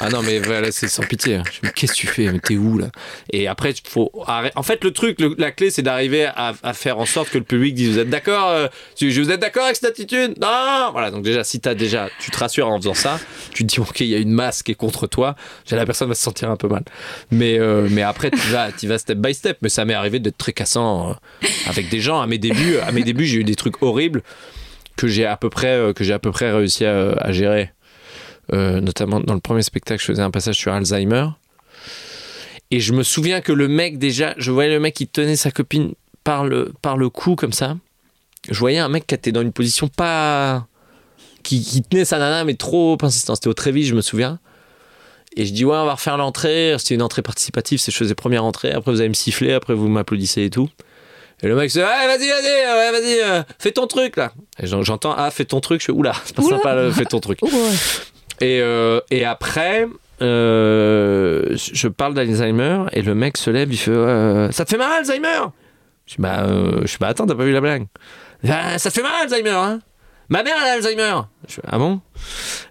Ah 0.00 0.08
non, 0.08 0.22
mais 0.22 0.38
voilà, 0.38 0.72
c'est 0.72 0.88
sans 0.88 1.02
pitié. 1.02 1.40
Mais 1.62 1.70
qu'est-ce 1.74 1.92
que 1.92 1.98
tu 1.98 2.06
fais 2.06 2.30
t'es 2.42 2.56
où 2.56 2.78
là? 2.78 2.88
Et 3.32 3.48
après, 3.48 3.74
faut. 3.86 4.10
En 4.54 4.62
fait, 4.62 4.82
le 4.82 4.92
truc, 4.92 5.18
la 5.38 5.50
clé, 5.50 5.70
c'est 5.70 5.82
d'arriver 5.82 6.26
à, 6.34 6.54
faire 6.72 6.98
en 6.98 7.04
sorte 7.04 7.28
que 7.28 7.38
le 7.38 7.44
public 7.44 7.74
dise 7.74 7.90
Vous 7.90 7.98
êtes 7.98 8.08
d'accord 8.08 8.48
euh, 8.48 8.68
Vous 9.00 9.30
êtes 9.30 9.40
d'accord 9.40 9.64
avec 9.64 9.76
cette 9.76 9.90
attitude? 9.90 10.34
Non 10.40 10.90
Voilà, 10.92 11.10
donc 11.10 11.22
déjà, 11.22 11.44
si 11.44 11.60
t'as 11.60 11.74
déjà, 11.74 12.08
tu 12.18 12.30
te 12.30 12.38
rassures 12.38 12.68
en 12.68 12.78
faisant 12.78 12.94
ça, 12.94 13.20
tu 13.52 13.64
te 13.64 13.68
dis 13.68 13.80
Ok, 13.80 14.00
il 14.00 14.06
y 14.06 14.14
a 14.14 14.18
une 14.18 14.32
masse 14.32 14.62
qui 14.62 14.72
est 14.72 14.76
contre 14.76 15.06
toi, 15.06 15.36
la 15.70 15.84
personne 15.84 16.08
va 16.08 16.14
se 16.14 16.22
sentir 16.22 16.50
un 16.50 16.56
peu 16.56 16.68
mal. 16.68 16.82
Mais, 17.30 17.58
euh, 17.58 17.88
mais 17.90 18.02
après, 18.02 18.30
tu 18.30 18.48
vas, 18.48 18.72
tu 18.72 18.86
vas 18.86 18.98
step 18.98 19.18
by 19.18 19.34
step. 19.34 19.58
Mais 19.62 19.68
ça 19.68 19.84
m'est 19.84 19.94
arrivé 19.94 20.18
d'être 20.18 20.38
très 20.38 20.52
cassant 20.52 21.10
euh, 21.10 21.46
avec 21.66 21.90
des 21.90 22.00
gens. 22.00 22.20
À 22.20 22.26
mes 22.26 22.38
débuts, 22.38 22.78
à 22.78 22.92
mes 22.92 23.02
débuts 23.02 23.26
j'ai 23.26 23.38
eu 23.38 23.44
des 23.44 23.56
trucs 23.56 23.82
horribles 23.82 24.22
que 24.96 25.08
j'ai 25.08 25.26
à 25.26 25.36
peu 25.36 25.50
près, 25.50 25.76
euh, 25.76 25.92
que 25.92 26.04
j'ai 26.04 26.12
à 26.12 26.18
peu 26.18 26.30
près 26.30 26.50
réussi 26.50 26.84
à 26.84 27.32
gérer. 27.32 27.70
Euh, 28.52 28.80
notamment 28.80 29.20
dans 29.20 29.34
le 29.34 29.40
premier 29.40 29.62
spectacle, 29.62 30.00
je 30.00 30.06
faisais 30.06 30.22
un 30.22 30.30
passage 30.30 30.56
sur 30.56 30.72
Alzheimer. 30.72 31.26
Et 32.70 32.80
je 32.80 32.92
me 32.92 33.02
souviens 33.02 33.40
que 33.40 33.52
le 33.52 33.68
mec, 33.68 33.98
déjà, 33.98 34.34
je 34.38 34.50
voyais 34.50 34.70
le 34.70 34.80
mec 34.80 34.94
qui 34.94 35.06
tenait 35.06 35.36
sa 35.36 35.50
copine 35.50 35.94
par 36.24 36.44
le, 36.44 36.72
par 36.82 36.96
le 36.96 37.08
cou, 37.08 37.34
comme 37.36 37.52
ça. 37.52 37.76
Je 38.50 38.58
voyais 38.58 38.78
un 38.78 38.88
mec 38.88 39.06
qui 39.06 39.14
était 39.14 39.32
dans 39.32 39.42
une 39.42 39.52
position 39.52 39.88
pas. 39.88 40.66
qui, 41.42 41.62
qui 41.62 41.82
tenait 41.82 42.04
sa 42.04 42.18
nana, 42.18 42.44
mais 42.44 42.54
trop 42.54 42.96
insistant. 43.02 43.34
C'était 43.34 43.48
au 43.48 43.54
Trévis, 43.54 43.84
je 43.86 43.94
me 43.94 44.00
souviens. 44.00 44.38
Et 45.36 45.46
je 45.46 45.52
dis, 45.52 45.64
ouais, 45.64 45.76
on 45.76 45.84
va 45.84 45.94
refaire 45.94 46.16
l'entrée. 46.16 46.74
C'était 46.78 46.94
une 46.94 47.02
entrée 47.02 47.22
participative, 47.22 47.78
c'est 47.78 47.92
je 47.92 47.96
faisais 47.96 48.14
première 48.14 48.44
entrée. 48.44 48.72
Après, 48.72 48.90
vous 48.92 49.00
allez 49.00 49.08
me 49.08 49.14
siffler, 49.14 49.52
après, 49.52 49.74
vous 49.74 49.88
m'applaudissez 49.88 50.42
et 50.44 50.50
tout. 50.50 50.68
Et 51.42 51.46
le 51.48 51.54
mec 51.56 51.70
se 51.70 51.78
dit, 51.78 51.84
ouais, 51.84 52.06
vas-y, 52.06 52.28
vas-y, 52.28 52.42
ouais, 52.44 52.92
vas-y, 52.92 53.20
euh, 53.20 53.42
fais 53.58 53.72
ton 53.72 53.86
truc 53.86 54.16
là. 54.16 54.32
Et 54.62 54.66
j'en- 54.66 54.82
j'entends, 54.82 55.14
ah, 55.16 55.30
fais 55.30 55.44
ton 55.46 55.60
truc. 55.60 55.80
Je 55.80 55.86
fais, 55.86 55.92
oula, 55.92 56.12
c'est 56.24 56.36
pas 56.36 56.42
sympa, 56.42 56.74
le, 56.74 56.90
fais 56.92 57.04
ton 57.06 57.20
truc. 57.20 57.38
Et, 58.40 58.60
euh, 58.62 59.00
et 59.10 59.24
après, 59.24 59.86
euh, 60.22 61.56
je 61.56 61.88
parle 61.88 62.14
d'Alzheimer 62.14 62.84
et 62.92 63.02
le 63.02 63.14
mec 63.14 63.36
se 63.36 63.50
lève, 63.50 63.72
il 63.72 63.76
fait 63.76 63.90
euh, 63.90 64.50
Ça 64.50 64.64
te 64.64 64.70
fait 64.70 64.78
mal, 64.78 64.90
Alzheimer? 64.98 65.48
Je 66.06 66.14
dis 66.14 66.22
Bah, 66.22 66.46
je 66.82 66.86
suis 66.86 66.98
bah, 66.98 67.08
attends, 67.08 67.26
t'as 67.26 67.34
pas 67.34 67.44
vu 67.44 67.52
la 67.52 67.60
blague. 67.60 67.86
Ah, 68.48 68.78
Ça 68.78 68.90
te 68.90 68.94
fait 68.94 69.02
mal, 69.02 69.12
Alzheimer, 69.22 69.50
hein? 69.50 69.80
Ma 70.30 70.42
mère, 70.42 70.54
elle 70.62 70.68
a 70.68 70.72
Alzheimer. 70.74 71.20
Je 71.48 71.54
fais 71.54 71.62
Ah 71.66 71.78
bon? 71.78 72.00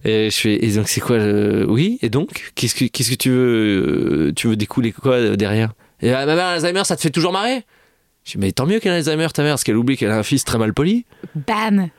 Et 0.06 0.30
je 0.32 0.40
fais 0.40 0.66
Et 0.66 0.72
donc, 0.72 0.88
c'est 0.88 1.02
quoi 1.02 1.18
le... 1.18 1.66
Oui, 1.70 2.00
et 2.02 2.10
donc 2.10 2.52
Qu'est-ce 2.56 2.74
que, 2.74 2.86
que 2.86 3.16
tu 3.16 3.30
veux 3.30 4.32
Tu 4.36 4.48
veux 4.48 4.56
découler 4.56 4.92
quoi 4.92 5.36
derrière? 5.36 5.74
Et, 6.02 6.12
ah, 6.14 6.26
Ma 6.26 6.36
mère, 6.36 6.46
a 6.46 6.52
Alzheimer, 6.54 6.84
ça 6.86 6.96
te 6.96 7.02
fait 7.02 7.10
toujours 7.12 7.34
marrer? 7.34 7.64
Je 8.24 8.32
dis 8.32 8.38
Mais 8.40 8.52
tant 8.54 8.66
mieux 8.66 8.80
qu'elle 8.80 8.94
a 8.94 8.96
Alzheimer, 8.96 9.28
ta 9.34 9.44
mère, 9.44 9.54
parce 9.54 9.64
qu'elle 9.64 9.78
oublie 9.78 9.98
qu'elle 9.98 10.12
a 10.12 10.18
un 10.18 10.24
fils 10.24 10.44
très 10.46 10.58
mal 10.58 10.74
poli. 10.74 11.06
Bam 11.36 11.90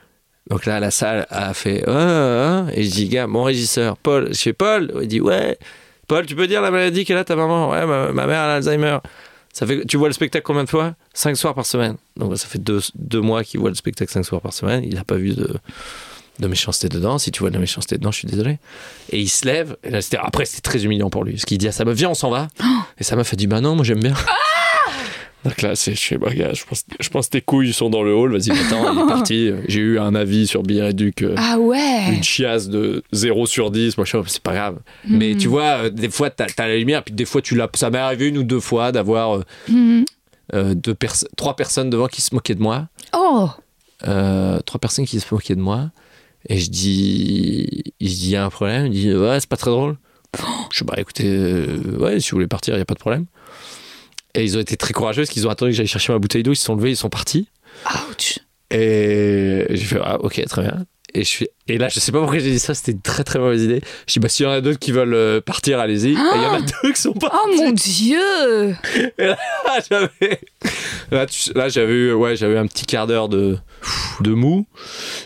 Donc 0.51 0.67
là, 0.67 0.81
la 0.81 0.91
salle 0.91 1.27
a 1.31 1.55
fait 1.55 1.85
Ah, 1.87 1.93
ah, 1.93 2.65
ah. 2.69 2.73
et 2.75 2.83
je 2.83 2.91
dis 2.91 3.09
gars, 3.09 3.27
mon 3.27 3.45
régisseur, 3.45 3.97
Paul, 3.97 4.29
je 4.35 4.39
fais 4.41 4.53
Paul, 4.53 4.93
il 5.01 5.09
dit 5.09 5.21
ouais, 5.21 5.57
Paul, 6.09 6.27
tu 6.27 6.35
peux 6.35 6.47
dire 6.49 6.61
la 6.61 6.71
maladie 6.73 7.05
qu'elle 7.05 7.19
a 7.19 7.25
ta 7.25 7.37
maman? 7.37 7.71
Ouais, 7.71 7.87
ma, 7.87 8.11
ma 8.13 8.27
mère 8.27 8.41
a 8.41 8.47
l'Alzheimer. 8.49 8.99
Ça 9.53 9.67
fait, 9.67 9.85
tu 9.87 9.97
vois 9.97 10.09
le 10.09 10.13
spectacle 10.15 10.45
combien 10.45 10.65
de 10.65 10.69
fois? 10.69 10.95
Cinq 11.15 11.37
soirs 11.37 11.55
par 11.55 11.67
semaine. 11.67 11.97
Donc 12.17 12.37
ça 12.37 12.47
fait 12.47 12.59
deux, 12.59 12.81
deux 12.97 13.21
mois 13.21 13.43
qu'il 13.45 13.61
voit 13.61 13.69
le 13.71 13.75
spectacle 13.77 14.11
cinq 14.13 14.25
soirs 14.25 14.41
par 14.41 14.53
semaine. 14.53 14.83
Il 14.85 14.95
n'a 14.95 15.05
pas 15.05 15.17
vu 15.17 15.31
de, 15.35 15.57
de 16.41 16.47
méchanceté 16.49 16.89
dedans. 16.89 17.19
Si 17.19 17.31
tu 17.33 17.41
vois 17.41 17.51
de 17.51 17.55
la 17.55 17.61
méchanceté 17.61 17.97
dedans, 17.97 18.11
je 18.13 18.19
suis 18.19 18.29
désolé. 18.29 18.59
Et 19.11 19.21
il 19.21 19.29
se 19.29 19.45
lève. 19.47 19.77
Et 19.85 19.91
là, 19.91 20.03
c'était, 20.03 20.19
après, 20.19 20.45
c'était 20.45 20.63
très 20.63 20.85
humiliant 20.85 21.11
pour 21.11 21.25
lui. 21.25 21.33
Parce 21.35 21.45
qu'il 21.45 21.59
dit 21.59 21.69
à 21.69 21.73
sa 21.73 21.85
meuf, 21.85 21.97
viens, 21.97 22.11
on 22.11 22.15
s'en 22.15 22.31
va. 22.31 22.49
Et 22.99 23.05
sa 23.05 23.15
meuf 23.17 23.33
a 23.33 23.37
dit, 23.37 23.47
bah 23.47 23.61
non, 23.61 23.75
moi 23.77 23.85
j'aime 23.85 24.01
bien. 24.01 24.15
Donc 25.45 25.63
là, 25.63 25.75
c'est, 25.75 25.95
je 25.95 26.01
fais, 26.01 26.19
bah, 26.19 26.29
je 26.33 26.65
pense, 26.67 26.85
je 27.01 27.09
pense 27.09 27.27
que 27.27 27.31
tes 27.31 27.41
couilles 27.41 27.73
sont 27.73 27.89
dans 27.89 28.03
le 28.03 28.13
hall. 28.15 28.33
Vas-y, 28.33 28.51
attends, 28.51 28.93
il 28.93 28.99
est 29.01 29.07
parti. 29.09 29.51
J'ai 29.69 29.81
eu 29.81 29.99
un 29.99 30.15
avis 30.15 30.47
sur 30.47 30.63
Billet 30.63 30.93
Duc. 30.93 31.23
euh, 31.23 31.35
Ah 31.39 31.59
ouais 31.59 32.15
une 32.15 32.23
chiasse 32.23 32.69
de 32.69 33.03
0 33.13 33.47
sur 33.47 33.71
10, 33.71 33.97
moi 33.97 34.05
je 34.05 34.11
fais, 34.11 34.23
c'est 34.27 34.43
pas 34.43 34.53
grave. 34.55 34.79
Mais 35.09 35.35
tu 35.37 35.49
vois, 35.49 35.85
euh, 35.85 35.91
des 35.91 36.11
fois 36.11 36.29
t'as 36.29 36.47
as 36.59 36.69
la 36.69 36.77
lumière, 36.77 37.03
puis 37.03 37.15
des 37.15 37.25
fois 37.25 37.41
tu 37.41 37.55
l'as. 37.57 37.69
Ça 37.75 37.89
m'est 37.89 37.97
arrivé 37.99 38.29
une 38.29 38.37
ou 38.39 38.43
deux 38.43 38.61
fois 38.61 38.93
d'avoir 38.93 39.37
euh, 39.39 39.45
euh, 40.55 40.75
deux 40.75 40.95
pers- 40.95 41.25
trois 41.37 41.57
personnes 41.57 41.89
devant 41.91 42.07
qui 42.09 42.21
se 42.21 42.35
moquaient 42.35 42.55
de 42.55 42.63
moi. 42.63 42.89
Oh 43.17 43.49
trois 44.03 44.79
personnes 44.81 45.07
qui 45.07 45.21
se 45.21 45.27
moquaient 45.35 45.55
de 45.57 45.61
moi. 45.61 45.91
Et 46.49 46.57
je 46.59 46.71
dis, 46.71 47.83
il 48.01 48.09
dit, 48.09 48.31
y 48.31 48.37
a 48.37 48.45
un 48.45 48.51
problème? 48.51 48.87
Il 48.87 48.93
dit, 48.93 49.15
ouais, 49.15 49.39
c'est 49.41 49.49
pas 49.49 49.57
très 49.59 49.71
drôle. 49.71 49.97
Je 50.73 50.79
dis, 50.81 50.85
bah 50.85 50.95
écoutez, 50.97 51.27
euh, 51.27 51.99
ouais, 51.99 52.19
si 52.21 52.31
vous 52.31 52.37
voulez 52.37 52.47
partir, 52.47 52.75
il 52.75 52.79
n'y 52.79 52.83
a 52.83 52.87
pas 52.87 52.95
de 52.95 52.99
problème. 53.01 53.27
Et 54.35 54.45
ils 54.45 54.57
ont 54.57 54.61
été 54.61 54.77
très 54.77 54.93
courageux 54.93 55.23
parce 55.23 55.31
qu'ils 55.31 55.47
ont 55.47 55.51
attendu 55.51 55.73
que 55.73 55.77
j'aille 55.77 55.87
chercher 55.87 56.13
ma 56.13 56.19
bouteille 56.19 56.43
d'eau, 56.43 56.53
ils 56.53 56.57
se 56.57 56.65
sont 56.65 56.77
levés, 56.77 56.91
ils 56.91 56.97
sont 56.97 57.09
partis. 57.11 57.49
Ouch 58.11 58.39
Et 58.71 59.67
j'ai 59.71 59.85
fait, 59.85 59.99
ah, 60.03 60.19
ok, 60.21 60.45
très 60.49 60.63
bien. 60.63 60.85
Et, 61.13 61.25
je 61.25 61.31
fais, 61.39 61.51
et 61.67 61.77
là, 61.77 61.89
je 61.89 61.99
sais 61.99 62.13
pas 62.13 62.21
pourquoi 62.21 62.39
j'ai 62.39 62.53
dit 62.53 62.61
ça, 62.61 62.73
c'était 62.73 62.93
une 62.93 63.01
très 63.01 63.25
très 63.25 63.41
mauvaise 63.41 63.65
idée. 63.65 63.81
Je 64.07 64.13
dis, 64.13 64.19
bah, 64.21 64.29
s'il 64.29 64.47
y 64.47 64.49
en 64.49 64.53
a 64.53 64.61
d'autres 64.61 64.79
qui 64.79 64.93
veulent 64.93 65.15
euh, 65.15 65.41
partir, 65.41 65.81
allez-y. 65.81 66.11
Et 66.11 66.13
il 66.13 66.43
y 66.43 66.47
en 66.47 66.55
a 66.55 66.61
deux 66.61 66.93
qui 66.93 67.01
sont 67.01 67.13
pas. 67.15 67.33
Oh 67.35 67.51
mon 67.57 67.73
dieu 67.73 68.77
Ah, 69.19 69.79
j'avais. 69.91 70.41
Là, 71.11 71.27
tu- 71.27 71.53
là, 71.55 71.69
j'avais 71.69 71.93
eu, 71.93 72.13
ouais, 72.13 72.37
j'avais 72.37 72.57
un 72.59 72.67
petit 72.69 72.87
quart 72.87 73.09
d'heure 73.09 73.29
de, 73.29 73.59
de 74.21 74.31
mou. 74.31 74.67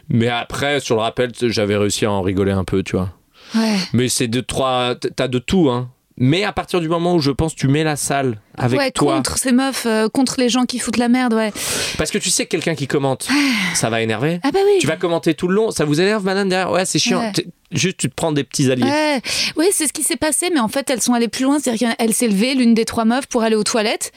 Mais 0.09 0.29
après, 0.29 0.81
sur 0.81 0.95
le 0.97 1.03
rappel, 1.03 1.33
j'avais 1.43 1.77
réussi 1.77 2.07
à 2.07 2.11
en 2.13 2.23
rigoler 2.23 2.53
un 2.53 2.65
peu, 2.65 2.83
tu 2.83 2.97
vois. 2.97 3.13
Ouais. 3.55 3.77
Mais 3.93 4.09
c'est 4.09 4.29
de 4.29 4.41
trois. 4.41 4.95
T'as 5.17 5.29
de 5.29 5.39
tout, 5.39 5.69
hein. 5.71 5.91
Mais 6.17 6.45
à 6.45 6.53
partir 6.53 6.81
du 6.81 6.89
moment 6.89 7.15
où 7.15 7.21
je 7.21 7.33
pense 7.33 7.57
tu 7.57 7.67
mets 7.67 7.83
la 7.83 7.97
salle 7.97 8.39
avec 8.57 8.79
ouais, 8.79 8.91
toi, 8.93 9.17
contre 9.17 9.37
ces 9.37 9.51
meufs, 9.51 9.85
euh, 9.87 10.09
contre 10.09 10.37
les 10.39 10.49
gens 10.49 10.65
qui 10.65 10.79
foutent 10.79 10.97
la 10.97 11.09
merde, 11.09 11.35
ouais. 11.35 11.53
parce 11.99 12.13
que 12.13 12.19
tu 12.19 12.31
sais 12.31 12.45
que 12.45 12.51
quelqu'un 12.51 12.77
qui 12.77 12.87
commente, 12.87 13.29
ça 13.75 13.91
va 13.91 14.01
énerver. 14.01 14.39
Ah 14.45 14.53
bah 14.53 14.61
oui. 14.65 14.79
Tu 14.81 14.87
vas 14.87 14.97
commenter 14.97 15.35
tout 15.35 15.49
le 15.49 15.57
long, 15.57 15.73
ça 15.73 15.85
vous 15.85 16.01
énerve, 16.01 16.25
madame 16.25 16.49
derrière? 16.49 16.71
Ouais, 16.71 16.85
c'est 16.85 17.01
chiant. 17.01 17.21
Ouais. 17.21 17.33
Juste, 17.73 17.97
tu 17.97 18.09
te 18.09 18.15
prends 18.15 18.31
des 18.31 18.45
petits 18.45 18.71
alliés. 18.71 18.85
Ouais, 18.85 19.21
oui, 19.57 19.67
c'est 19.73 19.89
ce 19.89 19.93
qui 19.93 20.05
s'est 20.05 20.17
passé, 20.17 20.51
mais 20.55 20.61
en 20.61 20.69
fait, 20.69 20.89
elles 20.91 21.01
sont 21.01 21.15
allées 21.15 21.27
plus 21.27 21.43
loin. 21.43 21.59
C'est-à-dire 21.59 21.97
qu'elle 21.97 22.15
s'est 22.15 22.29
levée, 22.29 22.55
l'une 22.55 22.75
des 22.75 22.85
trois 22.85 23.05
meufs, 23.05 23.27
pour 23.27 23.43
aller 23.43 23.57
aux 23.57 23.65
toilettes. 23.65 24.13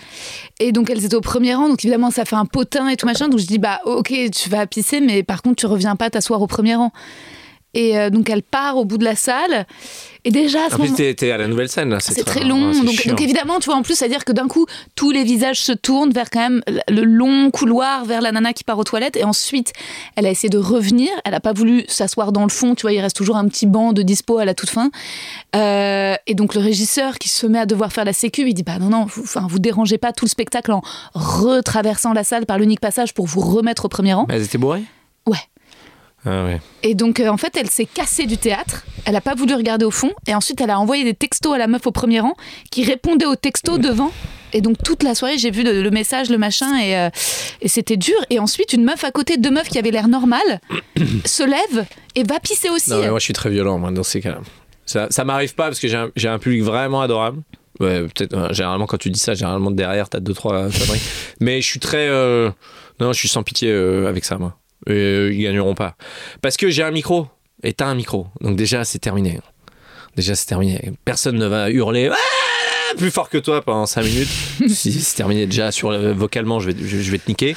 Et 0.60 0.72
donc, 0.72 0.92
elles 0.92 1.04
étaient 1.04 1.16
au 1.16 1.22
premier 1.22 1.56
rang. 1.56 1.68
Donc, 1.68 1.84
évidemment, 1.84 2.12
ça 2.12 2.26
fait 2.26 2.36
un 2.36 2.46
potin 2.46 2.88
et 2.90 2.98
tout 2.98 3.08
machin. 3.08 3.30
Donc, 3.30 3.40
je 3.40 3.48
dis, 3.48 3.58
bah, 3.58 3.80
ok, 3.86 4.14
tu 4.32 4.50
vas 4.50 4.68
pisser, 4.68 5.00
mais 5.00 5.24
par 5.24 5.42
contre, 5.42 5.56
tu 5.56 5.66
reviens 5.66 5.96
pas 5.96 6.12
t'asseoir 6.12 6.40
au 6.40 6.48
premier 6.48 6.76
rang. 6.76 6.92
Et 7.78 7.96
euh, 7.96 8.10
donc, 8.10 8.28
elle 8.32 8.42
part 8.42 8.76
au 8.78 8.86
bout 8.86 8.98
de 8.98 9.04
la 9.04 9.16
salle. 9.16 9.68
Et 10.26 10.32
déjà, 10.32 10.66
à 10.66 10.70
ce 10.70 10.74
En 10.74 10.78
plus, 10.80 10.86
moment 10.86 10.98
t'es 10.98 11.14
t'es 11.14 11.30
à 11.30 11.38
la 11.38 11.48
nouvelle 11.48 11.70
scène, 11.70 11.92
là. 11.92 12.00
c'est 12.00 12.24
très 12.24 12.44
long. 12.44 12.70
ouais, 12.70 12.74
c'est 12.74 12.84
donc, 12.84 12.96
chiant. 12.96 13.12
donc 13.12 13.22
évidemment, 13.22 13.60
tu 13.60 13.68
vois, 13.68 13.76
en 13.76 13.84
plus, 13.84 13.94
c'est-à-dire 13.94 14.26
que 14.26 14.32
d'un 14.32 14.48
coup, 14.48 14.66
tous 14.96 15.12
les 15.12 15.24
visages 15.24 15.62
se 15.62 15.74
tournent 15.74 16.10
vers 16.12 16.32
quand 16.32 16.40
même 16.40 16.64
le 16.90 17.04
long 17.04 17.52
couloir 17.52 18.04
vers 18.04 18.22
la 18.22 18.32
nana 18.32 18.52
qui 18.54 18.64
part 18.64 18.80
aux 18.80 18.84
toilettes. 18.84 19.16
Et 19.16 19.24
ensuite, 19.24 19.74
elle 20.16 20.26
a 20.26 20.32
essayé 20.32 20.50
de 20.50 20.58
revenir. 20.58 21.10
Elle 21.24 21.34
n'a 21.34 21.40
pas 21.40 21.54
voulu 21.54 21.86
s'asseoir 21.88 22.32
dans 22.32 22.42
le 22.44 22.50
fond. 22.50 22.74
Tu 22.74 22.82
vois, 22.82 22.94
il 22.94 23.00
reste 23.00 23.16
toujours 23.16 23.38
un 23.38 23.48
petit 23.48 23.68
banc 23.68 23.94
de 23.94 24.02
dispo 24.02 24.40
à 24.40 24.46
la 24.46 24.56
toute 24.56 24.72
fin. 24.72 24.90
Euh, 25.56 26.16
et 26.26 26.34
donc, 26.34 26.56
le 26.56 26.62
régisseur 26.62 27.20
qui 27.20 27.30
se 27.30 27.46
met 27.46 27.60
à 27.60 27.68
devoir 27.68 27.94
faire 27.94 28.06
la 28.06 28.14
sécu, 28.14 28.48
il 28.48 28.56
dit 28.56 28.64
Bah 28.64 28.80
non, 28.80 28.90
non, 28.90 29.06
vous, 29.06 29.22
enfin, 29.22 29.46
vous 29.48 29.60
dérangez 29.60 30.00
pas 30.00 30.14
tout 30.14 30.26
le 30.26 30.30
spectacle 30.30 30.72
en 30.72 30.82
retraversant 31.14 32.14
la 32.14 32.24
salle 32.24 32.48
par 32.48 32.58
l'unique 32.58 32.82
passage 32.82 33.14
pour 33.14 33.28
vous 33.28 33.42
remettre 33.42 33.86
au 33.86 33.90
premier 33.90 34.16
rang. 34.16 34.26
Mais 34.28 34.38
elles 34.38 34.46
étaient 34.46 34.58
bourrées? 34.58 34.84
Ah 36.26 36.46
ouais. 36.46 36.60
Et 36.84 36.96
donc, 36.96 37.20
euh, 37.20 37.30
en 37.30 37.38
fait, 37.38 37.56
elle 37.58 37.70
s'est 37.70 37.86
cassée 37.86 38.26
du 38.26 38.38
théâtre. 38.38 38.86
Elle 39.06 39.16
a 39.16 39.22
pas 39.22 39.36
voulu 39.36 39.54
regarder 39.54 39.86
au 39.86 39.92
fond. 39.92 40.12
Et 40.28 40.36
ensuite, 40.36 40.60
elle 40.62 40.70
a 40.70 40.80
envoyé 40.80 41.04
des 41.04 41.14
textos 41.14 41.54
à 41.54 41.58
la 41.58 41.68
meuf 41.68 41.86
au 41.88 41.92
premier 41.92 42.20
rang 42.20 42.36
qui 42.72 42.84
répondait 42.84 43.26
aux 43.26 43.36
textos 43.36 43.80
devant. 43.80 44.12
Et 44.54 44.62
donc, 44.62 44.78
toute 44.84 45.04
la 45.04 45.14
soirée, 45.14 45.38
j'ai 45.38 45.52
vu 45.52 45.64
le, 45.64 45.84
le 45.84 45.92
message, 45.92 46.30
le 46.30 46.38
machin, 46.38 46.78
et, 46.80 46.98
euh, 46.98 47.10
et 47.62 47.68
c'était 47.68 47.98
dur. 47.98 48.16
Et 48.30 48.40
ensuite, 48.40 48.74
une 48.74 48.84
meuf 48.84 49.04
à 49.04 49.12
côté, 49.12 49.38
deux 49.38 49.52
meufs 49.52 49.68
qui 49.68 49.78
avaient 49.78 49.92
l'air 49.92 50.08
normales, 50.08 50.62
se 51.26 51.44
lève 51.44 51.86
et 52.16 52.24
va 52.24 52.40
pisser 52.40 52.70
aussi. 52.70 52.90
Non, 52.90 53.02
mais 53.02 53.10
moi, 53.10 53.20
je 53.20 53.26
suis 53.26 53.34
très 53.34 53.50
violent, 53.50 53.78
moi, 53.78 53.92
dans 53.92 54.04
ces 54.04 54.22
cas-là. 54.22 54.40
Ça, 54.86 55.08
ça 55.10 55.26
m'arrive 55.26 55.54
pas 55.54 55.66
parce 55.66 55.80
que 55.80 55.88
j'ai 55.88 56.28
un, 56.30 56.40
public 56.40 56.64
vraiment 56.64 57.02
adorable. 57.02 57.42
Ouais, 57.82 58.04
peut-être, 58.04 58.34
euh, 58.34 58.54
généralement, 58.54 58.88
quand 58.88 58.98
tu 58.98 59.10
dis 59.10 59.20
ça, 59.20 59.34
généralement, 59.34 59.70
derrière, 59.70 60.10
t'as 60.10 60.22
deux, 60.22 60.34
trois 60.34 60.64
conneries. 60.64 61.02
Mais 61.42 61.62
je 61.62 61.68
suis 61.68 61.80
très. 61.80 62.08
euh, 62.08 62.50
non, 63.00 63.12
je 63.14 63.20
suis 63.20 63.28
sans 63.28 63.44
pitié 63.44 63.70
euh, 63.70 64.08
avec 64.08 64.26
ça, 64.26 64.38
moi. 64.38 64.58
Euh, 64.90 65.32
ils 65.34 65.44
gagneront 65.44 65.76
pas. 65.76 65.96
Parce 66.42 66.58
que 66.58 66.70
j'ai 66.70 66.84
un 66.84 66.92
micro. 66.92 67.28
Et 67.64 67.74
t'as 67.74 67.88
un 67.88 67.96
micro. 67.96 68.28
Donc, 68.42 68.56
déjà, 68.56 68.86
c'est 68.86 69.00
terminé. 69.00 69.40
Déjà, 70.16 70.36
c'est 70.36 70.46
terminé. 70.46 70.92
Personne 71.06 71.38
ne 71.38 71.48
va 71.48 71.70
hurler. 71.70 72.10
Ah 72.12 72.16
plus 72.98 73.12
fort 73.12 73.30
que 73.30 73.38
toi 73.38 73.62
pendant 73.62 73.86
5 73.86 74.04
minutes. 74.04 74.28
si 74.68 74.92
c'est 74.92 75.16
terminé 75.16 75.46
déjà 75.46 75.72
sur 75.72 75.92
le- 75.92 76.12
vocalement, 76.12 76.60
je 76.60 76.72
vais, 76.72 76.76
je, 76.86 76.98
je 77.02 77.12
vais 77.12 77.18
te 77.20 77.30
niquer. 77.30 77.56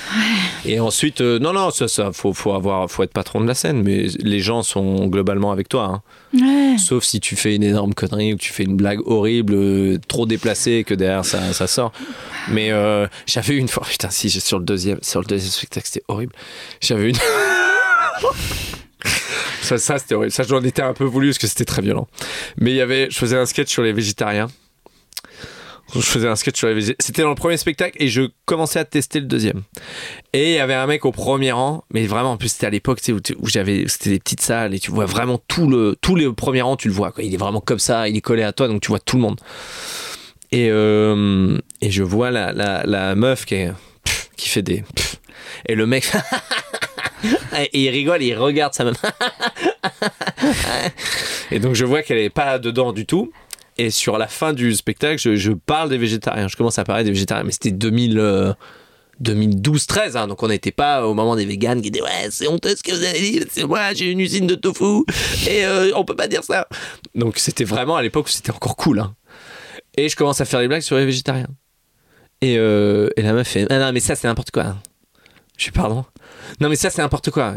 Et 0.64 0.78
ensuite, 0.80 1.20
euh, 1.20 1.38
non, 1.38 1.53
non, 1.53 1.70
ça, 1.70 1.88
ça, 1.88 2.11
faut, 2.12 2.32
faut 2.32 2.53
avoir, 2.53 2.91
faut 2.91 3.03
être 3.03 3.12
patron 3.12 3.41
de 3.41 3.47
la 3.47 3.55
scène, 3.55 3.82
mais 3.82 4.07
les 4.20 4.41
gens 4.41 4.62
sont 4.62 5.07
globalement 5.07 5.51
avec 5.53 5.68
toi. 5.68 5.84
hein. 5.84 6.03
Ouais. 6.34 6.76
Sauf 6.78 7.03
si 7.05 7.18
tu 7.20 7.34
fais 7.34 7.57
une 7.57 7.62
énorme 7.64 7.93
connerie 7.95 8.32
ou 8.34 8.36
que 8.36 8.43
tu 8.43 8.53
fais 8.53 8.62
une 8.64 8.76
blague 8.76 9.01
horrible, 9.07 9.55
euh, 9.57 9.99
trop 10.07 10.26
déplacée, 10.26 10.72
et 10.72 10.84
que 10.84 10.95
derrière 10.95 11.24
ça, 11.24 11.53
ça 11.53 11.66
sort. 11.66 11.93
Mais 12.49 12.70
euh, 12.70 13.07
j'avais 13.26 13.57
une 13.57 13.68
fois, 13.68 13.84
putain, 13.88 14.11
si, 14.11 14.30
sur 14.30 14.59
le 14.59 14.64
deuxième, 14.64 14.99
sur 15.03 15.20
le 15.20 15.26
deuxième 15.26 15.51
spectacle, 15.51 15.86
c'était 15.86 16.05
horrible. 16.09 16.32
J'avais 16.80 17.09
une. 17.11 17.16
ça, 19.62 19.78
ça 19.78 19.99
c'était 19.99 20.14
horrible. 20.14 20.32
Ça, 20.32 20.43
j'en 20.43 20.62
étais 20.62 20.82
un 20.82 20.95
peu 20.95 21.05
voulu 21.05 21.28
parce 21.28 21.38
que 21.38 21.47
c'était 21.47 21.64
très 21.64 21.82
violent. 21.82 22.07
Mais 22.59 22.70
il 22.70 22.76
y 22.76 22.80
avait, 22.80 23.09
je 23.11 23.18
faisais 23.18 23.36
un 23.36 23.47
sketch 23.47 23.70
sur 23.70 23.82
les 23.82 23.93
végétariens. 23.93 24.49
Je 25.95 26.01
faisais 26.01 26.28
un 26.28 26.36
sketch 26.36 26.59
sur 26.59 26.68
végétariens. 26.68 26.97
C'était 27.01 27.22
dans 27.22 27.30
le 27.30 27.34
premier 27.34 27.57
spectacle 27.57 27.97
et 28.01 28.09
je 28.09 28.22
commençais 28.45 28.78
à 28.78 28.84
tester 28.84 29.20
le 29.20 29.26
deuxième. 29.26 29.62
Et 30.32 30.53
il 30.53 30.57
y 30.57 30.59
avait 30.59 30.74
un 30.74 30.86
mec 30.86 31.05
au 31.05 31.12
premier 31.12 31.53
rang, 31.53 31.84
mais 31.93 32.07
vraiment, 32.07 32.32
en 32.32 32.36
plus, 32.36 32.49
c'était 32.49 32.66
à 32.66 32.70
l'époque 32.70 33.01
tu 33.01 33.12
sais, 33.12 33.34
où, 33.38 33.49
j'avais, 33.49 33.86
c'était 33.88 34.11
des 34.11 34.18
petites 34.18 34.41
salles 34.41 34.74
et 34.74 34.78
tu 34.78 34.91
vois 34.91 35.07
vraiment 35.07 35.41
tout 35.49 35.68
le, 35.68 35.97
tous 36.01 36.16
les 36.16 36.30
premiers 36.32 36.62
rangs, 36.62 36.76
tu 36.76 36.88
le 36.88 36.95
vois. 36.95 37.12
Il 37.18 37.34
est 37.34 37.38
vraiment 37.38 37.61
comme 37.61 37.78
ça, 37.78 38.09
il 38.09 38.16
est 38.16 38.20
collé 38.20 38.43
à 38.43 38.53
toi, 38.53 38.68
donc 38.68 38.82
tu 38.82 38.88
vois 38.88 39.01
tout 39.01 39.16
le 39.16 39.22
monde. 39.22 39.41
Et, 40.53 40.68
euh, 40.70 41.59
et 41.80 41.91
je 41.91 42.03
vois 42.03 42.30
la, 42.30 42.53
la, 42.53 43.14
meuf 43.14 43.45
qui, 43.45 43.66
qui 44.36 44.49
fait 44.49 44.62
des. 44.62 44.84
et 45.66 45.74
le 45.74 45.86
mec. 45.86 46.11
et 47.72 47.84
il 47.84 47.91
rigole, 47.91 48.22
il 48.22 48.34
regarde 48.34 48.74
sa 48.74 48.84
meuf. 48.84 49.01
et 51.51 51.59
donc 51.59 51.74
je 51.74 51.84
vois 51.84 52.03
qu'elle 52.03 52.18
est 52.18 52.30
pas 52.30 52.59
dedans 52.59 52.93
du 52.93 53.07
tout. 53.07 53.32
Et 53.81 53.89
sur 53.89 54.18
la 54.18 54.28
fin 54.28 54.53
du 54.53 54.74
spectacle, 54.74 55.37
je, 55.37 55.53
parle 55.53 55.89
des 55.89 55.97
végétariens. 55.97 56.49
Je 56.49 56.57
commence 56.57 56.78
à 56.78 56.85
parler 56.85 57.03
des 57.03 57.12
végétariens, 57.12 57.45
mais 57.45 57.53
c'était 57.53 57.70
2000. 57.70 58.18
euh, 58.18 58.53
2012-13, 59.22 60.16
hein, 60.16 60.28
donc 60.28 60.43
on 60.43 60.49
n'était 60.49 60.70
pas 60.70 61.07
au 61.07 61.12
moment 61.12 61.37
des 61.37 61.45
véganes 61.45 61.83
qui 61.83 61.91
disaient 61.91 62.03
ouais 62.03 62.31
c'est 62.31 62.49
honteux 62.49 62.74
ce 62.74 62.83
que 62.83 62.91
vous 62.91 63.05
avez 63.05 63.20
dit, 63.20 63.45
c'est 63.51 63.64
moi 63.64 63.93
j'ai 63.93 64.11
une 64.11 64.20
usine 64.20 64.47
de 64.47 64.55
tofu 64.55 65.05
et 65.47 65.66
euh, 65.66 65.93
on 65.95 66.07
peut 66.07 66.16
pas 66.16 66.26
dire 66.26 66.43
ça. 66.43 66.66
Donc 67.14 67.37
c'était 67.37 67.64
vraiment 67.64 67.97
à 67.97 68.03
l'époque 68.03 68.28
où 68.28 68.31
c'était 68.31 68.51
encore 68.51 68.76
cool. 68.76 69.01
hein. 69.01 69.14
Et 69.99 70.09
je 70.09 70.16
commence 70.16 70.41
à 70.41 70.47
faire 70.47 70.61
des 70.61 70.68
blagues 70.68 70.81
sur 70.81 70.97
les 70.97 71.05
végétariens. 71.05 71.49
Et, 72.41 72.57
euh, 72.57 73.11
et 73.16 73.20
la 73.20 73.35
meuf 73.35 73.47
fait 73.47 73.66
ah 73.68 73.78
non 73.78 73.93
mais 73.93 74.01
ça 74.01 74.14
c'est 74.14 74.26
n'importe 74.26 74.53
quoi. 74.53 74.76
Je 75.59 75.64
suis 75.64 75.72
pardon. 75.72 76.07
Non 76.61 76.68
mais 76.68 76.76
ça 76.76 76.90
c'est 76.90 77.03
n'importe 77.03 77.30
quoi. 77.30 77.55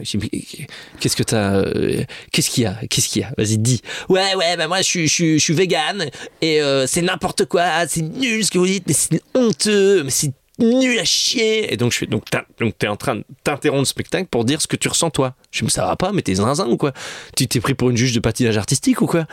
Qu'est-ce 1.00 1.16
que 1.16 1.24
t'as 1.24 1.56
euh, 1.56 2.04
Qu'est-ce 2.32 2.50
qu'il 2.50 2.64
y 2.64 2.66
a 2.68 2.76
Qu'est-ce 2.90 3.10
qu'il 3.10 3.22
y 3.22 3.26
a? 3.26 3.32
Vas-y 3.38 3.58
dis. 3.58 3.82
Ouais 4.10 4.36
ouais 4.36 4.58
bah 4.58 4.68
moi 4.68 4.78
je 4.80 4.84
suis 4.84 5.08
je 5.08 5.14
suis 5.14 5.40
suis 5.40 5.54
vegan 5.54 6.10
et 6.42 6.62
euh, 6.62 6.86
c'est 6.88 7.02
n'importe 7.02 7.46
quoi. 7.46 7.88
C'est 7.88 8.02
nul 8.02 8.44
ce 8.46 8.52
que 8.52 8.58
vous 8.58 8.66
dites 8.68 8.86
mais 8.88 8.94
c'est 8.94 9.22
honteux 9.34 10.04
mais 10.04 10.10
c'est 10.12 10.32
nul 10.60 11.00
à 11.00 11.04
chier. 11.04 11.74
Et 11.74 11.78
donc 11.78 11.92
je 11.92 11.98
fais 12.00 12.06
donc 12.06 12.24
donc 12.60 12.78
t'es 12.78 12.88
en 12.88 12.96
train 12.96 13.16
de 13.16 13.24
t'interrompre 13.44 13.82
le 13.82 13.86
spectacle 13.86 14.28
pour 14.30 14.46
dire 14.46 14.62
ce 14.62 14.68
que 14.68 14.76
tu 14.76 14.88
ressens 14.88 15.10
toi. 15.10 15.36
Je 15.52 15.64
mais 15.64 15.70
ça 15.72 15.86
va 15.86 15.96
pas 15.96 16.12
mais 16.12 16.22
t'es 16.22 16.36
zinzin 16.36 16.68
ou 16.68 16.78
quoi? 16.78 16.94
Tu 17.36 17.48
t'es 17.48 17.60
pris 17.60 17.74
pour 17.74 17.90
une 17.90 17.98
juge 17.98 18.14
de 18.14 18.20
patinage 18.20 18.58
artistique 18.58 19.02
ou 19.02 19.08
quoi? 19.08 19.26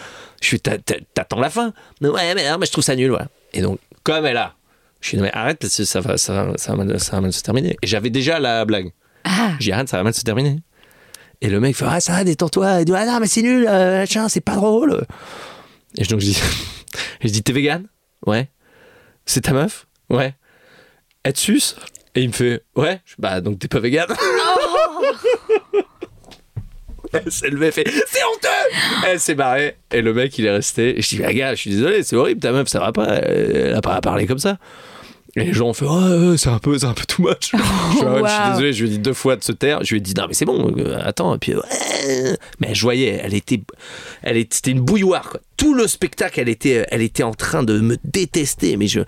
Je 0.42 0.56
t'as- 0.56 0.78
t'attends 1.14 1.40
la 1.40 1.50
fin. 1.50 1.72
Ouais 2.00 2.34
mais 2.34 2.48
non 2.50 2.56
mais 2.58 2.66
je 2.66 2.72
trouve 2.72 2.84
ça 2.84 2.96
nul 2.96 3.10
voilà. 3.10 3.28
Et 3.52 3.60
donc 3.62 3.78
comme 4.02 4.24
elle 4.26 4.36
a 4.38 4.54
je 5.02 5.08
suis 5.08 5.16
non 5.16 5.22
mais 5.24 5.32
arrête 5.32 5.58
parce 5.58 5.76
que 5.76 5.84
ça 5.84 6.00
va, 6.00 6.18
ça 6.18 6.44
va, 6.44 6.58
ça 6.58 6.74
va, 6.74 6.98
ça 6.98 7.20
va 7.20 7.32
se 7.32 7.42
terminer. 7.42 7.76
Et 7.82 7.86
j'avais 7.86 8.10
déjà 8.10 8.38
la 8.38 8.64
blague. 8.66 8.90
Ah. 9.24 9.52
J'ai 9.58 9.72
arrête, 9.72 9.88
ça 9.88 9.96
va 9.96 10.02
mal 10.02 10.14
se 10.14 10.22
terminer. 10.22 10.62
Et 11.40 11.48
le 11.48 11.58
mec 11.60 11.74
fait 11.76 11.86
ah 11.88 12.00
ça 12.00 12.12
va 12.12 12.24
détends-toi. 12.24 12.80
Il 12.80 12.84
dit 12.84 12.92
ah 12.94 13.06
non 13.06 13.18
mais 13.20 13.26
c'est 13.26 13.42
nul, 13.42 13.66
euh, 13.66 14.04
c'est 14.28 14.40
pas 14.40 14.56
drôle. 14.56 15.06
Et 15.96 16.04
donc 16.04 16.20
je 16.20 16.26
dis, 16.26 16.42
je 17.22 17.28
dis 17.28 17.42
t'es 17.42 17.52
vegan? 17.52 17.86
Ouais. 18.26 18.50
C'est 19.24 19.42
ta 19.42 19.52
meuf? 19.52 19.86
Ouais. 20.10 20.34
Elle 21.22 21.32
te 21.32 21.38
suce 21.38 21.76
Et 22.14 22.22
il 22.22 22.28
me 22.28 22.32
fait 22.34 22.62
ouais. 22.76 23.00
Je 23.04 23.14
bah 23.18 23.40
donc 23.40 23.58
t'es 23.58 23.68
pas 23.68 23.80
vegan? 23.80 24.06
Elle 27.12 27.32
s'est 27.32 27.50
levée, 27.50 27.72
fait 27.72 27.90
c'est 28.06 28.22
honteux. 28.22 28.48
Elle 29.08 29.18
s'est 29.18 29.34
barrée 29.34 29.76
et 29.90 30.00
le 30.00 30.14
mec 30.14 30.38
il 30.38 30.46
est 30.46 30.50
resté. 30.52 30.96
Et 30.96 31.02
je 31.02 31.08
dis 31.16 31.24
ah 31.24 31.32
gars, 31.32 31.54
je 31.56 31.60
suis 31.60 31.70
désolé, 31.70 32.04
c'est 32.04 32.14
horrible 32.14 32.40
ta 32.40 32.52
meuf, 32.52 32.68
ça 32.68 32.78
va 32.78 32.92
pas. 32.92 33.06
Elle 33.16 33.74
a 33.74 33.80
pas 33.80 33.94
à 33.94 34.00
parler 34.00 34.26
comme 34.26 34.38
ça. 34.38 34.58
Et 35.36 35.44
les 35.44 35.52
gens 35.52 35.68
ont 35.68 35.72
fait 35.72 35.86
ouais, 35.86 36.30
ouais, 36.30 36.36
c'est 36.36 36.48
un 36.48 36.58
peu, 36.58 36.78
c'est 36.78 36.86
un 36.86 36.92
peu 36.92 37.04
too 37.06 37.22
much. 37.22 37.52
je, 37.52 37.96
suis 37.96 38.50
désolé, 38.50 38.72
je 38.72 38.84
lui 38.84 38.90
ai 38.90 38.92
dit 38.94 38.98
deux 38.98 39.12
fois 39.12 39.36
de 39.36 39.44
se 39.44 39.52
taire. 39.52 39.82
Je 39.82 39.90
lui 39.90 39.98
ai 39.98 40.00
dit 40.00 40.14
non 40.16 40.24
mais 40.26 40.34
c'est 40.34 40.44
bon, 40.44 40.72
euh, 40.76 40.98
attends. 41.02 41.34
Et 41.34 41.38
puis 41.38 41.54
ouais. 41.54 42.36
mais 42.58 42.74
je 42.74 42.82
voyais, 42.82 43.20
elle 43.22 43.34
était, 43.34 43.60
elle 44.22 44.36
était, 44.36 44.56
c'était 44.56 44.72
une 44.72 44.80
bouilloire. 44.80 45.30
Quoi. 45.30 45.40
Tout 45.56 45.74
le 45.74 45.86
spectacle, 45.86 46.40
elle 46.40 46.48
était, 46.48 46.86
elle 46.90 47.02
était 47.02 47.22
en 47.22 47.34
train 47.34 47.62
de 47.62 47.78
me 47.80 47.96
détester. 48.04 48.76
Mais 48.76 48.88
je, 48.88 49.00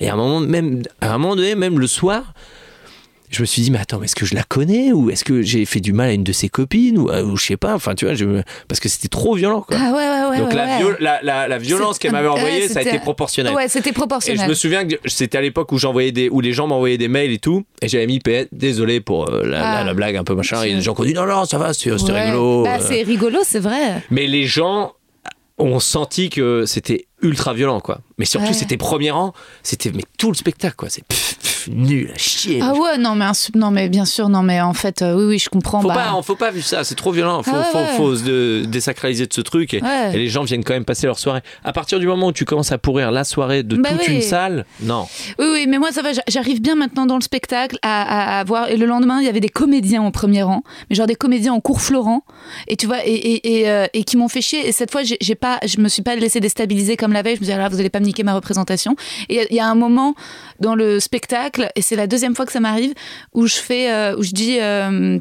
et 0.00 0.08
à 0.08 0.14
un 0.14 0.16
moment 0.16 0.40
même, 0.40 0.82
à 1.00 1.14
un 1.14 1.18
moment 1.18 1.36
donné, 1.36 1.54
même 1.54 1.78
le 1.78 1.86
soir. 1.86 2.32
Je 3.36 3.42
me 3.42 3.46
suis 3.46 3.60
dit, 3.60 3.70
mais 3.70 3.78
attends, 3.78 3.98
mais 3.98 4.06
est-ce 4.06 4.14
que 4.14 4.24
je 4.24 4.34
la 4.34 4.42
connais 4.44 4.92
ou 4.92 5.10
est-ce 5.10 5.22
que 5.22 5.42
j'ai 5.42 5.66
fait 5.66 5.80
du 5.80 5.92
mal 5.92 6.08
à 6.08 6.12
une 6.14 6.24
de 6.24 6.32
ses 6.32 6.48
copines 6.48 6.96
ou, 6.96 7.10
euh, 7.10 7.22
ou 7.22 7.36
je 7.36 7.44
sais 7.44 7.56
pas, 7.58 7.74
enfin 7.74 7.94
tu 7.94 8.06
vois, 8.06 8.14
je, 8.14 8.24
parce 8.66 8.80
que 8.80 8.88
c'était 8.88 9.08
trop 9.08 9.34
violent 9.34 9.60
quoi. 9.60 9.76
Ah 9.78 9.92
ouais, 9.92 9.96
ouais, 9.98 10.30
ouais. 10.30 10.38
Donc 10.38 10.48
ouais, 10.48 10.54
la, 10.56 10.64
ouais. 10.64 10.78
viol- 10.78 10.96
la, 11.00 11.20
la, 11.22 11.46
la 11.46 11.58
violence 11.58 11.98
qu'elle 11.98 12.12
m'avait 12.12 12.28
ouais, 12.28 12.34
envoyée, 12.34 12.68
ça 12.68 12.78
a 12.78 12.82
été 12.82 12.98
proportionnel. 12.98 13.52
Ouais, 13.54 13.68
c'était 13.68 13.90
Et 13.90 13.92
proportionnel. 13.92 14.42
je 14.44 14.48
me 14.48 14.54
souviens 14.54 14.86
que 14.86 14.94
c'était 15.04 15.36
à 15.36 15.42
l'époque 15.42 15.70
où 15.72 15.76
j'envoyais 15.78 16.12
des, 16.12 16.30
où 16.30 16.40
les 16.40 16.54
gens 16.54 16.66
m'envoyaient 16.66 16.96
des 16.96 17.08
mails 17.08 17.30
et 17.32 17.38
tout, 17.38 17.64
et 17.82 17.88
j'avais 17.88 18.06
mis 18.06 18.20
PS, 18.20 18.46
désolé 18.52 19.00
pour 19.00 19.28
euh, 19.30 19.44
la, 19.44 19.60
Ah. 19.70 19.78
la- 19.80 19.84
la 19.84 19.94
blague 19.94 20.16
un 20.16 20.24
peu 20.24 20.34
machin, 20.34 20.62
et 20.62 20.72
les 20.72 20.80
gens 20.80 20.94
qui 20.94 21.02
ont 21.02 21.04
dit 21.04 21.12
non 21.14 21.26
non 21.26 21.44
ça 21.44 21.58
va, 21.58 21.74
c'est- 21.74 21.90
rigolo. 21.92 22.62
Bah, 22.64 22.76
euh. 22.80 22.84
c'est 22.88 23.02
rigolo, 23.02 23.40
c'est 23.44 23.60
vrai. 23.60 24.02
Mais 24.10 24.26
les 24.28 24.44
gens 24.44 24.92
ont 25.58 25.78
senti 25.80 26.30
que 26.30 26.64
c'était 26.66 27.06
ultra 27.26 27.52
violent 27.54 27.80
quoi. 27.80 28.00
Mais 28.18 28.24
surtout 28.24 28.46
Ouais. 28.48 28.52
c'était 28.52 28.76
premier 28.76 29.10
rang, 29.10 29.32
c'était 29.62 29.92
mais 29.94 30.02
tout 30.18 30.28
le 30.28 30.34
spectacle 30.36 30.76
quoi, 30.76 30.88
c'est 30.88 31.02
nul 31.68 32.10
à 32.14 32.18
chier. 32.18 32.60
Ah 32.62 32.74
ouais, 32.74 32.96
non 32.98 33.14
mais, 33.14 33.26
non, 33.54 33.70
mais 33.70 33.88
bien 33.88 34.04
sûr, 34.04 34.28
non, 34.28 34.42
mais 34.42 34.60
en 34.60 34.72
fait, 34.72 35.02
euh, 35.02 35.14
oui, 35.16 35.24
oui, 35.24 35.38
je 35.38 35.48
comprends. 35.48 35.80
Faut 35.80 35.88
bah, 35.88 35.94
pas, 36.12 36.22
faut 36.22 36.36
pas 36.36 36.50
vivre 36.52 36.64
ça, 36.66 36.84
c'est 36.84 36.94
trop 36.94 37.10
violent. 37.10 37.42
Faut, 37.42 37.50
Ah 37.54 37.58
ouais, 37.58 37.64
faut, 37.72 37.78
ouais. 37.78 37.96
faut 37.96 38.16
se 38.16 38.64
désacraliser 38.64 39.26
de 39.26 39.32
ce 39.32 39.40
truc 39.40 39.74
et, 39.74 39.82
Ouais. 39.82 40.14
et 40.14 40.18
les 40.18 40.28
gens 40.28 40.44
viennent 40.44 40.62
quand 40.64 40.74
même 40.74 40.84
passer 40.84 41.06
leur 41.06 41.18
soirée. 41.18 41.40
À 41.64 41.72
partir 41.72 41.98
du 41.98 42.06
moment 42.06 42.28
où 42.28 42.32
tu 42.32 42.44
commences 42.44 42.70
à 42.72 42.78
pourrir 42.78 43.10
la 43.10 43.24
soirée 43.24 43.62
de 43.64 43.76
Bah 43.76 43.90
toute 43.90 44.08
oui. 44.08 44.14
une 44.16 44.22
salle, 44.22 44.64
non. 44.80 45.06
Oui, 45.38 45.46
oui, 45.52 45.66
mais 45.68 45.78
moi 45.78 45.90
ça 45.92 46.02
va, 46.02 46.12
j'a- 46.12 46.22
j'arrive 46.28 46.60
bien 46.62 46.76
maintenant 46.76 47.04
dans 47.06 47.16
le 47.16 47.20
spectacle 47.22 47.78
à, 47.82 48.36
à, 48.36 48.40
à 48.40 48.44
voir. 48.44 48.68
Et 48.70 48.76
le 48.76 48.86
lendemain, 48.86 49.20
il 49.20 49.26
y 49.26 49.28
avait 49.28 49.40
des 49.40 49.48
comédiens 49.48 50.04
au 50.04 50.10
premier 50.12 50.42
rang, 50.44 50.62
mais 50.88 50.96
genre 50.96 51.06
des 51.08 51.16
comédiens 51.16 51.52
en 51.52 51.60
cours 51.60 51.80
Florent, 51.80 52.22
et 52.68 52.76
tu 52.76 52.86
vois, 52.86 53.04
et, 53.04 53.10
et, 53.12 53.60
et, 53.60 53.68
euh, 53.70 53.86
et 53.92 54.04
qui 54.04 54.16
m'ont 54.16 54.28
fait 54.28 54.40
chier. 54.40 54.66
Et 54.68 54.72
cette 54.72 54.90
fois, 54.92 55.02
j'ai 55.02 55.34
pas, 55.34 55.58
je 55.66 55.78
me 55.80 55.88
suis 55.88 56.02
pas 56.02 56.14
laissé 56.16 56.38
déstabiliser 56.40 56.96
comme 56.96 57.12
la 57.16 57.22
veille. 57.22 57.36
Je 57.36 57.40
me 57.40 57.46
disais, 57.46 57.58
ah 57.60 57.68
vous 57.68 57.80
allez 57.80 57.90
pas 57.90 58.00
me 58.00 58.06
niquer 58.06 58.22
ma 58.22 58.34
représentation. 58.34 58.94
Et 59.28 59.34
il 59.34 59.36
y 59.36 59.40
a- 59.40 59.46
il 59.50 59.56
y, 59.56 59.60
a 59.60 59.66
un 59.66 59.74
moment 59.74 60.14
dans 60.60 60.74
le 60.74 61.00
spectacle, 61.00 61.68
et 61.74 61.82
c'est 61.82 61.96
la 61.96 62.06
deuxième 62.06 62.34
fois 62.36 62.46
que 62.46 62.52
ça 62.52 62.60
m'arrive, 62.60 62.92
où 63.34 63.46
je 63.46 63.56
fais, 63.56 63.90
euh, 63.92 64.16
où 64.16 64.22
je 64.22 64.32
dis. 64.32 64.58
euh, 64.60 65.18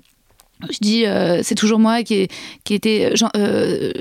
je 0.71 0.77
dis, 0.79 1.05
euh, 1.05 1.41
c'est 1.43 1.53
toujours 1.55 1.79
moi 1.79 2.01
qui, 2.03 2.13
ai- 2.13 2.27
qui 2.63 2.73
était. 2.75 3.11
J'en 3.15 3.29
euh, 3.35 3.91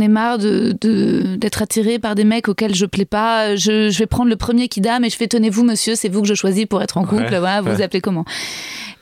ai 0.00 0.08
marre 0.08 0.36
de 0.38 0.74
de- 0.80 1.36
d'être 1.36 1.62
attirée 1.62 1.98
par 1.98 2.14
des 2.14 2.24
mecs 2.24 2.46
auxquels 2.46 2.74
je 2.74 2.84
plais 2.84 3.06
pas. 3.06 3.56
Je, 3.56 3.88
je 3.88 3.98
vais 4.00 4.06
prendre 4.06 4.28
le 4.28 4.36
premier 4.36 4.68
qui 4.68 4.82
dame 4.82 5.02
et 5.04 5.10
je 5.10 5.16
fais 5.16 5.28
tenez-vous, 5.28 5.64
monsieur, 5.64 5.94
c'est 5.94 6.10
vous 6.10 6.20
que 6.20 6.28
je 6.28 6.34
choisis 6.34 6.66
pour 6.66 6.82
être 6.82 6.98
en 6.98 7.04
couple. 7.06 7.22
Ouais, 7.32 7.38
voilà, 7.38 7.62
vous 7.62 7.68
ouais. 7.68 7.76
vous 7.76 7.82
appelez 7.82 8.02
comment 8.02 8.26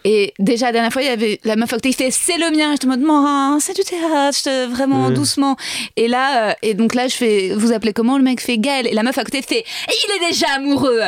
Et 0.04 0.34
déjà, 0.38 0.66
la 0.66 0.72
dernière 0.72 0.92
fois, 0.92 1.02
il 1.02 1.06
y 1.06 1.10
avait 1.10 1.38
la 1.44 1.56
meuf 1.56 1.72
à 1.72 1.76
côté 1.76 1.90
qui 1.90 1.96
fait 1.96 2.10
c'est 2.10 2.38
le 2.38 2.50
mien. 2.56 2.72
Je 2.72 2.78
te 2.78 2.86
demande, 2.86 3.60
c'est 3.60 3.74
du 3.76 3.82
théâtre, 3.82 4.42
te- 4.42 4.66
vraiment 4.66 5.10
doucement. 5.10 5.56
Et 5.96 6.08
là, 6.08 6.50
euh, 6.50 6.52
et 6.62 6.74
donc 6.74 6.94
là, 6.94 7.08
je 7.08 7.14
fais 7.14 7.52
vous 7.54 7.72
appelez 7.72 7.92
comment? 7.92 8.18
Le 8.18 8.24
mec 8.24 8.40
fait 8.40 8.58
Gaël. 8.58 8.86
Et 8.86 8.92
la 8.94 9.02
meuf 9.02 9.16
à 9.18 9.24
côté 9.24 9.42
fait 9.42 9.64
il 9.88 10.16
est 10.26 10.28
déjà 10.30 10.46
amoureux. 10.56 11.00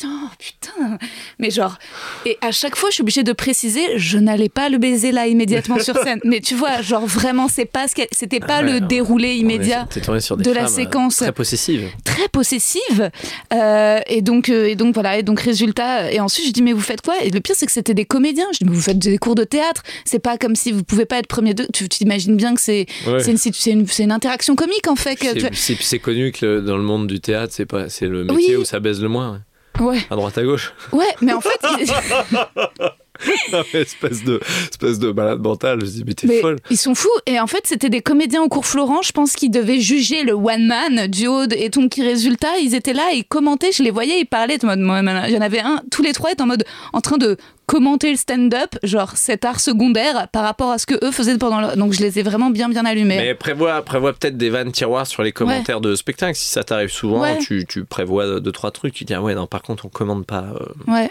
Genre, 0.00 0.10
oh, 0.24 0.28
putain. 0.38 0.98
Mais 1.38 1.50
genre, 1.50 1.78
et 2.26 2.36
à 2.40 2.50
chaque 2.50 2.74
fois, 2.76 2.90
je 2.90 2.94
suis 2.94 3.02
obligée 3.02 3.22
de 3.22 3.32
préciser, 3.32 3.96
je 3.96 4.18
n'allais 4.18 4.48
pas 4.48 4.68
le 4.68 4.78
baiser 4.78 5.12
là 5.12 5.26
immédiatement 5.28 5.78
sur 5.78 5.96
scène. 5.98 6.20
Mais 6.24 6.40
tu 6.40 6.54
vois, 6.54 6.82
genre 6.82 7.06
vraiment, 7.06 7.46
c'est 7.48 7.64
pas 7.64 7.86
ce 7.88 7.94
c'était 8.10 8.40
pas 8.40 8.56
Ah 8.56 8.62
le 8.62 8.80
déroulé 8.80 9.34
immédiat. 9.34 9.86
Sur 10.20 10.36
de 10.36 10.50
la 10.50 10.64
euh, 10.64 10.66
séquence. 10.66 11.16
très 11.16 11.32
possessives. 11.32 11.88
très 12.04 12.28
possessive 12.28 13.10
Euh, 13.52 14.00
et 14.08 14.20
donc 14.22 14.48
euh, 14.48 14.66
et 14.66 14.74
donc 14.74 14.94
voilà 14.94 15.18
et 15.18 15.22
donc 15.22 15.40
résultat 15.40 16.10
et 16.12 16.18
ensuite 16.20 16.46
je 16.46 16.52
dis 16.52 16.62
mais 16.62 16.72
vous 16.72 16.80
faites 16.80 17.00
quoi? 17.02 17.14
Et 17.22 17.30
le 17.30 17.40
pire 17.40 17.54
c'est 17.56 17.66
que 17.66 17.72
c'était 17.72 17.94
des 17.94 18.04
comédiens 18.04 18.46
je 18.52 18.58
dis 18.58 18.64
mais 18.64 18.74
vous 18.74 18.80
faites 18.82 18.98
des 18.98 19.18
cours 19.18 19.34
de 19.34 19.44
théâtre 19.44 19.82
c'est 20.04 20.18
pas 20.18 20.38
comme 20.38 20.56
si 20.56 20.72
vous 20.72 20.82
pouvez 20.82 21.04
pas 21.04 21.18
être 21.18 21.26
premier 21.26 21.54
de 21.54 21.66
tu 21.72 21.88
t'imagines 21.88 22.36
bien 22.36 22.54
que 22.54 22.60
c'est 22.60 22.86
Ouais. 23.06 23.22
c'est 23.22 23.32
une, 23.66 23.80
une, 23.80 23.86
une 23.98 24.12
interaction 24.12 24.56
comique 24.56 24.88
en 24.88 24.96
fait 24.96 25.18
C'est- 25.52 25.98
connu 25.98 26.32
que 26.32 26.60
dans 26.60 26.76
le 26.76 26.82
monde 26.82 27.06
du 27.06 27.20
théâtre, 27.20 27.52
c'est 27.54 27.66
pas, 27.66 27.88
c'est 27.88 28.06
le 28.06 28.24
métier 28.24 28.56
Oui. 28.56 28.62
où 28.62 28.64
ça 28.64 28.80
baise 28.80 29.00
le 29.00 29.08
moins, 29.08 29.40
ouais. 29.80 29.98
à 30.10 30.16
droite 30.16 30.36
à 30.38 30.42
gauche. 30.44 30.72
ouais 30.92 31.04
mais 31.20 31.32
en 31.32 31.40
fait 31.40 31.60
il- 31.80 31.86
espèce 33.74 34.24
de, 34.24 34.40
espèce 34.70 34.98
de 34.98 35.12
malade 35.12 35.38
mental. 35.40 35.78
Je 35.80 35.86
dis 35.86 36.04
mais 36.06 36.14
t'es 36.14 36.26
mais 36.26 36.40
folle. 36.40 36.56
ils 36.70 36.76
sont 36.76 36.94
fous 36.96 37.08
et 37.26 37.38
en 37.38 37.46
fait 37.46 37.60
c'était 37.64 37.88
des 37.88 38.00
comédiens 38.02 38.42
au 38.42 38.48
cours 38.48 38.66
Florent 38.66 39.02
je 39.02 39.12
pense 39.12 39.34
qu'ils 39.34 39.50
devaient 39.52 39.78
juger 39.80 40.24
le 40.24 40.32
one 40.32 40.66
man 40.66 41.06
du 41.06 41.28
haut 41.28 41.46
de- 41.46 41.54
et 41.54 41.68
donc 41.68 41.92
qui 41.92 42.02
résultat 42.02 42.58
ils 42.60 42.74
étaient 42.74 42.92
là 42.92 43.12
ils 43.14 43.24
commentaient 43.24 43.70
je 43.72 43.82
les 43.84 43.90
voyais 43.92 44.18
ils 44.20 44.24
parlaient 44.26 44.62
en 44.64 44.76
mode 44.76 44.80
il 45.28 45.32
y 45.34 45.38
en 45.38 45.40
avait 45.40 45.60
un 45.60 45.80
tous 45.92 46.02
les 46.02 46.12
trois 46.12 46.32
étaient 46.32 46.42
en 46.42 46.46
mode 46.46 46.64
en 46.92 47.00
train 47.00 47.16
de 47.16 47.36
commenter 47.66 48.10
le 48.10 48.16
stand-up 48.16 48.76
genre 48.82 49.16
cet 49.16 49.44
art 49.44 49.60
secondaire 49.60 50.28
par 50.28 50.42
rapport 50.44 50.70
à 50.70 50.78
ce 50.78 50.86
que 50.86 51.02
eux 51.04 51.10
faisaient 51.10 51.38
pendant 51.38 51.60
leur... 51.60 51.76
donc 51.76 51.92
je 51.92 52.00
les 52.00 52.18
ai 52.18 52.22
vraiment 52.22 52.50
bien 52.50 52.68
bien 52.68 52.84
allumés 52.84 53.16
Mais 53.16 53.34
prévois, 53.34 53.82
prévois 53.82 54.12
peut-être 54.12 54.36
des 54.36 54.50
vannes 54.50 54.72
tiroirs 54.72 55.06
sur 55.06 55.22
les 55.22 55.32
commentaires 55.32 55.80
de 55.80 55.94
spectacle. 55.94 56.36
Si 56.36 56.48
ça 56.50 56.64
t'arrive 56.64 56.90
souvent, 56.90 57.22
Ouais. 57.22 57.38
tu, 57.38 57.64
tu 57.66 57.84
prévois 57.84 58.40
deux 58.40 58.52
trois 58.52 58.70
trucs. 58.70 58.92
Tu 58.94 59.04
dis 59.04 59.14
ah 59.14 59.22
ouais 59.22 59.34
non 59.34 59.46
par 59.46 59.62
contre 59.62 59.86
on 59.86 59.88
commande 59.88 60.26
pas. 60.26 60.44
euh, 60.60 60.92
ouais 60.92 61.10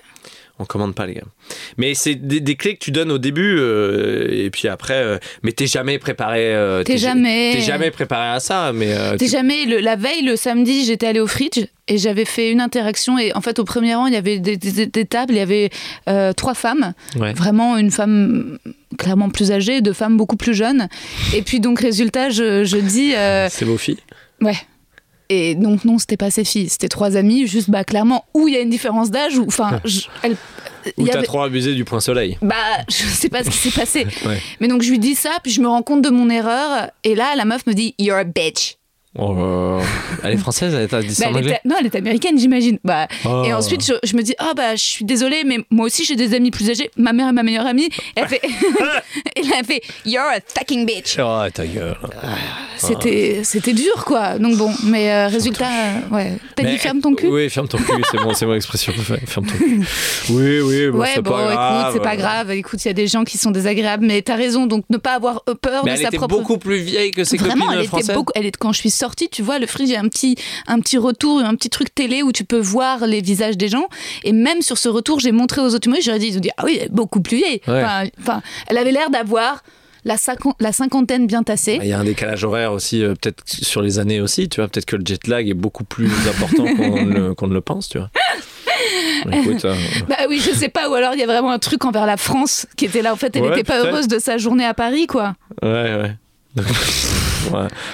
On 0.64 0.66
commande 0.66 0.95
pas 0.95 1.05
les 1.05 1.16
gars. 1.16 1.22
Mais 1.78 1.93
c'est 1.93 2.16
des, 2.16 2.39
des 2.39 2.55
clés 2.55 2.76
que 2.76 2.80
tu 2.84 2.91
donnes 2.91 3.11
au 3.11 3.18
début 3.18 3.57
euh, 3.59 4.28
et 4.32 4.49
puis 4.49 4.70
après. 4.70 4.93
euh, 4.95 5.18
mais 5.43 5.51
t'es 5.51 5.68
jamais 5.68 5.99
préparé. 5.99 6.55
euh, 6.55 6.84
T'es 6.86 6.97
jamais- 6.97 7.51
T'es 7.53 7.59
jamais 7.61 7.91
préparé 7.91 8.30
à 8.30 8.39
ça. 8.39 8.72
Mais 8.74 8.95
T'es 9.18 9.26
tu- 9.26 9.32
jamais 9.32 9.66
le- 9.66 9.80
la 9.80 9.97
veille 9.97 10.22
le 10.24 10.38
samedi 10.38 10.86
j'étais 10.86 11.07
allée 11.07 11.20
au 11.20 11.28
fridge 11.28 11.59
et 11.89 11.97
j'avais 11.97 12.24
fait 12.24 12.49
une 12.49 12.61
interaction 12.61 13.20
et 13.20 13.34
en 13.36 13.41
fait 13.41 13.59
au 13.59 13.66
premier 13.66 13.93
rang 13.93 14.05
il 14.07 14.14
y 14.14 14.18
avait 14.18 14.39
des, 14.39 14.55
des- 14.55 14.86
des 14.86 15.05
tables 15.05 15.34
il 15.34 15.38
y 15.38 15.41
avait 15.41 15.70
trois 16.38 16.53
femmes 16.53 16.93
Ouais. 17.18 17.34
vraiment 17.34 17.78
une 17.78 17.91
femme 17.91 18.57
clairement 18.97 19.30
plus 19.30 19.51
âgée 19.51 19.82
deux 19.82 19.91
femmes 19.91 20.16
beaucoup 20.16 20.38
plus 20.38 20.53
jeunes 20.53 20.88
et 21.36 21.41
puis 21.41 21.59
donc 21.59 21.82
résultat 21.82 22.30
je, 22.30 22.64
je 22.64 22.78
dis 22.78 23.11
C'est 23.49 23.66
vos 23.66 23.78
filles? 23.78 23.99
ouais 24.39 24.55
et 25.34 25.56
donc 25.56 25.86
non 25.86 25.98
c'était 26.00 26.18
pas 26.18 26.30
ses 26.32 26.44
filles 26.44 26.70
c'était 26.70 26.90
trois 26.90 27.16
amies 27.18 27.48
juste 27.48 27.70
bah 27.70 27.84
clairement 27.84 28.26
où 28.34 28.48
il 28.48 28.54
y 28.54 28.58
a 28.58 28.62
une 28.62 28.70
différence 28.70 29.10
d'âge 29.12 29.38
ou 29.38 29.46
enfin 29.48 29.80
elle- 30.24 30.36
Ou 30.98 31.08
t'as 31.08 31.18
avait- 31.20 31.26
trop 31.26 31.42
abusé 31.42 31.76
du 31.76 31.86
point 31.86 32.02
soleil. 32.02 32.38
bah, 32.42 32.56
je 32.90 33.06
sais 33.08 33.30
pas 33.30 33.44
ce 33.44 33.50
qui 33.50 33.58
s'est 33.58 33.72
passé. 33.80 34.06
Ouais. 34.26 34.42
Mais 34.60 34.68
donc, 34.68 34.82
je 34.82 34.90
lui 34.92 35.00
dis 35.00 35.16
ça, 35.16 35.30
puis 35.42 35.50
je 35.52 35.62
me 35.62 35.68
rends 35.68 35.82
compte 35.82 36.02
de 36.02 36.10
mon 36.10 36.30
erreur. 36.30 36.90
Et 37.06 37.16
là, 37.16 37.36
la 37.38 37.46
meuf 37.46 37.66
me 37.68 37.74
dit 37.74 37.96
You're 38.00 38.18
a 38.18 38.26
bitch. 38.26 38.76
Oh, 39.16 39.36
euh, 39.38 39.80
elle 40.24 40.34
est 40.34 40.38
française, 40.38 40.74
elle 40.74 40.89
ça 40.89 41.30
Bah, 41.30 41.38
elle 41.39 41.47
était- 41.47 41.59
non, 41.66 41.76
elle 41.80 41.86
est 41.86 41.95
américaine, 41.95 42.38
j'imagine. 42.39 42.80
Bah, 42.84 43.07
Oh. 43.26 43.43
Et 43.45 43.53
ensuite, 43.53 43.86
je, 43.86 43.93
je 44.03 44.16
me 44.16 44.24
dis 44.24 44.34
Ah, 44.39 44.53
bah, 44.55 44.76
je 44.76 44.82
suis 44.84 45.05
désolée, 45.05 45.43
mais 45.45 45.59
moi 45.70 45.86
aussi, 45.86 46.03
j'ai 46.03 46.16
des 46.16 46.34
amis 46.34 46.49
plus 46.49 46.70
âgés. 46.70 46.89
Ma 46.97 47.14
mère 47.14 47.28
est 47.30 47.34
ma 47.34 47.43
meilleure 47.43 47.68
amie. 47.68 47.89
Elle 48.16 48.28
fait, 48.28 48.41
elle 49.36 49.66
fait 49.66 49.82
You're 50.05 50.24
a 50.24 50.39
fucking 50.57 50.86
bitch. 50.86 51.18
Oh 51.20 51.43
ta 51.53 51.66
gueule. 51.68 51.95
C'était, 52.78 53.41
c'était 53.43 53.74
dur, 53.74 54.03
quoi. 54.05 54.38
Donc, 54.39 54.57
bon, 54.57 54.72
mais 54.84 55.11
euh, 55.11 55.28
résultat, 55.28 55.68
euh, 55.68 56.16
ouais. 56.16 56.34
T'as 56.55 56.64
dit 56.64 56.78
ferme 56.78 56.99
ton 56.99 57.14
cul? 57.14 57.28
Oui, 57.28 57.49
ferme 57.49 57.68
ton 57.68 57.78
cul, 57.78 58.01
c'est 58.11 58.18
bon, 58.18 58.34
c'est 58.34 58.45
mon 58.45 58.55
expression. 58.55 58.91
Ferme 59.26 59.45
ton 59.45 59.57
cul. 59.57 59.82
Oui, 60.30 60.59
oui, 60.61 60.88
bon, 60.89 60.99
Ouais, 60.99 61.11
c'est 61.16 61.22
bon, 61.22 61.32
pas 61.32 61.53
grave. 61.53 61.82
écoute, 61.82 61.93
c'est 61.93 62.03
pas 62.09 62.16
grave. 62.18 62.51
Écoute, 62.51 62.84
il 62.86 62.88
y 62.88 62.91
a 62.91 62.93
des 62.93 63.07
gens 63.07 63.24
qui 63.24 63.38
sont 63.38 63.51
désagréables, 63.51 64.05
mais 64.05 64.22
t'as 64.22 64.36
raison. 64.36 64.66
Donc, 64.66 64.86
ne 64.89 64.97
pas 64.97 65.14
avoir 65.16 65.43
peur 65.61 65.84
Mais 65.86 65.91
de 65.91 65.95
elle 65.97 66.01
sa 66.01 66.07
était 66.09 66.18
propre. 66.18 66.36
beaucoup 66.38 66.57
plus 66.57 66.78
vieille 66.80 67.11
que 67.11 67.24
ses 67.24 67.38
Vraiment, 67.38 67.66
copines 67.66 67.80
elle 67.82 67.88
françaises. 67.88 68.09
était 68.09 68.16
beaucoup. 68.18 68.32
Elle 68.36 68.45
est, 68.45 68.57
quand 68.57 68.72
je 68.74 68.80
suis 68.80 68.89
sortie, 69.04 69.28
tu 69.30 69.41
vois, 69.41 69.60
le 69.60 69.68
fridge, 69.68 69.89
il 69.89 69.93
y 69.93 69.95
a 69.97 69.99
un 69.99 70.08
petit, 70.08 70.36
un 70.68 70.80
petit 70.80 70.97
retour, 70.97 71.39
un 71.39 71.56
petit 71.56 71.70
truc 71.70 71.93
télé 71.93 72.24
où 72.24 72.32
tu 72.32 72.45
peux 72.45 72.60
voir 72.60 73.06
les 73.06 73.20
visages 73.22 73.58
des 73.58 73.68
gens. 73.68 73.88
Et 74.24 74.32
même 74.32 74.62
sur 74.62 74.78
ce 74.78 74.88
retour, 74.88 75.20
j'ai 75.20 75.32
montré 75.34 75.60
aux 75.62 75.76
autres 75.76 75.88
humoristes, 75.88 76.08
j'aurais 76.08 76.20
dit, 76.20 76.28
ils 76.28 76.38
ont 76.38 76.41
dit, 76.41 76.51
ah 76.58 76.64
oui, 76.66 76.78
elle 76.80 76.86
est 76.88 76.91
beaucoup 76.91 77.20
plus 77.22 77.38
vieille. 77.38 77.60
Ouais. 77.68 77.84
Enfin, 77.84 78.04
enfin, 78.22 78.41
elle 78.68 78.78
avait 78.78 78.91
l'air 78.93 79.10
d'avoir 79.10 79.62
la, 80.06 80.16
cinquan- 80.16 80.54
la 80.62 80.72
cinquantaine 80.72 81.28
bien 81.28 81.43
tassée. 81.43 81.80
Il 81.82 81.88
y 81.89 81.93
a 81.93 81.99
un 81.99 82.04
décalage 82.06 82.43
horaire 82.45 82.72
aussi, 82.72 83.04
euh, 83.04 83.14
peut-être 83.22 83.43
sur 83.45 83.82
les 83.82 83.99
années 83.99 84.22
aussi, 84.22 84.47
tu 84.47 84.62
vois. 84.62 84.70
Peut-être 84.70 84.86
que 84.86 84.95
le 84.95 85.04
jet 85.06 85.28
lag 85.28 85.47
est 85.49 85.54
beaucoup 85.54 85.84
plus 85.84 86.10
important 86.30 86.64
qu'on 86.76 87.06
ne, 87.06 87.14
le- 87.14 87.34
qu'on 87.36 87.47
ne 87.47 87.54
le 87.54 87.62
pense, 87.62 87.89
tu 87.89 87.97
vois. 87.97 88.10
Écoute, 89.32 89.64
euh, 89.66 89.76
Bah 90.10 90.16
oui, 90.30 90.39
je 90.45 90.51
sais 90.54 90.70
pas, 90.70 90.89
ou 90.89 90.93
alors 90.93 91.14
il 91.14 91.20
y 91.20 91.24
a 91.24 91.28
vraiment 91.28 91.51
un 91.51 91.60
truc 91.60 91.84
envers 91.86 92.06
la 92.06 92.18
France 92.18 92.68
qui 92.78 92.86
était 92.86 93.01
là. 93.01 93.14
En 93.14 93.16
fait, 93.18 93.36
elle 93.36 93.41
Ouais, 93.43 93.49
n'était 93.49 93.64
pas 93.64 93.80
heureuse 93.84 94.08
de 94.08 94.20
sa 94.20 94.38
journée 94.38 94.66
à 94.66 94.74
Paris, 94.74 95.08
quoi. 95.08 95.36
ouais, 95.62 95.70
ouais. 95.70 96.16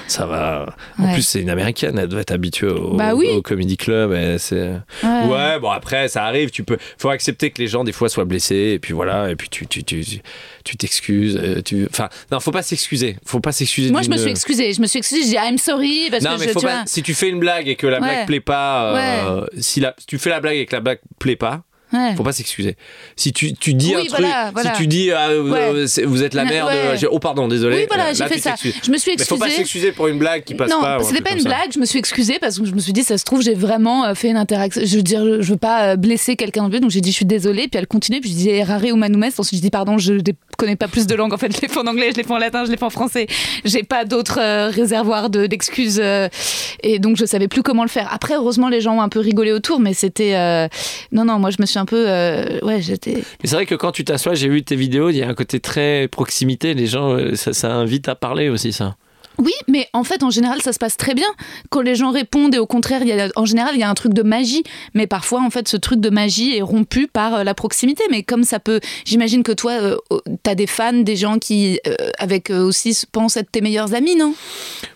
Ça 0.08 0.26
va. 0.26 0.76
En 0.97 1.06
Ouais. 1.06 1.14
plus, 1.14 1.22
c'est 1.24 1.41
une 1.41 1.50
américaine, 1.50 1.97
elle 2.00 2.08
doit 2.08 2.22
être 2.22 2.32
habituée 2.32 2.68
au, 2.68 2.95
Bah 2.95 3.14
oui. 3.16 3.28
au 3.30 3.41
comedy 3.41 3.78
club. 3.78 4.12
et 4.14 4.38
c'est... 4.38 4.72
Ouais. 5.04 5.26
Ouais, 5.30 5.60
bon 5.60 5.70
après 5.70 6.08
ça 6.08 6.24
arrive, 6.26 6.50
tu 6.50 6.64
peux 6.64 6.78
faut 6.97 7.10
accepter 7.10 7.52
que 7.52 7.62
les 7.62 7.68
gens 7.68 7.84
des 7.84 7.91
fois 7.91 8.10
soient 8.10 8.26
blessés 8.26 8.72
et 8.74 8.80
puis 8.80 8.93
voilà 8.93 9.30
et 9.32 9.36
puis 9.36 9.50
tu 9.50 9.68
tu 9.68 9.84
tu 9.84 10.04
tu 10.64 10.78
t'excuses, 10.78 11.38
euh, 11.41 11.62
tu 11.64 11.88
enfin 11.89 12.10
non, 12.32 12.39
faut 12.39 12.52
pas 12.52 12.62
s'excuser, 12.62 13.18
faut 13.26 13.39
pas 13.39 13.52
s'excuser 13.52 13.91
Moi, 13.91 14.02
je 14.02 14.10
me 14.10 14.18
suis 14.18 14.30
excusée. 14.30 14.74
Je 14.74 14.82
me 14.82 14.88
suis 14.88 15.00
excusée. 15.00 15.22
J'ai 15.24 15.30
dit 15.30 15.36
I'm 15.36 15.58
sorry 15.58 16.10
parce 16.12 16.24
Non, 16.24 16.36
que 16.36 16.39
mais 16.41 16.47
je, 16.47 16.52
faut 16.54 16.60
tu 16.60 16.66
pas, 16.66 16.74
vois. 16.78 16.84
si 16.86 17.02
tu 17.04 17.14
fais 17.14 17.30
une 17.30 17.39
blague 17.39 17.68
et 17.68 17.76
que 17.76 17.88
la 17.88 18.00
Ouais. 18.00 18.08
blague 18.08 18.28
plaît 18.28 18.39
pas, 18.39 18.95
euh, 18.95 19.45
si, 19.60 19.80
la, 19.80 19.93
si 19.97 20.06
tu 20.06 20.18
fais 20.20 20.30
la 20.30 20.39
blague 20.39 20.58
et 20.58 20.66
que 20.66 20.76
la 20.76 20.82
blague 20.82 21.00
plaît 21.20 21.36
pas, 21.36 21.64
Ouais. 21.92 22.16
faut 22.16 22.24
pas 22.24 22.34
s'excuser. 22.34 22.76
Si 23.16 23.34
tu, 23.34 23.54
tu 23.54 23.74
dis 23.74 23.96
Oui, 23.96 24.04
un 24.10 24.14
truc, 24.14 24.26
voilà, 24.54 24.76
si 24.76 24.82
tu 24.82 24.88
dis 24.88 25.12
ah, 25.12 25.30
euh, 25.30 25.50
Ouais. 25.50 25.88
euh, 26.00 26.06
vous 26.06 26.24
êtes 26.24 26.34
la 26.36 26.46
merde, 26.46 26.68
ouais. 26.70 27.08
oh 27.10 27.20
pardon, 27.20 27.48
désolé. 27.48 27.78
Oui, 27.78 27.86
voilà, 27.88 28.10
euh, 28.10 28.14
j'ai 28.14 28.28
fait 28.28 28.38
ça. 28.38 28.56
Je 28.62 28.92
me 28.92 28.98
suis 28.98 29.14
Mais 29.18 29.24
faut 29.24 29.38
pas 29.38 29.46
excusée. 29.48 29.64
s'excuser 29.64 29.92
pour 29.92 30.08
une 30.08 30.20
blague 30.20 30.44
qui 30.44 30.54
passe 30.54 30.70
non, 30.70 30.82
pas. 30.82 30.98
un 30.98 31.04
c'était 31.04 31.22
pas 31.22 31.32
une 31.32 31.40
ça. 31.40 31.50
blague. 31.50 31.72
Je 31.74 31.80
me 31.80 31.86
suis 31.86 31.98
excusée 32.00 32.38
parce 32.40 32.60
que 32.60 32.66
je 32.66 32.74
me 32.74 32.80
suis 32.80 32.94
dit, 32.94 33.04
ça 33.04 33.18
se 33.18 33.24
trouve, 33.26 33.42
j'ai 33.42 33.56
vraiment 33.56 34.14
fait 34.14 34.30
une 34.30 34.38
interaction. 34.38 34.82
Je 34.86 34.96
veux 34.98 35.04
dire, 35.04 35.42
je 35.42 35.52
veux 35.52 35.58
pas 35.58 35.96
blesser 35.96 36.36
quelqu'un 36.36 36.66
de 36.66 36.70
plus, 36.70 36.80
donc 36.80 36.92
j'ai 36.92 37.02
dit, 37.02 37.10
je 37.12 37.16
suis 37.16 37.26
désolée. 37.26 37.68
Puis 37.68 37.80
elle 37.80 37.88
continue, 37.88 38.22
puis 38.22 38.30
je 38.30 38.36
dis, 38.36 38.64
rare 38.64 38.84
ou 38.92 38.96
manoumes. 38.96 39.26
Ensuite, 39.38 39.58
je 39.58 39.62
dis, 39.64 39.70
pardon, 39.72 39.98
je 39.98 40.14
connais 40.60 40.76
pas 40.76 40.88
plus 40.88 41.07
de 41.07 41.16
langues. 41.16 41.34
En 41.34 41.38
fait, 41.38 41.55
je 41.55 41.62
l'ai 41.62 41.68
fait 41.68 41.80
en 41.80 41.88
anglais, 41.88 42.10
je 42.12 42.18
l'ai 42.18 42.24
fait 42.24 42.32
en 42.34 42.38
latin, 42.38 42.66
je 42.66 42.72
l'ai 42.72 42.78
fait 42.78 42.86
en 42.86 42.89
français. 42.89 43.28
J'ai 43.66 43.84
pas 43.84 44.05
d'autres 44.05 44.39
euh, 44.39 44.68
réservoirs 44.70 45.30
de- 45.30 45.47
d'excuses. 45.47 45.99
euh, 46.03 46.28
et 46.84 46.99
donc, 46.99 47.18
je 47.18 47.26
savais 47.26 47.47
plus 47.47 47.64
comment 47.64 47.84
le 47.84 47.89
faire. 47.89 48.07
Après, 48.12 48.36
heureusement, 48.36 48.70
les 48.70 48.82
gens 48.82 48.97
ont 48.97 49.01
un 49.01 49.10
peu 49.10 49.20
rigolé 49.20 49.51
autour, 49.51 49.80
mais 49.80 49.93
c'était. 49.93 50.36
euh, 50.36 50.68
Non, 51.12 51.26
non, 51.26 51.39
moi, 51.39 51.49
je 51.49 51.57
me 51.60 51.66
suis 51.66 51.80
un 51.80 51.86
peu. 51.86 52.05
euh, 52.07 52.60
Ouais, 52.62 52.82
j'étais. 52.82 53.14
Mais 53.16 53.49
c'est 53.49 53.55
vrai 53.55 53.66
que 53.66 53.76
quand 53.76 53.91
tu 53.91 54.03
t'assois, 54.03 54.36
j'ai 54.36 54.49
vu 54.49 54.64
tes 54.64 54.76
vidéos, 54.76 55.10
il 55.10 55.18
y 55.18 55.24
a 55.24 55.28
un 55.30 55.34
côté 55.34 55.60
très 55.60 56.07
proximité. 56.10 56.74
Les 56.74 56.88
gens, 56.88 57.18
ça, 57.36 57.53
ça 57.53 57.72
invite 57.74 58.07
à 58.10 58.16
parler 58.16 58.49
aussi, 58.49 58.74
ça. 58.74 58.95
Oui, 59.40 59.54
mais 59.68 59.88
en 59.94 60.04
fait, 60.04 60.22
en 60.24 60.30
général, 60.30 60.62
ça 60.62 60.74
se 60.74 60.80
passe 60.80 60.98
très 60.98 61.14
bien 61.14 61.28
quand 61.70 61.82
les 61.82 61.96
gens 61.96 62.12
répondent 62.12 62.54
et 62.54 62.60
au 62.60 62.68
contraire, 62.68 63.04
y 63.04 63.12
a, 63.14 63.30
en 63.36 63.46
général, 63.46 63.72
il 63.76 63.80
y 63.80 63.84
a 63.84 63.90
un 63.90 63.94
truc 63.94 64.14
de 64.14 64.22
magie. 64.22 64.64
Mais 64.94 65.08
parfois, 65.08 65.42
en 65.42 65.50
fait, 65.50 65.68
ce 65.68 65.78
truc 65.78 66.00
de 66.00 66.10
magie 66.10 66.56
est 66.58 66.62
rompu 66.62 67.08
par 67.08 67.36
euh, 67.36 67.44
la 67.44 67.54
proximité. 67.54 68.04
Mais 68.12 68.24
comme 68.24 68.44
ça 68.44 68.60
peut, 68.60 68.80
j'imagine 69.06 69.44
que 69.44 69.52
toi, 69.54 69.72
euh, 69.82 69.98
t'as 70.44 70.56
des 70.56 70.68
fans, 70.68 70.94
des 70.94 71.16
gens 71.16 71.40
qui, 71.40 71.80
euh, 71.88 71.96
avec 72.18 72.52
eux 72.52 72.60
aussi, 72.60 72.98
pensent 73.12 73.38
être 73.38 73.50
tes 73.52 73.62
meilleurs 73.62 73.94
amis, 73.94 74.16
non? 74.16 74.34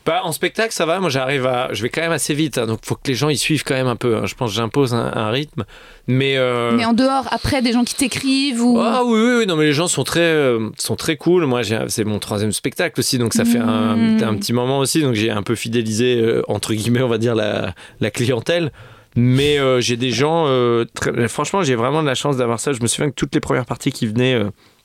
Bah, 0.06 0.22
en 0.24 0.34
spectacle, 0.34 0.74
ça 0.74 0.86
va. 0.86 1.00
Moi, 1.00 1.10
j'arrive 1.10 1.46
à. 1.46 1.70
Je 1.72 1.82
vais 1.82 1.90
quand 1.90 2.02
même 2.02 2.12
assez 2.12 2.34
vite. 2.34 2.58
hein, 2.58 2.66
donc, 2.68 2.80
faut 2.84 2.96
que 2.96 3.08
les 3.08 3.16
gens 3.16 3.30
y 3.30 3.38
suivent 3.38 3.64
quand 3.64 3.76
même 3.76 3.88
un 3.88 3.96
peu. 3.96 4.18
hein. 4.18 4.26
Je 4.26 4.36
pense 4.36 4.50
que 4.52 4.56
j'impose 4.58 4.94
un, 4.94 5.12
un 5.16 5.30
rythme. 5.32 5.64
Mais. 6.08 6.36
euh, 6.38 6.72
Mais 6.74 6.84
en 6.86 6.94
dehors, 6.94 7.28
après, 7.32 7.62
des 7.62 7.72
gens 7.72 7.86
qui 7.86 7.96
t'écrivent 7.96 8.62
ou. 8.62 8.78
Ah 8.82 9.04
oui, 9.06 9.18
oui, 9.20 9.34
oui, 9.40 9.46
non, 9.48 9.56
mais 9.56 9.64
les 9.66 9.74
gens 9.74 9.88
sont 9.88 10.04
très, 10.04 10.20
euh, 10.20 10.70
sont 10.78 10.98
très 10.98 11.16
cool. 11.16 11.46
Moi, 11.46 11.62
c'est 11.88 12.04
mon 12.04 12.20
troisième 12.20 12.52
spectacle 12.52 13.00
aussi, 13.00 13.18
donc 13.18 13.34
ça 13.34 13.46
fait 13.46 13.60
un, 13.60 13.94
Mmh. 13.94 14.18
Un 14.34 14.38
petit 14.38 14.54
moment 14.54 14.80
aussi. 14.80 15.02
Donc 15.02 15.14
j'ai 15.14 15.30
un 15.32 15.44
peu 15.44 15.56
fidélisé, 15.56 16.20
euh, 16.22 16.42
entre 16.48 16.74
guillemets, 16.74 17.02
on 17.02 17.08
va 17.10 17.18
dire, 17.18 17.36
la, 17.36 17.74
la 18.00 18.12
clientèle. 18.12 18.72
Mais 19.16 19.60
euh, 19.60 19.80
j'ai 19.80 19.96
des 19.96 20.10
gens, 20.12 20.46
euh, 20.48 20.86
très- 20.96 21.28
franchement, 21.28 21.62
j'ai 21.64 21.76
vraiment 21.76 22.02
de 22.02 22.08
la 22.08 22.16
chance 22.16 22.38
d'avoir 22.38 22.60
ça. 22.60 22.74
Je 22.74 22.82
me 22.82 22.88
souviens 22.88 23.10
que 23.10 23.16
toutes 23.16 23.34
les 23.36 23.42
premières 23.42 23.66
parties 23.68 23.92
qui 23.92 24.08
venaient 24.08 24.40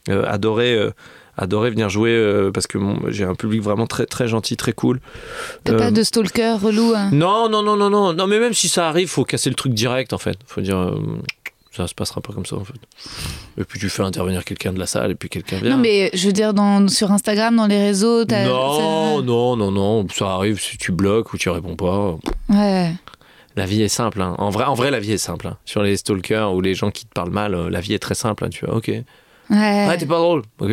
adoraient, 0.08 0.78
adoraient 1.36 1.70
venir 1.70 1.88
jouer 1.88 2.10
euh, 2.10 2.50
parce 2.50 2.66
que 2.66 2.78
j'ai 3.08 3.24
un 3.24 3.34
public 3.34 3.62
vraiment 3.62 3.86
très, 3.86 4.06
très 4.06 4.26
gentil, 4.28 4.56
très 4.56 4.72
cool. 4.72 5.00
T'as 5.64 5.74
Euh, 5.74 5.78
pas 5.78 5.90
de 5.90 6.02
stalker 6.02 6.56
relou 6.60 6.92
hein? 6.96 7.10
Non, 7.12 7.48
non, 7.48 7.62
non, 7.62 7.76
non, 7.76 7.90
non, 7.90 8.12
non, 8.12 8.26
mais 8.26 8.38
même 8.40 8.54
si 8.54 8.68
ça 8.68 8.88
arrive, 8.88 9.08
faut 9.08 9.24
casser 9.24 9.48
le 9.50 9.56
truc 9.56 9.72
direct 9.74 10.12
en 10.12 10.18
fait. 10.18 10.36
Faut 10.46 10.60
dire, 10.60 10.78
euh, 10.78 10.98
ça 11.78 11.86
se 11.88 11.94
passera 11.94 12.20
pas 12.20 12.32
comme 12.32 12.44
ça 12.46 12.56
en 12.56 12.64
fait. 12.64 12.74
Et 13.58 13.64
puis 13.64 13.78
tu 13.80 13.88
fais 13.88 14.02
intervenir 14.02 14.44
quelqu'un 14.44 14.72
de 14.72 14.78
la 14.78 14.86
salle 14.86 15.12
et 15.12 15.14
puis 15.14 15.28
quelqu'un 15.30 15.58
vient. 15.58 15.70
Non, 15.70 15.76
mais 15.78 16.10
je 16.12 16.26
veux 16.26 16.32
dire, 16.32 16.52
dans, 16.54 16.86
sur 16.88 17.10
Instagram, 17.12 17.56
dans 17.56 17.66
les 17.66 17.78
réseaux, 17.82 18.24
t'as. 18.24 18.44
Non, 18.46 19.16
ça- 19.18 19.22
non, 19.22 19.56
non, 19.56 19.70
non, 19.70 20.06
ça 20.08 20.30
arrive 20.32 20.60
si 20.60 20.76
tu 20.76 20.92
bloques 20.92 21.32
ou 21.32 21.38
tu 21.38 21.48
réponds 21.48 21.76
pas. 21.76 22.16
Ouais. 22.50 22.92
La 23.56 23.66
vie 23.66 23.82
est 23.82 23.88
simple. 23.88 24.20
hein. 24.22 24.34
En, 24.38 24.50
vrai, 24.50 24.64
en 24.64 24.74
vrai, 24.74 24.90
la 24.90 25.00
vie 25.00 25.12
est 25.12 25.18
simple. 25.18 25.46
hein. 25.48 25.56
Sur 25.64 25.82
les 25.82 25.96
stalkers 25.96 26.52
ou 26.54 26.60
les 26.60 26.74
gens 26.74 26.90
qui 26.90 27.06
te 27.06 27.12
parlent 27.12 27.30
mal, 27.32 27.54
euh, 27.54 27.70
la 27.70 27.80
vie 27.80 27.94
est 27.94 27.98
très 27.98 28.14
simple. 28.14 28.44
hein. 28.44 28.50
Tu 28.50 28.64
vois, 28.66 28.76
ok. 28.76 28.88
Ouais. 28.88 29.04
Ouais, 29.50 29.96
t'es 29.98 30.06
pas 30.06 30.18
drôle. 30.18 30.42
Ok. 30.60 30.70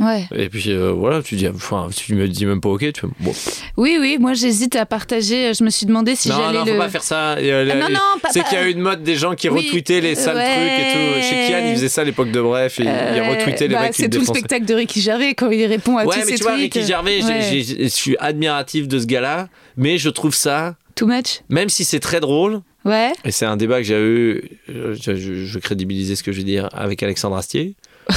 Ouais. 0.00 0.24
Et 0.34 0.48
puis 0.48 0.72
euh, 0.72 0.90
voilà, 0.92 1.22
tu 1.22 1.36
dis, 1.36 1.46
enfin, 1.48 1.88
tu 1.94 2.14
me 2.14 2.26
dis 2.28 2.46
même 2.46 2.60
pas 2.60 2.68
ok, 2.70 2.92
tu 2.92 3.00
fais, 3.02 3.06
bon. 3.20 3.32
Oui, 3.76 3.96
oui, 4.00 4.16
moi 4.18 4.34
j'hésite 4.34 4.74
à 4.76 4.86
partager. 4.86 5.52
Je 5.54 5.62
me 5.62 5.70
suis 5.70 5.86
demandé 5.86 6.16
si 6.16 6.28
non, 6.30 6.36
j'allais 6.36 6.58
non, 6.58 6.64
le. 6.64 6.72
faut 6.72 6.78
pas 6.78 6.88
faire 6.88 7.02
ça. 7.04 7.34
Euh, 7.34 7.68
Ah, 7.70 7.74
non, 7.76 7.88
non, 7.90 8.00
pas- 8.20 8.28
c'est 8.32 8.42
qu'il 8.44 8.58
y 8.58 8.60
a 8.60 8.66
eu 8.68 8.72
une 8.72 8.80
mode 8.80 9.02
des 9.04 9.14
gens 9.14 9.34
qui 9.36 9.48
Oui, 9.48 9.66
retweetaient 9.68 10.00
les 10.00 10.14
sales 10.16 10.36
ouais. 10.36 10.42
trucs 10.44 10.86
et 10.86 10.92
tout. 10.92 11.22
Chez 11.28 11.48
Kian, 11.48 11.66
il 11.68 11.74
faisait 11.76 11.88
ça 11.88 12.00
à 12.00 12.04
l'époque 12.04 12.30
de 12.32 12.40
Bref, 12.40 12.80
et 12.80 12.82
il 12.82 12.88
Euh, 12.88 13.30
retweetait 13.30 13.68
les 13.68 13.74
bah, 13.74 13.82
mecs 13.82 13.94
C'est 13.94 14.08
tout 14.08 14.18
le 14.18 14.24
spectacle 14.26 14.64
de 14.64 14.74
Ricky 14.74 15.00
Gervais 15.00 15.34
quand 15.34 15.50
il 15.50 15.64
répond 15.66 15.96
à 15.96 16.04
Ouais, 16.04 16.14
tous 16.16 16.20
mais 16.26 16.32
ces 16.32 16.38
tu 16.38 16.42
vois. 16.42 16.54
Ricky 16.56 16.84
Gervais, 16.84 17.20
je 17.20 17.86
suis 17.88 18.16
admiratif 18.18 18.88
de 18.88 18.98
ce 18.98 19.06
gars-là, 19.06 19.48
mais 19.76 19.98
je 19.98 20.08
trouve 20.08 20.34
ça, 20.34 20.74
Too 20.96 21.06
much 21.06 21.42
même 21.48 21.68
si 21.68 21.84
c'est 21.84 22.00
très 22.00 22.18
drôle, 22.20 22.60
Ouais. 22.84 23.12
et 23.24 23.30
c'est 23.30 23.46
un 23.46 23.56
débat 23.56 23.78
que 23.78 23.84
j'ai 23.84 23.94
eu, 23.98 24.42
euh, 24.70 24.94
je, 25.00 25.14
je, 25.16 25.44
je 25.44 25.58
crédibilisais 25.58 26.16
ce 26.16 26.22
que 26.22 26.32
je 26.32 26.38
vais 26.38 26.44
dire 26.44 26.68
avec 26.72 27.02
Alexandre 27.02 27.36
Astier, 27.36 27.74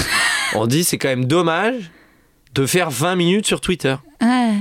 on 0.58 0.68
dit 0.68 0.84
c'est 0.84 0.98
quand 0.98 1.10
même 1.10 1.26
dommage 1.26 1.92
de 2.54 2.66
faire 2.66 2.90
20 2.90 3.16
minutes 3.16 3.46
sur 3.46 3.62
Twitter, 3.62 3.96
Ouais. 4.22 4.54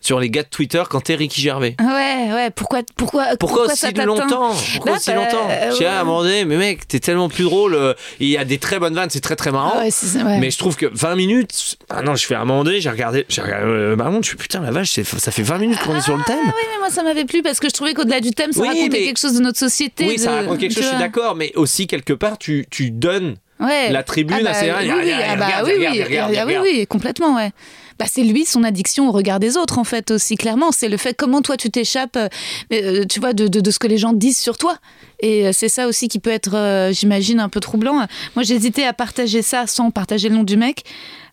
sur 0.00 0.18
les 0.18 0.30
gars 0.30 0.42
de 0.42 0.48
Twitter 0.48 0.82
quand 0.88 1.02
t'es 1.02 1.14
Ricky 1.14 1.40
Gervais. 1.42 1.76
Ouais, 1.80 2.32
ouais. 2.32 2.50
Pourquoi, 2.50 2.80
pourquoi, 2.96 3.36
Pourquoi, 3.38 3.66
ça 3.66 3.72
aussi 3.74 3.80
t'atteint 3.82 4.06
longtemps? 4.06 4.52
Pourquoi 4.74 4.92
aussi 4.96 5.10
bah, 5.10 5.16
longtemps? 5.16 5.46
euh, 5.50 5.70
dis, 5.76 5.84
ah, 5.84 5.98
à 5.98 6.00
un 6.02 6.44
mais 6.46 6.56
mec, 6.56 6.88
t'es 6.88 6.98
tellement 6.98 7.28
plus 7.28 7.44
drôle. 7.44 7.74
euh, 7.74 7.92
Il 8.18 8.28
y 8.28 8.36
a 8.38 8.44
des 8.44 8.58
très 8.58 8.78
bonnes 8.78 8.94
vannes, 8.94 9.10
c'est 9.10 9.20
très 9.20 9.36
très 9.36 9.52
marrant. 9.52 9.74
Ah 9.76 9.80
ouais, 9.82 9.90
c'est- 9.90 10.22
ouais. 10.22 10.38
Mais 10.38 10.50
je 10.50 10.56
trouve 10.58 10.76
que 10.76 10.86
20 10.86 11.14
minutes. 11.14 11.76
Ah 11.90 12.02
non, 12.02 12.14
je 12.16 12.26
fais 12.26 12.34
donné, 12.36 12.80
j'ai 12.80 12.90
regardé, 12.90 13.26
j'ai 13.28 13.42
regardé 13.42 13.66
euh, 13.66 13.96
ma 13.96 14.08
montre, 14.10 14.24
je 14.26 14.30
fais 14.32 14.36
putain 14.38 14.60
la 14.60 14.70
vache, 14.70 14.98
ça 15.02 15.30
fait 15.30 15.42
20 15.42 15.58
minutes 15.58 15.78
qu'on 15.80 15.94
est 15.94 16.00
sur 16.00 16.16
le 16.16 16.24
thème. 16.24 16.38
Ah 16.46 16.52
oui, 16.56 16.62
mais 16.72 16.78
moi 16.78 16.90
ça 16.90 17.02
m'avait 17.02 17.24
plu 17.26 17.42
parce 17.42 17.60
que 17.60 17.68
je 17.68 17.74
trouvais 17.74 17.92
qu'au-delà 17.94 18.20
du 18.20 18.30
thème, 18.30 18.52
ça 18.52 18.60
Oui, 18.62 18.68
racontait 18.68 18.88
mais- 18.88 19.04
quelque 19.04 19.20
chose 19.20 19.34
de 19.34 19.40
notre 19.42 19.58
société. 19.58 20.06
oui, 20.08 20.18
ça 20.18 20.30
de- 20.30 20.36
raconte 20.36 20.58
quelque 20.58 20.74
chose, 20.74 20.84
je 20.84 20.88
suis 20.88 20.98
d'accord, 20.98 21.36
mais 21.36 21.52
aussi 21.54 21.86
quelque 21.86 22.12
part, 22.14 22.38
tu, 22.38 22.66
tu 22.70 22.90
donnes 22.90 23.36
Ouais. 23.62 23.90
la 23.90 24.02
tribune 24.02 24.38
Ah 24.40 24.44
bah, 24.44 24.50
à 24.50 24.54
ces 24.54 24.70
oui, 24.70 24.90
oui, 25.04 25.12
ah 25.12 25.36
bah 25.36 25.46
oui, 25.64 25.72
oui, 25.78 26.02
regarde, 26.02 26.34
ah 26.36 26.44
oui, 26.46 26.56
regarde. 26.56 26.66
oui, 26.66 26.86
complètement, 26.86 27.36
ouais. 27.36 27.50
Bah, 27.98 28.06
c'est 28.08 28.22
lui, 28.24 28.44
son 28.44 28.64
addiction 28.64 29.08
au 29.08 29.12
regard 29.12 29.38
des 29.38 29.56
autres, 29.56 29.78
en 29.78 29.84
fait, 29.84 30.10
aussi, 30.10 30.36
clairement. 30.36 30.72
C'est 30.72 30.88
le 30.88 30.96
fait 30.96 31.14
comment 31.14 31.42
toi 31.42 31.56
tu 31.56 31.70
t'échappes, 31.70 32.16
euh, 32.16 32.28
euh, 32.72 33.04
tu 33.04 33.20
vois, 33.20 33.32
de, 33.32 33.46
de, 33.48 33.60
de 33.60 33.70
ce 33.70 33.78
que 33.78 33.86
les 33.86 33.98
gens 33.98 34.12
disent 34.12 34.38
sur 34.38 34.58
toi. 34.58 34.76
Et 35.20 35.46
euh, 35.46 35.50
c'est 35.52 35.68
ça 35.68 35.86
aussi 35.86 36.08
qui 36.08 36.18
peut 36.18 36.30
être, 36.30 36.56
euh, 36.56 36.92
j'imagine, 36.92 37.38
un 37.38 37.48
peu 37.48 37.60
troublant. 37.60 37.94
Moi, 38.34 38.42
j'hésitais 38.42 38.84
à 38.84 38.92
partager 38.92 39.42
ça 39.42 39.66
sans 39.66 39.90
partager 39.90 40.28
le 40.28 40.34
nom 40.34 40.42
du 40.42 40.56
mec. 40.56 40.82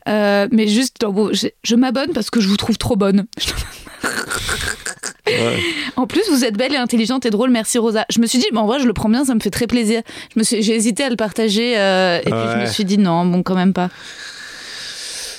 Euh, 0.07 0.47
mais 0.51 0.67
juste, 0.67 0.95
je, 1.33 1.47
je 1.63 1.75
m'abonne 1.75 2.11
parce 2.13 2.29
que 2.29 2.39
je 2.41 2.47
vous 2.47 2.57
trouve 2.57 2.77
trop 2.77 2.95
bonne. 2.95 3.25
Ouais. 5.27 5.59
En 5.95 6.07
plus, 6.07 6.23
vous 6.31 6.43
êtes 6.43 6.57
belle 6.57 6.73
et 6.73 6.77
intelligente 6.77 7.23
et 7.23 7.29
drôle. 7.29 7.51
Merci 7.51 7.77
Rosa. 7.77 8.03
Je 8.09 8.19
me 8.19 8.25
suis 8.25 8.39
dit, 8.39 8.47
bah, 8.51 8.61
en 8.61 8.65
vrai, 8.65 8.79
je 8.79 8.87
le 8.87 8.93
prends 8.93 9.09
bien, 9.09 9.25
ça 9.25 9.35
me 9.35 9.39
fait 9.39 9.51
très 9.51 9.67
plaisir. 9.67 10.01
Je 10.33 10.39
me 10.39 10.43
suis, 10.43 10.63
j'ai 10.63 10.73
hésité 10.75 11.03
à 11.03 11.09
le 11.09 11.15
partager 11.15 11.77
euh, 11.77 12.17
et 12.17 12.23
puis 12.31 12.31
je 12.53 12.57
me 12.59 12.65
suis 12.65 12.83
dit 12.83 12.97
non, 12.97 13.25
bon, 13.27 13.43
quand 13.43 13.53
même 13.53 13.73
pas. 13.73 13.89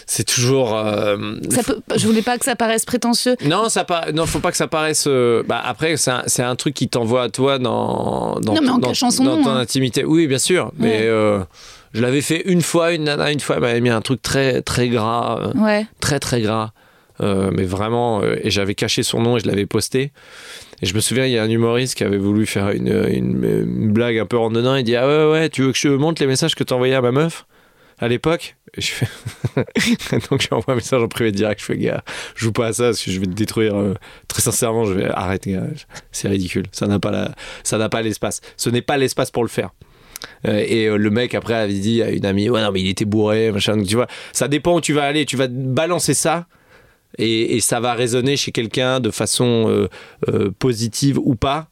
C'est 0.07 0.23
toujours. 0.25 0.77
euh, 0.77 1.35
Ça 1.51 1.63
peut, 1.65 1.81
je 1.97 2.07
voulais 2.07 2.23
pas 2.23 2.39
que 2.39 2.45
ça 2.45 2.55
paraisse 2.55 2.85
prétentieux. 2.85 3.37
Non, 3.45 3.69
ça 3.69 3.85
pas. 3.85 4.13
Non, 4.13 4.27
faut 4.27 4.39
pas 4.41 4.53
que 4.53 4.57
ça 4.57 4.69
paraisse. 4.69 5.05
euh, 5.09 5.43
Bah 5.47 5.61
après, 5.65 5.97
c'est 5.97 6.11
un, 6.13 6.23
c'est 6.27 6.43
un 6.45 6.55
truc 6.57 6.75
qui 6.75 6.89
t'envoie 6.89 7.25
à 7.25 7.29
toi 7.29 7.59
dans 7.59 8.39
dans, 8.41 8.55
Non, 8.55 8.61
mais 8.63 8.69
en 8.69 8.79
dans- 8.79 8.93
dans 8.93 9.25
nom, 9.25 9.43
ton 9.43 9.51
hein. 9.51 9.57
intimité. 9.61 10.05
Oui, 10.05 10.27
bien 10.29 10.39
sûr. 10.39 10.73
Mais 10.79 10.99
Ouais. 11.01 11.07
euh, 11.07 11.41
je 11.93 12.03
l'avais 12.03 12.21
fait 12.23 12.43
une 12.47 12.63
fois. 12.63 12.93
Une 12.93 13.05
nana, 13.05 13.31
une 13.33 13.41
fois, 13.41 13.57
elle 13.57 13.63
m'avait 13.63 13.81
mis 13.81 13.91
un 13.91 14.01
truc 14.01 14.23
très 14.23 14.63
très 14.63 14.89
gras, 14.89 15.41
euh, 15.55 15.59
Ouais. 15.61 15.87
très 16.01 16.19
très 16.21 16.41
gras. 16.41 16.73
Euh, 17.21 17.51
mais 17.53 17.65
vraiment, 17.65 18.23
euh, 18.23 18.37
et 18.43 18.51
j'avais 18.51 18.75
caché 18.75 19.03
son 19.03 19.21
nom 19.21 19.37
et 19.37 19.41
je 19.41 19.47
l'avais 19.47 19.67
posté. 19.67 20.13
Et 20.81 20.87
je 20.87 20.95
me 20.95 21.01
souviens, 21.01 21.27
il 21.27 21.33
y 21.33 21.37
a 21.39 21.43
un 21.43 21.51
humoriste 21.51 21.95
qui 21.95 22.05
avait 22.05 22.17
voulu 22.17 22.47
faire 22.47 22.71
une, 22.71 22.89
une, 22.89 23.45
une 23.45 23.93
blague 23.93 24.19
un 24.19 24.25
peu 24.25 24.39
en 24.39 24.51
dedans. 24.51 24.75
Il 24.77 24.85
dit 24.85 24.97
Ah 24.97 25.07
ouais, 25.07 25.31
ouais, 25.31 25.49
tu 25.51 25.63
veux 25.63 25.73
que 25.73 25.77
je 25.79 25.89
te 25.89 25.95
montre 25.95 26.23
les 26.23 26.27
messages 26.27 26.55
que 26.55 26.65
t'as 26.65 26.75
envoyés 26.77 26.95
à 26.95 27.03
ma 27.03 27.13
meuf 27.13 27.45
à 27.99 28.09
l'époque? 28.09 28.57
Et 28.75 28.81
je 28.81 28.93
fais 28.93 29.07
Donc 30.31 30.41
je 30.41 30.49
lui 30.49 30.55
envoie 30.55 30.73
un 30.73 30.77
message 30.77 31.03
en 31.03 31.09
privé 31.09 31.31
direct. 31.33 31.61
Je 31.61 31.67
fais 31.67 31.77
Gars, 31.77 32.03
joue 32.37 32.53
pas 32.53 32.69
à 32.69 32.73
ça 32.73 32.85
parce 32.85 33.03
que 33.05 33.11
je 33.11 33.21
vais 33.21 33.27
te 33.27 33.33
détruire. 33.33 33.77
euh, 33.77 33.95
très 34.29 34.41
sincèrement, 34.41 34.87
je 34.87 34.95
vais 34.95 35.05
arrête, 35.11 35.47
gars. 35.47 35.65
C'est 36.13 36.29
ridicule. 36.29 36.65
Ça 36.73 36.87
n'a 36.87 36.99
pas 36.99 37.11
la- 37.11 37.35
ça 37.65 37.77
n'a 37.77 37.91
pas 37.91 38.01
l'espace. 38.01 38.41
Ce 38.57 38.71
n'est 38.71 38.81
pas 38.81 38.97
l'espace 38.97 39.31
pour 39.31 39.43
le 39.43 39.51
faire. 39.51 39.71
Euh, 40.47 40.65
et 40.67 40.87
euh, 40.87 40.97
le 40.97 41.11
mec 41.11 41.35
après 41.35 41.55
avait 41.55 41.73
dit 41.73 42.03
à 42.03 42.11
une 42.11 42.27
amie 42.27 42.49
ouais 42.51 42.61
non 42.63 42.71
mais 42.73 42.81
il 42.83 42.89
était 42.89 43.05
bourré 43.07 43.51
machin 43.53 43.77
donc 43.77 43.87
tu 43.87 43.95
vois 43.95 44.07
ça 44.33 44.49
dépend 44.49 44.75
où 44.77 44.81
tu 44.81 44.93
vas 44.93 45.05
aller 45.05 45.25
tu 45.25 45.37
vas 45.37 45.49
balancer 45.49 46.13
ça 46.15 46.47
et, 47.19 47.57
et 47.57 47.61
ça 47.61 47.81
va 47.81 47.95
résonner 47.95 48.37
chez 48.37 48.53
quelqu'un 48.53 49.01
de 49.01 49.11
façon 49.11 49.67
euh, 49.69 49.89
euh, 50.29 50.51
positive 50.59 51.19
ou 51.19 51.35
pas. 51.35 51.69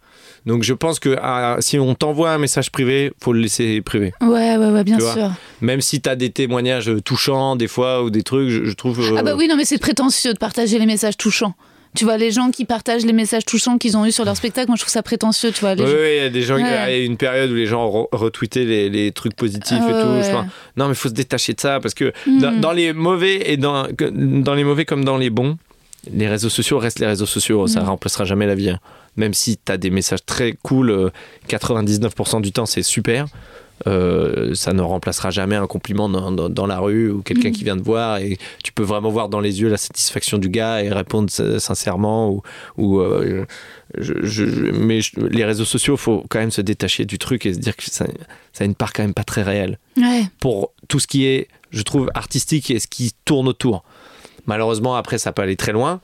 Donc 0.46 0.62
je 0.62 0.72
pense 0.72 0.99
que 0.99 1.16
ah, 1.20 1.57
si 1.61 1.78
on 1.78 1.94
t'envoie 1.94 2.30
un 2.30 2.38
message 2.38 2.70
privé, 2.70 3.12
faut 3.22 3.32
le 3.32 3.40
laisser 3.40 3.80
privé. 3.82 4.12
Ouais, 4.20 4.57
ouais, 4.57 4.70
ouais, 4.70 4.84
bien 4.84 4.99
sûr. 4.99 5.30
Même 5.61 5.80
si 5.80 6.01
tu 6.01 6.09
as 6.09 6.16
des 6.16 6.30
témoignages 6.30 6.90
touchants 7.05 7.55
des 7.55 7.68
fois 7.68 8.03
ou 8.03 8.11
des 8.11 8.22
trucs, 8.22 8.49
je, 8.49 8.64
je 8.64 8.72
trouve... 8.74 8.99
euh, 9.01 9.16
Ah 9.18 9.22
bah 9.22 9.34
oui, 9.36 9.46
non, 9.46 9.57
mais 9.57 9.64
c'est 9.64 9.78
prétentieux 9.78 10.32
de 10.32 10.38
partager 10.38 10.78
les 10.78 10.86
messages 10.86 11.16
touchants. 11.16 11.55
Tu 11.99 12.05
vois, 12.05 12.16
les 12.16 12.30
gens 12.30 12.51
qui 12.51 12.64
partagent 12.64 13.05
les 13.05 13.12
messages 13.12 13.44
touchants 13.44 13.76
qu'ils 13.76 13.96
ont 13.96 14.07
eu 14.07 14.12
sur 14.12 14.24
leur 14.24 14.36
spectacle, 14.36 14.68
moi 14.68 14.76
je 14.76 14.82
trouve 14.82 14.92
ça 14.92 15.03
prétentieux, 15.03 15.51
tu 15.51 15.61
vois. 15.61 15.74
Les 15.74 15.82
Oui, 15.82 15.90
gens- 15.90 15.96
oui, 15.96 16.09
il 16.12 16.22
y 16.22 16.26
a 16.26 16.30
des 16.30 16.42
gens, 16.42 16.55
Ouais. 16.55 16.62
il 16.62 16.99
y 16.99 17.03
a 17.03 17.05
une 17.05 17.16
période 17.16 17.51
où 17.51 17.55
les 17.55 17.66
gens 17.66 17.88
re- 17.90 18.07
retweetaient 18.12 18.64
les, 18.64 18.88
les 18.88 19.11
trucs 19.12 19.34
positifs 19.34 19.72
et 19.82 19.90
tout. 20.03 20.09
ouais. 20.09 20.22
Je 20.24 20.30
pense, 20.30 20.46
non, 20.76 20.86
mais 20.88 20.94
faut 20.94 21.09
se 21.09 21.14
détacher 21.14 21.55
de 21.55 21.61
ça 21.61 21.80
parce 21.80 21.94
que 21.94 22.12
Mhm. 22.26 22.40
dans, 22.40 22.53
dans 22.61 22.72
les 22.72 22.92
mauvais 22.92 23.51
et 23.51 23.57
dans, 23.57 23.86
dans 24.01 24.55
les 24.55 24.64
mauvais 24.64 24.84
comme 24.84 25.05
dans 25.05 25.16
les 25.16 25.30
bons, 25.30 25.59
les 26.12 26.28
réseaux 26.28 26.49
sociaux 26.49 26.78
restent 26.78 27.01
les 27.01 27.07
réseaux 27.07 27.26
sociaux. 27.26 27.66
Ça 27.66 27.80
Mhm. 27.80 27.88
remplacera 27.88 28.24
jamais 28.24 28.46
la 28.46 28.55
vie. 28.55 28.70
hein. 28.70 28.78
Même 29.16 29.34
si 29.34 29.57
tu 29.59 29.72
as 29.72 29.76
des 29.76 29.90
messages 29.90 30.24
très 30.24 30.55
cool, 30.62 30.90
euh, 30.90 31.11
99% 31.49 32.40
du 32.40 32.53
temps 32.53 32.66
c'est 32.66 32.82
super. 32.84 33.26
Euh, 33.87 34.55
ça 34.55 34.72
ne 34.72 34.83
remplacera 34.83 35.31
jamais 35.31 35.55
un 35.57 35.66
compliment 35.66 36.09
dans, 36.09 36.33
dans- 36.33 36.49
dans 36.49 36.66
la 36.66 36.79
rue 36.81 37.11
ou 37.11 37.22
quelqu'un 37.22 37.49
Mhm. 37.51 37.55
qui 37.55 37.64
vient 37.64 37.76
te 37.76 37.83
voir 37.83 38.18
et 38.18 38.37
tu 38.64 38.72
peux 38.72 38.83
vraiment 38.83 39.11
voir 39.11 39.29
dans 39.29 39.41
les 39.41 39.61
yeux 39.61 39.68
la 39.68 39.76
satisfaction 39.76 40.39
du 40.39 40.49
gars 40.49 40.83
et 40.83 40.91
répondre 40.91 41.31
sincèrement 41.31 42.31
ou, 42.31 42.43
ou 42.76 43.01
euh, 43.01 43.47
je, 43.97 44.14
je- 44.22 44.47
je- 44.47 44.70
mais 44.72 45.01
je- 45.01 45.20
les 45.20 45.45
réseaux 45.45 45.64
sociaux, 45.64 45.97
faut 45.97 46.24
quand 46.29 46.41
même 46.41 46.51
se 46.51 46.61
détacher 46.61 47.05
du 47.05 47.18
truc 47.18 47.47
et 47.47 47.55
se 47.55 47.59
dire 47.59 47.76
que 47.76 47.85
ça, 47.85 48.07
ça 48.53 48.64
a 48.64 48.66
une 48.66 48.74
part 48.74 48.93
quand 48.93 49.03
même 49.03 49.14
pas 49.14 49.24
très 49.24 49.43
réelle 49.43 49.79
Ouais. 49.97 50.24
pour 50.41 50.72
tout 50.89 50.99
ce 50.99 51.07
qui 51.07 51.24
est, 51.26 51.49
je 51.70 51.83
trouve, 51.83 52.11
artistique 52.14 52.70
et 52.70 52.81
ce 52.81 52.87
qui 52.87 53.12
tourne 53.24 53.47
autour. 53.49 53.85
Malheureusement, 54.47 54.97
après, 54.97 55.18
ça 55.18 55.33
peut 55.33 55.43
aller 55.43 55.57
très 55.57 55.72
loin, 55.72 56.01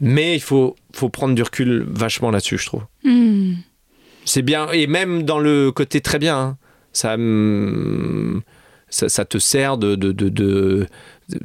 mais 0.00 0.34
il 0.34 0.40
faut, 0.40 0.76
faut 0.94 1.08
prendre 1.08 1.34
du 1.34 1.42
recul 1.42 1.84
vachement 1.88 2.30
là-dessus, 2.30 2.58
je 2.58 2.66
trouve. 2.66 2.82
Hmm. 3.04 3.54
C'est 4.24 4.42
bien, 4.42 4.68
et 4.70 4.86
même 4.86 5.22
dans 5.24 5.38
le 5.38 5.72
côté 5.72 6.00
très 6.02 6.18
bien, 6.18 6.36
hein, 6.38 6.56
ça, 6.92 7.16
ça, 8.90 9.24
te 9.24 9.38
sert 9.38 9.78
de. 9.78 9.94
de, 9.94 10.12
de- 10.12 10.86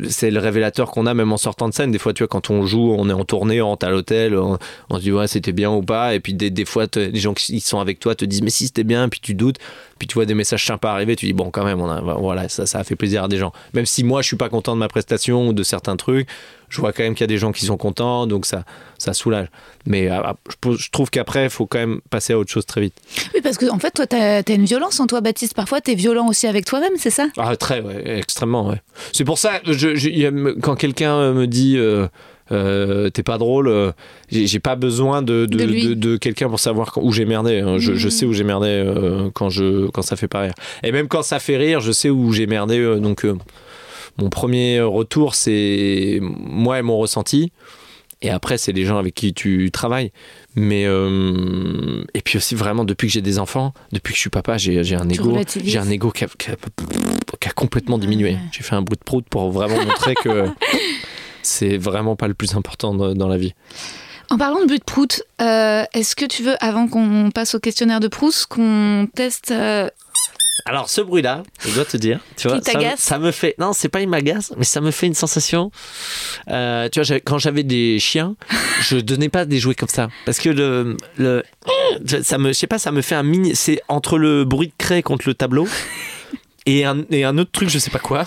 c'est 0.10 0.32
le 0.32 0.40
révélateur 0.40 0.90
qu'on 0.90 1.06
a 1.06 1.14
même 1.14 1.32
en 1.32 1.38
sortant 1.38 1.70
de 1.70 1.74
scène. 1.76 1.92
Des 1.92 2.00
fois, 2.00 2.12
tu 2.12 2.24
vois, 2.24 2.28
quand 2.28 2.50
on 2.50 2.66
joue, 2.66 2.96
on 2.98 3.08
est 3.08 3.14
en 3.14 3.24
tournée, 3.24 3.62
on 3.62 3.68
rentre 3.68 3.86
à 3.86 3.92
l'hôtel, 3.92 4.36
on, 4.36 4.58
on 4.90 4.96
se 4.98 5.02
dit 5.02 5.12
ouais, 5.12 5.28
c'était 5.28 5.52
bien 5.52 5.70
ou 5.72 5.84
pas. 5.84 6.16
Et 6.16 6.20
puis 6.20 6.34
des, 6.34 6.50
des 6.50 6.66
fois, 6.66 6.88
les 6.96 7.20
gens 7.20 7.36
qui 7.36 7.60
sont 7.60 7.80
avec 7.80 8.00
toi 8.00 8.16
te 8.16 8.26
disent 8.26 8.42
mais 8.42 8.50
si 8.50 8.66
c'était 8.66 8.84
bien, 8.84 9.08
puis 9.10 9.20
tu 9.20 9.36
doutes. 9.36 9.58
Puis 10.00 10.08
tu 10.08 10.16
vois 10.16 10.26
des 10.26 10.34
messages 10.34 10.66
sympas 10.66 10.92
arriver, 10.92 11.16
tu 11.16 11.28
dis 11.28 11.34
bon, 11.34 11.52
quand 11.52 11.64
même, 11.64 11.80
on 11.80 12.20
voilà, 12.20 12.50
ça, 12.50 12.66
ça 12.66 12.80
a 12.80 12.84
fait 12.84 12.96
plaisir 12.96 13.26
à 13.26 13.28
des 13.28 13.38
gens. 13.38 13.54
Même 13.74 13.86
si 13.86 14.04
moi, 14.04 14.24
je 14.24 14.28
suis 14.28 14.38
pas 14.38 14.50
content 14.50 14.74
de 14.74 14.80
ma 14.80 14.88
prestation 14.88 15.50
ou 15.50 15.54
de 15.54 15.62
certains 15.62 15.98
trucs, 15.98 16.28
je 16.70 16.82
vois 16.82 16.94
quand 16.94 17.04
même 17.04 17.14
qu'il 17.14 17.22
y 17.24 17.26
a 17.26 17.28
des 17.28 17.38
gens 17.38 17.52
qui 17.52 17.66
sont 17.66 17.78
contents, 17.78 18.28
donc 18.28 18.46
ça, 18.46 18.64
ça 18.98 19.14
soulage. 19.14 19.48
Mais 19.86 20.10
euh, 20.10 20.22
je 20.50 20.56
pose- 20.60 20.80
je 20.80 20.90
trouve 20.90 21.10
qu'après, 21.10 21.44
il 21.46 21.50
faut 21.50 21.66
quand 21.66 21.78
même 21.80 22.02
passer 22.10 22.34
à 22.34 22.40
autre 22.40 22.52
chose 22.52 22.66
très 22.66 22.82
vite. 22.82 22.94
Oui, 23.34 23.42
parce 23.42 23.58
que 23.58 23.70
en 23.70 23.80
fait, 23.80 23.92
toi, 23.92 24.08
t'as 24.08 24.42
as 24.42 24.52
une 24.54 24.66
violence 24.66 25.00
en 25.00 25.08
toi, 25.08 25.22
Baptiste. 25.22 25.54
Parfois, 25.54 25.82
t'es 25.82 25.96
violent 25.96 26.28
aussi 26.28 26.48
avec 26.48 26.66
toi-même, 26.66 26.94
c'est 26.98 27.10
ça? 27.10 27.28
Ah, 27.38 27.56
très, 27.56 27.82
ouais, 27.82 28.18
extrêmement, 28.20 28.68
ouais. 28.70 28.82
C'est 29.14 29.26
pour 29.26 29.38
ça, 29.38 29.60
je, 29.66 29.96
je- 29.96 30.60
quand 30.60 30.76
quelqu'un 30.76 31.14
euh, 31.16 31.34
me 31.34 31.46
dit 31.48 31.76
euh, 31.78 32.08
euh, 32.52 33.10
t'es 33.10 33.24
pas 33.24 33.38
drôle, 33.38 33.68
euh, 33.68 33.92
j'ai 34.32 34.60
pas 34.60 34.76
besoin 34.76 35.22
de, 35.22 35.46
de, 35.46 35.94
De 35.96 36.18
quelqu'un 36.18 36.48
pour 36.50 36.60
savoir 36.60 36.92
quand- 36.92 37.02
où 37.02 37.12
j'ai 37.12 37.26
merdé. 37.26 37.60
hein. 37.60 37.78
Je, 37.78 37.94
je 37.96 38.06
Mhm. 38.06 38.12
sais 38.12 38.26
où 38.26 38.34
j'ai 38.34 38.44
merdé 38.44 38.68
euh, 38.70 39.30
quand, 39.34 39.50
je, 39.50 39.88
quand 39.88 40.02
ça 40.04 40.16
fait 40.16 40.28
pas 40.28 40.42
rire. 40.42 40.54
Et 40.84 40.92
même 40.92 41.08
quand 41.08 41.24
ça 41.24 41.40
fait 41.40 41.58
rire, 41.58 41.80
je 41.80 41.92
sais 41.92 42.10
où 42.10 42.32
j'ai 42.34 42.46
merdé. 42.48 43.00
donc, 43.00 43.26
mon 44.18 44.30
premier 44.30 44.82
retour, 44.82 45.36
c'est 45.36 46.20
moi 46.22 46.80
et 46.80 46.82
mon 46.82 46.98
ressenti. 46.98 47.52
Et 48.22 48.30
après, 48.30 48.58
c'est 48.58 48.72
les 48.72 48.86
gens 48.86 48.98
avec 48.98 49.14
qui 49.14 49.34
tu 49.34 49.70
travailles. 49.72 50.12
Mais 50.56 50.86
euh, 50.86 52.04
et 52.14 52.22
puis 52.22 52.38
aussi 52.38 52.56
vraiment 52.56 52.86
depuis 52.86 53.08
que 53.08 53.14
j'ai 53.14 53.22
des 53.22 53.40
enfants, 53.40 53.74
depuis 53.92 54.14
que 54.14 54.16
je 54.16 54.22
suis 54.22 54.30
papa, 54.30 54.58
j'ai 54.58 54.80
un 54.96 55.10
ego, 55.10 55.38
j'ai 55.64 55.78
un 55.78 55.90
ego 55.90 56.12
qui 56.12 56.24
a, 56.24 56.28
qui 56.38 56.50
a- 56.52 56.56
qui 57.40 57.48
a 57.50 57.52
complètement 57.52 57.98
diminué. 57.98 58.32
Ouais. 58.32 58.40
J'ai 58.52 58.64
fait 58.64 58.76
un 58.76 58.82
bout 58.82 58.96
de 58.96 59.04
prout 59.04 59.26
pour 59.30 59.52
vraiment 59.52 59.78
montrer 59.84 60.16
que 60.16 60.46
c'est 61.44 61.78
vraiment 61.78 62.16
pas 62.16 62.28
le 62.28 62.34
plus 62.34 62.56
important 62.56 62.94
dans, 62.94 63.14
dans 63.14 63.28
la 63.28 63.38
vie. 63.38 63.54
En 64.32 64.38
parlant 64.40 64.62
de 64.62 64.66
but 64.66 64.80
de 64.80 64.84
prout, 64.84 65.22
euh, 65.42 65.84
est-ce 65.94 66.16
que 66.16 66.26
tu 66.26 66.42
veux, 66.42 66.56
avant 66.60 66.88
qu'on 66.88 67.30
passe 67.32 67.54
au 67.54 67.60
questionnaire 67.60 68.00
de 68.00 68.08
Proust, 68.08 68.48
qu'on 68.48 69.08
teste 69.14 69.52
euh, 69.52 69.88
Alors 70.64 70.90
ce 70.90 71.02
bruit-là, 71.02 71.44
je 71.60 71.74
dois 71.76 71.86
te 71.86 71.98
dire, 71.98 72.20
tu 72.38 72.48
vois, 72.48 72.62
ça, 72.62 72.80
ça 72.98 73.20
me 73.20 73.32
fait, 73.32 73.56
non, 73.60 73.74
c'est 73.74 73.90
pas 73.90 74.02
il 74.02 74.08
m'agace, 74.08 74.54
mais 74.58 74.64
ça 74.64 74.80
me 74.80 74.92
fait 74.92 75.06
une 75.08 75.14
sensation. 75.14 75.70
Euh, 76.50 76.88
tu 76.90 77.02
vois, 77.02 77.20
quand 77.20 77.38
j'avais 77.38 77.64
des 77.64 78.00
chiens, 78.00 78.36
je 78.82 78.98
donnais 78.98 79.30
pas 79.30 79.46
des 79.46 79.60
jouets 79.60 79.76
comme 79.76 79.90
ça, 79.90 80.08
parce 80.26 80.40
que 80.40 80.50
le, 80.50 80.96
le, 81.18 81.44
ça 82.24 82.38
me, 82.38 82.50
je 82.50 82.54
sais 82.54 82.68
pas, 82.68 82.80
ça 82.80 82.92
me 82.92 83.02
fait 83.02 83.16
un 83.16 83.24
mini, 83.24 83.56
c'est 83.56 83.82
entre 83.90 84.18
le 84.18 84.46
bruit 84.46 84.68
de 84.68 84.74
craie 84.78 85.04
contre 85.04 85.28
le 85.28 85.34
tableau. 85.34 85.68
Et 86.68 86.84
un, 86.84 87.04
et 87.12 87.24
un 87.24 87.38
autre 87.38 87.52
truc, 87.52 87.70
je 87.70 87.78
sais 87.78 87.92
pas 87.92 88.00
quoi. 88.00 88.26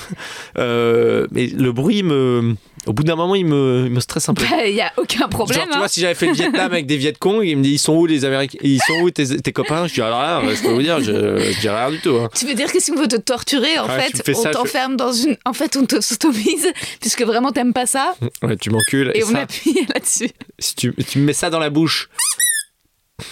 Euh, 0.58 1.26
mais 1.32 1.46
le 1.48 1.72
bruit 1.72 2.02
me. 2.02 2.54
Au 2.86 2.92
bout 2.92 3.02
d'un 3.02 3.16
moment, 3.16 3.34
il 3.34 3.44
me, 3.44 3.82
il 3.86 3.90
me 3.92 4.00
stresse 4.00 4.28
un 4.28 4.34
peu. 4.34 4.44
Il 4.66 4.74
y 4.74 4.80
a 4.80 4.92
aucun 4.96 5.26
problème. 5.28 5.58
Genre, 5.58 5.66
tu 5.68 5.74
hein. 5.74 5.78
vois, 5.78 5.88
si 5.88 6.00
j'avais 6.00 6.14
fait 6.14 6.26
le 6.28 6.32
Vietnam 6.34 6.70
avec 6.72 6.86
des 6.86 6.96
Vietcong, 6.96 7.42
il 7.44 7.56
me 7.58 7.62
dit 7.62 7.72
ils 7.72 7.78
sont 7.78 7.94
où 7.94 8.06
les 8.06 8.24
Américains? 8.24 8.56
Ils 8.62 8.80
sont 8.80 8.94
où 9.02 9.10
tes, 9.10 9.40
tes 9.42 9.52
copains? 9.52 9.86
Je 9.88 9.94
dis 9.94 10.00
alors 10.00 10.20
là, 10.22 10.40
je 10.54 10.62
peux 10.62 10.68
vous 10.72 10.80
dire, 10.82 11.00
je, 11.00 11.04
je 11.52 11.60
dirais 11.60 11.84
rien 11.86 11.90
du 11.90 12.00
tout. 12.00 12.14
hein. 12.16 12.28
Tu 12.34 12.46
veux 12.46 12.54
dire 12.54 12.72
que 12.72 12.80
si 12.80 12.92
on 12.92 12.94
veut 12.94 13.08
te 13.08 13.16
torturer, 13.16 13.78
en 13.80 13.88
Ouais, 13.88 14.08
fait, 14.08 14.32
on 14.34 14.42
je- 14.44 14.48
t'enferme 14.50 14.96
dans 14.96 15.12
une. 15.12 15.36
En 15.44 15.52
fait, 15.52 15.76
on 15.76 15.84
te 15.84 16.00
sodomise, 16.00 16.68
puisque 17.00 17.22
vraiment 17.22 17.50
t'aimes 17.50 17.72
pas 17.74 17.86
ça, 17.86 18.14
Ouais, 18.42 18.56
tu 18.56 18.70
m'encules. 18.70 19.10
et 19.14 19.18
Et 19.18 19.24
on 19.24 19.32
ça, 19.32 19.38
appuie 19.40 19.86
là-dessus. 19.92 20.30
si 20.60 20.74
tu, 20.76 20.94
tu 20.94 21.18
me 21.18 21.24
mets 21.24 21.32
ça 21.32 21.50
dans 21.50 21.58
la 21.58 21.70
bouche, 21.70 22.08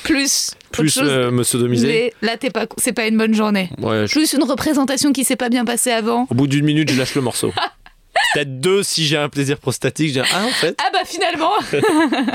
Plus. 0.02 0.50
plus 0.72 0.98
euh, 0.98 1.30
me 1.30 1.42
sodomiser. 1.42 1.86
mais 2.20 2.26
là, 2.26 2.36
t'es 2.36 2.50
pas, 2.50 2.66
c'est 2.76 2.92
pas 2.92 3.06
une 3.06 3.16
bonne 3.16 3.34
journée. 3.34 3.70
Ouais, 3.78 4.06
je- 4.06 4.12
Plus 4.12 4.32
une 4.32 4.42
représentation 4.42 5.12
qui 5.12 5.24
s'est 5.24 5.36
pas 5.36 5.48
bien 5.48 5.64
passée 5.64 5.90
avant. 5.92 6.26
au 6.30 6.34
bout 6.34 6.46
d'une 6.46 6.64
minute, 6.64 6.90
je 6.90 6.98
lâche 6.98 7.14
le 7.14 7.20
morceau. 7.22 7.52
Peut-être 8.34 8.60
deux 8.60 8.82
si 8.82 9.06
j'ai 9.06 9.16
un 9.16 9.28
plaisir 9.28 9.58
prostatique. 9.58 10.12
Dis, 10.12 10.20
ah, 10.20 10.44
en 10.44 10.48
fait. 10.50 10.76
Ah 10.84 10.90
bah 10.92 11.00
finalement, 11.04 11.52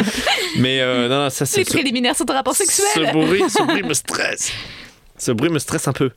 Mais 0.58 0.80
euh, 0.82 1.08
non, 1.10 1.24
non, 1.24 1.30
ça 1.30 1.46
c'est. 1.46 1.60
les 1.60 1.66
préliminaires 1.66 2.16
sont 2.16 2.30
un 2.30 2.34
rapport 2.34 2.56
sexuel. 2.56 2.88
Ce 2.96 3.12
bruit, 3.12 3.44
ce 3.50 3.64
bruit 3.64 3.84
me 3.84 3.94
stresse. 3.94 4.52
Ce 5.18 5.32
bruit 5.32 5.50
me 5.50 5.60
stresse 5.60 5.88
un 5.88 5.94
peu. 5.94 6.12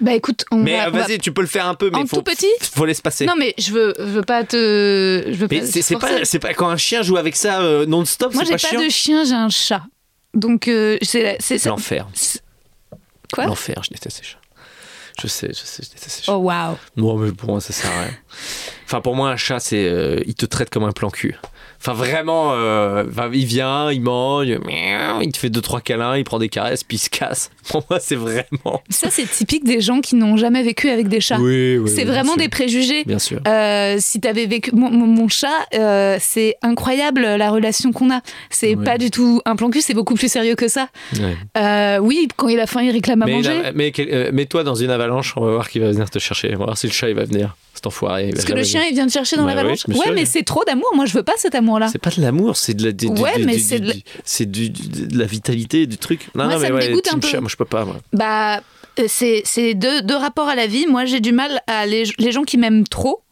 Bah 0.00 0.14
écoute, 0.14 0.44
on 0.50 0.56
Mais 0.56 0.76
va, 0.76 0.86
euh, 0.86 0.90
va- 0.90 1.02
vas-y, 1.06 1.18
tu 1.18 1.32
peux 1.32 1.42
le 1.42 1.46
faire 1.46 1.66
un 1.66 1.74
peu, 1.74 1.90
mais 1.90 1.98
En 1.98 2.06
faut, 2.06 2.16
tout 2.16 2.22
petit 2.22 2.46
faut 2.72 2.84
laisser 2.86 3.02
passer. 3.02 3.26
Non 3.26 3.34
mais 3.38 3.54
je 3.58 3.70
veux, 3.72 3.94
je 3.98 4.04
veux 4.04 4.22
pas 4.22 4.44
te, 4.44 5.22
je 5.26 5.32
veux 5.34 5.46
mais 5.50 5.60
pas. 5.60 5.66
c'est 5.66 5.80
te 5.80 5.84
c'est 5.84 5.94
forcer. 6.00 6.14
pas, 6.18 6.24
c'est 6.24 6.38
pas 6.38 6.54
quand 6.54 6.68
un 6.68 6.76
chien 6.78 7.02
joue 7.02 7.16
avec 7.18 7.36
ça 7.36 7.60
euh, 7.60 7.84
non-stop, 7.86 8.34
Moi 8.34 8.44
j'ai 8.44 8.56
pas 8.56 8.82
de 8.82 8.88
chien, 8.88 9.24
j'ai 9.24 9.34
un 9.34 9.50
chat. 9.50 9.82
Donc 10.34 10.68
euh, 10.68 10.96
c'est, 11.02 11.36
c'est 11.40 11.58
ça. 11.58 11.70
L'enfer. 11.70 12.08
Quoi? 13.32 13.46
L'enfer, 13.46 13.82
je 13.84 13.90
déteste 13.90 14.18
ces 14.18 14.24
chats. 14.24 14.38
Je 15.20 15.26
sais, 15.26 15.48
je 15.48 15.54
sais, 15.54 15.82
je 15.82 15.88
déteste 15.90 16.10
ces 16.10 16.22
chats. 16.24 16.32
Oh 16.34 16.38
waouh. 16.38 16.76
Non, 16.96 17.16
mais 17.16 17.32
pour 17.32 17.50
moi, 17.50 17.60
ça 17.60 17.72
sert 17.72 17.90
à 17.90 18.02
rien. 18.04 18.16
Enfin, 18.86 19.00
pour 19.00 19.14
moi, 19.16 19.30
un 19.30 19.36
chat, 19.36 19.60
c'est. 19.60 19.84
euh, 19.86 20.20
il 20.26 20.34
te 20.34 20.46
traite 20.46 20.70
comme 20.70 20.84
un 20.84 20.92
plan 20.92 21.10
cul. 21.10 21.36
Enfin, 21.82 21.94
vraiment, 21.94 22.52
euh, 22.52 23.04
il 23.32 23.46
vient, 23.46 23.90
il 23.90 24.02
mange, 24.02 24.46
il 24.48 25.32
te 25.32 25.38
fait 25.38 25.48
deux, 25.48 25.62
trois 25.62 25.80
câlins, 25.80 26.16
il 26.18 26.24
prend 26.24 26.38
des 26.38 26.50
caresses, 26.50 26.84
puis 26.84 26.98
il 26.98 27.00
se 27.00 27.08
casse. 27.08 27.50
Pour 27.70 27.84
moi, 27.88 27.98
c'est 27.98 28.16
vraiment. 28.16 28.82
Ça 28.90 29.08
c'est 29.10 29.24
typique 29.24 29.64
des 29.64 29.80
gens 29.80 30.00
qui 30.02 30.14
n'ont 30.14 30.36
jamais 30.36 30.62
vécu 30.62 30.90
avec 30.90 31.08
des 31.08 31.20
chats. 31.22 31.38
Oui, 31.40 31.78
oui. 31.78 31.88
c'est 31.90 32.02
oui, 32.02 32.08
vraiment 32.08 32.36
des 32.36 32.50
préjugés. 32.50 33.04
Bien 33.04 33.18
sûr. 33.18 33.40
Euh, 33.48 33.96
si 33.98 34.20
t'avais 34.20 34.44
vécu 34.44 34.72
mon, 34.74 34.90
mon- 34.90 35.06
mon 35.06 35.28
chat, 35.28 35.48
euh, 35.74 36.18
c'est 36.20 36.56
incroyable 36.60 37.22
la 37.22 37.50
relation 37.50 37.92
qu'on 37.92 38.10
a. 38.12 38.20
C'est 38.50 38.76
pas 38.76 38.98
du 38.98 39.10
tout 39.10 39.40
un 39.46 39.56
plan 39.56 39.70
cul, 39.70 39.80
c'est 39.80 39.94
beaucoup 39.94 40.14
plus 40.14 40.30
sérieux 40.30 40.56
que 40.56 40.68
ça. 40.68 40.88
Euh, 41.56 41.98
oui, 41.98 42.28
quand 42.36 42.48
il 42.48 42.60
a 42.60 42.66
faim, 42.66 42.82
il 42.82 42.90
réclame 42.90 43.22
à 43.22 43.26
Mais, 43.26 43.32
manger. 43.32 43.62
mais 43.74 43.92
mets-toi 44.32 44.64
dans 44.64 44.74
une 44.74 44.90
avalanche, 44.90 45.32
on 45.36 45.44
va 45.46 45.52
voir 45.52 45.68
qui 45.70 45.78
va 45.78 45.90
venir 45.90 46.10
te 46.10 46.18
chercher. 46.18 46.54
On 46.56 46.58
va 46.58 46.64
voir 46.66 46.78
si 46.78 46.86
le 46.88 46.92
chat 46.92 47.08
il 47.08 47.14
va 47.16 47.24
venir. 47.24 47.56
Cet 47.80 47.86
enfoiré. 47.86 48.28
Parce 48.34 48.44
que 48.44 48.52
le 48.52 48.62
chien, 48.62 48.82
il 48.84 48.92
vient 48.94 49.06
te 49.06 49.12
chercher 49.12 49.36
dans 49.36 49.44
Bah 49.46 49.54
l'avalanche. 49.54 49.84
oui, 49.88 49.94
bien 49.94 50.02
ouais, 50.04 50.12
mais 50.12 50.26
c'est 50.26 50.42
trop 50.42 50.64
d'amour. 50.66 50.90
Moi, 50.94 51.06
je 51.06 51.14
veux 51.14 51.22
pas 51.22 51.32
cet 51.38 51.54
amour-là. 51.54 51.88
C'est 51.90 51.98
pas 51.98 52.10
de 52.10 52.20
l'amour, 52.20 52.54
c'est 52.58 52.74
de 52.74 52.84
la, 52.84 52.92
du- 52.92 53.06
Ouais, 53.06 53.38
mais 53.38 53.58
c'est 53.58 53.80
de 53.80 53.88
la- 53.88 53.94
de 53.94 55.18
la 55.18 55.24
vitalité 55.24 55.86
du 55.86 55.96
truc. 55.96 56.28
Non, 56.34 56.44
Moi, 56.44 56.52
non, 56.56 56.60
ça 56.60 56.68
mais 56.68 56.74
me 56.76 56.80
dégoûte 56.80 57.08
un 57.10 57.18
peu. 57.18 57.26
chat, 57.26 57.40
moi 57.40 57.48
je 57.50 57.56
peux 57.56 57.64
pas. 57.64 57.86
Moi. 57.86 57.96
Bah, 58.12 58.60
euh, 58.98 59.04
c'est 59.08 59.40
c'est 59.46 59.72
deux, 59.72 60.02
deux 60.02 60.14
rapports 60.16 60.48
à 60.48 60.54
la 60.54 60.66
vie. 60.66 60.86
Moi, 60.86 61.06
j'ai 61.06 61.20
du 61.20 61.32
mal 61.32 61.62
à 61.66 61.86
les, 61.86 62.04
les 62.18 62.32
gens 62.32 62.42
qui 62.42 62.58
m'aiment 62.58 62.86
trop. 62.86 63.22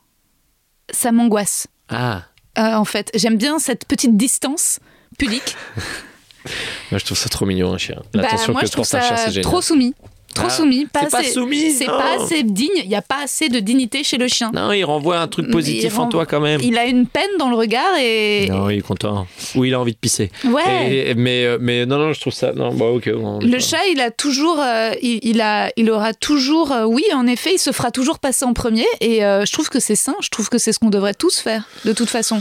Ça 0.90 1.12
m'angoisse. 1.12 1.66
Ah, 1.90 2.22
Euh, 2.59 2.72
en 2.74 2.86
fait, 2.86 3.11
j'aime 3.14 3.36
bien 3.36 3.59
cette 3.59 3.84
petite 3.84 4.16
distance 4.16 4.78
pudique. 5.18 5.57
moi 6.90 6.99
je 6.99 7.05
trouve 7.05 7.18
ça 7.18 7.28
trop 7.28 7.44
mignon 7.44 7.74
un 7.74 7.78
chien. 7.78 7.96
Bah, 8.14 8.22
L'attention 8.22 8.53
moi, 8.55 8.62
que 8.62 8.68
je 8.68 8.72
portes 8.72 8.94
à 8.94 8.99
un 8.99 9.01
chien, 9.03 9.16
ça 9.16 9.24
c'est 9.26 9.30
génial. 9.32 9.44
trop 9.44 9.61
soumis. 9.61 9.94
Trop 10.35 10.47
Ah, 10.49 10.51
soumis. 10.51 10.87
Pas 10.87 11.01
c'est 11.05 11.11
pas 11.11 11.18
assez- 11.18 11.31
soumis, 11.33 11.70
C'est 11.72 11.87
pas 11.87 12.16
assez 12.22 12.43
digne. 12.43 12.68
Il 12.76 12.89
n'y 12.89 12.95
a 12.95 13.03
pas 13.03 13.22
assez 13.24 13.49
de 13.49 13.59
dignité 13.61 14.05
chez 14.05 14.18
le 14.18 14.29
chien. 14.29 14.51
Non, 14.55 14.70
il 14.72 14.85
renvoie 14.85 15.18
un 15.18 15.26
truc 15.26 15.51
positif 15.51 15.93
Il 15.97 16.01
en 16.01 16.07
toi 16.09 16.26
quand 16.26 16.41
même. 16.41 16.61
Il 16.62 16.76
a 16.79 16.85
une 16.87 17.07
peine 17.07 17.31
dans 17.39 17.49
le 17.49 17.57
regard 17.57 17.97
et. 18.01 18.47
Non, 18.49 18.70
il 18.70 18.79
est 18.79 18.83
content. 18.83 19.26
Ou 19.57 19.64
il 19.64 19.74
a 19.74 19.81
envie 19.81 19.93
de 19.93 19.97
pisser. 19.99 20.31
Ouais. 20.45 21.09
Et- 21.11 21.14
mais, 21.14 21.45
euh, 21.45 21.59
mais 21.61 21.87
non, 21.87 21.99
non, 21.99 22.12
je 22.12 22.20
trouve 22.20 22.33
ça. 22.33 22.53
Non, 22.53 22.72
bah 22.74 22.87
ok. 22.87 23.11
bon, 23.12 23.41
Le 23.41 23.59
chat, 23.59 23.85
il 23.93 24.01
a 24.01 24.11
toujours, 24.11 24.61
euh, 24.61 24.91
il, 25.03 25.18
il 25.22 25.41
a, 25.41 25.70
il 25.76 25.91
aura 25.91 26.12
toujours, 26.14 26.72
euh, 26.72 26.85
oui, 26.85 27.05
en 27.14 27.26
effet, 27.26 27.55
il 27.55 27.59
se 27.59 27.72
fera 27.72 27.91
toujours 27.91 28.18
passer 28.18 28.45
en 28.45 28.53
premier. 28.53 28.87
Et 29.01 29.24
euh, 29.24 29.45
je 29.45 29.53
trouve 29.53 29.68
que 29.70 29.81
c'est 29.81 29.97
sain. 29.97 30.14
Je 30.20 30.29
trouve 30.29 30.49
que 30.49 30.59
c'est 30.59 30.72
ce 30.72 30.79
qu'on 30.79 30.91
devrait 30.91 31.14
tous 31.14 31.39
faire, 31.41 31.64
de 31.85 31.93
toute 31.93 32.11
façon. 32.11 32.41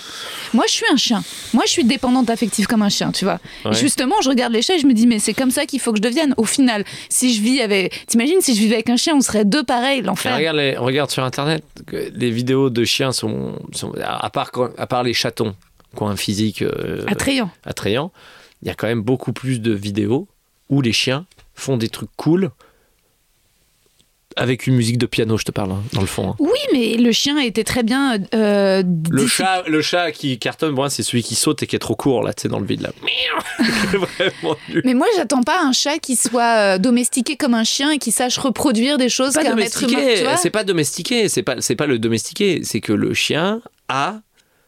Moi, 0.54 0.66
je 0.68 0.74
suis 0.74 0.86
un 0.92 0.98
chien. 0.98 1.24
Moi, 1.54 1.64
je 1.66 1.72
suis 1.72 1.84
dépendante 1.86 2.30
affective 2.30 2.68
comme 2.68 2.82
un 2.84 2.90
chien, 2.90 3.12
tu 3.12 3.24
vois. 3.26 3.40
Ouais. 3.66 3.72
Et 3.72 3.76
justement, 3.76 4.16
je 4.22 4.30
regarde 4.30 4.54
les 4.54 4.62
chats 4.62 4.76
et 4.76 4.80
je 4.80 4.88
me 4.88 4.94
dis, 4.94 5.08
mais 5.08 5.20
c'est 5.20 5.34
comme 5.34 5.52
ça 5.52 5.66
qu'il 5.66 5.80
faut 5.80 5.92
que 5.92 5.98
je 5.98 6.02
devienne. 6.04 6.34
Au 6.38 6.44
final, 6.46 6.84
si 7.10 7.34
je 7.34 7.42
vis 7.42 7.62
avec, 7.62 7.77
t'imagines, 8.08 8.42
si 8.42 8.56
je 8.56 8.60
vivais 8.60 8.76
avec 8.76 8.90
un 8.90 8.98
chien, 8.98 9.16
on 9.16 9.22
serait 9.22 9.46
deux 9.46 9.64
pareils, 9.64 10.02
l'enfer. 10.02 10.36
regarde, 10.36 10.58
les- 10.58 10.78
regarde 10.78 11.10
sur 11.12 11.24
internet, 11.24 11.64
les 11.92 12.32
vidéos 12.32 12.70
de 12.70 12.84
chiens 12.86 13.12
sont, 13.12 13.54
sont- 13.74 13.94
à, 14.04 14.30
part, 14.30 14.52
quand- 14.52 14.70
à 14.78 14.88
part 14.88 15.04
les 15.04 15.14
chatons 15.14 15.56
qui 15.96 16.04
ont 16.04 16.08
un 16.08 16.16
physique 16.16 16.62
euh, 16.62 17.04
Attrayant. 17.08 17.50
attrayant, 17.66 18.12
il 18.62 18.68
y 18.68 18.72
a 18.72 18.76
quand 18.76 18.88
même 18.88 19.02
beaucoup 19.02 19.34
plus 19.34 19.62
de 19.62 19.72
vidéos 19.74 20.28
où 20.70 20.82
les 20.82 20.94
chiens 20.94 21.26
font 21.56 21.78
des 21.78 21.90
trucs 21.90 22.10
cool 22.18 22.52
avec 24.38 24.68
une 24.68 24.76
musique 24.76 24.98
de 24.98 25.06
piano, 25.06 25.38
je 25.38 25.44
te 25.46 25.52
parle, 25.52 25.72
hein, 25.72 25.84
dans 25.94 26.02
le 26.02 26.08
fond. 26.08 26.30
hein. 26.32 26.36
Oui, 26.40 26.60
mais 26.72 26.94
le 26.96 27.12
chien 27.12 27.38
était 27.40 27.64
très 27.64 27.84
bien. 27.84 28.18
euh, 28.34 28.84
Le 28.84 29.24
discipliné. 29.24 29.28
chat, 29.30 29.64
le 29.68 29.82
chat 29.82 30.12
qui 30.12 30.38
cartonne, 30.40 30.72
moi, 30.74 30.90
c'est 30.90 31.04
celui 31.04 31.24
qui 31.24 31.36
saute 31.36 31.64
et 31.64 31.68
qui 31.68 31.76
est 31.76 31.80
trop 31.80 31.96
court, 31.96 32.24
là, 32.24 32.34
tu 32.34 32.44
sais, 32.44 32.48
dans 32.48 32.60
le 32.60 32.66
vide, 32.66 32.82
là. 32.82 32.92
Mais 34.84 34.94
moi, 34.94 35.08
j'attends 35.16 35.44
pas 35.44 35.62
un 35.64 35.72
chat 35.72 36.00
qui 36.00 36.16
soit 36.16 36.76
euh, 36.76 36.78
domestiqué 36.78 37.36
comme 37.36 37.54
un 37.54 37.64
chien 37.64 37.92
et 37.92 37.98
qui 37.98 38.12
sache 38.12 38.38
reproduire 38.38 38.98
des 38.98 39.10
choses 39.10 39.34
qu'un 39.34 39.58
être 39.58 39.84
humain. 39.84 40.36
c'est 40.38 40.50
pas 40.50 40.64
domestiqué, 40.64 41.30
c'est 41.30 41.44
pas, 41.44 41.56
c'est 41.60 41.76
pas 41.76 41.88
le 41.88 42.00
domestiqué, 42.00 42.62
c'est 42.64 42.82
que 42.82 42.94
le 42.94 43.14
chien 43.14 43.62
a, 43.90 44.22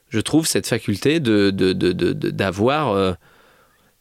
je 0.09 0.19
trouve, 0.19 0.47
cette 0.47 0.67
faculté 0.67 1.19
de, 1.19 1.49
de, 1.51 1.73
de, 1.73 1.91
de- 1.91 2.13
de- 2.13 2.29
d'avoir, 2.31 2.91
euh, 2.93 3.13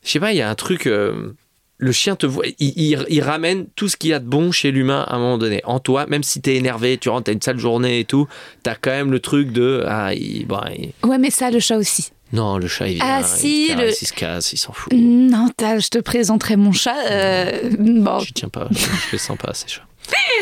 je 0.02 0.10
sais 0.10 0.20
pas, 0.20 0.32
il 0.32 0.36
y 0.38 0.42
a 0.42 0.48
un 0.48 0.54
truc, 0.54 0.86
euh, 0.86 1.32
le 1.78 1.92
chien 1.92 2.16
te 2.16 2.26
voit, 2.26 2.44
il, 2.58 2.72
il- 2.76 3.06
il 3.08 3.20
ramène 3.22 3.66
tout 3.76 3.88
ce 3.88 3.96
qu'il 3.96 4.10
y 4.10 4.12
a 4.12 4.18
de 4.18 4.26
bon 4.26 4.50
chez 4.52 4.70
l'humain 4.72 5.04
à 5.08 5.14
un 5.14 5.18
moment 5.18 5.38
donné, 5.38 5.60
en 5.64 5.78
toi, 5.80 6.06
même 6.06 6.22
si 6.24 6.40
t'es 6.40 6.56
énervé, 6.56 6.98
tu 6.98 7.08
rentres, 7.08 7.24
t'as 7.24 7.32
une 7.32 7.40
sale 7.42 7.58
journée 7.58 8.00
et 8.00 8.04
tout, 8.04 8.26
t'as 8.62 8.74
quand 8.74 8.90
même 8.90 9.10
le 9.12 9.20
truc 9.20 9.52
de, 9.52 9.84
ah, 9.86 10.12
il- 10.14 10.46
bon, 10.46 10.60
il- 10.76 10.92
Ouais, 11.08 11.18
mais 11.18 11.30
ça, 11.30 11.50
le 11.50 11.60
chat 11.60 11.76
aussi. 11.76 12.10
non, 12.32 12.58
le 12.58 12.66
chat 12.66 12.88
il 12.88 12.94
vient, 12.96 13.04
Ah, 13.06 13.20
il, 13.20 13.26
si, 13.26 13.66
caresse, 13.68 13.84
le- 13.84 14.02
il 14.02 14.06
se 14.06 14.12
casse, 14.12 14.52
il 14.52 14.56
s'en 14.58 14.72
fout. 14.72 14.92
Non, 14.92 15.46
je 15.58 15.88
te 15.88 15.98
présenterai 15.98 16.56
mon 16.56 16.72
chat. 16.72 16.96
euh, 17.10 17.70
bon, 17.78 18.18
Je 18.18 18.32
tiens 18.32 18.48
pas, 18.48 18.66
je, 18.72 18.78
je 18.78 19.12
les 19.12 19.18
sens 19.18 19.38
pas, 19.38 19.54
ces 19.54 19.68
chats. 19.68 19.84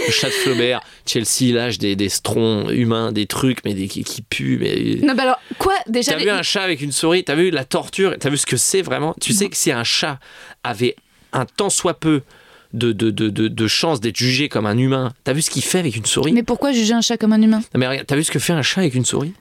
Le 0.07 0.13
chat 0.13 0.29
de 0.29 0.33
Flaubert, 0.33 0.81
Chelsea, 1.07 1.27
il 1.41 1.55
lâche 1.55 1.79
des, 1.79 1.97
des 1.97 2.09
strons 2.09 2.71
humains, 2.71 3.11
des 3.11 3.27
trucs, 3.27 3.65
mais 3.65 3.75
des, 3.75 3.89
qui, 3.89 4.05
qui 4.05 4.23
puent. 4.23 4.59
Mais... 4.61 5.05
Non, 5.05 5.15
bah 5.17 5.25
alors, 5.25 5.41
quoi 5.59 5.75
Déjà, 5.89 6.13
T'as 6.13 6.19
les- 6.19 6.25
vu 6.25 6.31
un 6.31 6.43
chat 6.43 6.63
avec 6.63 6.81
une 6.83 6.93
souris? 6.93 7.25
T'as 7.25 7.35
vu 7.35 7.51
la 7.51 7.65
torture? 7.65 8.15
T'as 8.21 8.31
vu 8.31 8.37
ce 8.37 8.47
que 8.47 8.57
c'est 8.57 8.81
vraiment? 8.83 9.15
Tu 9.21 9.33
sais 9.33 9.49
que 9.49 9.57
si 9.57 9.73
un 9.73 9.83
chat 9.83 10.21
avait 10.63 10.95
un 11.37 11.47
tant 11.47 11.71
soit 11.71 11.95
peu 11.95 12.23
de, 12.73 12.93
de, 12.93 13.11
de, 13.11 13.29
de, 13.31 13.69
chance 13.69 14.01
d'être 14.01 14.17
jugé 14.17 14.49
comme 14.49 14.67
un 14.67 14.77
humain, 14.77 15.13
t'as 15.25 15.33
vu 15.33 15.43
ce 15.43 15.51
qu'il 15.51 15.63
fait 15.63 15.79
avec 15.79 15.97
une 15.97 16.05
souris 16.05 16.33
mais 16.33 16.43
pourquoi 16.43 16.73
juger 16.73 16.95
un 16.95 17.01
chat 17.01 17.17
comme 17.17 17.33
un 17.33 17.41
humain? 17.41 17.63
Non, 17.75 17.81
mais 17.81 18.05
T'as 18.05 18.17
vu 18.17 18.25
ce 18.25 18.31
que 18.31 18.39
fait 18.39 18.53
un 18.53 18.63
chat 18.63 18.81
avec 18.81 18.95
une 18.95 19.05
souris? 19.05 19.33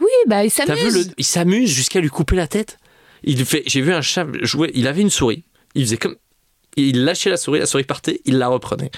Oui, 0.00 0.10
bah, 0.26 0.44
il 0.44 0.50
T'as 0.50 0.74
vu 0.74 0.90
s'amuse. 0.90 1.14
Il 1.16 1.24
s'amuse 1.24 1.70
jusqu'à 1.70 2.00
lui 2.00 2.08
couper 2.08 2.34
la 2.34 2.48
tête? 2.48 2.78
Il 3.22 3.44
fait. 3.44 3.62
J'ai 3.66 3.80
vu 3.80 3.92
un 3.92 4.02
chat 4.02 4.26
jouer. 4.42 4.70
Il 4.74 4.88
avait 4.88 5.02
une 5.02 5.10
souris. 5.10 5.44
Il 5.74 5.84
faisait 5.84 5.96
comme. 5.96 6.16
Il 6.76 7.04
lâchait 7.04 7.28
la 7.28 7.36
souris, 7.36 7.58
la 7.58 7.66
souris 7.66 7.84
partait, 7.84 8.22
il 8.24 8.38
la 8.38 8.48
reprenait. 8.48 8.90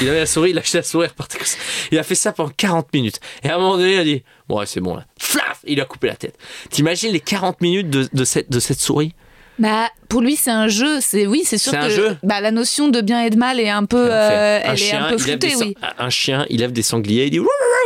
Il 0.00 0.08
avait 0.08 0.20
la 0.20 0.26
souris, 0.26 0.50
il 0.50 0.54
lâchait 0.54 0.78
la 0.78 0.84
souris, 0.84 1.06
elle 1.06 1.10
repartait 1.10 1.36
comme 1.36 1.48
ça. 1.48 1.58
Il 1.90 1.98
a 1.98 2.04
fait 2.04 2.14
ça 2.14 2.30
pendant 2.30 2.52
40 2.56 2.92
minutes. 2.94 3.18
Et 3.42 3.48
à 3.48 3.56
un 3.56 3.58
moment 3.58 3.76
donné, 3.76 3.94
il 3.94 3.98
a 3.98 4.04
dit 4.04 4.22
Bon, 4.48 4.60
ouais, 4.60 4.66
c'est 4.66 4.80
bon 4.80 4.94
là. 4.94 5.04
Flaf 5.18 5.58
Il 5.66 5.80
a 5.80 5.84
coupé 5.84 6.06
la 6.06 6.14
tête. 6.14 6.38
T'imagines 6.70 7.10
les 7.10 7.20
40 7.20 7.60
minutes 7.60 7.90
de, 7.90 8.08
de 8.12 8.24
cette, 8.24 8.50
de 8.50 8.60
cette 8.60 8.78
souris? 8.80 9.14
Bah, 9.58 9.88
pour 10.08 10.20
lui, 10.20 10.36
c'est 10.36 10.50
un 10.52 10.68
jeu. 10.68 11.00
C'est 11.00 11.26
oui, 11.26 11.42
c'est 11.44 11.58
sûr 11.58 11.72
que 11.72 11.76
un 11.78 11.88
jeu 11.88 12.16
bah, 12.22 12.40
la 12.40 12.50
notion 12.52 12.88
de 12.88 13.00
bien 13.00 13.22
et 13.24 13.30
de 13.30 13.36
mal 13.36 13.58
est 13.60 13.68
un 13.68 13.84
peu, 13.84 14.04
Un 14.10 14.14
euh, 14.14 14.60
elle 14.64 14.76
chien, 14.76 15.00
est 15.00 15.02
un 15.06 15.08
peu 15.10 15.18
floutée, 15.18 15.54
oui. 15.56 15.74
Un 15.98 16.10
chien, 16.10 16.46
il 16.48 16.60
lève 16.60 16.72
des 16.72 16.82
sangliers, 16.82 17.26
il 17.26 17.30
dit 17.30 17.40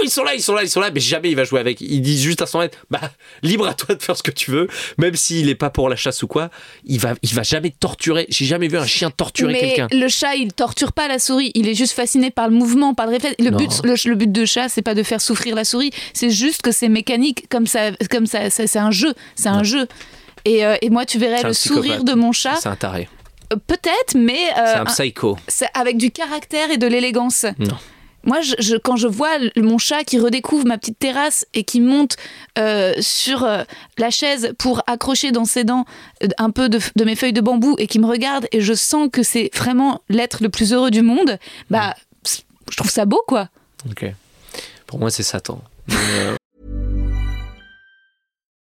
ils 0.04 0.10
sont 0.10 0.22
là, 0.22 0.34
ils 0.34 0.42
sont 0.42 0.54
là, 0.54 0.62
ils 0.62 0.68
sont 0.68 0.80
là, 0.80 0.90
mais 0.92 1.00
jamais 1.00 1.30
il 1.30 1.36
va 1.36 1.44
jouer 1.44 1.60
avec. 1.60 1.80
Il 1.80 2.00
dit 2.02 2.20
juste 2.20 2.42
à 2.42 2.46
son 2.46 2.58
maître 2.58 2.78
Bah, 2.90 3.00
libre 3.42 3.66
à 3.66 3.74
toi 3.74 3.94
de 3.94 4.02
faire 4.02 4.16
ce 4.16 4.22
que 4.22 4.30
tu 4.30 4.50
veux, 4.50 4.68
même 4.98 5.14
s'il 5.14 5.48
est 5.48 5.54
pas 5.54 5.70
pour 5.70 5.88
la 5.88 5.96
chasse 5.96 6.22
ou 6.22 6.26
quoi. 6.26 6.50
Il 6.84 6.98
va, 7.00 7.14
il 7.22 7.32
va 7.34 7.42
jamais 7.42 7.70
torturer. 7.70 8.26
J'ai 8.28 8.44
jamais 8.44 8.68
vu 8.68 8.76
un 8.78 8.86
chien 8.86 9.10
torturer 9.10 9.58
quelqu'un. 9.58 9.88
le 9.90 10.08
chat, 10.08 10.34
il 10.36 10.52
torture 10.52 10.92
pas 10.92 11.08
la 11.08 11.18
souris. 11.18 11.50
Il 11.54 11.68
est 11.68 11.74
juste 11.74 11.94
fasciné 11.94 12.30
par 12.30 12.48
le 12.48 12.54
mouvement, 12.54 12.94
par 12.94 13.06
le 13.06 13.12
réflexe. 13.12 13.36
Le 13.38 13.50
Non. 13.50 13.56
but, 13.56 13.70
le, 13.84 13.94
le 14.10 14.14
but 14.14 14.30
de 14.30 14.44
chat, 14.44 14.68
c'est 14.68 14.82
pas 14.82 14.94
de 14.94 15.02
faire 15.02 15.20
souffrir 15.20 15.54
la 15.54 15.64
souris. 15.64 15.90
C'est 16.12 16.30
juste 16.30 16.62
que 16.62 16.70
c'est 16.72 16.88
mécanique, 16.88 17.46
comme 17.48 17.66
ça, 17.66 17.92
comme 18.10 18.26
ça, 18.26 18.50
ça- 18.50 18.66
c'est 18.66 18.78
un 18.78 18.90
jeu. 18.90 19.14
C'est 19.36 19.48
un 19.48 19.62
jeu. 19.62 19.86
Et, 20.44 20.64
euh, 20.64 20.76
et 20.82 20.90
moi, 20.90 21.04
tu 21.06 21.18
verrais 21.18 21.42
le 21.42 21.52
sourire 21.52 21.82
psychopathe. 21.94 22.04
de 22.06 22.14
mon 22.14 22.32
chat. 22.32 22.56
C'est 22.56 22.68
un 22.68 22.76
taré. 22.76 23.08
Euh, 23.52 23.56
Peut-être, 23.66 24.14
mais 24.16 24.38
euh, 24.58 24.64
C'est 24.66 24.78
un 24.78 24.84
psycho. 24.84 25.36
c'est 25.48 25.68
avec 25.74 25.96
du 25.98 26.10
caractère 26.10 26.70
et 26.70 26.78
de 26.78 26.86
l'élégance. 26.86 27.44
Non. 27.58 27.76
Moi, 28.24 28.40
je, 28.40 28.54
je- 28.60 28.76
quand 28.76 28.94
je 28.96 29.08
vois 29.08 29.30
mon 29.56 29.78
chat 29.78 30.04
qui 30.04 30.18
redécouvre 30.18 30.64
ma 30.64 30.78
petite 30.78 30.98
terrasse 30.98 31.44
et 31.54 31.64
qui 31.64 31.80
monte 31.80 32.16
euh, 32.56 32.94
sur 33.00 33.42
euh, 33.42 33.64
la 33.98 34.10
chaise 34.10 34.52
pour 34.58 34.82
accrocher 34.86 35.32
dans 35.32 35.44
ses 35.44 35.64
dents 35.64 35.84
un 36.38 36.50
peu 36.50 36.68
de, 36.68 36.78
de 36.94 37.04
mes 37.04 37.16
feuilles 37.16 37.32
de 37.32 37.40
bambou 37.40 37.74
et 37.78 37.88
qui 37.88 37.98
me 37.98 38.06
regarde 38.06 38.46
et 38.52 38.60
je 38.60 38.74
sens 38.74 39.08
que 39.12 39.24
c'est 39.24 39.50
vraiment 39.56 40.00
l'être 40.08 40.40
le 40.40 40.50
plus 40.50 40.72
heureux 40.72 40.92
du 40.92 41.02
monde, 41.02 41.36
bah, 41.68 41.96
pss, 42.22 42.44
je 42.70 42.76
trouve 42.76 42.90
ça 42.92 43.06
beau, 43.06 43.22
quoi. 43.26 43.48
Ok. 43.90 44.06
Pour 44.86 45.00
moi, 45.00 45.10
c'est 45.10 45.24
Satan. 45.24 45.60
Mais, 45.88 45.94
euh, 45.96 46.36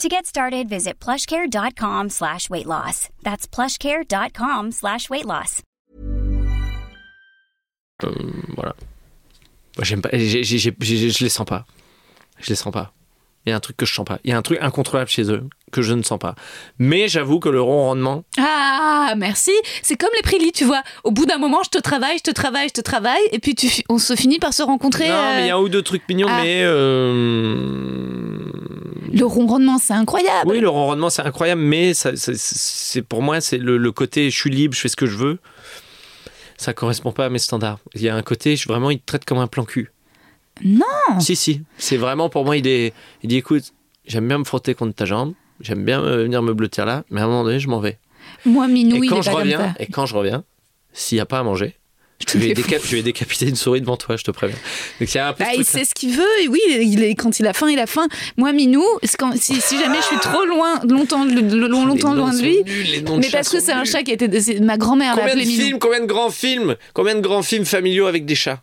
To 0.00 0.08
get 0.08 0.24
started, 0.24 0.68
visit 0.68 0.94
plushcare.com 0.98 2.08
slash 2.08 2.48
weight 2.48 2.66
loss. 2.66 3.08
That's 3.22 3.46
plushcare.com 3.46 4.72
slash 4.72 5.10
weight 5.10 5.26
loss. 5.26 5.60
euh, 8.02 8.08
voilà. 8.56 8.74
Moi, 9.76 9.84
j'aime 9.84 10.00
pas. 10.00 10.08
j'ai- 10.12 10.42
j'ai- 10.42 10.56
j'ai- 10.58 10.74
j'ai- 10.80 11.10
je 11.10 11.22
les 11.24 11.28
sens 11.28 11.44
pas. 11.46 11.66
Je 12.38 12.48
les 12.48 12.54
sens 12.56 12.72
pas. 12.72 12.92
Il 13.44 13.50
y 13.50 13.52
a 13.52 13.56
un 13.56 13.60
truc 13.60 13.76
que 13.76 13.84
je 13.84 13.92
sens 13.94 14.06
pas. 14.06 14.18
Il 14.24 14.30
y 14.30 14.32
a 14.32 14.38
un 14.38 14.42
truc 14.42 14.58
incontrôlable 14.62 15.10
chez 15.10 15.30
eux 15.30 15.44
que 15.70 15.82
je 15.82 15.92
ne 15.92 16.02
sens 16.02 16.18
pas. 16.18 16.34
Mais 16.78 17.08
j'avoue 17.08 17.38
que 17.40 17.48
le 17.50 17.60
ronronnement, 17.60 18.24
Ah, 18.38 19.14
merci. 19.16 19.52
C'est 19.82 19.96
comme 19.96 20.10
les 20.16 20.22
prélis, 20.22 20.52
tu 20.52 20.64
vois. 20.64 20.82
Au 21.04 21.10
bout 21.10 21.26
d'un 21.26 21.38
moment, 21.38 21.62
je 21.62 21.70
te 21.70 21.78
travaille, 21.78 22.16
je 22.18 22.22
te 22.22 22.30
travaille, 22.30 22.68
je 22.68 22.74
te 22.74 22.80
travaille, 22.80 23.22
et 23.32 23.38
puis 23.38 23.54
tu, 23.54 23.68
on 23.90 23.98
se 23.98 24.14
finit 24.16 24.38
par 24.38 24.52
se 24.54 24.62
rencontrer. 24.62 25.08
non, 25.08 25.14
euh, 25.14 25.34
mais 25.36 25.44
il 25.44 25.46
y 25.48 25.50
a 25.50 25.56
un 25.56 25.60
ou 25.60 25.68
deux 25.68 25.82
trucs 25.82 26.08
mignons, 26.08 26.28
ah. 26.30 26.40
mais 26.42 26.62
euh, 26.64 28.09
Le 29.12 29.24
ronronnement, 29.26 29.78
c'est 29.78 29.92
incroyable. 29.94 30.50
oui, 30.50 30.60
le 30.60 30.68
ronronnement 30.68 31.10
c'est 31.10 31.22
incroyable, 31.22 31.60
mais 31.60 31.94
ça- 31.94 32.16
ça- 32.16 32.32
c'est 32.34 33.02
pour 33.02 33.22
moi 33.22 33.40
c'est 33.40 33.58
le, 33.58 33.76
le 33.76 33.92
côté 33.92 34.30
je 34.30 34.36
suis 34.38 34.50
libre, 34.50 34.74
je 34.74 34.80
fais 34.80 34.88
ce 34.88 34.96
que 34.96 35.06
je 35.06 35.16
veux. 35.16 35.38
Ça 36.56 36.74
correspond 36.74 37.10
pas 37.12 37.24
à 37.26 37.28
mes 37.30 37.38
standards. 37.38 37.78
Il 37.94 38.02
y 38.02 38.08
a 38.10 38.14
un 38.14 38.22
côté, 38.22 38.54
je, 38.56 38.68
vraiment, 38.68 38.90
il 38.90 38.98
te 39.00 39.06
traite 39.06 39.24
comme 39.24 39.38
un 39.38 39.46
plan 39.46 39.64
cul. 39.64 39.92
Non. 40.62 40.84
Si, 41.18 41.34
si. 41.34 41.62
C'est 41.78 41.96
vraiment 41.96 42.28
pour 42.28 42.44
moi, 42.44 42.56
il, 42.58 42.66
est, 42.66 42.92
il 43.22 43.28
dit 43.28 43.36
écoute, 43.36 43.72
j'aime 44.06 44.28
bien 44.28 44.36
me 44.38 44.44
frotter 44.44 44.74
contre 44.74 44.94
ta 44.94 45.06
jambe, 45.06 45.32
j'aime 45.60 45.84
bien 45.86 46.02
euh, 46.02 46.24
venir 46.24 46.42
me 46.42 46.52
blottir 46.52 46.84
là, 46.84 47.04
mais 47.10 47.22
à 47.22 47.24
un 47.24 47.28
moment 47.28 47.44
donné, 47.44 47.60
je 47.60 47.68
m'en 47.68 47.80
vais. 47.80 47.98
Moi, 48.44 48.68
Minou, 48.68 48.96
et, 48.96 49.00
il 49.06 49.08
quand 49.08 49.20
est 49.20 49.22
je 49.22 49.26
pas 49.26 49.32
comme 49.32 49.40
reviens, 49.42 49.58
ça. 49.58 49.74
et 49.78 49.86
quand 49.86 50.04
je 50.04 50.14
reviens, 50.14 50.44
s'il 50.92 51.16
n'y 51.16 51.20
a 51.20 51.26
pas 51.26 51.38
à 51.38 51.42
manger, 51.42 51.76
Je 52.28 52.38
vais, 52.38 52.54
te 52.54 52.60
fais 52.62 52.76
déca- 52.76 52.80
je 52.84 52.96
vais 52.96 53.02
décapiter 53.02 53.48
une 53.48 53.56
souris 53.56 53.80
devant 53.80 53.96
toi, 53.96 54.16
je 54.16 54.22
te 54.24 54.30
préviens. 54.30 54.56
Donc 55.00 55.12
il 55.12 55.14
y 55.14 55.18
a 55.18 55.28
un 55.28 55.32
peu 55.32 55.42
Bah, 55.42 55.50
ce 55.52 55.58
il 55.60 55.64
truc-là. 55.64 55.80
sait 55.80 55.84
ce 55.86 55.94
qu'il 55.94 56.14
veut, 56.14 56.42
et 56.42 56.48
oui, 56.48 56.60
il 56.82 57.02
est, 57.02 57.14
quand 57.14 57.40
il 57.40 57.46
a 57.46 57.52
faim, 57.52 57.68
il 57.70 57.78
a 57.78 57.86
faim. 57.86 58.06
Moi, 58.36 58.52
Minou, 58.52 58.84
quand, 59.18 59.32
si, 59.36 59.60
si 59.60 59.78
jamais 59.78 59.96
je 59.98 60.04
suis 60.06 60.18
trop 60.18 60.44
loin, 60.44 60.80
longtemps, 60.88 61.24
longtemps 61.24 62.14
loin 62.14 62.32
de 62.34 62.40
lui, 62.42 62.62
nuls, 62.62 63.04
de 63.04 63.12
mais 63.16 63.28
parce 63.30 63.48
que 63.48 63.58
c'est 63.60 63.72
un 63.72 63.84
chat 63.84 64.02
qui 64.02 64.16
c'est- 64.40 64.60
Ma 64.60 64.76
grand-mère 64.76 65.16
l'a 65.16 65.22
Combien 65.22 65.34
de 65.34 65.40
appelé 65.40 65.50
Minou. 65.52 65.64
films, 65.64 65.78
combien 65.78 66.00
de 66.00 66.06
grands 66.06 66.30
films, 66.30 66.76
combien 66.94 67.14
de 67.14 67.20
grands 67.20 67.42
films 67.42 67.64
familiaux 67.64 68.06
avec 68.06 68.26
des 68.26 68.34
chats? 68.34 68.62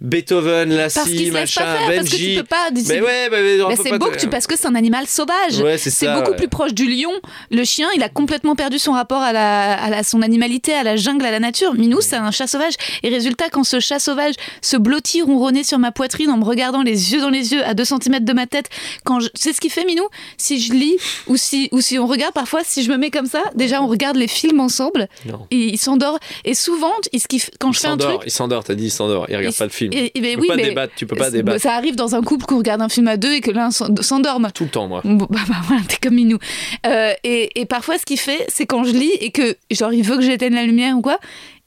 Beethoven, 0.00 0.70
Lassie, 0.74 1.30
machin, 1.32 1.60
pas 1.62 1.76
faire, 1.78 1.86
parce 1.96 2.08
que 2.10 2.16
tu 2.16 2.22
Benji. 2.22 2.36
peux 2.38 2.44
pas. 2.44 2.68
Mais 2.72 3.00
ouais, 3.00 3.28
bah, 3.30 3.36
mais 3.42 3.60
on 3.62 3.68
Bah, 3.68 3.74
peut 3.76 3.82
c'est 3.84 3.98
beau 3.98 4.06
que 4.06 4.16
tu, 4.18 4.28
parce 4.28 4.46
que 4.46 4.56
c'est 4.56 4.66
un 4.66 4.74
animal 4.74 5.06
sauvage. 5.06 5.58
Ouais, 5.60 5.76
c'est 5.76 6.12
beaucoup 6.14 6.30
ouais. 6.30 6.36
plus 6.36 6.48
proche 6.48 6.72
du 6.72 6.86
lion. 6.88 7.10
Le 7.50 7.64
chien, 7.64 7.88
il 7.96 8.02
a 8.02 8.08
complètement 8.08 8.54
perdu 8.54 8.78
son 8.78 8.92
rapport 8.92 9.20
à, 9.22 9.32
la, 9.32 9.74
à 9.74 9.90
la- 9.90 10.02
son 10.04 10.22
animalité, 10.22 10.72
à 10.72 10.82
la 10.84 10.96
jungle, 10.96 11.24
à 11.26 11.30
la 11.32 11.40
nature. 11.40 11.74
Minou, 11.74 12.00
c'est 12.00 12.16
un 12.16 12.30
chat 12.30 12.46
sauvage. 12.46 12.74
Et 13.02 13.08
résultat, 13.08 13.48
quand 13.50 13.64
ce 13.64 13.80
chat 13.80 13.98
sauvage 13.98 14.34
se 14.62 14.76
blottit 14.76 15.22
ronronner 15.22 15.64
sur 15.64 15.78
ma 15.78 15.90
poitrine 15.90 16.30
en 16.30 16.36
me 16.38 16.44
regardant 16.44 16.82
les 16.82 17.12
yeux 17.12 17.20
dans 17.20 17.30
les 17.30 17.52
yeux 17.52 17.64
à 17.64 17.74
2 17.74 17.84
cm 17.84 18.20
de 18.24 18.32
ma 18.32 18.46
tête, 18.46 18.68
quand 19.04 19.18
je... 19.20 19.28
c'est 19.34 19.52
ce 19.52 19.60
qu'il 19.60 19.70
fait, 19.70 19.84
Minou? 19.84 20.04
Si 20.36 20.60
je 20.60 20.72
lis 20.72 20.96
ou 21.26 21.36
si, 21.36 21.68
ou 21.72 21.80
si 21.80 21.98
on 21.98 22.06
regarde 22.06 22.34
parfois, 22.34 22.60
si 22.64 22.84
je 22.84 22.90
me 22.90 22.96
mets 22.96 23.10
comme 23.10 23.26
ça, 23.26 23.42
déjà 23.56 23.82
on 23.82 23.88
regarde 23.88 24.16
les 24.16 24.28
films 24.28 24.60
ensemble, 24.60 25.08
Non. 25.26 25.46
et 25.50 25.56
il 25.56 25.78
s'endort. 25.78 26.18
Et 26.44 26.54
souvent, 26.54 26.92
il, 27.12 27.20
quand 27.58 27.70
Il 27.70 27.74
je 27.74 27.80
fais 27.80 27.88
un 27.88 27.96
truc. 27.96 28.20
il 28.26 28.30
s'endort, 28.30 28.62
t'as 28.64 28.74
dit 28.74 28.84
il 28.86 28.90
s'endort, 28.92 29.26
il 29.28 29.36
regarde 29.36 29.54
il- 29.54 29.58
pas 29.58 29.64
le 29.64 29.70
film. 29.70 29.87
Et- 29.92 30.18
et- 30.18 30.20
mais 30.20 30.30
tu 30.30 30.36
peux 30.36 30.40
oui, 30.42 30.48
pas 30.48 30.56
mais 30.56 30.62
débattre, 30.64 30.92
tu 30.96 31.06
peux 31.06 31.16
pas 31.16 31.30
débattre. 31.30 31.60
Ça 31.60 31.74
arrive 31.74 31.96
dans 31.96 32.14
un 32.14 32.22
couple 32.22 32.44
qu'on 32.46 32.58
regarde 32.58 32.80
un 32.82 32.88
film 32.88 33.08
à 33.08 33.16
deux 33.16 33.32
et 33.34 33.40
que 33.40 33.50
l'un 33.50 33.70
s'en- 33.70 33.94
s'endorme. 34.00 34.48
Tout 34.54 34.64
le 34.64 34.70
temps, 34.70 34.88
moi. 34.88 35.00
Bon, 35.04 35.26
bah, 35.30 35.40
bah, 35.48 35.54
voilà, 35.66 35.82
t'es 35.88 35.96
comme 36.02 36.14
Minou. 36.14 36.38
Euh, 36.86 37.12
et, 37.24 37.60
et 37.60 37.66
parfois, 37.66 37.98
ce 37.98 38.04
qu'il 38.04 38.18
fait, 38.20 38.44
c'est 38.48 38.66
quand 38.66 38.84
je 38.84 38.92
lis 38.92 39.12
et 39.20 39.30
que, 39.30 39.56
genre, 39.70 39.92
il 39.92 40.02
veut 40.02 40.16
que 40.16 40.22
j'éteigne 40.22 40.54
la 40.54 40.64
lumière 40.64 40.96
ou 40.96 41.00
quoi, 41.02 41.18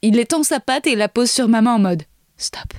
il 0.02 0.18
étend 0.20 0.44
sa 0.44 0.60
patte 0.60 0.88
et 0.88 0.92
il 0.94 0.98
la 0.98 1.10
pose 1.10 1.30
sur 1.30 1.48
ma 1.48 1.62
main 1.62 1.76
en 1.76 1.80
mode 1.80 2.04
stop. 2.38 2.74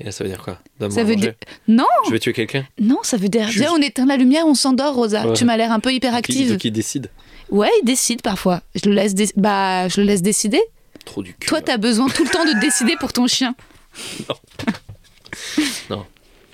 Et 0.00 0.04
là, 0.04 0.12
ça 0.12 0.22
veut 0.22 0.30
dire 0.30 0.42
quoi? 0.42 0.58
Ça 0.90 1.02
veut 1.02 1.16
dire. 1.16 1.34
Non, 1.66 1.84
Je 2.06 2.12
vais 2.12 2.20
tuer 2.20 2.32
quelqu'un? 2.32 2.64
Non, 2.80 2.98
ça 3.02 3.16
veut 3.16 3.28
dire. 3.28 3.48
Viens, 3.48 3.72
on 3.72 3.82
éteint 3.82 4.06
la 4.06 4.16
lumière, 4.16 4.46
on 4.46 4.54
s'endort, 4.54 4.94
Rosa. 4.94 5.26
Ouais. 5.26 5.32
Tu 5.32 5.44
m'as 5.44 5.56
l'air 5.56 5.72
un 5.72 5.80
peu 5.80 5.92
hyperactive. 5.92 6.56
qui 6.56 6.70
décide? 6.70 7.10
Ouais, 7.50 7.70
il 7.82 7.84
décide 7.84 8.22
parfois. 8.22 8.60
Je 8.76 8.88
le 8.88 8.94
laisse, 8.94 9.14
dé- 9.14 9.30
bah, 9.36 9.88
je 9.88 10.00
le 10.00 10.06
laisse 10.06 10.22
décider. 10.22 10.60
Trop 11.04 11.22
du 11.22 11.34
cul. 11.34 11.48
Toi, 11.48 11.62
t'as 11.62 11.78
besoin 11.78 12.06
tout 12.08 12.22
le 12.22 12.30
temps 12.30 12.44
de 12.44 12.60
décider 12.60 12.94
pour 13.00 13.12
ton 13.12 13.26
chien. 13.26 13.54
Non. 14.28 14.36
Non. 15.90 16.06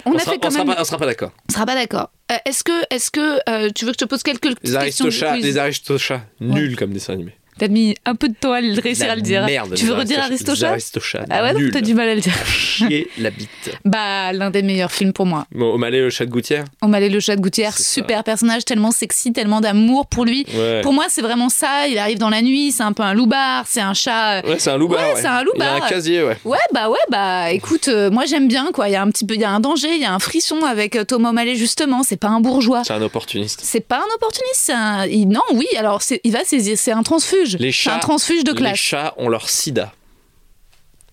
On, 0.05 0.15
a 0.15 0.19
sera, 0.19 0.37
même. 0.65 0.85
sera 0.85 0.99
pas 0.99 1.07
d'accord. 1.07 1.33
On 1.49 1.53
sera 1.53 1.65
pas 1.65 1.75
d'accord. 1.75 2.11
Euh, 2.31 2.37
est-ce 2.45 2.63
que, 2.63 2.85
est-ce 2.91 3.11
que 3.11 3.39
euh, 3.49 3.71
tu 3.75 3.85
veux 3.85 3.93
que 3.93 3.99
je 3.99 4.05
te 4.05 4.09
pose 4.09 4.23
quelques 4.23 4.45
Les 4.45 4.55
questions 4.55 5.07
de 5.07 5.11
Aristochats, 5.11 5.37
les 5.37 5.59
Aristochats, 5.59 6.27
nuls 6.41 6.77
comme 6.77 6.93
dessin 6.93 7.15
animé. 7.15 7.35
T'as 7.59 7.69
mis 7.69 7.95
un 8.05 8.15
peu 8.17 8.29
de 8.29 8.35
temps 8.35 8.53
à 8.53 8.61
le 8.61 8.79
réussir 8.81 9.07
La 9.07 9.13
à 9.13 9.17
le 9.17 9.23
dire. 9.23 9.45
Merde. 9.47 9.75
tu 9.75 9.87
veux 9.87 9.95
redire 9.95 10.19
Les 10.19 10.25
Aristochats 10.25 10.71
Aristochats. 10.71 11.25
Ah 11.31 11.43
ouais, 11.45 11.71
t'as 11.71 11.81
du 11.81 11.95
mal 11.95 12.09
à 12.09 12.15
le 12.15 12.21
dire. 12.21 12.35
Chier 12.47 13.09
la 13.19 13.31
bite. 13.31 13.49
Bah, 13.85 14.33
l'un 14.33 14.51
des 14.51 14.63
meilleurs 14.63 14.91
films 14.91 15.13
pour 15.13 15.27
moi. 15.27 15.47
Bon, 15.55 15.79
Malais, 15.79 16.01
le 16.01 16.11
chat 16.11 16.27
de 16.27 16.31
gouttière 16.31 16.65
On 16.83 16.89
m'allait 16.89 17.09
le 17.09 17.21
chat 17.21 17.37
de 17.37 17.41
Gouttière, 17.41 17.73
ça. 17.77 17.83
super 17.85 18.25
personnage, 18.25 18.65
tellement 18.65 18.91
sexy, 18.91 19.33
tellement 19.33 19.61
d'amour 19.61 20.07
pour 20.07 20.25
lui. 20.25 20.47
Ouais. 20.55 20.81
Pour 20.83 20.93
moi, 20.93 21.05
c'est 21.09 21.23
vraiment 21.23 21.49
ça. 21.49 21.87
Il 21.89 21.99
arrive 21.99 22.19
dans 22.19 22.31
la 22.31 22.43
nuit, 22.43 22.73
c'est 22.73 22.83
un 22.83 22.93
peu 22.93 23.03
un 23.03 23.15
loupard, 23.15 23.65
c'est 23.69 23.81
un 23.81 23.95
chat. 23.95 24.39
euh, 24.45 24.49
Ouais, 24.51 24.59
c'est 24.59 24.71
un 24.71 24.77
loupard. 24.79 24.99
Ouais, 25.01 25.15
Ouais, 25.15 25.21
c'est 25.21 25.27
un 25.27 25.35
Il 25.35 25.59
y 25.59 25.63
a 25.63 25.75
loupard. 25.75 25.85
un 25.85 25.89
casier, 25.89 26.23
ouais. 26.25 26.37
Ouais, 26.45 26.59
bah 26.73 26.89
ouais, 26.89 26.97
bah 27.11 27.51
écoute, 27.53 27.89
euh, 27.89 28.11
moi 28.11 28.25
j'aime 28.27 28.49
bien 28.49 28.71
quoi. 28.73 28.89
Il 28.89 28.93
y 28.93 28.97
a 28.97 29.03
un 29.03 29.11
petit 29.11 29.25
peu, 29.27 29.35
il 29.35 29.41
y 29.41 29.45
a 29.45 29.51
un 29.51 29.61
danger, 29.61 29.89
il 29.95 30.01
y 30.01 30.05
a 30.05 30.13
un 30.13 30.19
frisson 30.19 30.63
avec 30.65 30.97
euh, 30.97 31.05
Thomas 31.05 31.31
O'Malley 31.31 31.55
justement. 31.57 32.03
C'est 32.03 32.17
pas 32.17 32.29
un 32.29 32.41
bourgeois. 32.41 32.83
C'est 32.85 32.93
un 32.95 33.03
opportuniste. 33.03 33.61
C'est 33.63 33.87
pas 33.87 33.99
un 33.99 34.15
opportuniste. 34.17 34.71
un- 34.75 35.07
il- 35.07 35.29
Non, 35.29 35.41
oui. 35.53 35.67
Alors 35.79 36.01
il 36.25 36.33
va 36.33 36.45
saisir. 36.45 36.77
C'est 36.79 36.93
un 36.93 37.03
transfuge. 37.03 37.44
Les 37.53 37.73
C'est 37.73 37.91
un 37.91 37.95
chats- 37.95 37.99
transfuge 38.01 38.45
de 38.45 38.53
Les 38.53 38.57
classe. 38.59 38.79
chats 38.79 39.15
ont 39.17 39.29
leur 39.29 39.49
sida. 39.51 39.93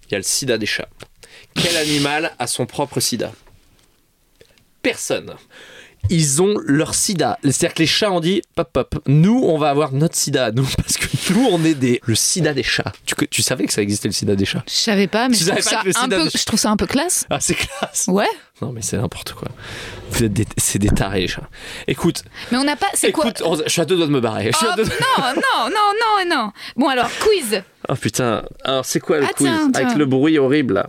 Il 0.07 0.11
y 0.13 0.15
a 0.15 0.17
le 0.17 0.23
sida 0.23 0.57
des 0.57 0.65
chats. 0.65 0.89
Quel 1.55 1.75
animal 1.77 2.33
a 2.39 2.47
son 2.47 2.65
propre 2.65 2.99
sida? 2.99 3.31
Personne. 4.81 5.35
Ils 6.09 6.41
ont 6.41 6.55
leur 6.65 6.95
sida. 6.95 7.37
C'est-à-dire 7.43 7.73
que 7.73 7.79
les 7.79 7.87
chats 7.87 8.11
ont 8.11 8.19
dit 8.19 8.41
pop 8.55 8.69
pop. 8.73 8.95
Nous, 9.07 9.39
on 9.45 9.57
va 9.57 9.69
avoir 9.69 9.91
notre 9.93 10.15
sida, 10.15 10.51
nous, 10.51 10.67
parce 10.77 10.97
que 10.97 11.05
nous, 11.33 11.47
on 11.51 11.63
est 11.63 11.75
des 11.75 12.01
le 12.05 12.15
sida 12.15 12.53
des 12.53 12.63
chats. 12.63 12.91
Tu, 13.05 13.15
tu 13.29 13.41
savais 13.41 13.65
que 13.65 13.73
ça 13.73 13.81
existait 13.81 14.07
le 14.07 14.13
sida 14.13 14.35
des 14.35 14.45
chats? 14.45 14.63
Je 14.67 14.73
savais 14.73 15.07
pas, 15.07 15.29
mais 15.29 15.35
je 15.37 15.45
trouve, 15.49 15.61
ça 15.61 15.81
un 16.01 16.09
peu, 16.09 16.29
je 16.35 16.43
trouve 16.45 16.59
ça 16.59 16.69
un 16.71 16.77
peu 16.77 16.87
classe. 16.87 17.25
Ah, 17.29 17.39
c'est 17.39 17.53
classe. 17.55 18.05
Ouais. 18.07 18.27
Non, 18.61 18.71
mais 18.71 18.81
c'est 18.81 18.97
n'importe 18.97 19.33
quoi. 19.33 19.47
Vous 20.11 20.23
êtes 20.23 20.33
des, 20.33 20.45
c'est 20.57 20.77
des 20.79 20.89
tarés 20.89 21.21
les 21.21 21.27
chats. 21.27 21.49
Écoute, 21.87 22.23
Mais 22.51 22.57
on 22.57 22.63
n'a 22.63 22.75
pas. 22.75 22.87
C'est 22.93 23.11
quoi? 23.11 23.25
Écoute, 23.27 23.41
on- 23.45 23.55
je 23.63 23.69
suis 23.69 23.81
à 23.81 23.85
deux 23.85 23.95
doigts 23.95 24.07
de 24.07 24.11
me 24.11 24.19
barrer. 24.21 24.51
Oh, 24.61 24.65
non, 24.77 24.83
non, 25.35 25.69
non, 25.69 25.69
non, 25.69 26.35
non. 26.35 26.51
Bon 26.75 26.87
alors 26.89 27.09
quiz. 27.19 27.61
Oh 27.89 27.95
putain. 27.95 28.43
Alors 28.63 28.85
c'est 28.85 28.99
quoi 28.99 29.19
le 29.19 29.25
Ah, 29.25 29.33
quiz? 29.33 29.47
tiens, 29.47 29.71
tiens. 29.73 29.85
avec 29.85 29.97
le 29.97 30.05
bruit 30.05 30.37
horrible 30.37 30.75
là 30.75 30.87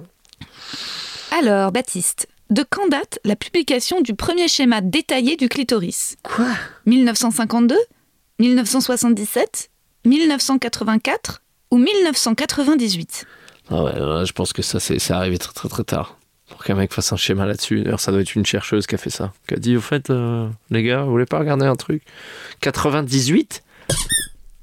Alors 1.30 1.72
Baptiste, 1.72 2.28
de 2.53 2.65
quand 2.69 2.87
date 2.89 3.19
la 3.24 3.35
publication 3.35 4.01
du 4.01 4.15
premier 4.15 4.47
schéma 4.47 4.81
détaillé 4.81 5.37
du 5.37 5.49
clitoris 5.49 6.16
Quoi? 6.23 6.47
1952, 6.87 7.77
1977, 8.39 9.70
1984 10.05 11.43
ou 11.70 11.79
1998 11.79 13.24
Ah 13.70 13.83
ouais, 13.85 13.99
là, 13.99 14.24
je 14.24 14.33
pense 14.33 14.53
que 14.53 14.61
ça, 14.62 14.81
c'est 14.81 14.99
c'est 14.99 15.12
arrivé 15.15 15.39
très 15.39 15.53
très 15.53 15.69
très 15.69 15.85
tard. 15.85 16.19
Pour 16.51 16.62
qu'un 16.65 16.74
mec 16.74 16.93
fasse 16.93 17.11
un 17.12 17.16
schéma 17.16 17.47
là-dessus. 17.47 17.81
D'ailleurs, 17.83 18.01
ça 18.01 18.12
doit 18.12 18.20
être 18.20 18.35
une 18.35 18.45
chercheuse 18.45 18.87
qui 18.87 18.95
a 18.95 18.99
fait 18.99 19.09
ça. 19.09 19.33
Qui 19.49 19.55
a 19.55 19.57
dit, 19.57 19.74
au 19.74 19.81
fait, 19.81 20.11
euh, 20.11 20.47
les 20.70 20.83
gars, 20.83 21.05
vous 21.05 21.11
voulez 21.11 21.24
pas 21.24 21.39
regarder 21.39 21.65
un 21.65 21.77
truc? 21.77 22.03
98 22.61 23.62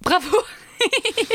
Bravo. 0.04 0.38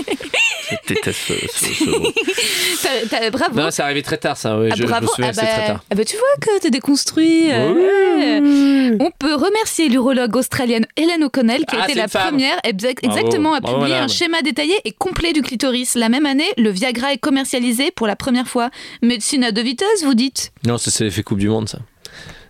Je 0.89 0.95
déteste 0.95 1.19
ce, 1.27 1.35
ce- 1.75 1.85
mot. 2.01 3.31
Bravo. 3.33 3.61
Non, 3.61 3.71
c'est 3.71 3.83
arrivé 3.83 4.03
très 4.03 4.17
tard, 4.19 4.37
ça. 4.37 4.59
Oui, 4.59 4.69
Ah, 4.71 4.75
je, 4.77 4.83
je 4.83 4.87
bravo. 4.89 5.05
me 5.07 5.09
souviens, 5.09 5.31
Ah 5.31 5.33
c'est 5.33 5.41
bah, 5.43 5.47
très 5.53 5.67
tard. 5.67 5.85
ah 5.91 5.95
bah, 5.95 6.05
tu 6.05 6.17
vois 6.17 6.27
que 6.41 6.61
t'es 6.61 6.71
déconstruit. 6.71 7.51
euh, 7.53 7.73
ouais. 7.73 8.97
On 9.01 9.11
peut 9.11 9.35
remercier 9.35 9.89
l'urologue 9.89 10.37
australienne 10.37 10.87
Helen 10.97 11.25
O'Connell 11.25 11.65
qui 11.67 11.77
a 11.77 11.81
Ah, 11.83 11.85
été 11.89 11.95
la 11.99 12.09
première 12.09 12.59
exact- 12.65 13.03
Bravo. 13.03 13.19
exactement 13.19 13.55
à 13.55 13.61
Bravo, 13.61 13.79
publier 13.79 13.97
un 13.97 14.09
schéma 14.09 14.43
détaillé 14.43 14.75
et 14.85 14.93
complet 14.93 15.33
du 15.33 15.43
clitoris. 15.43 15.95
La 15.95 16.09
même 16.09 16.27
année, 16.27 16.49
le 16.59 16.71
Viagra 16.71 17.13
est 17.13 17.19
commercialisé 17.19 17.91
pour 17.91 18.07
la 18.07 18.17
première 18.17 18.47
fois. 18.47 18.71
Médecine 19.03 19.45
à 19.45 19.53
deux 19.53 19.63
vitesses, 19.63 20.05
vous 20.05 20.15
dites? 20.15 20.53
Non, 20.67 20.79
c'est 20.79 20.99
l'effet 21.05 21.23
Coupe 21.23 21.39
du 21.39 21.49
Monde, 21.49 21.69
ça. 21.69 21.79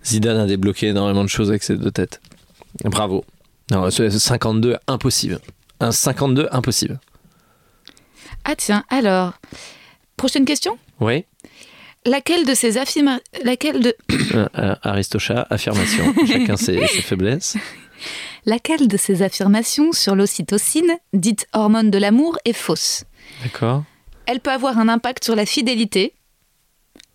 Zidane 0.04 0.38
a 0.38 0.46
débloqué 0.46 0.88
énormément 0.88 1.24
de 1.24 1.28
choses 1.30 1.48
avec 1.50 1.62
ses 1.62 1.76
deux 1.76 1.90
têtes. 1.90 2.20
Bravo. 2.84 3.24
Non, 3.70 3.90
ce 3.90 4.10
52, 4.10 4.76
impossible. 4.88 5.38
Un 5.80 5.90
52, 5.92 6.48
impossible. 6.52 7.00
Ah 8.44 8.56
tiens, 8.56 8.84
alors, 8.90 9.34
prochaine 10.16 10.44
question? 10.44 10.78
Oui 11.00 11.24
Laquelle 12.06 12.44
de 12.44 12.54
ces 12.54 12.76
affirmations... 12.76 13.22
Laquelle 13.44 13.80
de... 13.80 13.96
Affirmation. 15.50 16.14
Chacun 16.26 16.56
ses, 16.56 16.86
ses 16.86 17.02
faiblesses. 17.02 17.56
Laquelle 18.44 18.88
de 18.88 18.96
ces 18.98 19.22
affirmations 19.22 19.92
sur 19.92 20.14
l'ocytocine, 20.14 20.98
dite 21.14 21.46
hormone 21.54 21.90
de 21.90 21.96
l'amour, 21.96 22.38
est 22.44 22.52
fausse? 22.52 23.04
D'accord. 23.42 23.84
Elle 24.26 24.40
peut 24.40 24.50
avoir 24.50 24.78
un 24.78 24.88
impact 24.88 25.24
sur 25.24 25.34
la 25.34 25.46
fidélité. 25.46 26.12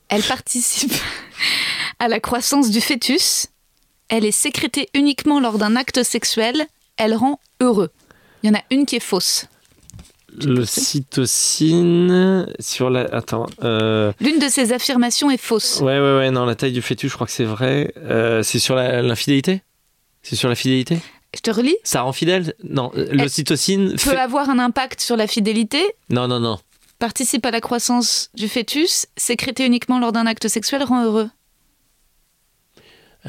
Elle 0.07 0.23
participe 0.23 0.93
à 1.99 2.07
la 2.07 2.19
croissance 2.19 2.71
du 2.71 2.81
fœtus. 2.81 3.47
Elle 4.07 4.25
est 4.25 4.31
sécrétée 4.31 4.89
uniquement 4.95 5.39
lors 5.39 5.59
d'un 5.59 5.75
acte 5.75 6.01
sexuel. 6.01 6.65
Elle 6.97 7.13
rend 7.13 7.39
heureux. 7.61 7.91
Il 8.41 8.47
y 8.47 8.49
en 8.49 8.57
a 8.57 8.63
une 8.71 8.87
qui 8.87 8.95
est 8.95 9.01
fausse. 9.01 9.45
L'ocytocine 10.45 12.47
sur 12.59 12.89
la. 12.89 13.01
Attends. 13.13 13.45
euh, 13.63 14.11
L'une 14.19 14.39
de 14.39 14.47
ces 14.47 14.73
affirmations 14.73 15.29
est 15.31 15.37
fausse. 15.37 15.79
Ouais, 15.81 15.99
ouais, 15.99 16.17
ouais, 16.17 16.31
non, 16.31 16.45
la 16.45 16.55
taille 16.55 16.71
du 16.71 16.81
fœtus, 16.81 17.09
je 17.11 17.15
crois 17.15 17.27
que 17.27 17.33
c'est 17.33 17.43
vrai. 17.45 17.93
Euh, 17.97 18.43
c'est 18.43 18.59
sur 18.59 18.75
la- 18.75 19.01
l'infidélité? 19.01 19.61
C'est 20.21 20.35
sur 20.35 20.49
la 20.49 20.55
fidélité? 20.55 20.99
Je 21.35 21.41
te 21.41 21.51
relis. 21.51 21.75
Ça 21.83 22.01
rend 22.01 22.11
fidèle? 22.13 22.53
Non, 22.63 22.91
euh, 22.95 23.07
l'ocytocine 23.11 23.91
Peut 23.91 23.97
fait... 23.97 24.17
avoir 24.17 24.49
un 24.49 24.59
impact 24.59 25.01
sur 25.01 25.15
la 25.15 25.27
fidélité? 25.27 25.81
Non, 26.09 26.27
non, 26.27 26.39
non. 26.39 26.57
Participe 26.97 27.45
à 27.45 27.51
la 27.51 27.61
croissance 27.61 28.29
du 28.33 28.49
fœtus. 28.49 29.05
Sécrétée 29.15 29.65
uniquement 29.65 29.99
lors 29.99 30.11
d'un 30.11 30.25
acte 30.25 30.47
sexuel 30.47 30.83
rend 30.83 31.05
heureux. 31.05 31.29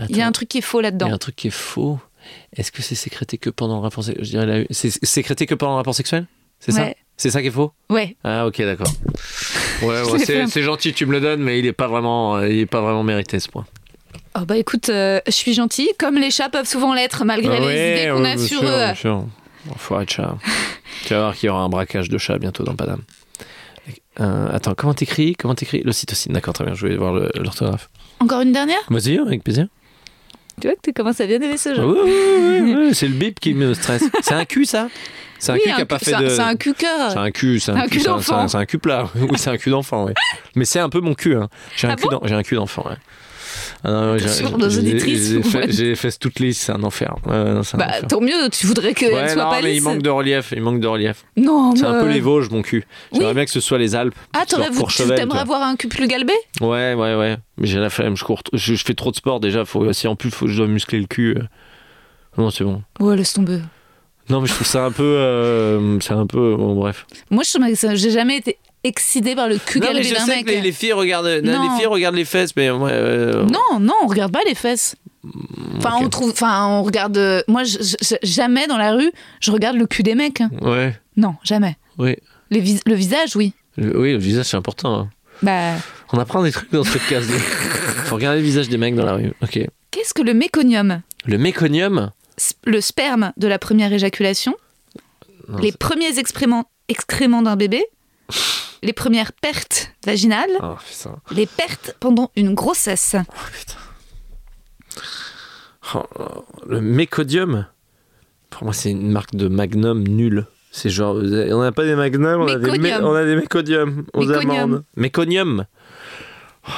Il 0.08 0.16
y 0.16 0.22
a 0.22 0.26
un 0.26 0.32
truc 0.32 0.48
qui 0.48 0.58
est 0.58 0.62
faux 0.62 0.80
il 0.80 0.82
y 0.82 0.84
là-dedans. 0.84 1.10
a 1.10 1.14
un 1.14 1.18
truc 1.18 1.36
qui 1.36 1.48
est 1.48 1.50
faux. 1.50 1.98
Est-ce 2.56 2.72
que 2.72 2.80
c'est 2.82 2.94
sécrété 2.94 3.38
que 3.38 3.50
pendant 3.50 3.76
le 3.76 3.82
rapport 3.82 4.04
sexuel 4.04 4.24
Je 4.24 4.30
dirais 4.30 4.46
la- 4.46 4.64
C'est 4.70 5.04
sécrété 5.04 5.46
que 5.46 5.54
pendant 5.54 5.72
le 5.72 5.76
rapport 5.78 5.94
sexuel? 5.94 6.26
C'est 6.60 6.72
ça. 6.72 6.88
C'est 7.16 7.30
ça 7.30 7.40
qui 7.42 7.48
est 7.48 7.50
faux 7.50 7.72
Ouais. 7.90 8.16
Ah, 8.24 8.46
ok, 8.46 8.58
d'accord. 8.62 8.86
Ouais, 9.82 10.02
c'est 10.46 10.62
gentil, 10.62 10.92
tu 10.92 11.06
me 11.06 11.12
le 11.12 11.20
donnes, 11.22 11.40
mais 11.42 11.58
il 11.58 11.64
est 11.64 11.72
pas 11.72 11.88
vraiment, 11.88 12.36
euh, 12.36 12.48
il 12.50 12.58
est 12.60 12.66
pas 12.66 12.82
vraiment 12.82 13.02
mérité 13.02 13.40
ce 13.40 13.48
point. 13.48 13.64
Oh 14.38 14.40
bah 14.44 14.58
écoute, 14.58 14.90
euh, 14.90 15.20
je 15.26 15.30
suis 15.32 15.54
gentille, 15.54 15.88
comme 15.98 16.16
les 16.16 16.30
chats 16.30 16.50
peuvent 16.50 16.66
souvent 16.68 16.92
l'être, 16.92 17.24
malgré 17.24 17.56
Ah 17.56 17.60
les 17.60 18.02
idées 18.02 18.10
qu'on 18.14 18.24
a 18.26 18.36
sur 18.36 18.60
sûr, 18.60 18.68
eux. 18.68 18.94
sûr. 18.94 19.24
Enfoiré 19.70 20.04
de 20.04 20.10
chat. 20.10 20.36
tu 21.06 21.14
vas 21.14 21.20
voir 21.20 21.34
qu'il 21.34 21.46
y 21.46 21.50
aura 21.50 21.62
un 21.62 21.70
braquage 21.70 22.10
de 22.10 22.18
chat 22.18 22.36
bientôt 22.36 22.62
dans 22.62 22.74
Paname. 22.74 23.00
Euh, 24.20 24.48
attends, 24.52 24.74
comment 24.74 24.92
t'écris 24.92 25.34
Comment 25.34 25.54
t'écris? 25.54 25.80
L'ocytocine, 25.82 26.32
d'accord, 26.34 26.52
très 26.52 26.64
bien, 26.64 26.74
je 26.74 26.86
vais 26.86 26.96
voir 26.96 27.14
le- 27.14 27.30
l'orthographe. 27.36 27.88
Encore 28.18 28.42
une 28.42 28.52
dernière? 28.52 28.80
Vas-y, 28.90 29.16
avec 29.18 29.42
plaisir. 29.42 29.66
Tu 30.60 30.68
vois 30.68 30.76
que 30.76 30.80
tu 30.82 30.92
commences 30.92 31.20
à 31.20 31.26
bien 31.26 31.40
aimer 31.40 31.56
ce 31.56 31.74
jeu. 31.74 31.84
oui, 31.84 31.98
oui, 32.04 32.60
oui, 32.62 32.74
oui, 32.88 32.94
c'est 32.94 33.08
le 33.08 33.14
bip 33.14 33.40
qui 33.40 33.54
me 33.54 33.74
stresse. 33.74 34.04
C'est 34.22 34.34
un 34.34 34.44
cul, 34.44 34.64
ça? 34.64 34.88
C'est 35.38 35.52
un 35.52 35.56
cul 35.56 35.72
qui 35.74 35.80
a 35.80 35.86
pas 35.86 35.98
fait 35.98 36.16
de. 36.16 36.28
C'est 36.28 36.40
un 36.40 36.54
cul 36.56 36.74
cœur. 36.74 37.10
C'est 37.12 37.18
un 37.18 37.30
cul, 37.30 37.60
c'est 37.60 37.72
un, 37.72 37.86
cul, 37.88 38.00
d'enfant. 38.02 38.46
c'est 38.46 38.58
un- 38.58 38.66
cul 38.66 38.78
plat. 38.78 39.08
Oui, 39.14 39.28
c'est 39.36 39.50
un 39.50 39.56
cul 39.56 39.70
d'enfant, 39.70 40.04
oui. 40.04 40.12
Mais 40.54 40.66
c'est 40.66 40.80
un 40.80 40.90
peu 40.90 41.00
mon 41.00 41.14
cul. 41.14 41.34
hein. 41.34 41.48
J'ai 41.76 41.86
un, 41.86 41.92
Ah 41.92 41.96
cul 41.96 42.08
j'ai 42.24 42.34
un 42.34 42.42
cul 42.42 42.56
d'enfant. 42.56 42.84
Ah 43.82 44.18
j'ai- 44.18 44.28
Sur 44.28 44.58
nos 44.58 44.68
auditrices, 44.68 45.32
vous 45.32 45.58
les 45.66 45.94
fesses 45.94 46.18
toutes 46.18 46.38
lisses, 46.40 46.58
c'est 46.60 46.72
un 46.72 46.82
enfer. 46.82 47.14
Un 47.26 47.54
Bah 47.54 47.58
enfer. 47.60 48.02
tant 48.08 48.20
mieux, 48.20 48.48
tu 48.52 48.66
voudrais 48.66 48.92
qu'elle 48.92 49.14
Ouais, 49.14 49.28
soit 49.28 49.42
non, 49.44 49.50
pas 49.50 49.62
mais 49.62 49.74
il 49.76 49.82
manque 49.82 50.02
de 50.02 50.10
relief. 50.10 50.52
Il 50.54 50.62
manque 50.62 50.80
de 50.80 50.86
relief. 50.86 51.24
Non, 51.36 51.74
C'est 51.74 51.84
un 51.86 52.02
peu 52.02 52.08
les 52.10 52.20
Vosges, 52.20 52.50
mon 52.50 52.62
cul. 52.62 52.84
J'aimerais 53.12 53.28
Oui. 53.28 53.34
bien 53.34 53.44
que 53.46 53.50
ce 53.50 53.60
soit 53.60 53.78
les 53.78 53.94
Alpes. 53.94 54.14
Ah, 54.34 54.44
voulu- 54.48 54.86
tu 54.88 55.02
t'aimerais 55.14 55.38
avoir 55.40 55.62
un 55.62 55.76
cul 55.76 55.88
plus 55.88 56.06
galbé? 56.08 56.34
Ouais, 56.60 56.94
ouais, 56.94 57.14
ouais. 57.14 57.36
Mais 57.58 57.66
j'ai 57.66 57.78
la 57.78 57.90
flemme. 57.90 58.16
Je, 58.16 58.24
cours, 58.24 58.42
je, 58.52 58.74
je 58.74 58.84
fais 58.84 58.94
trop 58.94 59.10
de 59.10 59.16
sport 59.16 59.40
déjà. 59.40 59.64
Faut 59.64 59.80
aussi, 59.80 60.06
en 60.08 60.16
plus, 60.16 60.30
faut, 60.30 60.46
je 60.46 60.56
dois 60.58 60.66
muscler 60.66 60.98
le 61.00 61.06
cul. 61.06 61.36
euh. 61.38 61.42
Non, 62.38 62.50
c'est 62.50 62.64
bon. 62.64 62.82
Ouais, 63.00 63.16
laisse 63.16 63.32
tomber. 63.32 63.60
Non, 64.28 64.40
mais 64.40 64.46
je 64.46 64.54
trouve 64.54 64.66
ça 64.66 64.84
un 64.84 64.92
peu. 64.92 65.02
euh, 65.02 65.98
c'est 66.00 66.12
un 66.12 66.26
peu. 66.26 66.54
Bon, 66.56 66.74
bref. 66.76 67.06
Moi, 67.30 67.42
je 67.44 67.50
trouve 67.58 67.66
que 67.68 67.74
ça- 67.74 67.94
j'ai 67.94 68.10
jamais 68.10 68.36
été 68.36 68.58
excitée 68.84 69.34
par 69.34 69.48
le 69.48 69.58
cul 69.58 69.80
galbé 69.80 70.10
d'un 70.10 70.24
sais 70.24 70.36
mec. 70.36 70.46
que 70.46 70.50
les, 70.50 70.60
les 70.60 70.72
filles 70.72 70.92
regardent. 70.92 71.40
Non. 71.44 71.62
Les 71.62 71.76
filles 71.78 71.86
regardent 71.86 72.16
les 72.16 72.24
fesses, 72.24 72.54
mais 72.56 72.68
euh, 72.70 73.44
Non, 73.44 73.78
non, 73.80 73.94
on 74.02 74.06
regarde 74.06 74.32
pas 74.32 74.40
les 74.46 74.54
fesses. 74.54 74.96
Enfin, 75.76 75.96
ok. 75.96 76.02
on 76.04 76.08
trouve, 76.08 76.30
enfin, 76.30 76.66
on 76.66 76.82
regarde. 76.82 77.16
euh, 77.18 77.42
Moi, 77.48 77.64
je- 77.64 77.78
je- 78.00 78.16
jamais 78.22 78.66
dans 78.66 78.78
la 78.78 78.92
rue, 78.92 79.10
je 79.40 79.50
regarde 79.50 79.76
le 79.76 79.86
cul 79.86 80.02
des 80.02 80.14
mecs. 80.14 80.40
hein. 80.40 80.50
Ouais. 80.62 80.98
Non, 81.16 81.34
jamais. 81.42 81.76
Oui. 81.98 82.16
Les 82.50 82.60
vis- 82.60 82.80
le 82.86 82.94
visage, 82.94 83.36
oui. 83.36 83.52
Le, 83.76 83.98
oui, 83.98 84.12
le 84.12 84.18
visage, 84.18 84.46
c'est 84.46 84.56
important. 84.56 84.98
hein. 84.98 85.10
Bah, 85.42 85.74
On 86.12 86.18
apprend 86.18 86.42
des 86.42 86.52
trucs 86.52 86.72
dans 86.72 86.84
ce 86.84 86.92
podcast. 86.92 87.28
Faut 88.06 88.16
regarder 88.16 88.38
le 88.40 88.44
visage 88.44 88.68
des 88.68 88.78
mecs 88.78 88.94
dans 88.94 89.04
la 89.04 89.12
rue. 89.14 89.32
Ok. 89.42 89.60
qu'est-ce 89.90 90.14
que 90.14 90.22
le 90.22 90.34
méconium? 90.34 91.02
Le 91.26 91.38
méconium? 91.38 92.10
Le 92.64 92.80
sperme 92.80 93.32
de 93.36 93.46
la 93.46 93.58
première 93.58 93.92
éjaculation, 93.92 94.54
Non, 95.48 95.58
les 95.58 95.72
premiers 95.72 96.18
excréments, 96.18 96.64
excréments 96.88 97.42
d'un 97.42 97.56
bébé, 97.56 97.84
les 98.82 98.92
premières 98.92 99.32
pertes 99.32 99.92
vaginales, 100.04 100.50
Ah, 100.60 100.76
les 101.32 101.46
pertes 101.46 101.96
pendant 102.00 102.30
une 102.36 102.54
grossesse. 102.54 103.16
Oh, 105.94 106.02
oh, 106.18 106.44
le 106.66 106.80
mécodium. 106.80 107.66
Pour 108.50 108.64
moi, 108.64 108.72
c'est 108.72 108.90
une 108.90 109.10
marque 109.10 109.34
de 109.34 109.48
magnum 109.48 110.06
nulle. 110.06 110.46
C'est 110.72 110.90
genre, 110.90 111.16
on 111.16 111.60
n'a 111.62 111.72
pas 111.72 111.84
des 111.84 111.96
magnums, 111.96 112.42
on 112.42 112.46
a 112.46 112.56
des, 112.58 112.70
mé- 112.78 113.00
on 113.02 113.14
a 113.14 113.24
des 113.24 113.34
mécodiums 113.36 114.04
aux 114.12 114.24
Méconium. 114.24 114.50
amandes. 114.56 114.84
Méconium. 114.96 115.66
Oh, 116.68 116.72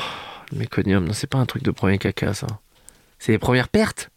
le 0.52 0.58
méconium, 0.58 1.04
non, 1.04 1.12
c'est 1.12 1.26
pas 1.26 1.38
un 1.38 1.46
truc 1.46 1.62
de 1.62 1.70
premier 1.70 1.98
caca, 1.98 2.32
ça. 2.32 2.46
C'est 3.18 3.32
les 3.32 3.38
premières 3.38 3.68
pertes 3.68 4.10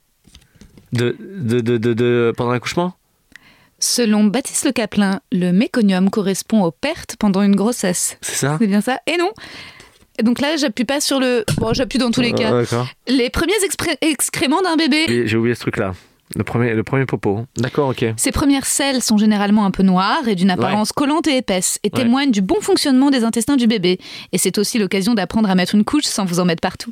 de, 0.94 1.16
de, 1.20 1.60
de, 1.60 1.78
de- 1.94 2.34
pendant 2.38 2.52
l'accouchement? 2.52 2.96
Selon 3.88 4.24
Baptiste 4.24 4.66
Le 4.66 4.72
Caplin, 4.72 5.22
le 5.32 5.52
méconium 5.52 6.10
correspond 6.10 6.64
aux 6.64 6.72
pertes 6.72 7.18
pendant 7.20 7.44
une 7.44 7.56
grossesse. 7.56 8.18
C'est 8.22 8.34
ça 8.34 8.58
C'est 8.60 8.66
bien 8.66 8.82
ça 8.82 8.98
Et 9.06 9.16
non 9.18 9.32
Et 10.18 10.24
donc 10.24 10.40
là, 10.42 10.58
j'appuie 10.58 10.86
pas 10.86 11.00
sur 11.00 11.20
le. 11.20 11.46
Bon, 11.58 11.72
j'appuie 11.72 12.00
dans 12.00 12.10
tous 12.10 12.22
les 12.22 12.34
Ah, 12.34 12.64
cas. 12.66 12.86
Les 13.08 13.30
premiers 13.30 13.54
excréments 14.02 14.64
d'un 14.64 14.76
bébé. 14.76 15.28
J'ai 15.28 15.38
oublié 15.38 15.54
ce 15.54 15.60
truc-là. 15.62 15.94
Le 16.36 16.44
premier, 16.44 16.74
le 16.74 16.84
premier 16.84 17.06
popo. 17.06 17.46
D'accord, 17.58 17.90
ok. 17.90 18.04
Ces 18.18 18.32
premières 18.32 18.66
selles 18.66 19.04
sont 19.04 19.18
généralement 19.18 19.64
un 19.64 19.70
peu 19.72 19.84
noires 19.84 20.28
et 20.28 20.34
d'une 20.34 20.50
apparence 20.50 20.92
collante 20.92 21.28
et 21.28 21.38
épaisse 21.38 21.80
et 21.84 21.92
Ouais. 21.94 22.02
témoignent 22.04 22.32
du 22.32 22.42
bon 22.42 22.60
fonctionnement 22.62 23.12
des 23.12 23.24
intestins 23.24 23.56
du 23.58 23.68
bébé. 23.68 24.00
Et 24.32 24.40
c'est 24.40 24.58
aussi 24.58 24.80
l'occasion 24.80 25.14
d'apprendre 25.14 25.50
à 25.52 25.56
mettre 25.56 25.76
une 25.76 25.84
couche 25.84 26.06
sans 26.06 26.26
vous 26.26 26.40
en 26.40 26.46
mettre 26.46 26.62
partout. 26.62 26.92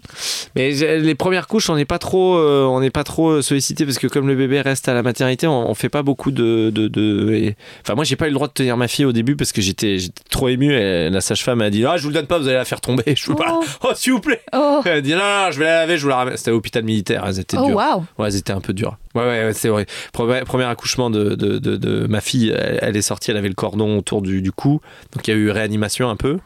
Mais 0.56 0.72
j'ai- 0.74 1.00
les 1.00 1.16
premières 1.16 1.48
couches, 1.48 1.70
on 1.72 1.76
n'est 1.76 1.84
pas 1.86 1.98
trop, 1.98 2.36
euh, 2.38 2.64
on 2.66 2.80
n'est 2.80 2.92
pas 2.92 3.04
trop 3.04 3.42
sollicité 3.42 3.86
parce 3.86 3.98
que 3.98 4.06
comme 4.06 4.28
le 4.28 4.36
bébé 4.36 4.62
reste 4.62 4.88
à 4.88 4.94
la 4.94 5.02
maternité, 5.02 5.48
on, 5.48 5.68
on 5.68 5.74
fait 5.74 5.90
pas 5.90 6.04
beaucoup 6.04 6.30
de, 6.32 6.70
de, 6.70 6.88
de- 6.88 7.32
et- 7.34 7.56
Enfin, 7.82 7.96
moi, 7.96 8.04
j'ai 8.04 8.16
pas 8.16 8.26
eu 8.28 8.30
le 8.30 8.36
droit 8.36 8.48
de 8.48 8.54
tenir 8.54 8.78
ma 8.78 8.88
fille 8.88 9.06
au 9.06 9.14
début 9.14 9.36
parce 9.36 9.52
que 9.52 9.62
j'étais, 9.62 9.98
trop 10.30 10.48
ému. 10.50 10.72
Et 10.74 11.10
la 11.10 11.22
sage-femme 11.22 11.62
a 11.62 11.72
dit, 11.72 11.84
ah, 11.86 11.98
je 11.98 12.04
vous 12.04 12.10
le 12.10 12.14
donne 12.14 12.28
pas, 12.28 12.38
vous 12.38 12.48
allez 12.48 12.58
la 12.58 12.66
faire 12.66 12.82
tomber. 12.82 13.04
Je 13.16 13.26
peux 13.26 13.36
pas. 13.36 13.46
Oh. 13.60 13.64
Oh, 13.84 13.92
s'il 13.96 14.14
vous 14.14 14.20
plaît. 14.20 14.42
Oh, 14.54 14.82
Elle 14.86 14.92
a 14.92 15.02
dit, 15.02 15.12
non, 15.14 15.18
non, 15.18 15.52
je 15.52 15.58
vais 15.60 15.66
la 15.66 15.80
laver, 15.80 15.98
je 15.98 16.04
vous 16.04 16.10
la 16.10 16.18
ramène. 16.18 16.38
C'était 16.38 16.50
à 16.50 16.54
l'hôpital 16.54 16.84
militaire. 16.84 17.24
Elles 17.28 17.40
étaient 17.40 17.58
oh 17.60 17.66
dures. 17.66 17.76
waouh 17.76 18.04
Ouais, 18.20 18.28
elles 18.28 18.36
étaient 18.36 18.54
un 18.54 18.62
peu 18.62 18.74
dures. 18.74 18.98
Ouais, 19.16 19.22
ouais, 19.22 19.52
c'est 19.54 19.70
vrai. 19.70 19.86
Premier, 20.12 20.42
premier 20.42 20.64
accouchement 20.64 21.10
de, 21.10 21.36
de, 21.36 21.60
de, 21.60 22.08
ma 22.08 22.20
fille, 22.22 22.52
elle, 22.82 22.98
est 22.98 23.02
sortie, 23.02 23.32
elle 23.32 23.38
avait 23.38 23.48
le 23.50 23.54
cordon 23.54 23.98
autour 23.98 24.22
du, 24.22 24.42
du 24.42 24.52
cou. 24.52 24.82
Donc 25.14 25.28
il 25.28 25.32
y 25.32 25.34
a 25.34 25.38
eu 25.38 25.50
réanimation 25.52 26.10
un 26.10 26.16
peu. 26.16 26.40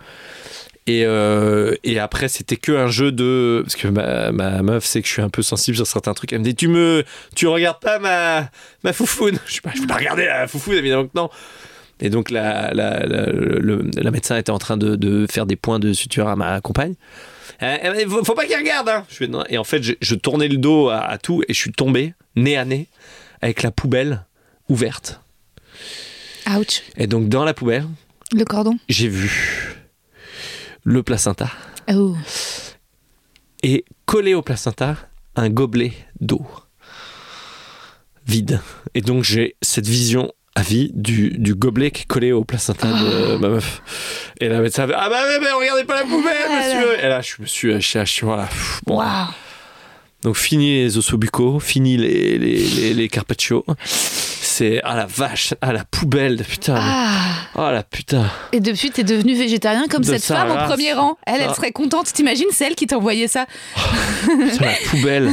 Et, 0.86 1.04
euh, 1.06 1.76
et 1.84 2.00
après, 2.00 2.30
c'était 2.30 2.56
que 2.56 2.72
un 2.72 2.88
jeu 2.88 3.12
de. 3.12 3.62
Parce 3.64 3.76
que 3.76 3.88
ma, 3.90 4.32
ma 4.32 4.62
meuf 4.62 4.86
sait 4.86 5.02
que 5.02 5.08
je 5.08 5.14
suis 5.14 5.22
un 5.22 5.30
peu 5.30 5.42
sensible 5.42 5.76
sur 5.76 5.86
certains 5.86 6.14
trucs. 6.14 6.32
Elle 6.32 6.40
me 6.40 6.44
dit 6.46 6.56
Tu 6.56 6.70
me. 6.70 7.04
Tu 7.36 7.46
regardes 7.48 7.82
pas 7.82 8.00
ma, 8.00 8.50
ma 8.84 8.94
foufoune? 8.94 9.38
Je 9.48 9.60
pas, 9.60 9.72
je 9.76 9.82
peux 9.82 9.88
pas 9.88 9.96
regarder 9.98 10.26
la 10.26 10.48
foufoune, 10.48 10.76
évidemment 10.76 11.04
que 11.06 11.12
non. 11.16 11.30
Et 12.00 12.10
donc, 12.10 12.30
la, 12.30 12.74
la, 12.74 13.06
le- 13.06 13.90
la 13.98 14.12
médecin 14.12 14.38
était 14.38 14.52
en 14.52 14.60
train 14.60 14.78
de, 14.78 14.96
de 14.96 15.26
faire 15.30 15.46
des 15.46 15.56
points 15.56 15.80
de 15.80 15.94
suture 15.94 16.28
à 16.28 16.36
ma 16.36 16.62
compagne. 16.62 16.94
Elle- 17.60 18.08
faut, 18.08 18.36
pas 18.36 18.46
qu'il 18.46 18.56
regarde. 18.56 18.88
Hein. 18.88 19.04
Je 19.10 19.16
fais. 19.16 19.30
Et 19.50 19.58
en 19.58 19.64
fait, 19.64 19.82
je, 19.84 19.94
je 20.00 20.16
tournais 20.16 20.48
le 20.48 20.58
dos 20.58 20.90
à, 20.90 21.00
à 21.00 21.18
tout 21.18 21.42
et 21.50 21.54
je 21.54 21.60
suis 21.60 21.72
tombé, 21.72 22.14
nez 22.38 22.56
à 22.58 22.64
nez, 22.64 22.88
avec 23.42 23.62
la 23.64 23.72
poubelle 23.72 24.26
ouverte. 24.70 25.20
Ouch. 26.50 26.82
Et 26.96 27.08
donc, 27.08 27.28
dans 27.28 27.44
la 27.44 27.54
poubelle, 27.54 27.86
Le 28.32 28.46
cordon. 28.46 28.78
j'ai 28.88 29.10
vu 29.10 29.76
le 30.84 31.04
placenta. 31.04 31.50
Oh. 31.94 32.16
et 33.64 33.84
collé 34.06 34.34
au 34.34 34.42
placenta 34.42 34.96
un 35.36 35.50
gobelet 35.50 35.94
d'eau 36.22 36.46
vide. 38.26 38.60
Et 38.94 39.02
donc 39.02 39.24
j'ai 39.24 39.56
cette 39.62 39.88
vision 39.88 40.32
à 40.56 40.62
vie 40.64 40.92
du, 40.94 41.30
du 41.38 41.56
gobelet 41.56 41.92
qui 41.92 42.02
est 42.04 42.06
collé 42.08 42.32
au 42.34 42.44
placenta 42.44 42.88
de 42.88 43.38
ma 43.38 43.48
meuf. 43.50 43.82
Et 44.42 44.50
la 44.50 44.60
médecin 44.60 44.86
fait 44.88 44.94
Ah 44.98 45.10
bah 45.10 45.22
mais, 45.30 45.40
mais 45.40 45.52
regardez 45.52 45.84
pas 45.86 45.96
la 45.96 46.04
poubelle, 46.04 46.34
Ah 46.50 46.58
monsieur 46.58 47.00
Et 47.04 47.08
là 47.08 47.22
je 47.22 47.36
me 47.42 47.46
suis 47.46 47.72
voilà. 48.22 48.44
pff, 48.48 48.82
Bon. 48.86 48.98
Waouh. 48.98 49.28
Donc 50.24 50.36
fini 50.36 50.84
les 50.84 50.98
ossobucaux, 50.98 51.60
fini 51.60 51.96
les, 51.98 52.38
les, 52.38 52.58
les, 52.58 52.94
les 52.94 53.08
carpaccio. 53.10 53.64
C'est 53.86 54.82
ah 54.84 54.96
la 54.96 55.06
vache, 55.06 55.54
ah 55.62 55.72
la 55.72 55.84
poubelle, 55.86 56.44
putain. 56.44 56.76
Ah. 56.80 57.12
Oh 57.56 57.72
la 57.72 57.84
putain. 57.84 58.26
Et 58.52 58.60
depuis, 58.60 58.90
t'es 58.90 59.04
devenu 59.04 59.36
végétarien 59.38 59.88
comme 59.88 60.02
De 60.02 60.08
cette 60.08 60.24
femme 60.24 60.50
au 60.50 60.54
race. 60.56 60.70
premier 60.70 60.94
rang. 60.94 61.18
Elle, 61.28 61.42
elle 61.42 61.54
serait 61.54 61.72
contente. 61.72 62.12
T'imagines, 62.12 62.48
c'est 62.52 62.66
elle 62.66 62.76
qui 62.76 62.88
t'envoyait 62.88 63.28
ça. 63.28 63.46
Putain, 64.26 64.66
la 64.66 64.90
poubelle 64.90 65.32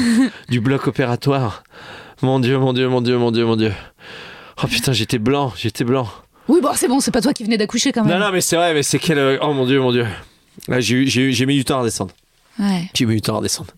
du 0.51 0.61
bloc 0.61 0.86
opératoire. 0.86 1.65
Mon 2.20 2.39
Dieu, 2.39 2.59
mon 2.59 2.73
Dieu, 2.74 2.89
mon 2.89 3.01
Dieu, 3.01 3.16
mon 3.16 3.31
Dieu, 3.31 3.47
mon 3.47 3.56
Dieu. 3.56 3.73
Oh 4.62 4.66
putain, 4.66 4.93
j'étais 4.93 5.19
blanc, 5.19 5.52
j'étais 5.56 5.85
blanc. 5.85 6.09
Oui, 6.48 6.61
bon, 6.62 6.70
c'est 6.74 6.89
bon, 6.89 7.01
c'est 7.01 7.11
pas 7.11 7.23
toi 7.23 7.32
qui 7.32 7.44
venais 7.44 7.56
d'accoucher 7.56 7.93
quand 7.93 8.05
même. 8.05 8.19
Non, 8.19 8.27
non, 8.27 8.31
mais 8.32 8.43
c'est 8.43 8.56
vrai, 8.56 8.74
mais 8.74 8.82
c'est 8.82 8.98
quel. 8.98 9.16
euh, 9.19 9.39
Oh 9.40 9.55
mon 9.55 9.65
Dieu, 9.65 9.81
mon 9.81 9.93
Dieu. 9.93 10.06
J'ai 10.78 11.47
mis 11.47 11.56
du 11.56 11.65
temps 11.65 11.77
à 11.77 11.81
redescendre. 11.81 12.12
Ouais. 12.59 12.90
J'ai 12.94 13.06
mis 13.06 13.15
du 13.15 13.23
temps 13.23 13.35
à 13.35 13.39
redescendre. 13.39 13.70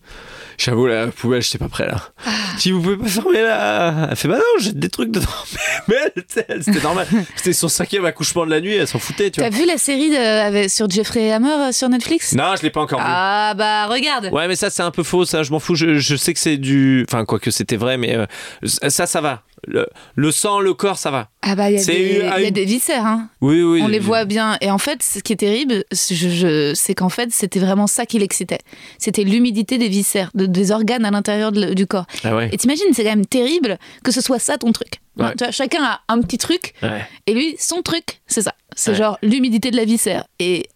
J'avoue, 0.57 0.87
la 0.87 1.07
poubelle, 1.07 1.41
j'étais 1.43 1.59
pas 1.59 1.69
prêt 1.69 1.85
là. 1.85 2.09
Si 2.57 2.71
vous 2.71 2.81
pouvez 2.81 2.97
pas 2.97 3.07
fermer 3.07 3.43
là. 3.43 4.07
Elle 4.09 4.15
fait 4.15 4.27
bah 4.27 4.37
non, 4.37 4.59
j'ai 4.59 4.71
des 4.73 4.89
trucs 4.89 5.11
dedans. 5.11 5.27
Mais 5.87 5.95
elle, 6.15 6.23
c'était 6.61 6.81
normal. 6.81 7.05
C'était 7.35 7.53
son 7.53 7.67
cinquième 7.67 8.05
accouchement 8.05 8.43
de 8.45 8.49
la 8.51 8.59
nuit, 8.59 8.73
elle 8.73 8.87
s'en 8.87 8.97
foutait, 8.97 9.29
tu 9.29 9.39
vois. 9.39 9.49
T'as 9.49 9.55
vu 9.55 9.65
la 9.67 9.77
série 9.77 10.09
de- 10.09 10.15
avec- 10.15 10.69
sur 10.71 10.89
Jeffrey 10.89 11.31
Hammer 11.31 11.67
euh, 11.67 11.71
sur 11.71 11.89
Netflix? 11.89 12.33
Non, 12.33 12.55
je 12.57 12.63
l'ai 12.63 12.71
pas 12.71 12.81
encore 12.81 12.99
vu. 12.99 13.05
Ah 13.07 13.53
bah 13.55 13.85
regarde. 13.85 14.29
Ouais, 14.33 14.47
mais 14.47 14.55
ça, 14.55 14.69
c'est 14.71 14.81
un 14.81 14.89
peu 14.91 15.03
faux, 15.03 15.25
ça, 15.25 15.43
je 15.43 15.51
m'en 15.51 15.59
fous. 15.59 15.75
Je, 15.75 15.99
je 15.99 16.15
sais 16.15 16.33
que 16.33 16.39
c'est 16.39 16.57
du. 16.57 17.05
Enfin, 17.07 17.23
quoi 17.25 17.37
que 17.39 17.51
c'était 17.51 17.77
vrai, 17.77 17.97
mais 17.97 18.15
euh, 18.15 18.25
ça, 18.65 19.05
ça 19.05 19.21
va. 19.21 19.43
Le, 19.65 19.87
le 20.15 20.31
sang, 20.31 20.59
le 20.59 20.73
corps, 20.73 20.97
ça 20.97 21.09
va. 21.11 21.29
Ah 21.41 21.55
bah 21.55 21.69
il 21.71 21.75
y 21.77 21.79
a, 21.79 21.81
C'est 21.81 21.93
des, 21.93 22.03
une- 22.09 22.15
il 22.15 22.41
y 22.41 22.45
a 22.45 22.47
une- 22.47 22.49
des 22.53 22.65
viscères, 22.65 23.05
hein. 23.05 23.29
Oui, 23.41 23.61
oui. 23.63 23.81
on 23.83 23.87
les 23.87 23.99
voit 23.99 24.25
bien. 24.25 24.57
Et 24.61 24.69
en 24.69 24.77
fait, 24.77 25.01
ce 25.01 25.19
qui 25.19 25.33
est 25.33 25.37
terrible, 25.37 25.83
c'est- 25.91 26.15
je, 26.15 26.29
je- 26.29 26.73
c'est 26.75 26.93
qu'en 26.95 27.09
fait, 27.09 27.31
c'était 27.31 27.59
vraiment 27.59 27.87
ça 27.87 28.05
qui 28.05 28.19
l'excitait. 28.19 28.59
C'était 28.99 29.23
l'humidité 29.23 29.77
des 29.77 29.89
viscères, 29.89 30.29
de- 30.35 30.45
des 30.45 30.71
organes 30.71 31.05
à 31.05 31.11
l'intérieur 31.11 31.51
du 31.51 31.87
corps. 31.87 32.05
Ah 32.23 32.35
ouais. 32.35 32.49
Et 32.51 32.57
t'imagines, 32.57 32.85
c'est 32.93 33.03
quand 33.03 33.09
même 33.09 33.25
terrible 33.25 33.77
que 34.03 34.11
ce 34.11 34.21
soit 34.21 34.39
ça 34.39 34.57
ton 34.57 34.71
truc. 34.71 34.99
Ouais. 35.17 35.31
Tu 35.35 35.43
vois, 35.43 35.51
chacun 35.51 35.83
a 35.83 36.01
un 36.09 36.21
petit 36.21 36.37
truc, 36.37 36.73
Ouais. 36.83 37.01
et 37.25 37.33
lui, 37.33 37.55
son 37.59 37.81
truc, 37.81 38.21
c'est 38.27 38.43
ça. 38.43 38.53
C'est 38.75 38.93
genre 38.93 39.17
l'humidité 39.23 39.71
de 39.71 39.75
la 39.77 39.85
viscère. 39.85 40.25
Et 40.37 40.67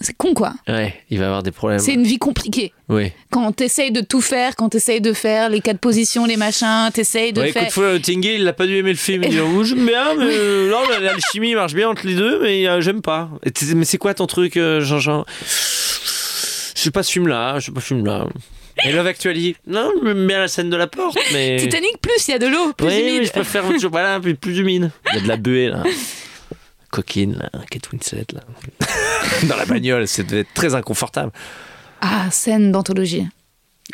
c'est 0.00 0.16
con, 0.16 0.34
quoi. 0.34 0.52
Ouais, 0.68 0.94
il 1.10 1.18
va 1.18 1.26
avoir 1.26 1.42
des 1.42 1.50
problèmes. 1.50 1.78
C'est 1.78 1.92
une 1.94 2.04
vie 2.04 2.18
compliquée. 2.18 2.72
Oui. 2.88 3.12
Quand 3.30 3.52
t'essayes 3.52 3.90
de 3.92 4.00
tout 4.00 4.20
faire, 4.20 4.56
quand 4.56 4.68
t'essayes 4.70 5.00
de 5.00 5.12
faire 5.12 5.48
les 5.48 5.60
quatre 5.60 5.78
positions, 5.78 6.24
les 6.24 6.36
machins, 6.36 6.88
t'essayes 6.92 7.32
de 7.32 7.40
Ouais, 7.42 7.52
faire. 7.52 7.68
écoute, 7.68 8.02
Tinguy, 8.02 8.34
il 8.36 8.48
a 8.48 8.52
pas 8.52 8.66
dû 8.66 8.76
aimer 8.76 8.90
le 8.90 8.96
film. 8.96 9.22
Il 9.24 9.30
dit 9.30 9.40
oh, 9.56 9.62
j'aime 9.62 9.86
bien, 9.86 10.14
mais 10.14 10.24
euh, 10.28 10.70
non, 10.70 10.80
la- 10.88 11.00
l'alchimie 11.00 11.54
marche 11.54 11.74
bien 11.74 11.88
entre 11.88 12.06
les 12.06 12.14
deux, 12.14 12.40
mais 12.42 12.66
euh, 12.66 12.80
j'aime 12.80 13.02
pas. 13.02 13.28
Et 13.44 13.52
mais 13.74 13.84
c'est 13.84 13.98
quoi 13.98 14.14
ton 14.14 14.26
truc, 14.26 14.56
euh, 14.56 14.80
Jean-Jean? 14.80 15.24
Je 16.74 16.80
sais 16.84 16.90
pas 16.90 17.02
ce 17.02 17.12
film-là, 17.12 17.58
je 17.58 17.66
sais 17.66 17.72
pas 17.72 17.80
ce 17.80 17.86
film-là. 17.88 18.26
Et 18.86 18.92
Love 18.92 19.06
Actually? 19.08 19.56
Non, 19.66 19.90
je 20.00 20.04
me 20.08 20.14
mets 20.14 20.32
à 20.34 20.38
la 20.40 20.48
scène 20.48 20.70
de 20.70 20.76
la 20.76 20.86
porte, 20.86 21.18
mais. 21.34 21.56
Titanic 21.58 22.00
plus, 22.00 22.26
il 22.28 22.30
y 22.30 22.34
a 22.34 22.38
de 22.38 22.46
l'eau, 22.46 22.72
plus 22.72 22.86
oui, 22.86 22.92
mais 23.04 23.16
humide. 23.16 23.26
je 23.26 23.32
préfère 23.32 23.64
autre 23.66 23.74
chose. 23.78 23.90
Voilà, 23.90 24.18
plus, 24.20 24.34
plus 24.34 24.56
humide. 24.58 24.90
Il 25.12 25.16
y 25.16 25.18
a 25.18 25.22
de 25.22 25.28
la 25.28 25.36
buée, 25.36 25.68
là. 25.68 25.82
Coquine, 26.90 27.34
là. 27.36 27.50
Kate 27.70 27.90
Winslet, 27.92 28.26
là. 28.32 28.40
Dans 29.48 29.56
la 29.56 29.64
bagnole, 29.64 30.02
être 30.02 30.54
très 30.54 30.74
inconfortable. 30.74 31.30
Ah, 32.00 32.28
scène 32.30 32.72
d'anthologie. 32.72 33.26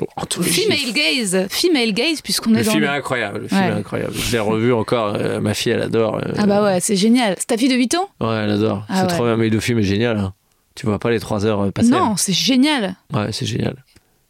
Oh, 0.01 0.07
anthologie. 0.17 0.63
Female 0.63 0.93
gaze, 0.95 1.47
female 1.51 1.93
gaze, 1.93 2.21
puisqu'on 2.23 2.55
est 2.55 2.59
Le 2.61 2.65
dans. 2.65 2.71
film 2.73 2.83
le- 2.85 2.89
est 2.89 2.93
incroyable. 2.93 3.39
Le 3.41 3.49
film 3.49 3.61
Ouais. 3.61 3.69
est 3.69 3.73
incroyable. 3.73 4.13
Je 4.15 4.33
l'ai 4.33 4.39
revu 4.39 4.73
encore. 4.73 5.15
euh, 5.15 5.41
ma 5.41 5.55
fille, 5.55 5.73
elle 5.73 5.83
adore. 5.83 6.17
euh, 6.17 6.33
Ah 6.37 6.47
bah 6.47 6.63
ouais, 6.63 6.81
c'est 6.81 6.97
génial. 6.97 7.35
C'est 7.39 7.47
ta 7.47 7.57
fille 7.57 7.69
de 7.69 7.75
8 7.77 7.95
ans? 7.97 8.09
Ouais, 8.21 8.35
elle 8.45 8.51
adore. 8.51 8.85
Ah 8.89 8.97
c'est 8.97 9.03
ouais. 9.03 9.09
trop 9.09 9.25
bien. 9.25 9.37
Mais 9.37 9.49
le 9.49 9.61
film 9.61 9.79
est 9.79 9.83
génial. 9.85 10.19
hein. 10.19 10.35
Tu 10.75 10.85
vois 10.87 10.99
pas 10.99 11.11
les 11.11 11.21
3 11.21 11.47
heures 11.47 11.61
euh, 11.63 11.71
passer. 11.71 11.89
Non, 11.89 12.17
c'est 12.17 12.35
génial. 12.35 12.95
Ouais, 13.13 13.33
c'est 13.33 13.47
génial. 13.47 13.77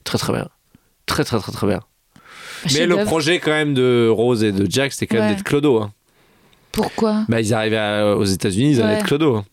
Très, 0.04 0.18
très 0.18 0.32
bien. 0.32 0.48
Très, 1.06 1.24
très, 1.24 1.38
très, 1.40 1.50
très 1.52 1.66
bien. 1.66 1.80
Mais 2.74 2.86
le 2.86 3.04
projet, 3.04 3.38
quand 3.40 3.50
même, 3.50 3.74
de 3.74 4.08
Rose 4.08 4.42
et 4.44 4.52
de 4.52 4.70
Jack, 4.70 4.92
c'était 4.92 5.06
quand 5.08 5.16
même 5.20 5.30
Ouais. 5.30 5.34
d'être 5.36 5.44
Clodo. 5.44 5.80
hein. 5.82 5.92
Pourquoi 6.76 7.24
Bah, 7.28 7.40
ils 7.40 7.52
arrivaient 7.54 7.76
à- 7.78 8.16
aux 8.16 8.24
États-Unis, 8.24 8.72
ils 8.72 8.80
allaient 8.82 8.92
Ouais. 8.94 8.98
être 9.00 9.06
Clodo. 9.06 9.36
hein. 9.36 9.44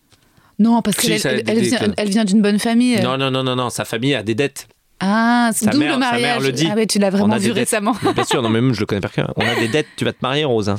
Non, 0.59 0.81
parce 0.81 0.97
Si, 0.97 1.07
qu'elle 1.07 1.19
elle, 1.39 1.43
elle 1.47 1.59
vient, 1.61 1.77
Claude. 1.79 1.93
elle 1.97 2.09
vient 2.09 2.25
d'une 2.25 2.41
bonne 2.41 2.59
famille. 2.59 3.01
Non, 3.01 3.17
non, 3.17 3.31
non, 3.31 3.43
non, 3.43 3.55
non. 3.55 3.69
Sa 3.69 3.85
famille 3.85 4.13
a 4.13 4.21
des 4.23 4.35
dettes. 4.35 4.67
Ah, 4.99 5.49
c'est 5.53 5.65
Sa 5.65 5.71
double 5.71 5.85
mère- 5.85 5.93
sa 5.93 5.99
mariage. 5.99 6.21
mère 6.21 6.39
le 6.39 6.51
dit. 6.51 6.67
Ah 6.71 6.75
ouais, 6.75 6.85
tu 6.85 6.99
l'as 6.99 7.09
vraiment 7.09 7.37
vu 7.37 7.51
récemment. 7.51 7.95
Mais 8.03 8.13
Bien 8.13 8.23
sûr, 8.23 8.41
non, 8.41 8.49
mais 8.49 8.61
même 8.61 8.73
je 8.73 8.79
le 8.79 8.85
connais 8.85 9.01
par 9.01 9.11
cœur. 9.11 9.33
On 9.35 9.41
a 9.45 9.55
des 9.55 9.67
dettes, 9.67 9.87
tu 9.97 10.05
vas 10.05 10.13
te 10.13 10.19
marier, 10.21 10.45
Rose. 10.45 10.73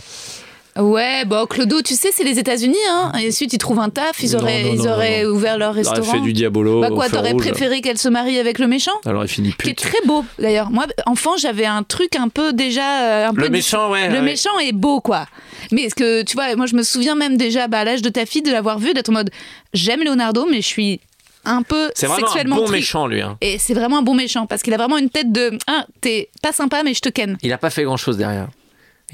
Ouais, 0.77 1.25
bon, 1.25 1.47
Clodo, 1.47 1.83
tu 1.83 1.95
sais, 1.95 2.09
c'est 2.13 2.25
les 2.25 2.39
États-Unis, 2.41 2.77
hein. 2.91 3.13
Et 3.23 3.29
ensuite, 3.29 3.53
ils 3.53 3.59
trouvent 3.59 3.79
un 3.79 3.91
taf, 3.91 4.21
ils 4.23 4.35
auraient, 4.35 4.65
non, 4.65 4.73
ils 4.75 4.89
auraient 4.89 5.23
non. 5.23 5.31
ouvert 5.31 5.57
leur 5.57 5.71
Elle 5.79 5.87
restaurant. 5.87 6.03
fait 6.13 6.21
du 6.21 6.33
diabolo. 6.33 6.81
Bah 6.81 6.91
quoi, 6.91 7.09
t'aurais 7.09 7.35
préféré 7.35 7.81
qu'elle 7.81 7.97
se 7.99 8.09
marie 8.09 8.39
avec 8.41 8.59
le 8.59 8.67
méchant? 8.67 8.91
Elle 9.07 9.15
aurait 9.15 9.29
fini 9.29 9.51
Qui 9.53 9.69
est 9.71 9.75
pute. 9.75 9.79
très 9.83 10.05
beau, 10.05 10.25
d'ailleurs. 10.39 10.71
Moi, 10.71 10.87
enfant, 11.07 11.37
j'avais 11.37 11.67
un 11.67 11.85
truc 11.85 12.17
un 12.17 12.29
peu 12.29 12.53
déjà. 12.53 13.03
euh, 13.05 13.29
un 13.29 13.33
Le 13.33 13.45
peu 13.45 13.49
méchant, 13.51 13.91
ouais. 13.93 14.09
Le 14.09 14.15
ouais. 14.17 14.21
méchant 14.23 14.59
est 14.59 14.73
beau, 14.73 15.01
quoi. 15.01 15.27
Mais 15.71 15.89
ce 15.89 15.95
que 15.95 16.23
tu 16.23 16.35
vois, 16.35 16.55
moi 16.57 16.67
je 16.67 16.75
me 16.75 16.83
souviens 16.83 17.15
même 17.15 17.37
déjà 17.37 17.69
bah, 17.69 17.79
à 17.79 17.85
l'âge 17.85 18.03
de 18.03 18.09
ta 18.11 18.27
fille 18.27 18.43
de 18.43 18.51
l'avoir 18.51 18.79
vu, 18.79 18.93
d'être 18.95 19.09
en 19.11 19.13
mode 19.13 19.31
j'aime 19.73 20.03
Leonardo, 20.05 20.47
mais 20.51 20.61
je 20.61 20.67
suis 20.67 21.01
un 21.47 21.63
peu 21.63 21.91
C'est 21.95 22.07
vraiment 22.07 22.27
un 22.27 22.29
sexuellement 22.29 22.57
bon 22.57 22.65
tri- 22.65 22.77
méchant, 22.77 23.07
lui. 23.07 23.23
hein. 23.23 23.39
Et 23.41 23.59
c'est 23.59 23.73
vraiment 23.75 23.99
un 23.99 24.03
bon 24.03 24.15
méchant 24.15 24.47
parce 24.47 24.63
qu'il 24.63 24.75
a 24.75 24.77
vraiment 24.77 24.99
une 24.99 25.09
tête 25.09 25.33
de 25.33 25.57
ah 25.67 25.87
t'es 26.03 26.29
pas 26.43 26.53
sympa 26.53 26.83
mais 26.85 26.93
je 26.95 27.01
te 27.01 27.09
ken. 27.09 27.39
Il 27.43 27.53
a 27.53 27.59
pas 27.59 27.71
fait 27.71 27.85
grand 27.85 27.97
chose 27.97 28.17
derrière. 28.19 28.49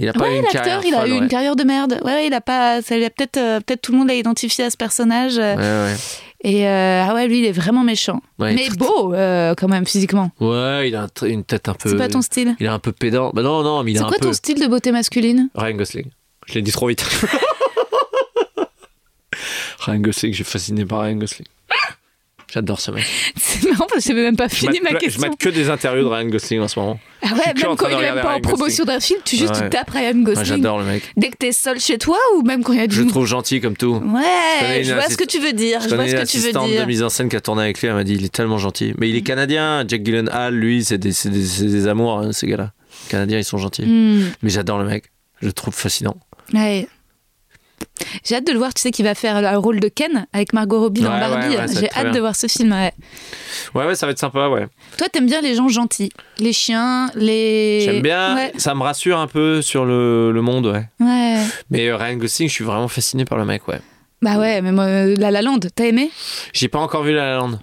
Il 0.02 0.08
a 0.08 0.12
pas 0.12 0.20
eu 0.26 0.30
Ouais, 0.30 0.36
une 0.38 0.42
l'acteur, 0.44 0.62
carrière. 0.64 0.80
il 0.86 0.94
a 0.94 1.00
folle, 1.00 1.08
eu 1.08 1.12
ouais. 1.12 1.18
une 1.18 1.28
carrière 1.28 1.56
de 1.56 1.62
merde. 1.64 2.00
Ouais, 2.04 2.26
il 2.26 2.34
a 2.34 2.40
pas, 2.40 2.80
ça 2.82 2.96
lui 2.96 3.04
a 3.04 3.10
peut-être, 3.10 3.36
euh, 3.36 3.60
peut-être 3.60 3.82
tout 3.82 3.92
le 3.92 3.98
monde 3.98 4.08
l'a 4.08 4.14
identifié 4.14 4.64
à 4.64 4.70
ce 4.70 4.76
personnage. 4.76 5.34
euh, 5.38 5.86
Ouais, 5.92 5.94
Et 6.42 6.66
euh, 6.66 7.04
ah 7.06 7.14
ouais, 7.14 7.28
lui, 7.28 7.40
il 7.40 7.44
est 7.44 7.52
vraiment 7.52 7.84
méchant, 7.84 8.22
mais 8.38 8.68
beau 8.78 9.12
euh, 9.14 9.54
quand 9.56 9.68
même 9.68 9.84
physiquement. 9.86 10.30
ouais. 10.40 10.88
Il 10.88 10.96
a 10.96 11.02
un 11.02 11.26
une 11.26 11.44
tête 11.44 11.68
un 11.68 11.74
peu. 11.74 11.90
C'est 11.90 11.96
pas 11.98 12.08
ton 12.08 12.22
style? 12.22 12.56
Il 12.60 12.66
est 12.66 12.70
un 12.70 12.78
peu 12.78 12.92
pédant. 12.92 13.30
Bah 13.34 13.42
non, 13.42 13.62
non, 13.62 13.82
mais 13.84 13.92
il 13.92 13.98
C'est 13.98 14.04
un 14.04 14.08
quoi 14.08 14.16
peu. 14.18 14.26
ton 14.26 14.32
style 14.32 14.58
de 14.60 14.66
beauté 14.66 14.90
masculine? 14.90 15.50
Ryan 15.54 15.76
Gosling. 15.76 16.06
Je 16.46 16.54
l'ai 16.54 16.62
dit 16.62 16.72
trop 16.72 16.86
vite. 16.88 17.04
Ryan 19.80 20.00
Gosling, 20.00 20.32
je 20.32 20.36
suis 20.36 20.44
fasciné 20.44 20.84
par 20.84 21.00
Ryan 21.02 21.16
Gosling. 21.16 21.46
J'adore 22.52 22.80
ce 22.80 22.90
mec. 22.90 23.04
C'est 23.36 23.68
marrant 23.70 23.86
parce 23.88 24.02
que 24.04 24.08
j'avais 24.10 24.22
même 24.22 24.36
pas 24.36 24.48
Je 24.48 24.54
fini 24.56 24.80
mate, 24.80 24.92
ma 24.94 24.98
je 24.98 25.04
question. 25.04 25.20
mate 25.20 25.38
que 25.38 25.48
des 25.48 25.70
interviews 25.70 26.02
de 26.02 26.08
Ryan 26.08 26.26
Gosling 26.28 26.60
en 26.60 26.68
ce 26.68 26.78
moment. 26.80 26.98
Ah 27.22 27.28
Je 27.28 27.34
ouais, 27.34 27.40
même 27.54 27.76
quand 27.76 27.88
il 27.88 27.96
de 27.96 28.02
est 28.02 28.12
même 28.14 28.22
pas 28.22 28.34
en 28.34 28.40
promotion 28.40 28.84
d'un 28.84 28.98
film, 28.98 29.20
tu 29.24 29.36
juste 29.36 29.54
Ouais. 29.54 29.62
tu 29.64 29.70
tapes 29.70 29.90
Ryan 29.90 30.14
Ouais, 30.16 30.22
Gosling. 30.24 30.44
J'adore 30.46 30.78
le 30.80 30.84
mec. 30.84 31.02
Dès 31.16 31.28
que 31.28 31.36
t'es 31.36 31.52
seul 31.52 31.78
chez 31.78 31.98
toi 31.98 32.16
ou 32.36 32.42
même 32.42 32.62
quand 32.64 32.72
il 32.72 32.78
y 32.80 32.82
a 32.82 32.86
du 32.86 32.96
Je 32.96 33.02
le 33.02 33.08
trouve 33.08 33.26
gentil 33.26 33.60
comme 33.60 33.76
tout. 33.76 33.94
Ouais, 34.04 34.82
je 34.82 34.92
vois 34.94 35.08
ce 35.08 35.16
que 35.16 35.24
tu 35.24 35.38
veux 35.38 35.52
dire. 35.52 35.80
Je, 35.82 35.88
vois 35.88 35.98
connais 35.98 36.10
ce 36.10 36.16
que 36.16 36.26
tu 36.26 36.38
veux 36.38 36.52
dire. 36.66 36.80
de 36.82 36.86
mise 36.86 37.02
en 37.02 37.08
scène 37.08 37.28
qui 37.28 37.36
a 37.36 37.40
tourné 37.40 37.62
avec 37.62 37.80
lui, 37.80 37.88
elle 37.88 37.94
m'a 37.94 38.04
dit 38.04 38.14
il 38.14 38.24
est 38.24 38.34
tellement 38.34 38.58
gentil. 38.58 38.94
Mais 38.98 39.08
il 39.08 39.16
est 39.16 39.22
canadien, 39.22 39.84
Jack 39.86 40.02
Gyllenhaal, 40.04 40.54
lui, 40.54 40.82
c'est 40.84 40.98
des, 40.98 41.12
c'est 41.12 41.30
des, 41.30 41.44
c'est 41.44 41.66
des 41.66 41.86
amours, 41.86 42.18
hein, 42.18 42.32
ces 42.32 42.46
gars-là. 42.48 42.72
Les 43.04 43.10
Canadiens, 43.10 43.38
ils 43.38 43.44
sont 43.44 43.58
gentils. 43.58 43.84
Hmm, 43.86 44.30
Mais 44.42 44.50
j'adore 44.50 44.78
le 44.78 44.84
mec, 44.86 45.04
je 45.40 45.46
le 45.46 45.52
trouve 45.52 45.74
fascinant. 45.74 46.16
ouais. 46.54 46.88
J'ai 48.24 48.36
hâte 48.36 48.46
de 48.46 48.52
le 48.52 48.58
voir. 48.58 48.72
Tu 48.74 48.80
sais 48.82 48.90
qu'il 48.90 49.04
va 49.04 49.14
faire 49.14 49.40
le 49.40 49.58
rôle 49.58 49.78
de 49.80 49.88
Ken 49.88 50.26
avec 50.32 50.52
Margot 50.52 50.80
Robbie 50.80 51.00
dans 51.02 51.10
Barbie. 51.10 51.48
ouais, 51.56 51.56
ouais, 51.58 51.66
J'ai 51.68 51.90
hâte 51.92 52.04
bien. 52.04 52.12
de 52.12 52.20
voir 52.20 52.34
ce 52.36 52.46
film. 52.46 52.72
ouais. 52.72 52.92
Ouais, 53.74 53.94
ça 53.94 54.06
va 54.06 54.12
être 54.12 54.18
sympa, 54.18 54.48
ouais. 54.48 54.66
Toi, 54.98 55.08
t'aimes 55.08 55.26
bien 55.26 55.40
les 55.40 55.54
gens 55.54 55.68
gentils, 55.68 56.10
les 56.38 56.52
chiens, 56.52 57.10
les. 57.14 57.80
J'aime 57.84 58.02
bien, 58.02 58.50
ça 58.56 58.74
me 58.74 58.82
rassure 58.82 59.18
un 59.18 59.26
peu 59.26 59.62
sur 59.62 59.84
le, 59.84 60.32
le 60.32 60.42
monde, 60.42 60.66
ouais. 60.66 60.84
ouais. 61.00 61.44
Mais 61.70 61.88
euh, 61.88 61.96
Ryan 61.96 62.16
Gosling, 62.16 62.48
je 62.48 62.54
suis 62.54 62.64
vraiment 62.64 62.88
fasciné 62.88 63.24
par 63.24 63.38
le 63.38 63.44
mec, 63.44 63.66
ouais. 63.68 63.80
Bah 64.22 64.38
ouais, 64.38 64.60
mais 64.60 64.72
moi, 64.72 64.84
euh, 64.84 65.14
La 65.18 65.30
La 65.30 65.40
Land, 65.42 65.60
t'as 65.74 65.84
aimé? 65.84 66.10
J'ai 66.52 66.68
pas 66.68 66.78
encore 66.78 67.02
vu 67.04 67.12
La 67.14 67.24
La 67.26 67.36
Land. 67.36 67.58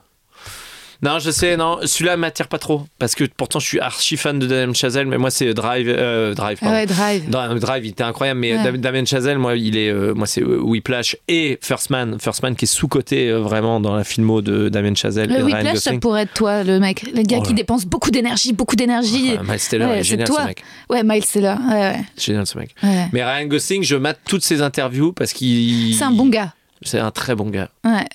Non, 1.03 1.19
je 1.19 1.30
sais, 1.32 1.57
non, 1.57 1.80
celui-là 1.84 2.18
m'attire 2.18 2.48
pas 2.48 2.57
trop. 2.57 2.86
Parce 2.98 3.14
que 3.15 3.24
pourtant, 3.26 3.60
je 3.60 3.68
suis 3.68 3.80
archi 3.80 4.18
fan 4.18 4.40
de 4.40 4.48
Damien 4.48 4.74
Chazelle, 4.74 5.06
mais 5.07 5.18
moi, 5.18 5.30
c'est 5.30 5.53
Drive. 5.53 5.88
euh, 5.90 6.34
Drive, 6.34 6.57
pardon. 6.60 6.76
ouais, 6.76 6.86
Drive. 6.86 7.30
Dans 7.30 7.53
Drive, 7.56 7.86
il 7.86 7.90
était 7.90 8.03
incroyable, 8.03 8.40
mais 8.40 8.56
Ouais. 8.57 8.64
Dam- 8.64 8.78
Damien 8.78 9.06
Chazelle, 9.06 9.38
moi, 9.38 9.56
il 9.56 9.78
est, 9.78 9.90
euh, 9.90 10.14
moi, 10.15 10.26
c'est 10.26 10.41
euh, 10.41 10.60
Whiplash 10.60 11.15
et 11.28 11.60
First 11.61 11.90
Man. 11.91 12.18
First 12.19 12.41
Man 12.44 12.56
qui 12.56 12.65
est 12.65 12.68
sous-coté 12.68 13.30
euh, 13.30 13.40
vraiment 13.40 13.80
dans 13.80 13.95
la 13.95 14.03
filmo 14.03 14.41
de 14.41 14.69
Damien 14.69 14.95
Chazelle 14.95 15.32
et 15.32 15.38
Le 15.38 15.44
Ryan 15.45 15.56
Whiplash, 15.57 15.78
ça 15.78 15.94
pourrait 15.99 16.24
être 16.24 16.34
toi, 16.34 16.64
le 16.64 16.80
mec. 16.80 17.03
Le 17.15 17.22
gars 17.22 17.38
Oh 17.40 17.44
qui 17.44 17.53
dépense 17.53 17.86
beaucoup 17.86 18.10
d'énergie, 18.11 18.53
beaucoup 18.53 18.76
d'énergie. 18.76 19.32
Ouais, 19.34 19.38
Miles 19.44 19.48
il 19.49 19.53
est 19.53 19.60
c'est 19.60 20.03
génial 20.03 20.28
toi. 20.28 20.41
ce 20.41 20.45
mec. 20.48 20.64
Ouais, 20.90 21.03
Miles 21.03 21.24
ouais. 21.44 21.95
Génial 22.18 22.48
ce 22.48 22.57
mec. 22.57 22.76
Mais 23.14 23.24
Ryan 23.24 23.45
Gosling, 23.45 23.84
je 23.84 23.95
mate 23.95 24.19
toutes 24.28 24.44
ses 24.44 24.61
interviews 24.61 25.14
parce 25.14 25.34
qu'il. 25.34 25.94
C'est 25.95 26.03
un 26.03 26.11
bon 26.11 26.28
gars. 26.28 26.53
C'est 26.82 26.99
un 26.99 27.11
très 27.11 27.36
bon 27.36 27.49
gars. 27.49 27.69
Ouais. 27.84 28.06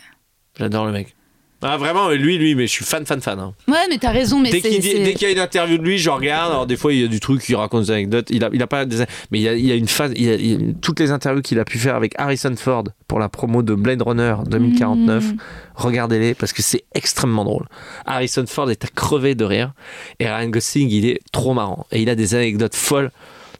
J'adore 0.59 0.87
le 0.87 0.93
mec. 0.93 1.15
Ah, 1.65 1.77
vraiment, 1.77 2.09
lui, 2.11 2.39
lui, 2.39 2.55
mais 2.57 2.67
je 2.67 2.73
suis 2.73 2.85
fan, 2.85 3.07
fan, 3.07 3.21
fan. 3.21 3.39
hein. 3.39 3.55
Ouais, 3.69 3.87
mais 3.89 3.99
t'as 3.99 4.11
raison, 4.11 4.41
mais 4.41 4.51
Dès 4.51 4.61
c'est. 4.61 4.69
qu'il 4.71 4.81
dit- 4.81 4.91
c'est- 4.91 5.05
dès 5.05 5.15
qu'il 5.15 5.29
y 5.29 5.31
a 5.31 5.33
une 5.33 5.39
interview 5.39 5.79
de 5.79 5.83
lui, 5.85 5.97
je 5.99 6.11
regarde. 6.11 6.51
Alors 6.51 6.67
des 6.67 6.77
fois, 6.77 6.93
il 6.93 7.01
y 7.01 7.05
a 7.05 7.09
du 7.09 7.21
truc, 7.21 7.43
il 7.49 7.55
raconte 7.55 7.85
des 7.85 7.91
anecdotes. 7.93 8.27
Il 8.31 8.45
a, 8.45 8.51
il 8.53 8.63
a 8.63 8.67
pas 8.67 8.85
des, 8.85 8.97
mais 9.31 9.39
il 9.39 9.43
y 9.43 9.49
a, 9.49 9.55
il 9.55 9.65
y 9.67 9.71
a 9.71 9.75
une 9.77 9.87
phase, 9.89 10.13
il 10.17 10.25
y 10.25 10.29
a, 10.31 10.35
il 10.35 10.47
y 10.51 10.55
a 10.71 10.73
toutes 10.81 10.99
les 11.01 11.11
interviews 11.13 11.41
qu'il 11.43 11.59
a 11.61 11.65
pu 11.65 11.79
faire 11.79 11.95
avec 11.95 12.15
Harrison 12.19 12.55
Ford 12.57 12.85
pour 13.07 13.19
la 13.21 13.29
promo 13.29 13.63
de 13.63 13.75
Blade 13.75 14.03
Runner 14.03 14.35
2049. 14.47 15.25
Mmh. 15.25 15.37
Regardez-les 15.77 16.35
parce 16.35 16.53
que 16.53 16.63
c'est 16.63 16.85
extrêmement 16.95 17.45
drôle. 17.45 17.67
Harrison 18.07 18.45
Ford 18.47 18.71
est 18.71 18.85
à 18.85 18.89
crever 18.89 19.35
de 19.35 19.45
rire 19.45 19.73
et 20.19 20.27
Ryan 20.29 20.49
Gosling, 20.49 20.91
il 20.91 21.07
est 21.07 21.21
trop 21.33 21.55
marrant 21.55 21.87
et 21.93 22.03
il 22.03 22.11
a 22.11 22.15
des 22.15 22.35
anecdotes 22.35 22.75
folles. 22.75 23.11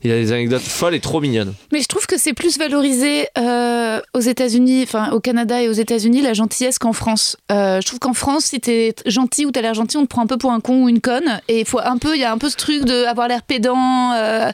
Il 0.05 0.11
a 0.11 0.17
des 0.17 0.33
anecdotes 0.33 0.63
folles 0.63 0.95
et 0.97 1.01
trop 1.01 1.21
mignonnes. 1.21 1.55
Mais 1.73 1.81
je 1.81 1.87
trouve 1.87 2.07
que 2.07 2.19
c'est 2.19 2.33
plus 2.33 2.59
valorisé 2.59 3.29
euh, 3.39 4.01
aux 4.15 4.21
États-Unis, 4.21 4.83
enfin 4.83 5.13
au 5.13 5.21
Canada 5.21 5.63
et 5.63 5.69
aux 5.69 5.73
États-Unis, 5.73 6.23
la 6.23 6.33
gentillesse 6.33 6.79
qu'en 6.81 6.93
France. 6.93 7.37
Euh, 7.53 7.81
je 7.81 7.87
trouve 7.87 8.01
qu'en 8.01 8.13
France, 8.15 8.47
si 8.47 8.59
t'es 8.61 8.95
gentil 9.07 9.47
ou 9.47 9.53
t'as 9.53 9.61
l'air 9.61 9.75
gentil, 9.75 9.99
on 9.99 10.03
te 10.03 10.09
prend 10.09 10.23
un 10.23 10.27
peu 10.27 10.39
pour 10.39 10.51
un 10.51 10.59
con 10.61 10.83
ou 10.85 10.89
une 10.89 11.01
conne. 11.01 11.41
Et 11.49 11.61
il 11.61 11.67
faut 11.67 11.79
un 11.79 11.99
peu, 11.99 12.17
il 12.17 12.21
y 12.21 12.25
a 12.25 12.33
un 12.33 12.39
peu 12.39 12.49
ce 12.49 12.57
truc 12.57 12.85
de 12.85 13.05
avoir 13.05 13.29
l'air 13.29 13.43
pédant. 13.43 14.13
euh, 14.13 14.51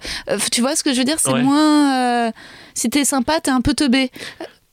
tu 0.53 0.61
vois 0.61 0.77
ce 0.77 0.83
que 0.85 0.93
je 0.93 0.99
veux 0.99 1.05
dire? 1.05 1.19
C'est 1.19 1.33
Ouais. 1.33 1.43
moins. 1.43 2.31
si 2.75 2.91
t'es 2.91 3.05
sympa, 3.07 3.41
t'es 3.41 3.51
un 3.51 3.61
peu 3.63 3.73
teubé. 3.75 4.11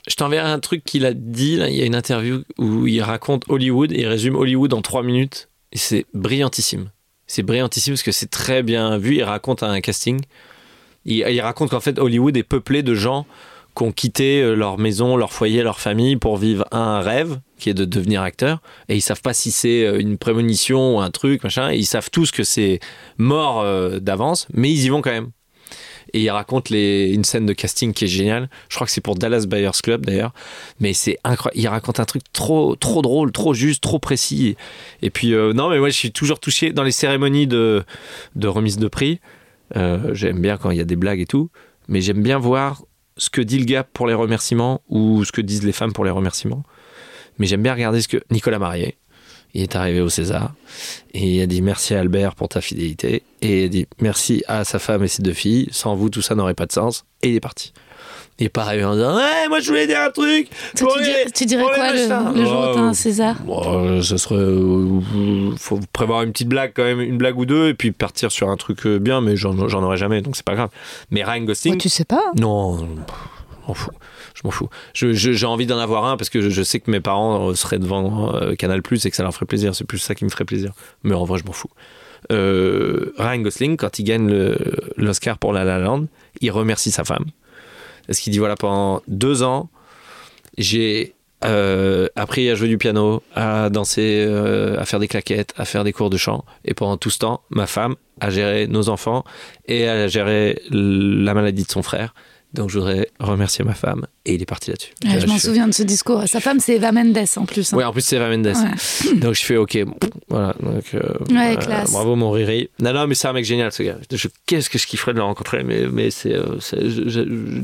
Je 0.07 0.15
t'enverrai 0.15 0.49
un 0.49 0.59
truc 0.59 0.83
qu'il 0.83 1.05
a 1.05 1.13
dit. 1.13 1.55
Là. 1.55 1.69
Il 1.69 1.75
y 1.75 1.81
a 1.81 1.85
une 1.85 1.95
interview 1.95 2.43
où 2.57 2.85
il 2.85 3.01
raconte 3.01 3.43
Hollywood 3.47 3.91
et 3.93 4.01
il 4.01 4.07
résume 4.07 4.35
Hollywood 4.35 4.73
en 4.73 4.81
trois 4.81 5.03
minutes. 5.03 5.47
Et 5.71 5.77
c'est 5.77 6.05
brillantissime. 6.13 6.89
C'est 7.27 7.41
brillantissime 7.43 7.93
parce 7.93 8.03
que 8.03 8.11
c'est 8.11 8.29
très 8.29 8.61
bien 8.61 8.97
vu. 8.97 9.15
Il 9.15 9.23
raconte 9.23 9.63
un 9.63 9.79
casting. 9.81 10.19
Il, 11.05 11.17
il 11.17 11.41
raconte 11.41 11.71
qu'en 11.71 11.79
fait 11.79 11.99
Hollywood 11.99 12.35
est 12.37 12.43
peuplé 12.43 12.83
de 12.83 12.95
gens 12.95 13.25
qui 13.75 13.83
ont 13.83 13.91
quitté 13.91 14.41
euh, 14.41 14.55
leur 14.55 14.77
maison, 14.77 15.17
leur 15.17 15.33
foyer, 15.33 15.61
leur 15.61 15.79
famille 15.79 16.15
pour 16.15 16.37
vivre 16.37 16.65
un 16.71 17.01
rêve 17.01 17.39
qui 17.57 17.69
est 17.69 17.73
de 17.73 17.85
devenir 17.85 18.21
acteur. 18.21 18.61
Et 18.89 18.95
ils 18.95 19.01
savent 19.01 19.21
pas 19.21 19.33
si 19.33 19.51
c'est 19.51 19.85
euh, 19.85 19.99
une 19.99 20.17
prémonition 20.17 20.97
ou 20.97 20.99
un 21.01 21.11
truc 21.11 21.43
machin. 21.43 21.71
Ils 21.71 21.85
savent 21.85 22.09
tous 22.09 22.31
que 22.31 22.43
c'est 22.43 22.79
mort 23.17 23.61
euh, 23.61 23.99
d'avance 23.99 24.47
mais 24.53 24.71
ils 24.71 24.85
y 24.85 24.89
vont 24.89 25.01
quand 25.01 25.11
même. 25.11 25.31
Et 26.13 26.21
ils 26.21 26.29
racontent 26.29 26.69
les, 26.69 27.11
une 27.13 27.25
scène 27.25 27.45
de 27.45 27.51
casting 27.51 27.91
qui 27.91 28.05
est 28.05 28.07
géniale. 28.07 28.49
Je 28.69 28.75
crois 28.75 28.87
que 28.87 28.93
c'est 28.93 29.01
pour 29.01 29.15
Dallas 29.15 29.45
Buyers 29.47 29.71
Club 29.83 30.05
d'ailleurs. 30.05 30.33
Mais 30.79 30.93
c'est 30.93 31.17
incroyable 31.25 31.59
ils 31.59 31.67
racontent 31.67 32.01
un 32.01 32.05
truc 32.05 32.21
trop 32.31 32.75
trop 32.75 33.01
drôle 33.01 33.33
trop 33.33 33.53
juste 33.53 33.83
trop 33.83 33.99
précis. 33.99 34.55
Et 35.01 35.09
puis 35.09 35.31
non 35.31 35.69
mais 35.69 35.79
moi 35.79 35.89
je 35.89 35.95
suis 35.95 36.11
toujours 36.11 36.39
touché 36.39 36.71
dans 36.71 36.83
les 36.83 36.91
cérémonies 36.91 37.47
de 37.47 37.83
remise 38.45 38.77
de 38.77 38.87
prix 38.87 39.19
euh, 39.75 40.13
j'aime 40.13 40.39
bien 40.39 40.57
quand 40.57 40.71
il 40.71 40.77
y 40.77 40.81
a 40.81 40.85
des 40.85 40.95
blagues 40.95 41.19
et 41.19 41.25
tout 41.25 41.49
mais 41.87 42.01
j'aime 42.01 42.21
bien 42.21 42.37
voir 42.37 42.83
ce 43.17 43.29
que 43.29 43.41
dit 43.41 43.59
le 43.59 43.65
gars 43.65 43.83
pour 43.83 44.07
les 44.07 44.13
remerciements 44.13 44.81
ou 44.89 45.23
ce 45.23 45.31
que 45.31 45.41
disent 45.41 45.63
les 45.63 45.71
femmes 45.71 45.93
pour 45.93 46.05
les 46.05 46.11
remerciements 46.11 46.63
mais 47.37 47.47
j'aime 47.47 47.63
bien 47.63 47.73
regarder 47.73 48.01
ce 48.01 48.07
que 48.07 48.17
Nicolas 48.31 48.59
Marié, 48.59 48.97
il 49.53 49.61
est 49.61 49.75
arrivé 49.75 50.01
au 50.01 50.09
César 50.09 50.53
et 51.13 51.37
il 51.37 51.41
a 51.41 51.47
dit 51.47 51.61
merci 51.61 51.95
à 51.95 51.99
Albert 52.01 52.35
pour 52.35 52.49
ta 52.49 52.61
fidélité 52.61 53.23
et 53.41 53.61
il 53.61 53.65
a 53.65 53.69
dit 53.69 53.87
merci 54.01 54.43
à 54.47 54.63
sa 54.63 54.79
femme 54.79 55.03
et 55.03 55.07
ses 55.07 55.21
deux 55.21 55.33
filles. 55.33 55.67
Sans 55.71 55.95
vous, 55.95 56.09
tout 56.09 56.21
ça 56.21 56.35
n'aurait 56.35 56.53
pas 56.53 56.65
de 56.65 56.71
sens. 56.71 57.05
Et 57.21 57.29
il 57.29 57.35
est 57.35 57.41
parti. 57.41 57.73
Et 58.37 58.49
pareil 58.49 58.83
en 58.83 58.95
disant 58.95 59.15
ouais, 59.15 59.47
moi 59.47 59.61
je 59.61 59.67
voulais 59.69 59.87
dire 59.87 60.01
un 60.01 60.09
truc. 60.11 60.49
Toi, 60.75 60.89
tu, 60.93 60.99
les- 60.99 61.05
dirais, 61.05 61.25
tu 61.33 61.73
quoi 61.73 61.93
le, 61.93 62.45
jour 62.45 62.69
où 62.69 62.73
t'as 62.73 62.81
un 62.81 62.93
César 62.93 63.37
Bon, 63.45 64.01
ce 64.01 64.17
serait. 64.17 64.35
euh, 64.35 64.99
faut 65.57 65.79
prévoir 65.93 66.21
une 66.23 66.33
petite 66.33 66.49
blague 66.49 66.73
quand 66.75 66.83
même, 66.83 66.99
une 66.99 67.17
blague 67.17 67.37
ou 67.39 67.45
deux, 67.45 67.69
et 67.69 67.73
puis 67.73 67.91
partir 67.93 68.33
sur 68.33 68.49
un 68.49 68.57
truc 68.57 68.85
euh, 68.87 68.99
bien, 68.99 69.21
mais 69.21 69.37
j'en 69.37 69.69
j'en 69.69 69.81
aurai 69.83 69.95
jamais, 69.95 70.21
donc 70.21 70.35
c'est 70.35 70.43
pas 70.45 70.55
grave. 70.55 70.69
Mais 71.11 71.23
Ryan 71.23 71.43
Gosling. 71.45 71.75
Ouais, 71.75 71.77
Tu 71.77 71.87
sais 71.87 72.03
pas. 72.03 72.23
Non, 72.37 72.77
je 72.79 73.67
m'en 73.69 73.73
fous. 73.73 73.91
Je 74.33 74.41
m'en 74.43 74.51
fous. 74.51 74.69
J'ai 74.93 75.45
envie 75.45 75.65
d'en 75.65 75.79
avoir 75.79 76.03
un 76.03 76.17
parce 76.17 76.29
que 76.29 76.41
je, 76.41 76.49
je 76.49 76.61
sais 76.61 76.81
que 76.81 76.91
mes 76.91 76.99
parents 76.99 77.49
euh, 77.51 77.55
seraient 77.55 77.79
devant 77.79 78.35
euh, 78.35 78.53
Canal 78.55 78.81
Plus 78.81 79.05
et 79.05 79.09
que 79.09 79.15
ça 79.15 79.23
leur 79.23 79.33
ferait 79.33 79.45
plaisir. 79.45 79.73
C'est 79.75 79.85
plus 79.87 79.97
ça 79.99 80.13
qui 80.13 80.25
me 80.25 80.29
ferait 80.29 80.43
plaisir. 80.43 80.73
Mais 81.03 81.15
en 81.15 81.23
vrai, 81.23 81.39
je 81.39 81.45
m'en 81.45 81.53
fous. 81.53 81.69
Euh, 82.33 83.13
Ryan 83.17 83.39
Gosling, 83.39 83.77
quand 83.77 83.97
il 83.97 84.03
gagne 84.03 84.29
l'Oscar 84.97 85.37
pour 85.37 85.53
La 85.53 85.63
La 85.63 85.79
Land, 85.79 86.07
il 86.41 86.51
remercie 86.51 86.91
sa 86.91 87.05
femme. 87.05 87.23
Parce 88.07 88.19
qu'il 88.19 88.31
dit 88.31 88.39
voilà, 88.39 88.55
pendant 88.55 89.01
deux 89.07 89.43
ans, 89.43 89.69
j'ai 90.57 91.15
euh, 91.43 92.07
appris 92.15 92.49
à 92.49 92.55
jouer 92.55 92.67
du 92.67 92.77
piano, 92.77 93.21
à 93.35 93.69
danser, 93.69 94.25
euh, 94.27 94.79
à 94.79 94.85
faire 94.85 94.99
des 94.99 95.07
claquettes, 95.07 95.53
à 95.57 95.65
faire 95.65 95.83
des 95.83 95.93
cours 95.93 96.09
de 96.09 96.17
chant. 96.17 96.45
Et 96.63 96.73
pendant 96.73 96.97
tout 96.97 97.09
ce 97.09 97.19
temps, 97.19 97.41
ma 97.49 97.67
femme 97.67 97.95
a 98.19 98.29
géré 98.29 98.67
nos 98.67 98.89
enfants 98.89 99.23
et 99.67 99.87
a 99.87 100.07
géré 100.07 100.59
la 100.71 101.33
maladie 101.33 101.63
de 101.63 101.71
son 101.71 101.83
frère. 101.83 102.15
Donc 102.55 102.69
je 102.69 102.79
voudrais 102.79 103.09
remercier 103.19 103.63
ma 103.65 103.73
femme. 103.73 104.05
Et 104.25 104.33
il 104.33 104.41
est 104.41 104.45
parti 104.47 104.71
là-dessus. 104.71 104.91
Ouais, 105.03 105.17
Et 105.17 105.19
je 105.19 105.27
là, 105.27 105.33
m'en 105.33 105.37
souviens 105.39 105.67
de 105.67 105.73
ce 105.73 105.83
discours. 105.83 106.23
Sa 106.27 106.39
femme, 106.39 106.59
c'est 106.59 106.75
Eva 106.77 106.91
Mendes 106.91 107.17
en 107.35 107.45
plus. 107.45 107.71
hein. 107.73 107.77
Ouais, 107.77 107.83
en 107.83 107.91
plus 107.91 108.01
c'est 108.01 108.15
Eva 108.15 108.29
Mendes. 108.29 108.47
Ouais. 108.47 109.15
Donc 109.19 109.35
je 109.35 109.43
fais 109.43 109.57
ok, 109.57 109.77
voilà. 110.29 110.55
Donc, 110.61 110.83
euh, 110.95 111.01
Ouais, 111.29 111.55
classe. 111.57 111.91
Bravo 111.91 112.15
mon 112.15 112.31
Riri. 112.31 112.69
Non, 112.79 112.91
non, 112.93 113.05
mais 113.07 113.13
c'est 113.15 113.27
un 113.27 113.33
mec 113.33 113.45
génial 113.45 113.71
ce 113.71 113.83
gars. 113.83 113.97
Qu'est-ce 114.47 114.69
que 114.69 114.79
je 114.79 114.87
kifferais 114.87 115.11
de 115.13 115.17
le 115.17 115.23
rencontrer, 115.23 115.63
mais, 115.63 115.83
mais 115.91 116.09
c'est, 116.09 116.33
euh, 116.33 116.45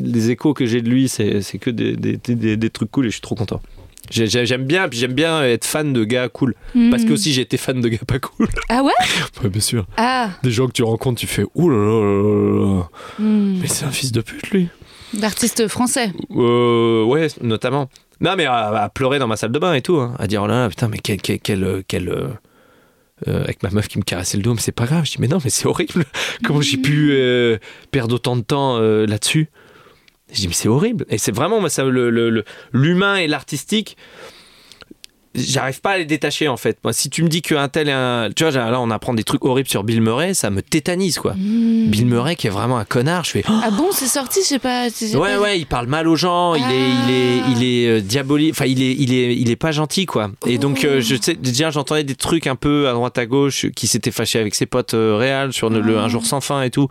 les 0.03 0.29
échos 0.31 0.53
que 0.53 0.65
j'ai 0.65 0.81
de 0.81 0.89
lui, 0.89 1.07
c'est, 1.09 1.41
c'est 1.41 1.57
que 1.57 1.69
des, 1.69 1.95
des, 1.95 2.17
des- 2.17 2.57
des 2.57 2.69
trucs 2.69 2.91
cool 2.91 3.05
et 3.05 3.09
je 3.09 3.13
suis 3.15 3.21
trop 3.21 3.35
content. 3.35 3.61
J'ai- 4.09 4.27
j'ai- 4.27 4.45
J'aime 4.45 4.65
bien, 4.65 4.89
puis 4.89 4.99
j'aime 4.99 5.13
bien 5.13 5.41
être 5.43 5.63
fan 5.63 5.93
de 5.93 6.03
gars 6.03 6.27
cool. 6.27 6.53
Parce 6.89 7.03
que 7.03 7.09
Mm. 7.09 7.13
aussi 7.13 7.31
j'ai 7.33 7.41
été 7.43 7.55
fan 7.57 7.79
de 7.79 7.87
gars 7.87 7.97
pas 8.05 8.19
cool. 8.19 8.47
Ah 8.69 8.83
ouais? 8.83 8.91
Ouais, 9.43 9.49
bien 9.49 9.61
sûr. 9.61 9.85
Ah 9.95 10.31
Des 10.43 10.51
gens 10.51 10.67
que 10.67 10.73
tu 10.73 10.83
rencontres, 10.83 11.19
tu 11.21 11.27
fais 11.27 11.45
ouh 11.55 11.69
là 11.69 11.77
là 11.77 11.85
là 11.85 12.23
là 12.59 12.75
là. 12.75 12.89
hmm. 13.19 13.59
Mais 13.61 13.67
c'est 13.67 13.85
un 13.85 13.91
fils 13.91 14.11
de 14.11 14.21
pute 14.21 14.49
lui. 14.51 14.67
D'artiste 15.13 15.67
français. 15.67 16.11
Euh, 16.35 17.03
ouais, 17.03 17.27
notamment. 17.41 17.89
Non, 18.21 18.35
mais 18.37 18.45
à, 18.45 18.89
pleurer 18.93 19.19
dans 19.19 19.27
ma 19.27 19.35
salle 19.35 19.51
de 19.51 19.59
bain 19.59 19.73
et 19.73 19.81
tout, 19.81 19.97
hein, 19.97 20.13
à 20.19 20.27
dire 20.27 20.43
oh 20.43 20.47
là 20.47 20.69
putain, 20.69 20.87
mais 20.87 20.97
quel. 20.99 21.21
quel, 21.21 21.83
quel, 21.87 22.09
euh, 22.09 22.27
euh, 23.27 23.43
avec 23.43 23.61
ma 23.61 23.69
meuf 23.69 23.87
qui 23.87 23.97
me 23.99 24.03
caressait 24.03 24.37
le 24.37 24.43
dos, 24.43 24.53
mais 24.53 24.61
c'est 24.61 24.71
pas 24.71 24.85
grave. 24.85 25.05
Je 25.05 25.11
dis, 25.11 25.17
mais 25.19 25.27
non, 25.27 25.37
mais 25.43 25.49
c'est 25.49 25.67
horrible. 25.67 26.05
Comment 26.43 26.61
j'ai 26.61 26.77
pu 26.77 27.15
perdre 27.91 28.15
autant 28.15 28.35
de 28.35 28.41
temps 28.41 28.79
là-dessus? 28.79 29.49
Je 30.31 30.39
dis, 30.39 30.47
mais 30.47 30.53
c'est 30.53 30.69
horrible. 30.69 31.05
Et 31.09 31.17
c'est 31.17 31.31
vraiment 31.33 31.59
moi, 31.59 31.69
ça, 31.69 31.83
le- 31.83 32.09
le- 32.09 32.29
le- 32.29 32.45
l'humain 32.73 33.17
et 33.17 33.27
l'artistique. 33.27 33.97
J'arrive 35.33 35.79
pas 35.79 35.91
à 35.91 35.97
les 35.97 36.05
détacher 36.05 36.47
en 36.49 36.57
fait. 36.57 36.77
Moi, 36.83 36.91
si 36.91 37.09
tu 37.09 37.23
me 37.23 37.29
dis 37.29 37.41
qu'un 37.41 37.69
tel 37.69 37.87
est 37.87 37.93
un. 37.93 38.29
Tu 38.35 38.43
vois, 38.43 38.51
là, 38.51 38.81
on 38.81 38.91
apprend 38.91 39.13
des 39.13 39.23
trucs 39.23 39.45
horribles 39.45 39.69
sur 39.69 39.83
Bill 39.85 40.01
Murray, 40.01 40.33
ça 40.33 40.49
me 40.49 40.61
tétanise 40.61 41.19
quoi. 41.19 41.33
Bill 41.37 42.05
Murray 42.05 42.35
qui 42.35 42.47
est 42.47 42.49
vraiment 42.51 42.77
un 42.77 42.83
connard, 42.85 43.23
je 43.23 43.31
fais. 43.31 43.43
oh, 43.47 43.51
Ah 43.63 43.71
bon, 43.71 43.87
c'est 43.93 44.07
sorti, 44.07 44.39
je 44.41 44.47
sais 44.47 44.59
pas. 44.59 44.87
Ouais, 45.13 45.37
ouais, 45.37 45.57
il 45.59 45.65
parle 45.65 45.87
mal 45.87 46.07
aux 46.09 46.15
gens, 46.17 46.53
il 46.55 46.63
est, 46.63 46.89
il 46.89 47.11
est, 47.13 47.41
il 47.55 47.63
est 47.63 47.87
euh, 47.87 48.01
diabolique, 48.01 48.51
enfin, 48.51 48.65
il 48.65 48.81
est, 48.83 48.93
il 48.97 49.13
est, 49.13 49.35
il 49.37 49.49
est 49.49 49.55
pas 49.55 49.71
gentil, 49.71 50.05
quoi. 50.05 50.31
Et 50.45 50.57
donc, 50.57 50.83
euh, 50.83 50.99
je 51.01 51.15
sais, 51.15 51.35
déjà, 51.35 51.69
j'entendais 51.71 52.03
des 52.03 52.15
trucs 52.15 52.45
un 52.47 52.55
peu 52.57 52.89
à 52.89 52.93
droite 52.93 53.17
à 53.17 53.25
gauche, 53.25 53.67
qui 53.75 53.87
s'étaient 53.87 54.11
fâchés 54.11 54.39
avec 54.39 54.53
ses 54.53 54.65
potes 54.65 54.93
euh, 54.95 55.15
réels 55.15 55.53
sur 55.53 55.69
le, 55.69 55.79
le 55.79 55.97
Un 55.97 56.09
jour 56.09 56.25
sans 56.25 56.41
fin 56.41 56.61
et 56.61 56.69
tout. 56.71 56.87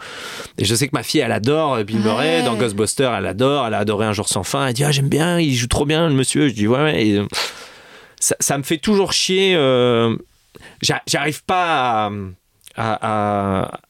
Et 0.56 0.64
je 0.64 0.74
sais 0.74 0.86
que 0.88 0.94
ma 0.96 1.02
fille, 1.02 1.20
elle 1.20 1.32
adore 1.32 1.74
euh, 1.74 1.84
Bill 1.84 1.98
Murray, 2.00 2.38
Ouais. 2.38 2.42
dans 2.44 2.54
Ghostbusters, 2.54 3.12
elle 3.14 3.26
adore, 3.26 3.66
elle 3.66 3.74
a 3.74 3.78
adoré 3.78 4.06
Un 4.06 4.12
jour 4.14 4.28
sans 4.28 4.44
fin. 4.44 4.66
Elle 4.66 4.72
dit, 4.74 4.84
ah, 4.84 4.92
j'aime 4.92 5.08
bien, 5.08 5.38
il 5.38 5.54
joue 5.54 5.66
trop 5.66 5.84
bien, 5.84 6.08
le 6.08 6.14
monsieur. 6.14 6.48
Je 6.48 6.54
dis, 6.54 6.66
ouais, 6.66 6.78
ouais. 6.82 7.06
Et, 7.06 7.20
ça, 8.20 8.36
ça 8.38 8.56
me 8.56 8.62
fait 8.62 8.78
toujours 8.78 9.12
chier. 9.12 9.54
euh, 9.56 10.16
j'a- 10.82 11.02
J'arrive 11.08 11.42
pas 11.44 12.06
à, 12.06 12.10
à- 12.76 13.62
à- 13.64 13.80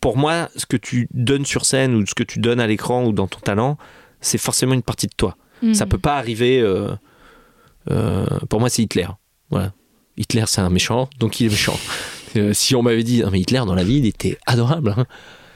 Pour 0.00 0.16
moi, 0.18 0.48
ce 0.56 0.66
que 0.66 0.76
tu 0.76 1.08
donnes 1.14 1.46
sur 1.46 1.64
scène 1.64 1.94
ou 1.94 2.04
ce 2.06 2.14
que 2.14 2.24
tu 2.24 2.38
donnes 2.40 2.60
à 2.60 2.66
l'écran 2.66 3.04
ou 3.04 3.12
dans 3.12 3.28
ton 3.28 3.38
talent, 3.40 3.78
c'est 4.20 4.38
forcément 4.38 4.74
une 4.74 4.82
partie 4.82 5.06
de 5.06 5.14
toi. 5.16 5.36
Hmm. 5.62 5.72
Ça 5.74 5.86
peut 5.86 5.98
pas 5.98 6.16
arriver. 6.16 6.60
euh, 6.60 6.90
euh, 7.90 8.26
pour 8.50 8.60
moi, 8.60 8.68
c'est 8.68 8.82
Hitler. 8.82 9.06
Voilà. 9.50 9.72
Hitler, 10.16 10.44
c'est 10.46 10.60
un 10.60 10.70
méchant, 10.70 11.08
donc 11.18 11.40
il 11.40 11.46
est 11.46 11.50
méchant. 11.50 11.78
Si 12.52 12.74
on 12.74 12.82
m'avait 12.82 13.02
dit, 13.04 13.22
non, 13.22 13.30
mais 13.30 13.40
Hitler, 13.40 13.62
dans 13.66 13.74
la 13.74 13.84
vie, 13.84 13.98
il 13.98 14.06
était 14.06 14.38
adorable. 14.46 14.94
hein. 14.96 15.06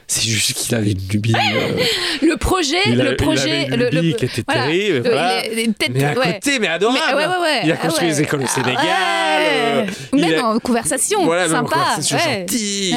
C'est 0.09 0.21
juste 0.29 0.53
qu'il 0.53 0.73
avait 0.73 0.91
une 0.93 1.01
lubie. 1.11 1.33
euh, 1.35 1.73
Le 2.21 2.37
projet, 2.37 2.77
il 2.85 3.01
a- 3.01 3.03
le 3.03 3.11
il 3.11 3.15
projet, 3.17 3.51
avait 3.51 3.63
une 3.65 3.75
le, 3.75 3.89
lubie 3.89 4.11
le- 4.11 4.15
qui 4.15 4.25
était 4.25 4.43
voilà. 4.47 4.61
terrible. 4.63 4.95
Le- 4.95 5.01
voilà. 5.11 5.45
il 5.47 5.59
il 5.59 5.73
Mais 5.93 6.03
à 6.05 6.13
ouais. 6.17 6.33
côté, 6.35 6.59
mais 6.59 6.67
adorable. 6.67 6.99
Mais, 7.09 7.15
ouais, 7.15 7.25
ouais. 7.41 7.61
Il 7.65 7.71
a 7.71 7.75
Ah 7.81 7.85
construit 7.87 8.07
les 8.07 8.21
écoles 8.21 8.43
au 8.43 8.47
Sénégal. 8.47 8.77
Ouais. 8.77 9.43
euh, 9.43 9.85
il 10.13 10.21
même 10.21 10.39
a- 10.39 10.47
en 10.47 10.59
conversation, 10.59 11.25
Voilà, 11.25 11.49
sympa. 11.49 11.69
conversation 11.75 12.17
ouais. 12.17 12.39
gentille, 12.47 12.95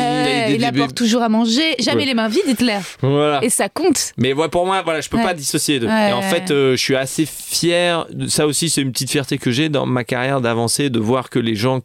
il 0.49 0.55
il 0.55 0.65
apporte 0.65 0.95
toujours 0.95 1.23
à 1.23 1.29
manger, 1.29 1.75
jamais 1.81 2.05
les 2.05 2.15
mains 2.15 2.29
vides, 2.29 2.43
Hitler. 2.47 2.79
Voilà. 3.01 3.41
Et 3.43 3.51
ça 3.51 3.69
compte. 3.69 4.13
Mais 4.17 4.33
ouais, 4.33 4.49
pour 4.49 4.65
moi, 4.67 4.83
voilà, 4.83 5.01
je 5.01 5.09
peux 5.09 5.19
pas 5.19 5.35
dissocier 5.35 5.81
de. 5.81 5.89
Ouais, 5.89 6.11
et 6.11 6.13
en 6.13 6.23
fait, 6.23 6.51
euh, 6.53 6.73
je 6.77 6.81
suis 6.81 6.95
assez 6.97 7.27
fier. 7.27 8.07
Ça 8.29 8.47
aussi, 8.47 8.71
c'est 8.71 8.83
une 8.83 8.93
petite 8.93 9.11
fierté 9.11 9.37
que 9.37 9.51
j'ai 9.51 9.69
dans 9.69 9.85
ma 9.85 10.05
carrière 10.05 10.41
d'avancer, 10.41 10.91
de 10.91 11.01
voir 11.01 11.29
que 11.29 11.41
les 11.41 11.57
gens 11.57 11.81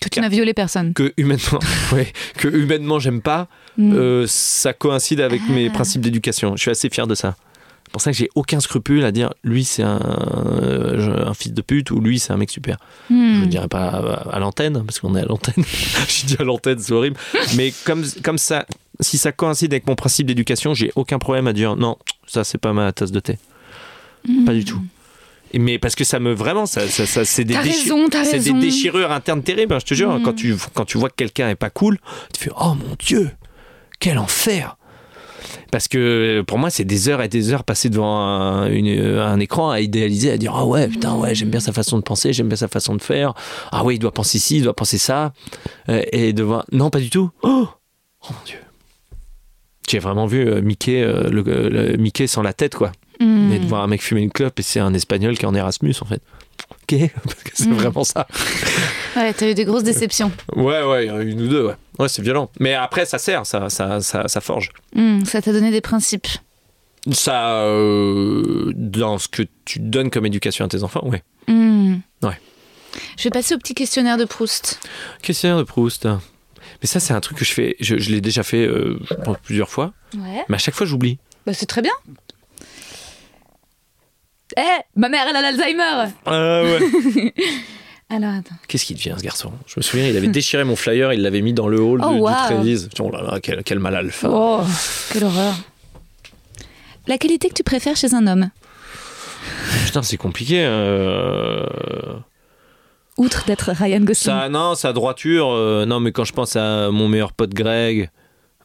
Que 0.00 0.08
tu 0.08 0.20
n'as 0.20 0.28
violé 0.28 0.52
personne. 0.54 0.92
que 0.94 1.12
humainement, 1.16 1.58
ouais, 1.92 2.12
que 2.38 2.48
humainement 2.48 2.98
j'aime 2.98 3.20
pas, 3.22 3.48
Mm. 3.78 3.92
euh, 3.94 4.24
ça 4.26 4.72
coïncide 4.72 5.20
avec 5.20 5.46
mes 5.50 5.68
Ah. 5.68 5.72
principes 5.72 6.00
d'éducation. 6.00 6.56
Je 6.56 6.62
suis 6.62 6.70
assez 6.70 6.88
fier 6.88 7.06
de 7.06 7.14
ça. 7.14 7.36
C'est 7.84 7.92
pour 7.92 8.00
ça 8.00 8.10
que 8.10 8.16
j'ai 8.16 8.28
aucun 8.34 8.58
scrupule 8.58 9.04
à 9.04 9.12
dire 9.12 9.32
lui 9.44 9.64
c'est 9.64 9.82
un, 9.82 10.00
euh, 10.62 11.26
un 11.26 11.34
fils 11.34 11.52
de 11.52 11.60
pute 11.62 11.90
ou 11.90 12.00
lui 12.00 12.18
c'est 12.18 12.32
un 12.32 12.36
mec 12.38 12.50
super. 12.50 12.78
Je 13.10 13.14
Hmm. 13.14 13.40
ne 13.42 13.46
dirais 13.46 13.68
pas 13.68 13.84
à, 13.88 14.34
à 14.34 14.38
l'antenne 14.38 14.82
parce 14.84 14.98
qu'on 14.98 15.14
est 15.14 15.20
à 15.20 15.24
l'antenne. 15.26 15.62
J'ai 16.08 16.26
dit 16.26 16.36
à 16.38 16.44
l'antenne, 16.44 16.78
c'est 16.78 16.92
horrible. 16.92 17.16
Mais 17.56 17.72
comme 17.84 18.02
comme 18.22 18.38
ça, 18.38 18.66
si 19.00 19.18
ça 19.18 19.30
coïncide 19.32 19.72
avec 19.74 19.86
mon 19.86 19.94
principe 19.94 20.26
d'éducation, 20.26 20.72
j'ai 20.74 20.90
aucun 20.96 21.18
problème 21.18 21.46
à 21.46 21.52
dire 21.52 21.76
non, 21.76 21.96
ça 22.26 22.44
c'est 22.44 22.58
pas 22.58 22.72
ma 22.72 22.92
tasse 22.92 23.12
de 23.12 23.20
thé. 23.20 23.38
Pas 24.46 24.52
du 24.54 24.64
tout. 24.64 24.80
Mais 25.58 25.78
parce 25.78 25.94
que 25.94 26.04
ça 26.04 26.18
me 26.20 26.32
vraiment, 26.32 26.66
ça, 26.66 26.86
ça, 26.88 27.06
ça- 27.06 27.24
c'est 27.24 27.44
des, 27.44 27.54
déchi- 27.54 27.88
des 28.38 28.50
déchirures 28.60 29.10
internes 29.12 29.42
terribles. 29.42 29.74
hein, 29.74 29.78
je 29.80 29.86
te 29.86 29.94
jure, 29.94 30.12
Mm. 30.18 30.22
quand 30.22 30.32
tu 30.34 30.54
quand 30.74 30.84
tu 30.84 30.98
vois 30.98 31.08
que 31.10 31.14
quelqu'un 31.16 31.48
est 31.50 31.54
pas 31.56 31.70
cool, 31.70 31.98
tu 32.32 32.42
fais 32.44 32.50
oh 32.60 32.74
mon 32.74 32.96
dieu, 32.98 33.30
quel 34.00 34.18
enfer. 34.18 34.76
Parce 35.70 35.88
que 35.88 36.42
pour 36.46 36.58
moi, 36.58 36.70
c'est 36.70 36.84
des 36.84 37.08
heures 37.08 37.22
et 37.22 37.28
des 37.28 37.52
heures 37.52 37.64
passées 37.64 37.88
devant 37.90 38.18
un, 38.20 38.66
une- 38.70 39.18
un 39.18 39.38
écran 39.40 39.70
à 39.70 39.80
idéaliser, 39.80 40.30
à 40.30 40.36
dire 40.38 40.52
Ah 40.54 40.64
ouais, 40.66 40.88
putain, 40.88 41.14
ouais, 41.16 41.34
j'aime 41.34 41.50
bien 41.50 41.60
sa 41.60 41.72
façon 41.72 41.96
de 41.98 42.02
penser, 42.02 42.32
j'aime 42.32 42.48
bien 42.48 42.56
sa 42.56 42.68
façon 42.68 42.94
de 42.94 43.02
faire. 43.02 43.34
Ah 43.72 43.84
ouais, 43.84 43.94
il 43.96 43.98
doit 43.98 44.12
penser 44.12 44.38
ci, 44.38 44.56
il 44.58 44.62
doit 44.64 44.74
penser 44.76 44.98
ça. 44.98 45.32
Euh, 45.88 46.02
et 46.12 46.32
de 46.32 46.42
voir. 46.42 46.64
Non, 46.72 46.90
pas 46.90 47.00
du 47.00 47.10
tout. 47.10 47.30
Oh, 47.42 47.68
oh 47.68 48.26
mon 48.30 48.44
dieu. 48.44 48.58
J'ai 49.88 49.98
vraiment 50.00 50.26
vu 50.26 50.48
euh, 50.48 50.60
Mickey, 50.62 51.00
euh, 51.02 51.28
le, 51.30 51.42
le- 51.42 51.96
Mickey 51.96 52.26
sans 52.26 52.42
la 52.42 52.52
tête, 52.52 52.74
quoi. 52.74 52.90
Hmm. 53.20 53.52
Et 53.52 53.58
de 53.58 53.66
voir 53.66 53.82
un 53.82 53.86
mec 53.86 54.02
fumer 54.02 54.20
une 54.20 54.30
clope 54.30 54.58
et 54.58 54.62
c'est 54.62 54.80
un 54.80 54.92
espagnol 54.94 55.36
qui 55.38 55.44
est 55.44 55.48
en 55.48 55.54
Erasmus, 55.54 55.94
en 56.00 56.04
fait. 56.04 56.20
Ok, 56.70 57.10
parce 57.24 57.34
que 57.42 57.50
c'est 57.54 57.68
Mm. 57.68 57.74
vraiment 57.74 58.04
ça. 58.04 58.26
Ouais, 59.16 59.32
t'as 59.32 59.48
eu 59.50 59.54
des 59.54 59.64
grosses 59.64 59.82
déceptions. 59.84 60.30
Ouais, 60.54 60.82
ouais, 60.82 61.06
il 61.06 61.08
y 61.08 61.10
en 61.10 61.16
a 61.16 61.22
une 61.22 61.40
ou 61.40 61.48
deux, 61.48 61.64
ouais. 61.68 61.74
Ouais, 61.98 62.08
c'est 62.08 62.20
violent. 62.20 62.50
Mais 62.60 62.74
après, 62.74 63.06
ça 63.06 63.16
sert, 63.18 63.46
ça, 63.46 63.70
ça, 63.70 64.02
ça, 64.02 64.28
ça 64.28 64.40
forge. 64.42 64.68
Hmm, 64.94 65.24
Ça 65.24 65.40
t'a 65.40 65.52
donné 65.52 65.70
des 65.70 65.80
principes. 65.80 66.26
Ça, 67.12 67.60
euh, 67.62 68.72
dans 68.74 69.16
ce 69.18 69.28
que 69.28 69.42
tu 69.64 69.78
donnes 69.78 70.10
comme 70.10 70.26
éducation 70.26 70.64
à 70.64 70.68
tes 70.68 70.82
enfants, 70.82 71.06
ouais. 71.06 71.22
Hmm. 71.48 71.94
Ouais. 72.22 72.38
Je 73.16 73.24
vais 73.24 73.30
passer 73.30 73.54
au 73.54 73.58
petit 73.58 73.72
questionnaire 73.74 74.18
de 74.18 74.24
Proust. 74.26 74.80
Questionnaire 75.22 75.56
de 75.58 75.62
Proust. 75.62 76.04
Mais 76.06 76.86
ça, 76.86 77.00
c'est 77.00 77.14
un 77.14 77.20
truc 77.20 77.38
que 77.38 77.44
je 77.46 77.52
fais, 77.52 77.76
je, 77.80 77.96
je 77.96 78.10
l'ai 78.10 78.20
déjà 78.20 78.42
fait 78.42 78.66
euh, 78.66 78.98
je 79.08 79.14
pense, 79.14 79.36
plusieurs 79.42 79.70
fois, 79.70 79.94
Ouais. 80.14 80.44
mais 80.50 80.56
à 80.56 80.58
chaque 80.58 80.74
fois, 80.74 80.86
j'oublie. 80.86 81.18
Bah, 81.46 81.54
c'est 81.54 81.66
très 81.66 81.80
bien. 81.80 81.92
Eh, 84.56 84.62
ma 84.96 85.08
mère, 85.08 85.26
elle 85.28 85.36
a 85.36 85.42
l'Alzheimer 85.42 86.10
Ah 86.24 86.62
ouais. 86.62 87.34
Alors, 88.08 88.30
attends. 88.34 88.54
Qu'est-ce 88.68 88.84
qu'il 88.84 88.96
devient 88.96 89.14
ce 89.18 89.22
garçon? 89.22 89.52
Je 89.66 89.74
me 89.78 89.82
souviens, 89.82 90.06
il 90.08 90.16
avait 90.16 90.28
déchiré 90.28 90.62
mon 90.64 90.76
flyer, 90.76 91.12
il 91.12 91.22
l'avait 91.22 91.40
mis 91.42 91.52
dans 91.52 91.66
le 91.68 91.80
hall 91.80 92.00
Oh, 92.04 92.14
de- 92.14 92.18
wow. 92.20 92.28
du 92.30 92.34
Trévise. 92.54 92.88
Oh 93.00 93.10
là 93.10 93.20
là, 93.22 93.40
quel, 93.42 93.62
quel 93.64 93.78
mal 93.80 93.96
alpha. 93.96 94.28
Oh, 94.30 94.60
quelle 95.12 95.24
horreur. 95.24 95.54
La 97.08 97.18
qualité 97.18 97.48
que 97.48 97.54
tu 97.54 97.64
préfères 97.64 97.96
chez 97.96 98.14
un 98.14 98.26
homme, 98.26 98.50
Putain, 99.84 100.02
c'est 100.02 100.16
compliqué. 100.16 100.64
euh, 100.64 101.64
outre 103.16 103.44
d'être 103.46 103.70
Ryan 103.72 104.00
Gosling 104.00 104.14
Ça, 104.34 104.48
non, 104.48 104.74
sa 104.74 104.92
droiture. 104.92 105.48
euh, 105.50 105.84
non, 105.86 106.00
mais 106.00 106.12
quand 106.12 106.24
je 106.24 106.32
pense 106.32 106.54
à 106.56 106.90
mon 106.90 107.08
meilleur 107.08 107.32
pote 107.32 107.54
Greg, 107.54 108.10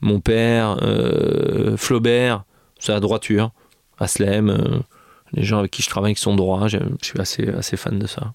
mon 0.02 0.20
père, 0.20 0.78
euh, 0.82 1.78
Flaubert, 1.78 2.44
sa 2.80 3.00
droiture, 3.00 3.52
Aslem, 4.00 4.50
euh, 4.50 4.80
les 5.34 5.44
gens 5.44 5.60
avec 5.60 5.72
qui 5.72 5.82
je 5.82 5.90
travaille 5.90 6.14
qui 6.16 6.22
sont 6.22 6.36
droits, 6.36 6.68
je 6.68 6.78
suis 7.02 7.20
assez, 7.20 7.48
assez 7.50 7.78
fan 7.78 7.98
de 8.00 8.08
ça. 8.08 8.34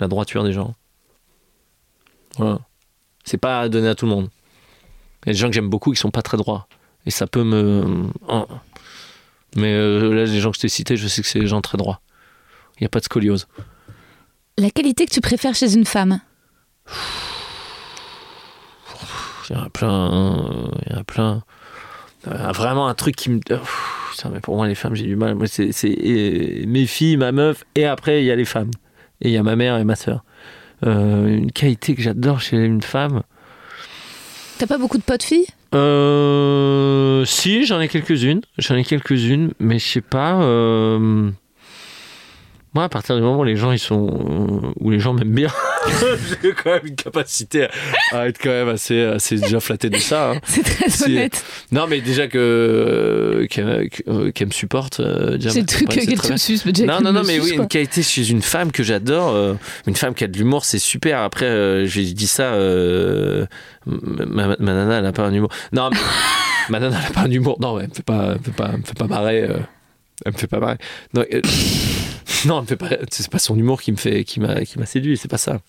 La 0.00 0.08
droiture 0.08 0.44
des 0.44 0.52
gens. 0.52 0.74
Voilà. 2.36 2.58
C'est 3.24 3.38
pas 3.38 3.60
à 3.60 3.68
donner 3.68 3.88
à 3.88 3.94
tout 3.94 4.06
le 4.06 4.10
monde. 4.12 4.28
Il 5.24 5.28
y 5.28 5.30
a 5.30 5.32
des 5.34 5.38
gens 5.38 5.48
que 5.48 5.54
j'aime 5.54 5.68
beaucoup 5.68 5.92
qui 5.92 6.00
sont 6.00 6.10
pas 6.10 6.22
très 6.22 6.36
droits. 6.36 6.66
Et 7.06 7.10
ça 7.10 7.26
peut 7.26 7.44
me. 7.44 8.08
oh. 8.28 8.46
Mais 9.56 9.72
euh, 9.74 10.14
là, 10.14 10.24
les 10.24 10.40
gens 10.40 10.50
que 10.50 10.56
je 10.56 10.62
t'ai 10.62 10.68
cités, 10.68 10.96
je 10.96 11.06
sais 11.08 11.20
que 11.22 11.28
c'est 11.28 11.40
des 11.40 11.46
gens 11.46 11.60
très 11.60 11.76
droits. 11.78 12.00
Il 12.78 12.82
n'y 12.82 12.86
a 12.86 12.88
pas 12.88 13.00
de 13.00 13.04
scoliose. 13.04 13.46
La 14.58 14.70
qualité 14.70 15.06
que 15.06 15.12
tu 15.12 15.20
préfères 15.20 15.54
chez 15.54 15.74
une 15.74 15.84
femme? 15.84 16.20
Il 19.50 19.56
y 19.56 19.58
en 19.58 19.64
a 19.64 19.70
plein. 19.70 19.90
hein, 19.90 20.70
Il 20.86 20.92
y 20.92 20.96
en 20.96 21.00
a 21.00 21.04
plein. 21.04 21.42
Euh, 22.28 22.52
vraiment 22.52 22.88
un 22.88 22.94
truc 22.94 23.16
qui 23.16 23.30
me. 23.30 23.40
Putain, 24.12 24.30
mais 24.32 24.40
pour 24.40 24.56
moi, 24.56 24.68
les 24.68 24.74
femmes, 24.74 24.94
j'ai 24.94 25.06
du 25.06 25.16
mal. 25.16 25.34
Moi, 25.34 25.46
c'est 25.46 25.70
euh, 25.84 26.64
mes 26.66 26.86
filles, 26.86 27.16
ma 27.16 27.32
meuf, 27.32 27.64
et 27.74 27.84
après, 27.86 28.22
il 28.22 28.26
y 28.26 28.30
a 28.30 28.36
les 28.36 28.44
femmes. 28.44 28.70
Et 29.20 29.28
il 29.28 29.34
y 29.34 29.36
a 29.36 29.42
ma 29.42 29.56
mère 29.56 29.76
et 29.78 29.84
ma 29.84 29.96
soeur. 29.96 30.24
une 30.84 31.50
qualité 31.52 31.94
que 31.94 32.02
j'adore 32.02 32.40
chez 32.40 32.56
une 32.56 32.82
femme. 32.82 33.22
T'as 34.58 34.66
pas 34.66 34.78
beaucoup 34.78 34.98
de 34.98 35.02
potes 35.02 35.22
filles? 35.22 35.46
Euh, 35.74 37.24
si, 37.24 37.64
j'en 37.66 37.80
ai 37.80 37.88
quelques-unes. 37.88 38.42
J'en 38.58 38.76
ai 38.76 38.84
quelques-unes, 38.84 39.52
mais 39.58 39.78
je 39.78 39.86
sais 39.86 40.00
pas. 40.00 40.42
euh, 40.42 41.30
Moi, 42.74 42.84
à 42.84 42.88
partir 42.88 43.16
du 43.16 43.20
moment 43.20 43.40
où 43.40 43.44
les 43.44 43.54
gens 43.56 43.70
ils 43.70 43.78
sont, 43.78 44.06
euh, 44.06 44.72
où 44.80 44.90
les 44.90 44.98
gens 44.98 45.12
m'aiment 45.12 45.34
bien, 45.34 45.48
j'ai 46.42 46.52
quand 46.54 46.70
même 46.70 46.86
une 46.86 46.94
capacité 46.96 47.66
à, 48.12 48.28
être 48.28 48.38
quand 48.42 48.48
même 48.48 48.70
assez, 48.70 49.02
assez 49.02 49.36
déjà 49.36 49.60
flatté 49.60 49.90
de 49.90 49.98
ça. 49.98 50.30
hein. 50.32 50.40
C'est 50.44 50.62
très 50.62 50.88
Si. 50.88 51.04
honnête. 51.04 51.44
Non, 51.70 51.86
mais 51.86 52.00
déjà 52.00 52.28
que 52.28 52.38
euh, 52.38 53.46
qu'elle 53.46 53.92
euh, 54.08 54.30
me 54.46 54.50
supporte. 54.52 55.00
euh, 55.00 55.36
déjà, 55.36 55.50
C'est 55.50 55.66
truc 55.66 55.92
c'est 55.92 56.06
qu'elle 56.06 56.18
te 56.18 56.36
suce, 56.38 56.64
Non, 56.86 57.00
non, 57.02 57.12
non, 57.12 57.22
mais 57.26 57.38
oui, 57.40 57.50
une 57.56 57.68
qualité 57.68 58.02
chez 58.02 58.30
une 58.30 58.40
femme 58.42 58.72
que 58.72 58.82
j'adore, 58.82 59.34
euh, 59.34 59.52
une 59.86 59.94
femme 59.96 60.14
qui 60.14 60.24
a 60.24 60.28
de 60.28 60.38
l'humour, 60.38 60.64
c'est 60.64 60.78
super. 60.78 61.18
Après, 61.20 61.44
euh, 61.46 61.84
j'ai 61.86 62.04
dit 62.04 62.26
ça, 62.26 62.54
euh, 62.54 63.44
ma, 63.84 64.46
ma- 64.48 64.56
ma 64.58 64.72
nana, 64.72 64.98
elle 65.00 65.06
a 65.06 65.12
pas 65.12 65.24
un 65.26 65.32
humour. 65.34 65.50
Non, 65.72 65.90
mais, 65.90 65.98
ma 66.70 66.80
nana, 66.80 66.96
elle 67.00 67.10
a 67.10 67.12
pas 67.12 67.26
un 67.28 67.30
humour. 67.30 67.58
Non, 67.60 67.78
elle 67.78 67.88
me 67.90 67.94
fait 67.94 68.02
pas, 68.02 68.34
me 68.34 68.38
fait 68.42 68.50
pas, 68.56 68.72
me 68.72 68.82
fait 68.82 68.96
pas 68.96 69.06
marrer. 69.06 69.46
Elle 70.24 70.32
me 70.32 70.38
fait 70.38 70.46
pas 70.46 70.60
marrer. 70.60 70.78
Non, 71.14 71.24
euh, 71.32 71.40
non, 72.46 72.56
elle 72.56 72.62
me 72.62 72.66
fait 72.66 72.76
pas. 72.76 72.90
C'est 73.10 73.30
pas 73.30 73.38
son 73.38 73.56
humour 73.56 73.82
qui 73.82 73.92
me 73.92 73.96
fait, 73.96 74.24
qui 74.24 74.40
m'a, 74.40 74.64
qui 74.64 74.78
m'a 74.78 74.86
séduit. 74.86 75.16
C'est 75.16 75.28
pas 75.28 75.38
ça. 75.38 75.60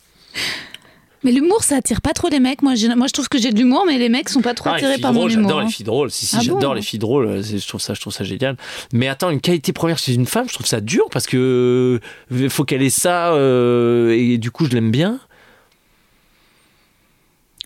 Mais 1.24 1.32
l'humour, 1.32 1.64
ça 1.64 1.78
attire 1.78 2.02
pas 2.02 2.12
trop 2.12 2.28
les 2.28 2.40
mecs. 2.40 2.62
Moi, 2.62 2.74
moi 2.96 3.08
je 3.08 3.14
trouve 3.14 3.30
que 3.30 3.38
j'ai 3.38 3.52
de 3.52 3.58
l'humour, 3.58 3.86
mais 3.88 3.98
les 3.98 4.10
mecs 4.10 4.28
sont 4.30 4.42
pas 4.42 4.54
trop 4.54 4.70
Ah, 4.70 4.76
attirés 4.76 4.98
par 4.98 5.14
mon 5.14 5.22
drôles, 5.22 5.32
humour. 5.32 5.50
J'adore 5.50 5.62
hein. 5.62 5.66
les 5.66 5.72
filles 5.72 5.86
drôles. 5.86 6.12
Si, 6.12 6.26
si, 6.26 6.36
Ah 6.38 6.42
j'adore 6.42 6.60
bon 6.60 6.74
les 6.74 6.82
filles 6.82 7.00
drôles. 7.00 7.44
Je 7.44 7.68
trouve 7.68 7.82
ça, 7.82 7.94
je 7.94 8.02
trouve 8.02 8.14
ça 8.14 8.24
génial. 8.24 8.58
Mais 8.92 9.08
attends, 9.08 9.30
une 9.30 9.40
qualité 9.40 9.72
première 9.72 9.98
chez 9.98 10.14
une 10.14 10.26
femme, 10.26 10.48
je 10.50 10.54
trouve 10.54 10.68
ça 10.68 10.82
dur 10.82 11.06
parce 11.12 11.26
que 11.26 12.00
euh, 12.32 12.50
faut 12.50 12.66
qu'elle 12.66 12.82
ait 12.82 12.90
ça 12.90 13.34
euh, 13.34 14.12
et 14.12 14.38
du 14.38 14.52
coup 14.52 14.66
je 14.66 14.72
l'aime 14.72 14.92
bien. 14.92 15.20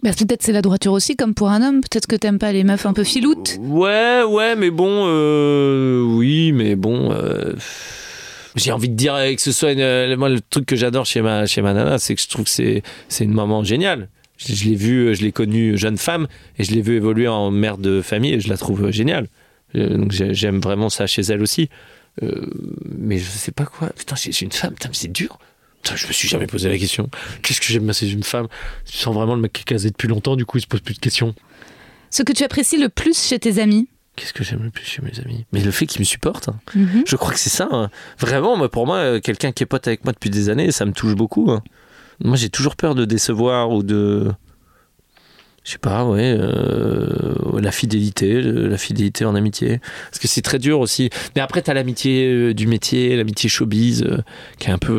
Bah, 0.03 0.11
peut-être 0.13 0.43
c'est 0.43 0.51
la 0.51 0.61
droiture 0.61 0.93
aussi, 0.93 1.15
comme 1.15 1.33
pour 1.33 1.49
un 1.49 1.61
homme. 1.67 1.81
Peut-être 1.81 2.05
que 2.07 2.15
t'aimes 2.15 2.37
pas 2.39 2.51
les 2.51 2.63
meufs 2.63 2.85
un 2.85 2.93
peu 2.93 3.03
filoutes. 3.03 3.57
Ouais, 3.59 4.21
ouais, 4.23 4.55
mais 4.55 4.69
bon, 4.69 5.05
euh, 5.07 6.01
oui, 6.03 6.51
mais 6.51 6.75
bon. 6.75 7.11
euh, 7.11 7.53
j'ai 8.55 8.71
envie 8.71 8.89
de 8.89 8.95
dire 8.95 9.15
euh, 9.15 9.33
que 9.33 9.41
ce 9.41 9.51
soit 9.51 9.73
moi 10.17 10.29
le 10.29 10.39
truc 10.41 10.65
que 10.65 10.75
j'adore 10.75 11.05
chez 11.05 11.21
ma 11.21 11.45
chez 11.45 11.61
ma 11.61 11.73
nana, 11.73 11.97
c'est 11.99 12.15
que 12.15 12.21
je 12.21 12.27
trouve 12.27 12.45
que 12.45 12.51
c'est 12.51 12.83
c'est 13.09 13.23
une 13.23 13.33
maman 13.33 13.63
géniale. 13.63 14.09
Je, 14.37 14.65
l'ai 14.65 14.75
vue, 14.75 15.15
je 15.15 15.23
l'ai 15.23 15.31
connue 15.31 15.77
jeune 15.79 15.97
femme 15.97 16.27
et 16.59 16.63
je 16.63 16.71
l'ai 16.71 16.81
vue 16.81 16.95
évoluer 16.95 17.27
en 17.27 17.49
mère 17.49 17.79
de 17.79 18.01
famille 18.03 18.33
et 18.35 18.39
je 18.39 18.49
la 18.49 18.57
trouve 18.57 18.91
géniale. 18.91 19.27
Donc 19.73 20.11
j'ai- 20.11 20.35
j'aime 20.35 20.59
vraiment 20.59 20.89
ça 20.89 21.07
chez 21.07 21.23
elle 21.23 21.41
aussi. 21.41 21.69
Mais 22.21 23.17
je 23.17 23.25
sais 23.25 23.51
pas 23.51 23.65
quoi. 23.65 23.89
Putain, 23.97 24.15
c'est 24.15 24.41
une 24.41 24.51
femme. 24.51 24.73
Putain, 24.73 24.89
c'est 24.93 25.11
dur. 25.11 25.39
Putain, 25.88 25.95
je 25.95 26.07
me 26.07 26.11
suis 26.11 26.27
jamais 26.27 26.47
posé 26.47 26.68
la 26.68 26.77
question. 26.77 27.09
Qu'est-ce 27.41 27.61
que 27.61 27.68
j'aime 27.68 27.93
chez 27.93 28.09
une 28.11 28.23
femme 28.23 28.47
Tu 28.85 28.97
sens 28.97 29.14
vraiment 29.15 29.35
le 29.35 29.41
mec 29.41 29.53
qui 29.53 29.61
est 29.61 29.65
casé 29.65 29.89
depuis 29.89 30.09
longtemps, 30.09 30.35
du 30.35 30.45
coup 30.45 30.57
il 30.57 30.61
se 30.61 30.68
pose 30.68 30.81
plus 30.81 30.93
de 30.95 30.99
questions. 30.99 31.34
Ce 32.09 32.23
que 32.23 32.34
tu 32.34 32.43
apprécies 32.43 32.77
le 32.77 32.89
plus 32.89 33.18
chez 33.26 33.39
tes 33.39 33.59
amis. 33.59 33.88
Qu'est-ce 34.18 34.34
que 34.34 34.43
j'aime 34.43 34.64
le 34.64 34.69
plus 34.69 34.84
chez 34.84 35.01
mes 35.01 35.18
amis? 35.23 35.45
Mais 35.53 35.61
le 35.61 35.72
fait 35.72 35.85
qu'ils 35.85 36.01
me 36.01 36.05
supportent. 36.05 36.49
hein. 36.49 36.59
Mhm. 36.76 37.03
Je 37.07 37.15
crois 37.15 37.31
que 37.31 37.39
c'est 37.39 37.49
ça. 37.49 37.69
hein. 37.72 37.89
Vraiment, 38.19 38.57
moi, 38.57 38.69
pour 38.69 38.85
moi, 38.85 38.97
euh, 38.97 39.19
quelqu'un 39.22 39.51
qui 39.53 39.64
est 39.64 39.65
pote 39.65 39.88
avec 39.88 40.03
moi 40.03 40.11
depuis 40.11 40.30
des 40.30 40.49
années, 40.49 40.72
ça 40.73 40.84
me 40.85 40.91
touche 40.91 41.14
beaucoup. 41.15 41.51
hein. 41.51 41.61
Moi, 42.19 42.35
j'ai 42.35 42.49
toujours 42.49 42.76
peur 42.76 42.93
de 42.95 43.05
décevoir 43.05 43.69
ou 43.72 43.81
de. 43.84 44.30
Je 45.68 45.73
sais 45.73 45.80
pas, 45.80 46.06
ouais. 46.06 46.34
euh, 46.39 47.60
la 47.60 47.72
fidélité, 47.73 48.41
la 48.41 48.77
fidélité 48.77 49.26
en 49.26 49.35
amitié. 49.35 49.81
Parce 50.10 50.18
que 50.19 50.26
c'est 50.30 50.41
très 50.41 50.60
dur 50.60 50.80
aussi. 50.80 51.10
Mais 51.35 51.41
après, 51.41 51.61
t'as 51.61 51.73
l'amitié 51.73 52.26
euh, 52.31 52.53
du 52.53 52.68
métier, 52.68 53.18
l'amitié 53.18 53.49
showbiz, 53.49 54.03
euh, 54.03 54.19
qui 54.60 54.69
est 54.69 54.72
un 54.72 54.77
peu. 54.77 54.94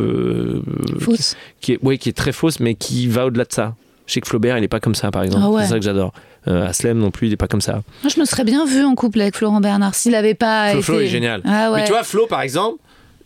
euh, 0.69 0.99
Fausse. 1.01 1.37
qui 1.63 1.73
est, 1.73 1.79
ouais, 1.83 1.97
qui 1.97 2.11
est 2.11 2.13
très 2.13 2.33
fausse, 2.33 2.61
mais 2.61 2.75
qui 2.75 3.07
va 3.07 3.25
au-delà 3.25 3.45
de 3.47 3.53
ça. 3.53 3.77
Je 4.07 4.13
sais 4.13 4.21
que 4.21 4.29
Flaubert, 4.29 4.59
il 4.59 4.65
est 4.65 4.69
pas 4.69 4.79
comme 4.81 4.95
ça, 4.95 5.11
par 5.11 5.23
exemple. 5.23 5.43
Ah 5.47 5.51
ouais. 5.51 5.63
C'est 5.63 5.71
ça 5.71 5.79
que 5.79 5.85
j'adore. 5.87 6.13
Aslem 6.47 6.99
non 6.99 7.11
plus, 7.11 7.29
il 7.29 7.33
est 7.33 7.37
pas 7.37 7.47
comme 7.49 7.61
ça. 7.63 7.83
Moi, 8.03 8.13
je 8.15 8.21
me 8.21 8.27
serais 8.27 8.45
bien 8.45 8.67
vue 8.67 8.85
en 8.85 8.95
couple 8.95 9.23
avec 9.23 9.37
Florent 9.37 9.61
Bernard 9.63 9.95
s'il 9.95 10.15
avait 10.15 10.35
pas 10.35 10.69
Flo, 10.71 10.79
été. 10.79 10.83
Flo 10.83 11.01
est 11.01 11.07
génial. 11.07 11.41
Ah 11.47 11.71
ouais. 11.71 11.81
Mais 11.81 11.85
tu 11.87 11.93
vois, 11.93 12.03
Flo, 12.05 12.27
par 12.27 12.43
exemple, 12.43 12.79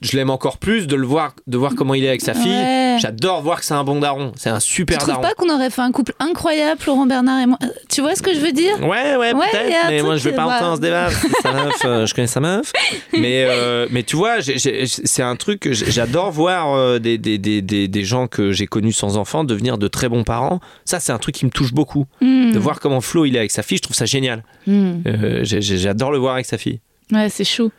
je 0.03 0.17
l'aime 0.17 0.31
encore 0.31 0.59
plus 0.59 0.87
de 0.87 0.97
le 0.97 1.07
voir, 1.07 1.35
de 1.47 1.57
voir 1.57 1.75
comment 1.75 1.95
il 1.95 2.05
est 2.05 2.09
avec 2.09 2.21
sa 2.21 2.35
fille. 2.35 2.51
Ouais. 2.51 2.97
J'adore 3.01 3.43
voir 3.43 3.61
que 3.61 3.65
c'est 3.65 3.75
un 3.75 3.85
bon 3.85 4.01
daron. 4.01 4.33
C'est 4.37 4.51
un 4.51 4.59
Tu 4.59 4.69
super 4.69 4.99
trouves 4.99 5.11
daron. 5.15 5.23
pas 5.23 5.35
qu'on 5.35 5.49
aurait 5.53 5.71
fait 5.71 5.81
un 5.83 5.93
couple 5.93 6.13
incroyable, 6.19 6.81
Florent 6.81 7.07
Bernard 7.07 7.41
et 7.41 7.47
moi 7.47 7.59
Euh, 7.63 7.67
Tu 7.89 8.01
vois 8.01 8.15
ce 8.15 8.23
que 8.23 8.35
je 8.35 8.41
veux 8.41 8.53
dire? 8.53 8.79
Ouais, 8.81 9.17
ouais, 9.17 9.33
Ouais, 9.33 9.47
peut-être, 9.51 9.89
mais 9.89 10.03
moi 10.03 10.17
je 10.17 10.29
vais 10.29 10.35
pas 10.35 10.45
entrer 10.47 10.61
dans 10.61 10.77
ce 10.77 10.81
débat. 10.81 11.09
C'est 11.11 11.41
sa 11.43 11.53
meuf, 11.53 11.75
euh, 11.85 12.07
je 12.07 12.15
connais 12.15 12.27
sa 12.27 12.41
meuf. 12.41 12.73
Mais, 13.13 13.45
euh, 13.47 13.87
mais 13.91 14.03
tu 14.03 14.17
vois, 14.17 14.37
c'est 14.43 15.23
un 15.23 15.37
truc 15.37 15.61
que 15.61 15.73
j'adore 15.73 16.31
voir 16.31 16.75
euh, 16.75 16.99
des, 16.99 17.19
des, 17.19 17.39
des, 17.39 17.61
des, 17.63 17.89
des 17.89 18.05
gens 18.05 18.27
que 18.27 18.53
j'ai 18.53 18.67
connus 18.67 18.93
sans 18.93 19.17
enfants 19.17 19.45
devenir 19.45 19.79
de 19.79 19.87
très 19.89 20.09
bons 20.09 20.25
parents. 20.25 20.61
Ça, 20.85 20.99
c'est 21.01 21.13
un 21.13 21.19
truc 21.19 21.35
qui 21.35 21.45
me 21.45 21.51
touche 21.51 21.73
beaucoup. 21.73 22.07
Hmm. 22.21 22.53
De 22.53 22.59
voir 22.59 22.81
comment 22.81 23.01
Flo 23.01 23.25
il 23.27 23.37
est 23.37 23.39
avec 23.39 23.51
sa 23.51 23.63
fille, 23.63 23.77
je 23.77 23.83
trouve 23.83 23.97
ça 23.97 24.07
génial. 24.07 24.43
Hmm. 24.67 25.01
J'adore 25.43 26.11
le 26.13 26.19
voir 26.19 26.35
avec 26.35 26.47
sa 26.47 26.59
fille. 26.59 26.81
Ouais, 27.13 27.29
c'est 27.29 27.45
chou. 27.45 27.71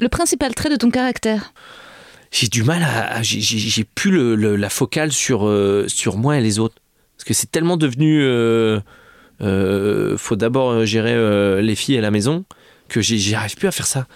Le 0.00 0.08
principal 0.08 0.54
trait 0.54 0.70
de 0.70 0.76
ton 0.76 0.90
caractère. 0.90 1.52
J'ai 2.30 2.48
du 2.48 2.62
mal 2.64 2.82
à, 2.82 3.16
à- 3.18 3.22
j'ai- 3.22 3.84
plus 3.84 4.36
la 4.56 4.68
focale 4.68 5.12
sur 5.12 5.46
euh, 5.46 5.84
sur 5.88 6.16
moi 6.16 6.36
et 6.38 6.40
les 6.40 6.58
autres. 6.58 6.74
Parce 7.16 7.24
que 7.24 7.34
c'est 7.34 7.50
tellement 7.50 7.76
devenu 7.76 8.20
euh, 8.22 8.80
euh, 9.40 10.16
faut 10.18 10.34
d'abord 10.36 10.84
gérer 10.84 11.62
les 11.62 11.74
filles 11.76 11.94
et 11.96 12.00
la 12.00 12.10
maison 12.10 12.44
que 12.88 13.00
j'y 13.00 13.18
j'y 13.18 13.34
arrive 13.34 13.56
plus 13.56 13.68
à 13.68 13.72
faire 13.72 13.86
ça. 13.86 14.06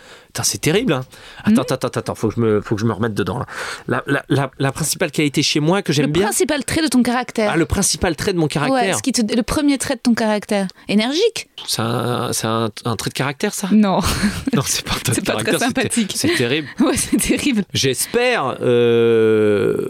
C'est 0.45 0.61
terrible. 0.61 0.93
Hein. 0.93 1.05
Attends, 1.43 1.63
attends, 1.63 1.75
attends, 1.75 1.99
attends, 1.99 2.15
faut 2.15 2.29
que 2.29 2.37
je 2.37 2.41
me 2.41 2.61
faut 2.61 2.77
que 2.77 2.81
je 2.81 2.87
me 2.87 2.93
remette 2.93 3.13
dedans. 3.15 3.41
Là. 3.41 3.47
La, 3.89 4.05
la, 4.07 4.25
la, 4.29 4.51
la 4.61 4.71
principale 4.71 5.11
qualité 5.11 5.43
chez 5.43 5.59
moi 5.59 5.83
que 5.83 5.91
Le 5.91 5.95
j'aime 5.97 6.13
bien, 6.13 6.23
principal 6.23 6.65
trait 6.65 6.81
de 6.83 6.87
ton 6.87 7.03
caractère 7.03 7.51
ah, 7.53 7.57
le 7.57 7.67
principal 7.67 8.15
trait 8.15 8.33
de 8.33 8.39
mon 8.39 8.45
Ouais, 8.45 8.49
caractère, 8.49 8.97
ce 8.99 9.03
qui 9.03 9.11
te- 9.11 9.35
le 9.35 9.43
premier 9.43 9.79
trait 9.79 9.97
de 9.97 10.01
ton 10.01 10.15
caractère. 10.15 10.69
Énergique 10.87 11.49
c'est 11.67 11.83
un, 11.83 12.31
un, 12.45 12.71
un 12.85 12.97
trait 12.97 13.09
de 13.11 13.15
caractère 13.15 13.53
ça? 13.53 13.69
Non. 13.73 13.99
Non, 14.55 14.63
c'est 14.65 14.85
pas 14.85 14.95
un 14.95 14.99
trait 15.01 15.21
de 15.21 15.27
pas 15.27 15.33
très 15.35 15.45
caractère, 15.45 15.53
c'est 15.55 15.59
ter- 15.59 15.83
sympathique. 15.83 16.13
C'est 16.15 16.35
terrible. 16.37 16.69
ouais, 16.81 16.97
c'est 16.97 17.17
terrible. 17.17 17.65
J'espère 17.75 18.59
euh, 18.61 19.89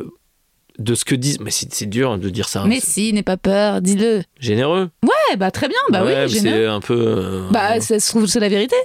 de 0.78 0.94
ce 0.94 1.04
que 1.04 1.14
disent. 1.14 1.40
Mais 1.40 1.50
c'est 1.50 1.72
c'est 1.72 1.86
dur 1.86 2.18
de 2.18 2.28
dire 2.30 2.48
ça. 2.48 2.64
Mais 2.66 2.80
si, 2.80 3.12
n'aie 3.12 3.22
pas 3.22 3.36
peur, 3.36 3.80
dis-le. 3.82 4.22
Généreux. 4.40 4.90
Ouais, 5.02 5.36
bah 5.36 5.50
très 5.50 5.68
bien, 5.68 5.78
bah 5.90 6.04
Ouais, 6.04 6.24
oui, 6.26 6.38
c'est 6.40 6.64
un 6.66 6.80
peu. 6.80 6.94
euh, 6.96 7.48
Bah, 7.50 7.80
ça 7.80 7.98
se 8.00 8.08
trouve, 8.08 8.26
c'est 8.26 8.40
la 8.40 8.48
vérité. 8.48 8.76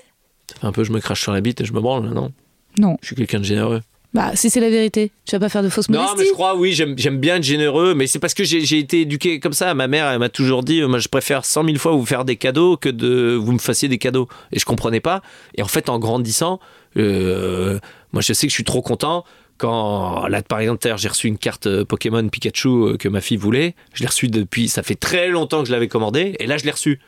ça 0.49 0.56
fait 0.61 0.68
un 0.68 0.72
peu 0.72 0.84
je 0.84 0.91
me 0.91 0.99
crache 0.99 1.22
sur 1.22 1.32
la 1.34 1.41
bite 1.41 1.61
et 1.61 1.65
je 1.65 1.74
me 1.74 1.80
branle, 1.82 2.10
non 2.10 2.32
Non. 2.80 2.98
Je 3.02 3.07
suis 3.07 3.15
quelqu'un 3.15 3.40
de 3.40 3.45
généreux. 3.45 3.82
Bah, 4.14 4.32
si 4.36 4.52
c'est 4.52 4.60
la 4.60 4.70
vérité, 4.70 5.11
tu 5.26 5.36
vas 5.36 5.40
pas 5.40 5.49
faire 5.49 5.64
de 5.64 5.70
fausses 5.70 5.90
Non, 5.90 5.98
modesties. 6.02 6.20
mais 6.20 6.26
je 6.28 6.34
crois, 6.34 6.56
oui, 6.56 6.72
j'aime 6.74 6.94
j'aime 6.99 7.18
bien 7.18 7.38
être 7.38 7.44
généreux, 7.44 7.95
mais 7.95 8.06
c'est 8.06 8.20
parce 8.20 8.36
que 8.36 8.44
j'ai 8.44 8.61
j'ai 8.61 8.78
été 8.78 9.02
éduqué 9.02 9.40
comme 9.40 9.53
ça. 9.53 9.74
Ma 9.74 9.88
mère, 9.88 10.07
elle 10.07 10.20
m'a 10.20 10.30
toujours 10.30 10.61
dit, 10.61 10.82
euh, 10.82 10.88
moi, 10.88 10.99
je 10.99 11.07
préfère 11.07 11.45
cent 11.45 11.64
mille 11.64 11.80
fois 11.80 11.94
vous 11.94 12.06
faire 12.06 12.24
des 12.24 12.36
cadeaux 12.36 12.78
que 12.78 12.90
de 12.90 13.34
vous 13.34 13.52
me 13.53 13.57
fassiez 13.57 13.90
des 13.90 13.98
cadeaux. 13.98 14.28
Et 14.52 14.60
je 14.60 14.65
comprenais 14.65 14.99
pas. 14.99 15.24
Et 15.56 15.64
en 15.64 15.68
fait, 15.68 15.90
en 15.90 15.98
grandissant, 15.98 16.60
euh, 16.95 17.80
moi, 18.11 18.22
je 18.22 18.34
sais 18.34 18.45
que 18.45 18.52
je 18.52 18.56
suis 18.56 18.64
trop 18.64 18.84
content 18.84 19.26
quand, 19.58 20.28
là, 20.28 20.42
par 20.42 20.60
exemple, 20.60 20.80
j'ai 20.98 21.08
reçu 21.08 21.28
une 21.28 21.38
carte 21.38 21.68
euh, 21.68 21.86
Pokémon 21.86 22.28
Pikachu 22.28 22.68
euh, 22.70 22.98
que 22.98 23.08
ma 23.08 23.22
fille 23.22 23.38
voulait. 23.38 23.76
Je 23.94 24.02
l'ai 24.02 24.08
reçue 24.08 24.28
depuis, 24.28 24.68
ça 24.68 24.84
fait 24.84 24.96
très 24.96 25.30
longtemps 25.30 25.62
que 25.62 25.68
je 25.68 25.72
l'avais 25.72 25.88
commandé, 25.88 26.36
et 26.40 26.48
là, 26.48 26.58
je 26.58 26.66
l'ai 26.66 26.72
reçue. 26.72 27.00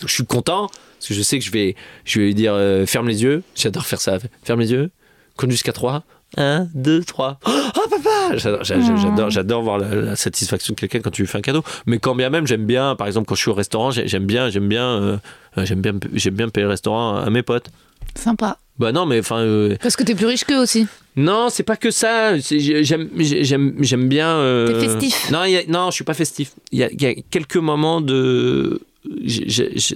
Donc, 0.00 0.08
je 0.08 0.14
suis 0.14 0.26
content, 0.26 0.66
parce 0.98 1.08
que 1.08 1.14
je 1.14 1.22
sais 1.22 1.38
que 1.38 1.44
je 1.44 1.50
vais, 1.50 1.76
je 2.04 2.18
vais 2.20 2.26
lui 2.26 2.34
dire, 2.34 2.52
euh, 2.54 2.86
ferme 2.86 3.08
les 3.08 3.22
yeux. 3.22 3.42
J'adore 3.54 3.86
faire 3.86 4.00
ça. 4.00 4.18
Ferme 4.44 4.60
les 4.60 4.72
yeux, 4.72 4.90
compte 5.36 5.50
jusqu'à 5.50 5.72
3. 5.72 6.02
Un, 6.38 6.66
deux, 6.74 7.04
trois. 7.04 7.38
Oh 7.46 7.50
papa 7.90 8.36
J'adore, 8.38 8.64
j'adore, 8.64 9.28
j'adore, 9.30 9.62
voir 9.62 9.76
la, 9.76 9.94
la 9.94 10.16
satisfaction 10.16 10.72
de 10.72 10.80
quelqu'un 10.80 11.00
quand 11.00 11.10
tu 11.10 11.20
lui 11.20 11.28
fais 11.28 11.36
un 11.36 11.42
cadeau. 11.42 11.62
Mais 11.84 11.98
quand 11.98 12.14
bien 12.14 12.30
même, 12.30 12.46
j'aime 12.46 12.64
bien, 12.64 12.96
par 12.96 13.06
exemple, 13.06 13.26
quand 13.26 13.34
je 13.34 13.40
suis 13.42 13.50
au 13.50 13.54
restaurant, 13.54 13.90
j'ai- 13.90 14.08
j'aime 14.08 14.24
bien, 14.24 14.48
j'aime 14.48 14.66
bien, 14.66 14.82
euh, 14.86 15.16
j'aime 15.58 15.82
bien, 15.82 15.92
j'aime 16.14 16.32
bien 16.34 16.48
payer 16.48 16.64
le 16.64 16.70
restaurant 16.70 17.16
à 17.16 17.28
mes 17.28 17.42
potes. 17.42 17.68
Sympa. 18.14 18.56
Bah 18.82 18.92
non, 18.92 19.06
mais 19.06 19.20
enfin, 19.20 19.38
euh, 19.38 19.76
Parce 19.80 19.96
que 19.96 20.02
t'es 20.02 20.14
plus 20.14 20.26
riche 20.26 20.44
qu'eux 20.44 20.58
aussi. 20.60 20.86
non, 21.16 21.48
c'est 21.50 21.62
pas 21.62 21.76
que 21.76 21.90
ça. 21.90 22.36
J'aime, 22.38 23.08
j'ai- 23.16 23.44
j'aime, 23.44 23.74
j'aime 23.80 24.08
bien. 24.08 24.28
euh, 24.28 24.66
T'es 24.80 24.88
festif. 24.88 25.30
Non, 25.30 25.44
y 25.44 25.56
a- 25.56 25.62
non, 25.68 25.90
je 25.90 25.94
suis 25.94 26.04
pas 26.04 26.14
festif. 26.14 26.52
Il 26.72 26.78
y 26.80 26.82
a, 26.82 26.90
il 26.90 27.00
y 27.00 27.06
a 27.06 27.14
quelques 27.30 27.56
moments 27.56 28.00
de. 28.00 28.80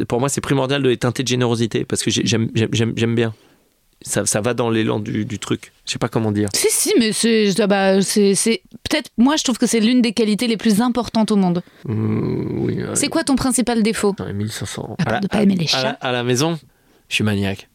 pour 0.09 0.21
moi, 0.21 0.29
c'est 0.29 0.41
primordial 0.41 0.83
de 0.83 0.89
les 0.89 0.97
teinter 0.97 1.23
de 1.23 1.29
générosité 1.29 1.85
parce 1.85 2.03
que 2.03 2.11
j'ai- 2.11 2.25
j'aime, 2.27 3.15
bien. 3.15 3.35
Ça, 4.03 4.27
ça 4.27 4.41
va 4.43 4.53
dans 4.53 4.69
l'élan 4.69 5.01
du, 5.01 5.25
du 5.25 5.39
truc. 5.39 5.73
Je 5.87 5.93
sais 5.93 5.99
pas 5.99 6.09
comment 6.09 6.31
dire. 6.31 6.49
Si, 6.55 6.69
si, 6.71 6.93
mais 6.99 7.13
c'est. 7.13 7.49
ah 7.61 7.67
bah, 7.67 8.03
c'est, 8.03 8.35
Peut-être, 8.89 9.11
moi, 9.17 9.37
je 9.37 9.43
trouve 9.43 9.59
que 9.59 9.67
c'est 9.67 9.81
l'une 9.81 10.01
des 10.03 10.13
qualités 10.13 10.47
les 10.47 10.57
plus 10.59 10.81
importantes 10.81 11.33
au 11.33 11.37
monde. 11.37 11.63
Oui. 11.87 12.77
euh, 12.81 12.95
C'est 12.95 13.09
quoi 13.09 13.25
ton 13.25 13.35
principal 13.37 13.83
défaut? 13.83 14.15
Dans 14.17 14.27
les 14.27 14.33
1500. 14.35 14.97
À 15.01 15.05
part 15.05 15.15
la- 15.15 15.21
de 15.21 15.27
pas 15.27 15.43
aimer 15.43 15.57
les 15.57 15.65
à 15.65 15.69
chats. 15.69 15.99
à 16.01 16.13
la 16.13 16.23
maison, 16.23 16.59
je 17.09 17.15
suis 17.17 17.25
maniaque. 17.25 17.69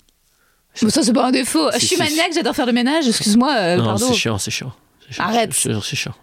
Bon, 0.82 0.90
ça, 0.90 1.04
c'est 1.04 1.14
pas 1.14 1.26
un 1.26 1.32
défaut. 1.32 1.70
Je 1.74 1.86
suis 1.86 1.98
maniaque, 1.98 2.32
j'adore 2.34 2.56
faire 2.56 2.66
le 2.66 2.72
ménage, 2.72 3.08
excuse-moi, 3.08 3.54
euh, 3.58 3.76
non, 3.78 3.98
c'est 3.98 4.14
chiant, 4.14 4.38
c'est 4.38 4.52
chiant. 4.52 4.74
Arrête. 5.18 5.54
C'est 5.54 5.96
chiant. 5.96 6.14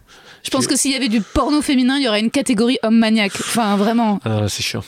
Je 0.43 0.51
pense 0.51 0.67
que 0.67 0.77
s'il 0.77 0.93
y 0.93 0.97
avait 0.97 1.09
du 1.09 1.21
porno 1.21 1.61
féminin, 1.61 1.99
il 1.99 2.05
y 2.05 2.09
aurait 2.09 2.21
une 2.21 2.31
catégorie 2.31 2.79
homme 2.83 2.99
maniaque. 2.99 3.33
Enfin, 3.35 3.77
vraiment. 3.77 4.21
Ah, 4.25 4.47
c'est 4.49 4.63
chiant. 4.63 4.83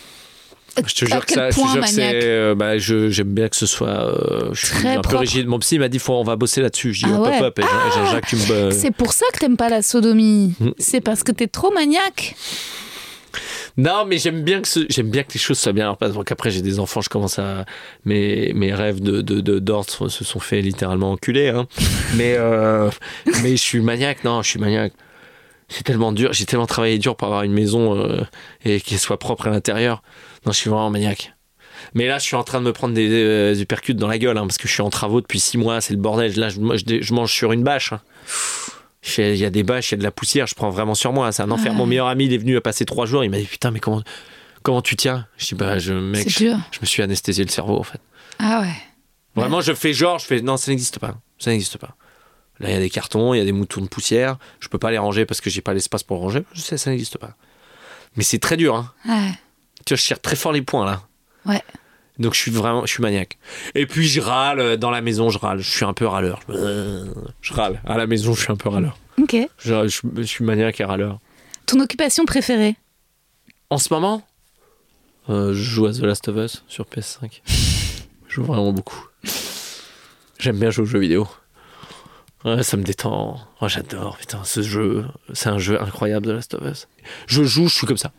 Je 0.77 0.95
te 0.95 1.05
À 1.05 1.09
jure 1.09 1.27
que 1.27 1.35
quel 1.35 1.37
ça, 1.37 1.51
je 1.51 1.57
te 1.57 1.61
point 1.61 1.73
jure 1.73 1.83
que 1.83 1.89
c'est, 1.89 1.97
maniaque 1.97 2.23
euh, 2.23 2.55
bah, 2.55 2.79
je, 2.79 3.11
j'aime 3.11 3.35
bien 3.35 3.49
que 3.49 3.57
ce 3.57 3.67
soit, 3.67 3.89
euh, 3.89 4.51
je 4.53 4.67
suis 4.67 4.75
Très 4.77 4.97
un 4.97 5.01
peu 5.01 5.17
rigide. 5.17 5.47
Mon 5.47 5.59
psy 5.59 5.79
m'a 5.79 5.89
dit, 5.89 5.99
faut, 5.99 6.15
on 6.15 6.23
va 6.23 6.37
bosser 6.37 6.63
là-dessus. 6.63 6.95
Je 6.95 7.07
dis, 7.07 7.13
Ah 7.13 7.21
hop, 7.21 7.27
ouais. 7.27 7.43
hop, 7.43 7.59
hop. 7.59 8.27
Tu 8.27 8.37
me, 8.37 8.71
C'est 8.71 8.93
pour 8.93 9.13
ça 9.13 9.27
que 9.33 9.41
t'aimes 9.41 9.57
pas 9.57 9.69
la 9.69 9.83
sodomie. 9.83 10.55
Mm. 10.61 10.71
C'est 10.79 11.01
parce 11.01 11.23
que 11.23 11.33
t'es 11.33 11.49
trop 11.49 11.73
maniaque. 11.73 12.37
Non, 13.77 14.05
mais 14.07 14.19
j'aime 14.19 14.43
bien 14.43 14.61
que 14.63 14.69
ce- 14.69 14.87
j'aime 14.89 15.11
bien 15.11 15.23
que 15.23 15.33
les 15.33 15.41
choses 15.41 15.59
soient 15.59 15.73
bien 15.73 15.85
leur 15.85 15.97
place. 15.97 16.13
Donc 16.13 16.31
après, 16.33 16.51
j'ai 16.51 16.63
des 16.63 16.79
enfants, 16.81 17.01
je 17.01 17.09
commence 17.09 17.39
à 17.39 17.65
mes 18.05 18.53
mes 18.55 18.75
rêves 18.75 19.01
de 19.01 19.21
de 19.23 19.41
de- 19.41 19.59
d'ordre 19.59 20.09
se 20.09 20.25
sont 20.25 20.41
fait 20.41 20.61
littéralement 20.61 21.13
enculer. 21.13 21.49
Hein. 21.49 21.67
Mais 22.17 22.35
euh, 22.37 22.91
mais 23.43 23.51
je 23.53 23.63
suis 23.63 23.81
maniaque. 23.81 24.25
Non, 24.25 24.43
je 24.43 24.49
suis 24.51 24.59
maniaque. 24.61 24.93
C'est 25.69 25.85
tellement 25.85 26.11
dur. 26.13 26.33
J'ai 26.33 26.47
tellement 26.47 26.67
travaillé 26.67 26.99
dur 26.99 27.15
pour 27.17 27.27
avoir 27.29 27.43
une 27.45 27.53
maison 27.53 27.97
euh, 27.97 28.21
et 28.65 28.81
qu'elle 28.81 28.99
soit 28.99 29.19
propre 29.19 29.47
à 29.47 29.51
l'intérieur. 29.51 30.03
Non, 30.45 30.53
je 30.53 30.57
suis 30.59 30.69
vraiment 30.71 30.91
maniaque. 30.91 31.33
Mais 31.95 32.07
là, 32.09 32.19
je 32.19 32.25
suis 32.25 32.37
en 32.37 32.43
train 32.45 32.61
de 32.61 32.65
me 32.67 32.73
prendre 32.73 32.93
des, 32.93 33.09
euh, 33.09 33.55
uppercuts 33.55 33.95
dans 33.95 34.09
la 34.09 34.19
gueule 34.19 34.37
hein, 34.37 34.43
parce 34.43 34.59
que 34.59 34.67
je 34.69 34.73
suis 34.73 34.83
en 34.83 34.91
travaux 34.91 35.21
depuis 35.21 35.39
six 35.41 35.57
mois. 35.59 35.81
C'est 35.81 35.95
le 35.95 36.01
bordel. 36.01 36.37
Là, 36.39 36.49
je, 36.49 36.59
moi, 36.61 36.77
je, 36.77 37.01
je 37.01 37.15
mange 37.15 37.33
sur 37.33 37.53
une 37.53 37.63
bâche. 37.63 37.93
hein. 37.93 38.01
Il 39.17 39.37
y 39.37 39.45
a 39.45 39.51
des 39.51 39.63
bâches, 39.63 39.91
il 39.91 39.95
y 39.95 39.97
a 39.97 39.99
de 39.99 40.03
la 40.03 40.11
poussière, 40.11 40.47
je 40.47 40.55
prends 40.55 40.71
vraiment 40.71 40.95
sur 40.95 41.13
moi. 41.13 41.33
C'est 41.33 41.43
un 41.43 41.51
enfer. 41.51 41.73
Mon 41.73 41.87
meilleur 41.87 42.09
ami, 42.09 42.27
il 42.27 42.33
est 42.35 42.39
venu 42.39 42.57
à 42.57 42.61
passer 42.61 42.85
trois 42.85 43.07
jours. 43.07 43.25
Il 43.25 43.31
m'a 43.31 43.39
dit 43.39 43.47
Putain, 43.47 43.71
mais 43.71 43.81
comment, 43.81 44.03
comment 44.63 44.83
tu 44.83 44.97
tiens? 44.97 45.27
Je 45.39 45.47
dis 45.47 45.55
Bah, 45.55 45.79
je, 45.79 45.95
mec, 45.95 46.29
je, 46.29 46.45
me 46.81 46.87
suis 46.87 47.03
anesthésié 47.03 47.45
le 47.45 47.51
cerveau 47.51 47.79
en 47.79 47.83
fait. 47.83 48.01
Ah 48.39 48.61
ouais. 48.61 48.75
Vraiment, 49.37 49.61
je 49.61 49.73
fais 49.73 49.93
genre, 49.93 50.19
je 50.19 50.27
fais 50.27 50.43
Non, 50.43 50.57
ça 50.57 50.71
n'existe 50.71 50.99
pas. 50.99 51.15
Ça 51.39 51.51
n'existe 51.51 51.79
pas. 51.79 51.97
Là, 52.59 52.69
il 52.69 52.75
y 52.75 52.77
a 52.77 52.81
des 52.81 52.91
cartons, 52.91 53.33
il 53.33 53.39
y 53.39 53.41
a 53.41 53.45
des 53.45 53.53
moutons 53.53 53.81
de 53.81 53.89
poussière. 53.89 54.37
Je 54.61 54.69
peux 54.69 54.79
pas 54.79 54.91
les 54.91 54.99
ranger 54.99 55.25
parce 55.25 55.41
que 55.41 55.49
j'ai 55.49 55.63
pas 55.63 55.73
l'espace 55.73 56.03
pour 56.03 56.19
ranger. 56.19 56.45
Je 56.53 56.61
sais, 56.61 56.77
ça 56.77 56.91
n'existe 56.91 57.17
pas. 57.17 57.37
Mais 58.17 58.23
c'est 58.23 58.39
très 58.39 58.59
dur. 58.59 58.75
Hein. 58.75 58.93
Ouais. 59.09 59.33
Tu 59.87 59.95
vois, 59.95 59.99
je 59.99 60.05
tire 60.05 60.21
très 60.21 60.37
fort 60.37 60.53
les 60.53 60.63
points 60.63 60.85
là. 60.85 61.03
Ouais. 61.47 61.63
Donc 62.21 62.35
je 62.35 62.39
suis 62.41 62.51
vraiment, 62.53 62.87
je 62.87 62.93
suis 62.93 63.03
maniaque. 63.03 63.39
Et 63.75 63.87
puis 63.87 64.07
je 64.07 64.21
râle 64.21 64.61
euh, 64.61 64.77
dans 64.77 64.91
la 64.91 65.01
maison, 65.01 65.31
je 65.31 65.39
râle. 65.39 65.59
Je 65.61 65.71
suis 65.71 65.85
un 65.85 65.93
peu 65.95 66.07
râleur. 66.07 66.41
Je 66.49 67.53
râle. 67.53 67.81
À 67.87 67.97
la 67.99 68.07
maison, 68.07 68.33
je 68.35 68.43
suis 68.43 68.53
un 68.53 68.57
peu 68.57 68.69
râleur. 68.69 68.97
Ok. 69.21 69.35
Je, 69.59 69.89
je- 69.89 70.01
je 70.17 70.23
suis 70.23 70.45
maniaque 70.45 70.81
et 70.81 70.85
râleur. 70.85 71.19
Ton 71.67 71.81
occupation 71.81 72.25
préférée? 72.27 72.77
En 73.71 73.79
ce 73.79 73.93
moment, 73.93 74.23
euh, 75.29 75.53
je 75.55 75.63
joue 75.63 75.87
à 75.87 75.93
The 75.93 76.01
Last 76.03 76.29
of 76.29 76.37
Us 76.37 76.65
sur 76.69 76.85
PS5. 76.85 77.41
Je 77.47 78.35
joue 78.35 78.45
vraiment 78.45 78.73
beaucoup. 78.73 79.07
J'aime 80.39 80.59
bien 80.59 80.71
jouer 80.71 80.83
aux 80.85 80.87
jeux 80.87 80.99
vidéo. 81.01 81.29
Ouais, 82.45 82.63
ça 82.63 82.77
me 82.77 82.83
détend. 82.83 83.39
Oh, 83.61 83.69
J'adore, 83.69 84.17
putain, 84.17 84.43
ce 84.45 84.63
jeu. 84.63 85.05
C'est 85.35 85.49
un 85.51 85.59
jeu 85.59 85.81
incroyable, 85.81 86.27
The 86.27 86.31
Last 86.31 86.55
of 86.55 86.63
Us. 86.67 86.89
Je 87.27 87.43
joue, 87.45 87.69
je 87.69 87.75
suis 87.75 87.87
comme 87.87 87.99
ça. 87.99 88.13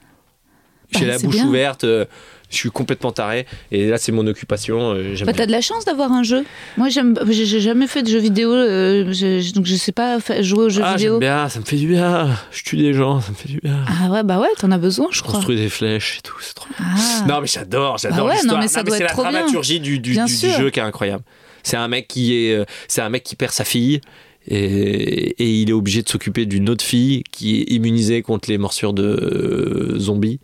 J'ai 0.92 1.02
Bah, 1.02 1.06
la 1.08 1.18
c'est 1.20 1.26
bouche 1.26 1.36
bien. 1.36 1.48
ouverte, 1.48 1.84
euh, 1.86 2.06
je 2.50 2.58
suis 2.58 2.70
complètement 2.70 3.12
taré. 3.14 3.46
Et 3.72 3.88
là, 3.88 3.98
c'est 3.98 4.12
mon 4.12 4.28
occupation. 4.28 4.94
euh, 4.94 5.16
bah. 5.26 5.32
T'as 5.34 5.46
de 5.46 5.52
la 5.52 5.62
chance 5.62 5.86
d'avoir 5.86 6.12
un 6.12 6.22
jeu. 6.24 6.44
Moi, 6.78 6.90
j'aime. 6.90 7.18
J'ai 7.30 7.46
j'ai 7.46 7.62
jamais 7.62 7.88
fait 7.88 8.04
de 8.04 8.10
jeux 8.10 8.20
vidéo, 8.20 8.52
euh, 8.54 9.12
je- 9.14 9.54
donc 9.54 9.66
je 9.66 9.76
sais 9.76 9.94
pas 9.94 10.18
jouer 10.42 10.66
aux 10.66 10.70
jeux 10.70 10.82
Ah, 10.84 10.96
vidéo. 10.98 11.20
bien, 11.20 11.48
ça 11.48 11.60
me 11.62 11.66
fait 11.66 11.78
du 11.78 11.88
bien. 11.88 12.30
Je 12.52 12.64
tue 12.64 12.76
des 12.78 12.94
gens, 12.94 13.22
ça 13.22 13.30
me 13.32 13.36
fait 13.36 13.48
du 13.48 13.60
bien. 13.64 13.78
Ah 13.88 14.10
ouais, 14.12 14.24
bah 14.24 14.40
ouais, 14.40 14.50
t'en 14.60 14.70
as 14.72 14.78
besoin, 14.78 15.08
je 15.12 15.18
Je 15.18 15.22
crois. 15.24 15.36
construis 15.36 15.56
des 15.56 15.70
flèches 15.70 16.18
et 16.20 16.22
tout, 16.22 16.36
c'est 16.42 16.54
trop 16.54 16.68
bien. 16.78 16.86
Ah. 16.94 17.26
Non, 17.28 17.40
mais 17.42 17.48
j'adore, 17.48 17.98
j'adore 17.98 18.18
Bah 18.18 18.24
ouais, 18.26 18.34
l'histoire. 18.34 18.62
c'est 18.68 19.00
la 19.04 19.10
trop 19.10 19.22
bien. 19.24 19.32
dramaturgie 19.32 19.80
du, 19.80 20.00
du, 20.00 20.12
du- 20.18 20.26
du 20.26 20.50
jeu 20.52 20.70
qui 20.72 20.80
est 20.80 20.84
incroyable. 20.84 21.24
C'est 21.64 21.78
un 21.78 21.88
mec 21.88 22.08
qui 22.10 22.36
est, 22.36 22.54
euh, 22.56 22.66
c'est 22.90 23.02
un 23.02 23.10
mec 23.10 23.24
qui 23.24 23.36
perd 23.38 23.54
sa 23.54 23.64
fille 23.64 24.02
et, 24.48 25.36
et 25.44 25.62
il 25.62 25.70
est 25.70 25.74
obligé 25.74 26.02
de 26.02 26.10
s'occuper 26.10 26.46
d'une 26.46 26.70
autre 26.70 26.84
fille 26.84 27.24
qui 27.32 27.62
est 27.62 27.72
immunisée 27.72 28.22
contre 28.24 28.50
les 28.50 28.58
morsures 28.58 28.94
de 28.94 29.04
euh, 29.04 30.00
zombies 30.00 30.40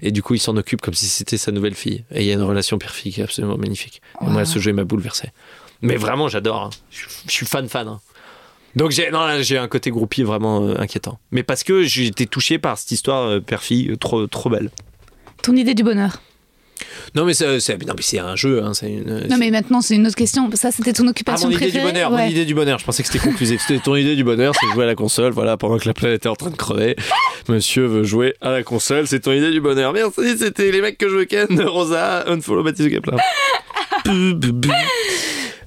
et 0.00 0.10
du 0.10 0.22
coup 0.22 0.34
il 0.34 0.38
s'en 0.40 0.56
occupe 0.56 0.80
comme 0.80 0.94
si 0.94 1.06
c'était 1.06 1.36
sa 1.36 1.52
nouvelle 1.52 1.74
fille. 1.74 2.04
Et 2.12 2.20
il 2.22 2.26
y 2.26 2.30
a 2.30 2.34
une 2.34 2.42
relation 2.42 2.78
père-fille 2.78 3.12
qui 3.12 3.20
est 3.20 3.24
absolument 3.24 3.58
magnifique. 3.58 4.00
Et 4.22 4.30
moi, 4.30 4.44
ce 4.44 4.58
jeu 4.58 4.72
m'a 4.72 4.84
bouleversé. 4.84 5.28
Mais 5.82 5.96
vraiment, 5.96 6.28
j'adore. 6.28 6.62
hein. 6.62 6.70
Je, 6.90 7.04
suis 7.28 7.44
fan 7.46 7.68
fan. 7.68 7.88
hein. 7.88 8.00
Donc 8.74 8.90
j'ai 8.90 9.10
j'ai 9.40 9.58
un 9.58 9.68
côté 9.68 9.90
groupie 9.90 10.22
vraiment 10.22 10.62
euh, 10.62 10.74
inquiétant. 10.78 11.18
Mais 11.30 11.42
parce 11.42 11.62
que 11.62 11.82
j'ai 11.82 12.06
été 12.06 12.26
touché 12.26 12.58
par 12.58 12.78
cette 12.78 12.90
histoire 12.92 13.24
euh, 13.24 13.40
père-fille 13.40 13.90
euh, 13.90 13.96
trop 13.96 14.26
trop 14.26 14.48
belle. 14.48 14.70
Ton 15.42 15.56
idée 15.56 15.74
du 15.74 15.82
bonheur. 15.82 16.22
Non 17.14 17.24
mais 17.24 17.34
c'est 17.34 17.60
c'est- 17.60 17.84
non, 17.86 17.94
mais 17.96 18.02
c'est 18.02 18.18
un 18.18 18.36
jeu, 18.36 18.62
hein, 18.62 18.72
c'est 18.74 18.90
une. 18.90 19.26
Non, 19.28 19.36
mais 19.38 19.50
maintenant, 19.50 19.80
c'est 19.80 19.94
une 19.94 20.06
autre 20.06 20.16
question. 20.16 20.50
Ça, 20.54 20.70
c'était 20.70 20.92
ton 20.92 21.06
Ah, 21.06 21.10
occupation 21.10 21.48
mon 21.48 21.54
idée 21.56 21.64
préférée 21.66 21.86
du 21.86 21.92
bonheur, 21.92 22.12
Ouais. 22.12 22.24
mon 22.24 22.30
idée 22.30 22.44
du 22.44 22.54
bonheur. 22.54 22.78
Je 22.78 22.84
pensais 22.84 23.02
que 23.02 23.08
c'était 23.12 23.24
conclusif. 23.26 23.62
C'était 23.66 23.80
ton 23.82 23.96
idée 23.96 24.16
du 24.16 24.24
bonheur, 24.24 24.54
c'est 24.60 24.66
jouer 24.72 24.84
à 24.84 24.86
la 24.86 24.94
console, 24.94 25.32
voilà, 25.32 25.56
pendant 25.56 25.78
que 25.78 25.86
la 25.86 25.94
planète 25.94 26.24
est 26.26 26.28
en 26.28 26.36
train 26.36 26.50
de 26.50 26.56
crever. 26.56 26.96
Monsieur 27.48 27.86
veut 27.86 28.04
jouer 28.04 28.34
à 28.40 28.50
la 28.50 28.62
console, 28.62 29.06
c'est 29.06 29.20
ton 29.20 29.32
idée 29.32 29.50
du 29.50 29.60
bonheur. 29.60 29.92
Merci, 29.92 30.38
c'était 30.38 30.70
les 30.70 30.80
mecs 30.80 30.98
que 30.98 31.08
je 31.08 31.24
ken 31.24 31.48
de 31.48 31.62
Rosa, 31.66 32.24
Unfollow 32.28 32.62
Baptiste. 32.62 32.90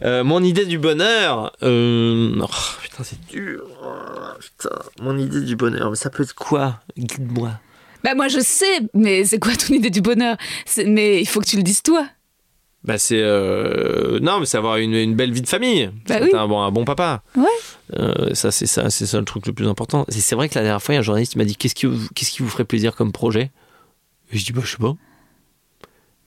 Euh, 0.04 0.24
mon 0.24 0.44
idée 0.44 0.66
du 0.66 0.78
bonheur, 0.78 1.54
euh... 1.64 2.36
oh, 2.42 2.46
putain 2.82 3.04
c'est 3.04 3.20
dur. 3.28 3.64
Oh, 3.84 3.88
putain, 4.40 4.76
mon 5.02 5.18
idée 5.18 5.42
du 5.42 5.56
bonheur, 5.56 5.90
mais 5.90 5.96
ça 5.96 6.10
peut 6.10 6.24
être 6.24 6.36
quoi? 6.36 6.82
Guide-moi. 6.98 7.52
Bah, 8.06 8.16
moi, 8.16 8.28
je 8.28 8.40
sais, 8.40 8.80
mais 8.94 9.26
c'est 9.26 9.40
quoi 9.40 9.54
ton 9.56 9.74
idée 9.74 9.90
du 9.90 10.02
bonheur? 10.02 10.38
Mais 10.86 11.20
il 11.22 11.26
faut 11.28 11.40
que 11.42 11.46
tu 11.48 11.58
le 11.58 11.64
dises 11.64 11.82
toi. 11.82 12.08
Bah 12.84 13.00
c'est 13.00 13.20
euh, 13.20 14.20
non 14.20 14.40
mais 14.40 14.46
c'est 14.46 14.58
avoir 14.60 14.78
une, 14.78 14.94
une 14.94 15.16
belle 15.16 15.32
vie 15.32 15.42
de 15.42 15.48
famille. 15.48 15.90
Bah 16.08 16.18
oui. 16.22 16.30
un 16.36 16.48
bon 16.48 16.62
un 16.62 16.70
bon 16.70 16.86
papa. 16.86 17.24
Ouais. 17.36 17.46
Euh, 17.96 18.36
ça 18.36 18.52
c'est 18.52 18.68
ça 18.68 18.92
c'est 18.92 19.08
ça 19.08 19.18
le 19.18 19.26
truc 19.26 19.48
le 19.48 19.54
plus 19.54 19.68
important. 19.68 20.06
C'est 20.10 20.36
vrai 20.36 20.50
que 20.50 20.54
la 20.54 20.62
dernière 20.62 20.84
fois 20.84 20.94
il 20.94 20.98
y 20.98 21.00
a 21.00 21.00
un 21.00 21.04
journaliste 21.04 21.32
qui 21.32 21.40
m'a 21.40 21.46
dit 21.46 21.56
qu'est-ce 21.56 21.74
qui 21.74 21.88
vous, 21.88 22.08
qu'est-ce 22.14 22.30
qui 22.30 22.44
vous 22.44 22.48
ferait 22.50 22.64
plaisir 22.64 22.96
comme 22.96 23.12
projet? 23.12 23.50
Et 24.32 24.38
je 24.38 24.46
dis 24.46 24.52
bah 24.54 24.62
je 24.64 24.70
sais 24.70 24.78
pas. 24.78 24.94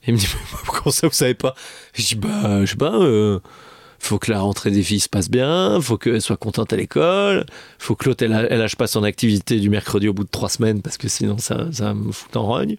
Et 0.03 0.09
il 0.09 0.15
me 0.15 0.19
dit 0.19 0.27
comment 0.67 0.91
ça 0.91 1.07
vous 1.07 1.15
savez 1.15 1.35
pas? 1.35 1.55
Et 1.97 2.03
Je 2.03 2.07
dis 2.09 2.15
bah 2.17 2.65
je 2.65 2.71
sais 2.73 2.77
pas. 2.77 2.93
euh, 2.97 3.39
faut 3.99 4.19
que 4.19 4.31
la 4.31 4.41
rentrée 4.41 4.71
des 4.71 4.83
filles 4.83 5.01
se 5.01 5.09
passe 5.09 5.29
bien, 5.31 5.81
faut 5.81 5.99
qu'elle 5.99 6.23
soit 6.23 6.37
contente 6.37 6.73
à 6.73 6.77
l'école, 6.77 7.45
faut 7.79 7.95
que 7.95 8.09
l'autre 8.09 8.25
elle, 8.25 8.47
elle 8.51 8.59
lâche 8.59 8.77
pas 8.77 8.87
son 8.87 9.03
activité 9.03 9.59
du 9.61 9.69
mercredi 9.71 10.09
au 10.09 10.13
bout 10.15 10.25
de 10.25 10.31
trois 10.31 10.49
semaines 10.49 10.83
parce 10.83 10.97
que 10.99 11.09
sinon 11.09 11.39
ça, 11.39 11.67
ça 11.73 11.95
me 11.95 12.13
fout 12.13 12.37
en 12.37 12.45
rogne. 12.47 12.77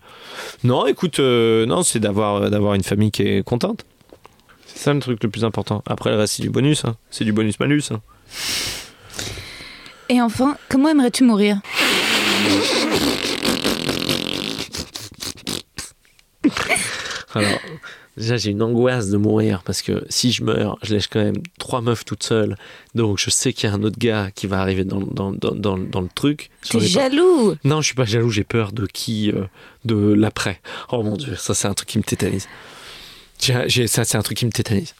Non, 0.63 0.87
écoute, 0.87 1.19
euh, 1.19 1.65
non, 1.65 1.83
c'est 1.83 1.99
d'avoir 1.99 2.49
d'avoir 2.49 2.73
une 2.73 2.83
famille 2.83 3.11
qui 3.11 3.23
est 3.23 3.43
contente. 3.43 3.85
C'est 4.65 4.79
ça 4.79 4.93
le 4.93 4.99
truc 4.99 5.21
le 5.23 5.29
plus 5.29 5.43
important. 5.43 5.83
Après, 5.87 6.09
le 6.11 6.15
reste, 6.15 6.35
c'est 6.35 6.43
du 6.43 6.49
bonus. 6.49 6.85
hein. 6.85 6.95
C'est 7.11 7.25
du 7.25 7.33
bonus-malus. 7.33 7.91
hein. 7.91 8.01
Et 10.07 10.21
enfin, 10.21 10.57
comment 10.69 10.89
aimerais-tu 10.89 11.23
mourir? 11.23 11.59
Alors, 17.35 17.59
déjà, 18.19 18.37
j'ai 18.37 18.51
une 18.51 18.61
angoisse 18.61 19.09
de 19.09 19.17
mourir 19.17 19.63
parce 19.65 19.81
que 19.81 20.03
si 20.09 20.31
je 20.31 20.43
meurs, 20.43 20.77
je 20.83 20.93
lèche 20.93 21.07
quand 21.07 21.23
même 21.23 21.37
trois 21.57 21.81
meufs 21.81 22.05
toutes 22.05 22.23
seules. 22.23 22.55
Donc, 22.93 23.17
je 23.17 23.29
sais 23.29 23.53
qu'il 23.53 23.67
y 23.69 23.71
a 23.71 23.75
un 23.75 23.81
autre 23.83 23.97
gars 23.97 24.29
qui 24.35 24.45
va 24.45 24.59
arriver 24.61 24.83
dans, 24.83 24.99
dans, 24.99 25.31
dans, 25.31 25.51
dans, 25.55 25.77
dans 25.77 26.01
le 26.01 26.09
truc. 26.13 26.49
T'es 26.69 26.77
pas- 26.77 26.83
jaloux 26.83 27.55
Non, 27.63 27.81
je 27.81 27.87
suis 27.87 27.95
pas 27.95 28.05
jaloux, 28.05 28.29
j'ai 28.29 28.43
peur 28.43 28.71
de 28.71 28.85
qui 28.85 29.31
euh, 29.31 29.45
De 29.85 29.95
l'après. 30.13 30.61
Oh 30.91 31.01
mon 31.01 31.17
dieu, 31.17 31.35
ça, 31.35 31.53
c'est 31.53 31.67
un 31.67 31.73
truc 31.73 31.89
qui 31.89 31.97
me 31.97 32.03
tétanise. 32.03 32.47
Ça, 33.39 34.03
c'est 34.05 34.17
un 34.17 34.21
truc 34.21 34.37
qui 34.37 34.45
me 34.45 34.51
tétanise. 34.51 34.93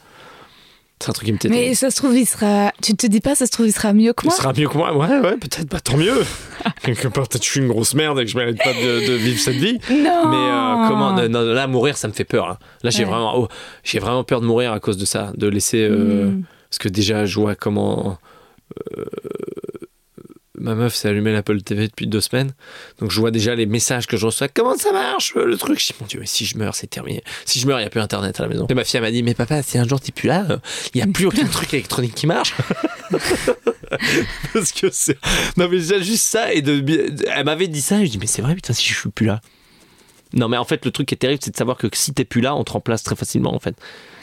C'est 1.02 1.10
un 1.10 1.14
truc 1.14 1.28
qui 1.28 1.32
me 1.32 1.38
tétanise. 1.38 1.62
Mais 1.70 1.74
ça 1.76 1.90
se 1.92 1.96
trouve, 1.96 2.18
il 2.18 2.26
sera. 2.26 2.74
Tu 2.84 2.94
te 2.94 3.08
dis 3.08 3.22
pas, 3.22 3.34
ça 3.34 3.46
se 3.46 3.52
trouve, 3.52 3.68
il 3.68 3.72
sera 3.72 3.94
mieux 3.94 4.12
que 4.12 4.24
Il 4.26 4.28
moi 4.28 4.36
sera 4.36 4.52
mieux 4.52 4.68
que 4.68 4.78
moi. 4.78 4.94
Ouais, 4.98 5.08
ouais, 5.20 5.38
peut-être 5.38 5.70
pas 5.70 5.80
tant 5.80 5.96
mieux. 5.96 6.24
Quelque 6.84 7.08
part, 7.08 7.28
peut-être 7.30 7.46
je 7.46 7.50
suis 7.50 7.62
une 7.62 7.70
grosse 7.70 7.94
merde 7.94 8.20
et 8.20 8.26
que 8.26 8.30
je 8.32 8.38
mérite 8.38 8.58
pas 8.58 8.74
de, 8.74 9.08
de 9.08 9.14
vivre 9.14 9.40
cette 9.40 9.56
vie. 9.56 9.80
Non 9.90 10.30
Mais 10.30 10.36
euh, 10.36 10.88
comment 10.90 11.14
non, 11.14 11.30
non, 11.30 11.44
Là, 11.54 11.68
mourir, 11.68 11.96
ça 11.98 12.10
me 12.10 12.14
fait 12.14 12.26
peur. 12.26 12.48
Là, 12.50 12.60
Là, 12.84 12.90
j'ai 12.90 13.06
Ouais. 13.06 13.12
vraiment, 13.12 13.34
oh, 13.40 13.48
j'ai 13.86 14.00
vraiment 14.00 14.26
peur 14.26 14.42
de 14.42 14.46
mourir 14.46 14.74
à 14.74 14.80
cause 14.82 14.98
de 14.98 15.06
ça, 15.06 15.32
de 15.38 15.48
laisser. 15.48 15.84
euh, 15.90 16.32
Mm. 16.32 16.44
Parce 16.70 16.80
que 16.80 16.90
déjà, 16.90 17.26
je 17.26 17.40
vois 17.40 17.56
comment 17.56 18.18
euh, 18.98 19.06
ma 20.60 20.76
meuf 20.76 20.96
s'est 20.96 21.08
allumé 21.08 21.32
l'Apple 21.32 21.62
TV 21.62 21.88
depuis 21.88 22.08
deux 22.08 22.22
semaines. 22.22 22.54
Donc 23.00 23.12
je 23.12 23.20
vois 23.20 23.32
déjà 23.32 23.56
les 23.56 23.66
messages 23.66 24.08
que 24.08 24.18
je 24.18 24.26
reçois. 24.26 24.48
Comment 24.48 24.78
ça 24.78 24.92
marche 24.92 25.34
le 25.36 25.58
truc? 25.58 25.80
Je 25.80 25.88
dis 25.88 25.94
mon 26.00 26.08
Dieu, 26.08 26.20
mais 26.20 26.28
si 26.28 26.46
je 26.46 26.58
meurs, 26.58 26.76
c'est 26.76 26.88
terminé. 26.88 27.24
Si 27.46 27.60
je 27.60 27.68
meurs, 27.68 27.80
il 27.80 27.84
n'y 27.84 27.88
a 27.88 27.90
plus 27.90 28.02
Internet 28.02 28.40
à 28.40 28.44
la 28.44 28.50
maison. 28.50 28.68
Et 28.70 28.74
ma 28.74 28.84
fille 28.84 29.00
m'a 29.00 29.12
dit, 29.12 29.24
mais 29.24 29.34
papa, 29.34 29.64
si 29.64 29.78
un 29.78 29.88
jour 29.88 30.00
t'es 30.00 30.12
plus 30.12 30.28
là, 30.28 30.46
il 30.94 30.98
n'y 30.98 31.02
a 31.02 31.08
plus 31.08 31.26
aucun 31.26 31.46
truc 31.46 31.74
électronique 31.74 32.16
qui 32.16 32.28
marche. 32.28 32.54
Parce 34.54 34.72
que 34.72 34.90
c'est. 34.92 35.18
Non, 35.58 35.68
mais 35.70 35.78
déjà 35.78 36.00
juste 36.00 36.26
ça. 36.26 36.54
Et. 36.54 36.60
Elle 36.60 37.46
m'avait 37.46 37.68
dit 37.68 37.82
ça. 37.82 38.04
Je 38.04 38.10
dis, 38.10 38.18
mais 38.18 38.28
c'est 38.28 38.42
vrai, 38.42 38.56
putain, 38.56 38.74
si 38.74 38.88
je 38.88 38.96
suis 38.96 39.10
plus 39.10 39.26
là. 39.26 39.42
Non, 40.34 40.48
mais 40.48 40.58
en 40.58 40.66
fait, 40.66 40.86
le 40.86 40.92
truc 40.92 41.08
qui 41.08 41.16
est 41.16 41.18
terrible, 41.18 41.42
c'est 41.44 41.52
de 41.52 41.56
savoir 41.56 41.78
que 41.78 41.88
si 41.94 42.14
t'es 42.14 42.26
plus 42.26 42.42
là, 42.42 42.56
on 42.56 42.64
te 42.64 42.72
remplace 42.72 43.04
très 43.04 43.16
facilement, 43.16 43.54
en 43.54 43.60
fait. 43.60 43.76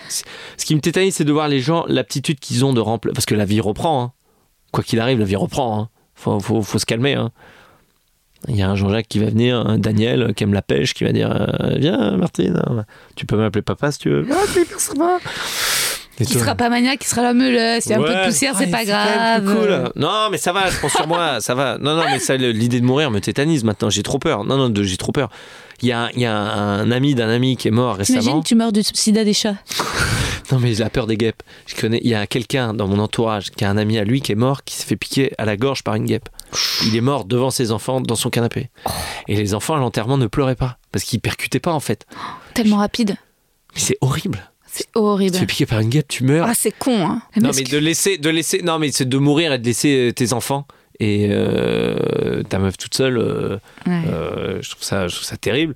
Ce 0.08 0.64
qui 0.64 0.74
me 0.76 0.80
tétanise, 0.80 1.16
c'est 1.16 1.24
de 1.24 1.32
voir 1.32 1.48
les 1.48 1.60
gens, 1.60 1.84
l'aptitude 1.88 2.38
qu'ils 2.38 2.64
ont 2.64 2.72
de 2.72 2.80
remplacer. 2.80 3.14
Parce 3.14 3.26
que 3.26 3.34
la 3.34 3.44
vie 3.44 3.60
reprend, 3.60 4.02
hein. 4.02 4.12
Quoi 4.72 4.84
qu'il 4.84 5.00
arrive, 5.00 5.18
la 5.18 5.24
vie 5.24 5.36
reprend, 5.36 5.80
hein. 5.80 5.88
Faut, 6.16 6.40
faut, 6.40 6.78
se 6.78 6.86
calmer, 6.86 7.14
hein. 7.14 7.30
Il 8.48 8.56
y 8.56 8.62
a 8.62 8.68
un 8.68 8.74
Jean-Jacques 8.74 9.08
qui 9.08 9.18
va 9.18 9.26
venir, 9.26 9.58
un 9.58 9.78
Daniel 9.78 10.32
qui 10.34 10.44
aime 10.44 10.52
la 10.52 10.62
pêche, 10.62 10.94
qui 10.94 11.04
va 11.04 11.12
dire 11.12 11.30
euh, 11.32 11.76
Viens, 11.78 12.16
Martine, 12.16 12.60
tu 13.16 13.26
peux 13.26 13.36
m'appeler 13.36 13.62
papa 13.62 13.90
si 13.90 13.98
tu 13.98 14.10
veux. 14.10 14.26
Ah, 14.30 14.44
Qui 16.24 16.32
toi- 16.32 16.40
sera 16.40 16.54
pas 16.54 16.68
maniaque, 16.70 17.00
qui 17.00 17.08
sera 17.08 17.22
la 17.22 17.34
meule. 17.34 17.80
S'il 17.82 17.90
y 17.92 17.94
a 17.94 17.98
un 17.98 18.02
peu 18.02 18.08
de 18.14 18.24
poussière, 18.26 18.54
c'est 18.56 18.64
Ouais, 18.64 18.70
pas 18.70 18.84
grave. 18.84 19.44
cool. 19.44 19.90
Non, 19.96 20.28
mais 20.30 20.38
ça 20.38 20.52
va, 20.52 20.70
je 20.70 20.78
prends 20.78 20.88
sur 20.88 21.06
moi, 21.06 21.40
ça 21.40 21.54
va. 21.54 21.76
Non, 21.78 21.94
non, 21.96 22.04
mais 22.10 22.18
ça, 22.18 22.36
l'idée 22.36 22.80
de 22.80 22.86
mourir 22.86 23.10
me 23.10 23.20
tétanise 23.20 23.64
maintenant. 23.64 23.90
J'ai 23.90 24.02
trop 24.02 24.18
peur. 24.18 24.44
Non, 24.44 24.56
non, 24.56 24.72
j'ai 24.82 24.96
trop 24.96 25.12
peur. 25.12 25.28
Il 25.82 25.88
y 25.88 25.92
a, 25.92 26.08
il 26.14 26.20
y 26.20 26.24
a 26.26 26.34
un 26.34 26.90
ami 26.90 27.14
d'un 27.14 27.28
ami 27.28 27.56
qui 27.58 27.68
est 27.68 27.70
mort 27.70 27.96
récemment. 27.96 28.20
T'imagines, 28.20 28.42
tu 28.44 28.54
meurs 28.54 28.72
du 28.72 28.82
sida 28.82 29.24
des 29.24 29.34
chats. 29.34 29.56
Non, 30.52 30.60
mais 30.60 30.74
j'ai 30.74 30.84
la 30.84 30.90
peur 30.90 31.08
des 31.08 31.16
guêpes. 31.16 31.42
Je 31.66 31.74
connais, 31.74 31.98
il 32.04 32.08
y 32.08 32.14
a 32.14 32.24
quelqu'un 32.28 32.72
dans 32.72 32.86
mon 32.86 33.00
entourage 33.00 33.50
qui 33.50 33.64
a 33.64 33.68
un 33.70 33.76
ami 33.76 33.98
à 33.98 34.04
lui 34.04 34.20
qui 34.20 34.30
est 34.30 34.36
mort, 34.36 34.62
qui 34.62 34.76
s'est 34.76 34.84
fait 34.84 34.94
piquer 34.94 35.32
à 35.38 35.44
la 35.44 35.56
gorge 35.56 35.82
par 35.82 35.96
une 35.96 36.04
guêpe. 36.04 36.28
Il 36.86 36.94
est 36.94 37.00
mort 37.00 37.24
devant 37.24 37.50
ses 37.50 37.72
enfants 37.72 38.00
dans 38.00 38.14
son 38.14 38.30
canapé. 38.30 38.70
Et 39.26 39.34
les 39.34 39.54
enfants 39.54 39.74
à 39.74 39.78
l'enterrement 39.80 40.18
ne 40.18 40.28
pleuraient 40.28 40.54
pas 40.54 40.78
parce 40.92 41.04
qu'ils 41.04 41.18
percutaient 41.18 41.58
pas 41.58 41.72
en 41.72 41.80
fait. 41.80 42.06
Tellement 42.54 42.76
rapide. 42.76 43.16
Mais 43.74 43.80
c'est 43.80 43.98
horrible. 44.00 44.38
C'est 44.76 44.84
Tu 44.84 44.92
te 44.92 44.98
horrible. 44.98 45.36
fais 45.36 45.46
piquer 45.46 45.66
par 45.66 45.80
une 45.80 45.88
guêpe, 45.88 46.08
tu 46.08 46.24
meurs. 46.24 46.46
Ah, 46.48 46.54
c'est 46.54 46.76
con, 46.76 47.06
hein. 47.06 47.22
Non, 47.40 47.50
mais 47.56 47.64
que- 47.64 47.70
de 47.70 47.78
laisser, 47.78 48.18
de 48.18 48.28
laisser, 48.28 48.62
non, 48.62 48.78
mais 48.78 48.92
c'est 48.92 49.08
de 49.08 49.18
mourir 49.18 49.52
et 49.52 49.58
de 49.58 49.64
laisser 49.64 50.08
euh, 50.08 50.12
tes 50.12 50.32
enfants 50.32 50.66
et 51.00 51.28
euh, 51.30 52.42
ta 52.42 52.58
meuf 52.58 52.76
toute 52.76 52.94
seule. 52.94 53.18
euh, 53.18 53.58
Ouais. 53.86 54.02
euh, 54.08 54.58
je 54.62 54.70
trouve 54.70 54.82
ça, 54.82 55.08
je 55.08 55.14
trouve 55.14 55.26
ça 55.26 55.36
terrible 55.36 55.74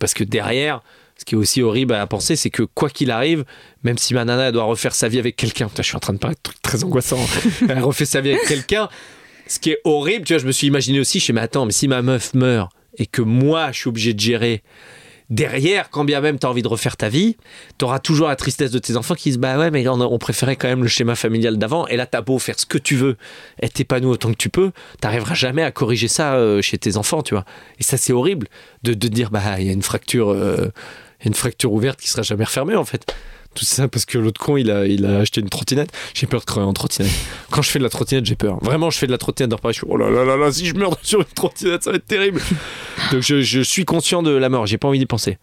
parce 0.00 0.14
que 0.14 0.24
derrière, 0.24 0.82
ce 1.16 1.24
qui 1.24 1.34
est 1.34 1.38
aussi 1.38 1.62
horrible 1.62 1.94
à 1.94 2.06
penser, 2.06 2.34
c'est 2.36 2.50
que 2.50 2.62
quoi 2.64 2.90
qu'il 2.90 3.10
arrive, 3.10 3.44
même 3.84 3.98
si 3.98 4.14
ma 4.14 4.24
nana 4.24 4.46
elle 4.48 4.52
doit 4.52 4.64
refaire 4.64 4.94
sa 4.94 5.08
vie 5.08 5.18
avec 5.20 5.36
quelqu'un, 5.36 5.68
je 5.76 5.82
suis 5.82 5.96
en 5.96 6.00
train 6.00 6.12
de 6.12 6.18
parler 6.18 6.36
de 6.36 6.40
trucs 6.42 6.60
très 6.62 6.82
angoissants. 6.84 7.24
elle 7.68 7.80
refait 7.82 8.04
sa 8.04 8.20
vie 8.20 8.30
avec 8.30 8.46
quelqu'un. 8.46 8.88
Ce 9.46 9.58
qui 9.58 9.70
est 9.70 9.78
horrible, 9.84 10.24
tu 10.24 10.32
vois, 10.34 10.42
je 10.42 10.46
me 10.46 10.52
suis 10.52 10.66
imaginé 10.66 11.00
aussi, 11.00 11.20
je 11.20 11.26
sais, 11.26 11.32
mais 11.32 11.40
attends, 11.40 11.64
mais 11.66 11.72
si 11.72 11.88
ma 11.88 12.02
meuf 12.02 12.34
meurt 12.34 12.70
et 12.98 13.06
que 13.06 13.22
moi, 13.22 13.70
je 13.72 13.78
suis 13.78 13.88
obligé 13.88 14.12
de 14.14 14.20
gérer 14.20 14.62
derrière, 15.30 15.90
quand 15.90 16.04
bien 16.04 16.20
même 16.20 16.38
tu 16.38 16.46
as 16.46 16.50
envie 16.50 16.62
de 16.62 16.68
refaire 16.68 16.96
ta 16.96 17.08
vie, 17.08 17.36
tu 17.78 17.84
auras 17.84 17.98
toujours 17.98 18.28
la 18.28 18.36
tristesse 18.36 18.70
de 18.70 18.78
tes 18.78 18.96
enfants 18.96 19.14
qui 19.14 19.30
disent 19.30 19.38
Bah 19.38 19.58
ouais, 19.58 19.70
mais 19.70 19.86
on, 19.88 20.00
on 20.00 20.18
préférait 20.18 20.56
quand 20.56 20.68
même 20.68 20.82
le 20.82 20.88
schéma 20.88 21.14
familial 21.14 21.58
d'avant. 21.58 21.86
Et 21.88 21.96
là, 21.96 22.06
t'as 22.06 22.20
beau 22.20 22.38
faire 22.38 22.58
ce 22.58 22.66
que 22.66 22.78
tu 22.78 22.96
veux, 22.96 23.16
être 23.62 23.78
épanoui 23.80 24.10
autant 24.10 24.30
que 24.30 24.36
tu 24.36 24.48
peux, 24.48 24.72
t'arriveras 25.00 25.34
jamais 25.34 25.62
à 25.62 25.70
corriger 25.70 26.08
ça 26.08 26.34
euh, 26.34 26.62
chez 26.62 26.78
tes 26.78 26.96
enfants, 26.96 27.22
tu 27.22 27.34
vois. 27.34 27.44
Et 27.78 27.82
ça, 27.82 27.96
c'est 27.96 28.12
horrible 28.12 28.48
de, 28.82 28.94
de 28.94 29.08
dire 29.08 29.30
Bah, 29.30 29.58
il 29.58 29.66
y 29.66 29.70
a 29.70 29.72
une 29.72 29.82
fracture, 29.82 30.30
euh, 30.30 30.70
une 31.24 31.34
fracture 31.34 31.72
ouverte 31.72 32.00
qui 32.00 32.08
sera 32.08 32.22
jamais 32.22 32.44
refermée, 32.44 32.76
en 32.76 32.84
fait. 32.84 33.12
Tout 33.58 33.64
ça 33.64 33.88
parce 33.88 34.04
que 34.04 34.18
l'autre 34.18 34.40
con, 34.40 34.56
il 34.56 34.70
a, 34.70 34.86
il 34.86 35.04
a 35.04 35.18
acheté 35.18 35.40
une 35.40 35.48
trottinette. 35.48 35.90
J'ai 36.14 36.28
peur 36.28 36.38
de 36.38 36.44
crever 36.44 36.64
en 36.64 36.72
trottinette. 36.72 37.10
Quand 37.50 37.60
je 37.60 37.70
fais 37.70 37.80
de 37.80 37.82
la 37.84 37.90
trottinette, 37.90 38.24
j'ai 38.24 38.36
peur. 38.36 38.62
Vraiment, 38.62 38.88
je 38.90 38.98
fais 38.98 39.06
de 39.08 39.10
la 39.10 39.18
trottinette 39.18 39.50
dans 39.50 39.58
Paris. 39.58 39.74
Je 39.74 39.78
suis, 39.80 39.86
oh 39.90 39.96
là 39.96 40.08
là 40.10 40.24
là 40.24 40.36
là, 40.36 40.52
si 40.52 40.64
je 40.66 40.74
meurs 40.76 40.96
sur 41.02 41.18
une 41.18 41.26
trottinette, 41.34 41.82
ça 41.82 41.90
va 41.90 41.96
être 41.96 42.06
terrible. 42.06 42.40
Donc, 43.10 43.20
je, 43.22 43.40
je 43.40 43.60
suis 43.60 43.84
conscient 43.84 44.22
de 44.22 44.30
la 44.30 44.48
mort. 44.48 44.66
J'ai 44.66 44.78
pas 44.78 44.86
envie 44.86 45.00
d'y 45.00 45.06
penser. 45.06 45.38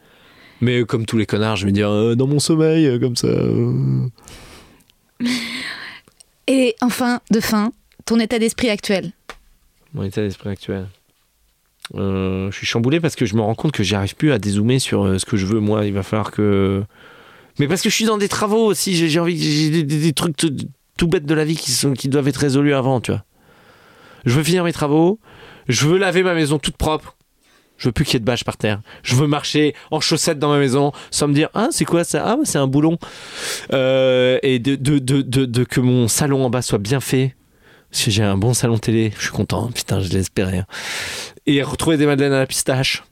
Mais 0.62 0.80
euh, 0.80 0.86
comme 0.86 1.06
tous 1.06 1.18
les 1.18 1.26
connards, 1.26 1.58
je 1.58 1.66
vais 1.66 1.74
dire 1.74 1.90
euh, 1.90 2.16
dans 2.16 2.28
mon 2.28 2.40
sommeil, 2.40 2.86
euh, 2.88 3.00
comme 3.00 3.18
ça. 3.18 3.28
euh. 3.28 4.08
Et 6.48 6.74
enfin, 6.82 7.20
de 7.32 7.42
fin, 7.42 7.74
ton 8.06 8.18
état 8.20 8.40
d'esprit 8.40 8.70
actuel. 8.70 9.12
Mon 9.94 10.04
état 10.04 10.22
d'esprit 10.22 10.50
actuel. 10.52 10.88
Je 11.94 12.50
suis 12.54 12.66
chamboulé 12.66 13.02
parce 13.02 13.16
que 13.16 13.26
je 13.26 13.36
me 13.36 13.42
rends 13.42 13.56
compte 13.56 13.74
que 13.74 13.84
j'arrive 13.84 14.16
plus 14.16 14.32
à 14.32 14.40
dézoomer 14.40 14.80
sur 14.80 15.20
ce 15.20 15.26
que 15.26 15.36
je 15.38 15.46
veux. 15.46 15.60
Moi, 15.60 15.86
il 15.86 15.94
va 15.94 16.02
falloir 16.04 16.32
que. 16.32 16.84
Mais 17.60 17.68
parce 17.68 17.82
que 17.82 17.90
je 17.90 17.96
suis 17.96 18.06
dans 18.06 18.18
des 18.18 18.28
travaux 18.28 18.66
aussi. 18.66 18.96
J'ai 19.10 19.20
envie, 19.20 19.38
j'ai 19.72 19.84
des, 19.84 20.14
trucs 20.14 20.36
tout, 20.36 20.56
tout 20.98 21.08
bêtes 21.08 21.26
de 21.26 21.34
la 21.34 21.46
vie 21.46 21.56
qui, 21.56 21.72
sont, 21.72 21.94
qui 21.94 22.10
doivent 22.10 22.28
être 22.28 22.38
résolus 22.38 22.74
avant, 22.74 23.00
tu 23.02 23.12
vois. 23.12 23.24
Je 24.26 24.32
veux 24.36 24.44
finir 24.44 24.64
mes 24.64 24.74
travaux. 24.74 25.20
Je 25.68 25.88
veux 25.88 25.98
laver 25.98 26.24
ma 26.24 26.34
maison 26.34 26.60
toute 26.60 26.78
propre. 26.78 27.16
Je 27.78 27.90
veux 27.90 27.92
plus 27.92 28.06
qu'il 28.06 28.14
y 28.14 28.18
ait 28.18 28.20
de 28.22 28.26
bâches 28.26 28.44
par 28.44 28.58
terre. 28.58 28.82
Je 29.04 29.16
veux 29.16 29.28
marcher 29.28 29.74
en 29.92 30.00
chaussettes 30.00 30.40
dans 30.40 30.50
ma 30.50 30.60
maison 30.60 30.92
sans 31.12 31.28
me 31.28 31.34
dire 31.34 31.50
ah 31.54 31.68
c'est 31.72 31.84
quoi 31.86 32.04
ça? 32.04 32.24
Ah 32.26 32.38
c'est 32.44 32.58
un 32.58 32.68
boulon 32.68 32.98
Euh, 33.74 34.40
et 34.44 34.60
de, 34.60 34.76
de, 34.76 35.00
de, 35.00 35.22
de, 35.22 35.46
de 35.46 35.64
que 35.64 35.80
mon 35.82 36.08
salon 36.08 36.46
en 36.46 36.50
bas 36.50 36.62
soit 36.62 36.78
bien 36.78 37.00
fait 37.00 37.36
que 37.92 38.12
j'ai 38.12 38.24
un 38.24 38.38
bon 38.38 38.54
salon 38.54 38.78
télé, 38.78 39.14
je 39.18 39.22
suis 39.24 39.32
content, 39.32 39.72
putain, 39.72 40.02
je 40.02 40.10
l'espérais. 40.10 40.58
hein. 40.60 40.66
Et 41.46 41.64
retrouver 41.64 41.96
des 41.98 42.06
madeleines 42.06 42.34
à 42.34 42.40
la 42.40 42.46
pistache. 42.48 43.04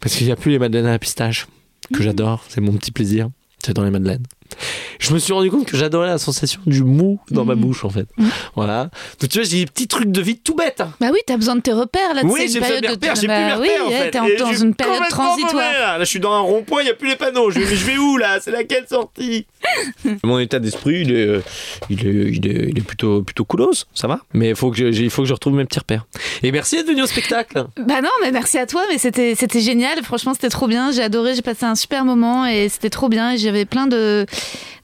Parce 0.00 0.14
qu'il 0.14 0.26
n'y 0.26 0.32
a 0.32 0.36
plus 0.36 0.52
les 0.52 0.58
madeleines 0.58 0.86
à 0.86 0.90
la 0.92 0.98
pistache, 0.98 1.46
que 1.92 2.02
j'adore, 2.02 2.44
c'est 2.48 2.60
mon 2.60 2.72
petit 2.74 2.92
plaisir, 2.92 3.28
c'est 3.66 3.74
dans 3.74 3.82
les 3.82 3.90
madeleines. 3.90 4.22
Je 4.98 5.12
me 5.14 5.18
suis 5.18 5.32
rendu 5.32 5.50
compte 5.50 5.66
que 5.66 5.76
j'adorais 5.76 6.06
la 6.08 6.18
sensation 6.18 6.60
du 6.66 6.82
mou 6.82 7.20
dans 7.30 7.44
ma 7.44 7.54
Mhm. 7.54 7.60
bouche, 7.60 7.84
en 7.84 7.90
fait. 7.90 8.06
Mhm. 8.18 8.30
Voilà. 8.54 8.90
Donc 9.20 9.30
tu 9.30 9.38
vois, 9.38 9.48
j'ai 9.48 9.58
des 9.60 9.66
petits 9.66 9.88
trucs 9.88 10.10
de 10.10 10.20
vie 10.20 10.38
tout 10.38 10.54
bêtes. 10.54 10.80
hein. 10.80 10.92
Bah 11.00 11.08
oui, 11.12 11.18
t'as 11.26 11.36
besoin 11.36 11.56
de 11.56 11.60
tes 11.60 11.72
repères 11.72 12.14
là. 12.14 12.22
Oui, 12.24 12.32
c'est 12.42 12.48
j'ai 12.48 12.54
une 12.58 12.60
besoin 12.64 12.76
de 12.80 12.86
mes 12.86 12.88
repères, 12.92 13.14
j'ai 13.14 13.20
plus 13.22 13.26
bah 13.28 13.46
mes 13.46 13.52
repères, 13.54 13.60
oui, 13.60 13.86
en 13.86 13.90
ouais, 13.90 13.98
fait. 14.04 14.10
T'es 14.10 14.18
en- 14.18 14.22
dans 14.38 14.50
je 14.50 14.54
suis 14.56 14.64
une 14.64 14.74
période 14.74 15.02
transitoire. 15.10 15.52
mauvais, 15.54 15.72
là. 15.72 15.98
Là, 15.98 16.04
je 16.04 16.08
suis 16.08 16.20
dans 16.20 16.32
un 16.32 16.40
rond-point, 16.40 16.82
il 16.82 16.84
n'y 16.84 16.90
a 16.90 16.94
plus 16.94 17.08
les 17.08 17.16
panneaux. 17.16 17.50
Je, 17.50 17.58
mais 17.58 17.66
je 17.66 17.84
vais 17.86 17.98
où, 17.98 18.16
là? 18.16 18.38
C'est 18.40 18.50
laquelle 18.50 18.86
sortie? 18.88 19.46
Mon 20.24 20.38
état 20.38 20.58
d'esprit, 20.58 21.02
il 21.02 21.12
est, 21.12 21.40
il 21.90 22.06
est, 22.06 22.10
il 22.32 22.46
est, 22.46 22.68
il 22.70 22.78
est 22.78 22.82
plutôt, 22.86 23.22
plutôt 23.22 23.44
coolos, 23.44 23.84
ça 23.94 24.06
va? 24.06 24.20
Mais 24.32 24.50
il 24.50 24.56
faut, 24.56 24.70
que 24.70 24.76
je- 24.76 25.02
il 25.02 25.10
faut 25.10 25.22
que 25.22 25.28
je 25.28 25.32
retrouve 25.34 25.54
mes 25.54 25.64
petits 25.64 25.78
repères. 25.78 26.06
Et 26.42 26.52
merci 26.52 26.76
d'être 26.76 26.86
venu 26.88 27.02
au 27.02 27.06
spectacle. 27.06 27.66
Bah 27.86 28.00
non, 28.02 28.10
mais 28.22 28.32
merci 28.32 28.58
à 28.58 28.66
toi, 28.66 28.82
mais 28.90 28.98
c'était 28.98 29.34
c'était 29.36 29.60
génial. 29.60 30.02
Franchement, 30.02 30.34
c'était 30.34 30.48
trop 30.48 30.66
bien. 30.66 30.90
J'ai 30.92 31.02
adoré, 31.02 31.34
j'ai 31.34 31.42
passé 31.42 31.64
un 31.64 31.74
super 31.74 32.04
moment 32.04 32.46
et 32.46 32.68
c'était 32.68 32.90
trop 32.90 33.08
bien. 33.08 33.32
Et 33.32 33.38
j'avais 33.38 33.64
plein 33.64 33.86
de 33.86 34.26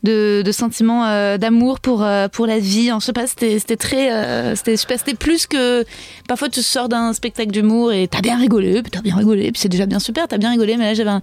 de, 0.02 0.42
de 0.44 0.52
sentiments 0.52 1.06
euh, 1.06 1.38
d'amour 1.38 1.78
pour 1.80 2.02
euh, 2.02 2.28
pour 2.28 2.46
la 2.46 2.58
vie. 2.58 2.90
En 2.92 3.00
je 3.00 3.06
sais 3.06 3.12
pas, 3.12 3.26
c'était 3.26 3.58
c'était 3.58 3.76
très 3.76 4.12
euh, 4.12 4.54
c'était 4.56 4.76
super. 4.76 4.98
C'était 4.98 5.14
plus 5.14 5.46
que 5.46 5.84
parfois 6.28 6.48
tu 6.48 6.62
sors 6.62 6.88
d'un 6.88 7.12
spectacle 7.12 7.50
d'humour 7.52 7.92
et 7.92 8.08
t'as 8.08 8.20
bien 8.20 8.38
rigolé, 8.38 8.82
puis 8.82 8.90
t'as 8.90 9.00
bien 9.02 9.14
rigolé, 9.16 9.52
puis 9.52 9.60
c'est 9.60 9.68
déjà 9.68 9.86
bien 9.86 9.98
super. 10.00 10.26
T'as 10.28 10.38
bien 10.38 10.50
rigolé, 10.50 10.76
mais 10.76 10.84
là 10.86 10.94
j'avais 10.94 11.10
un 11.10 11.22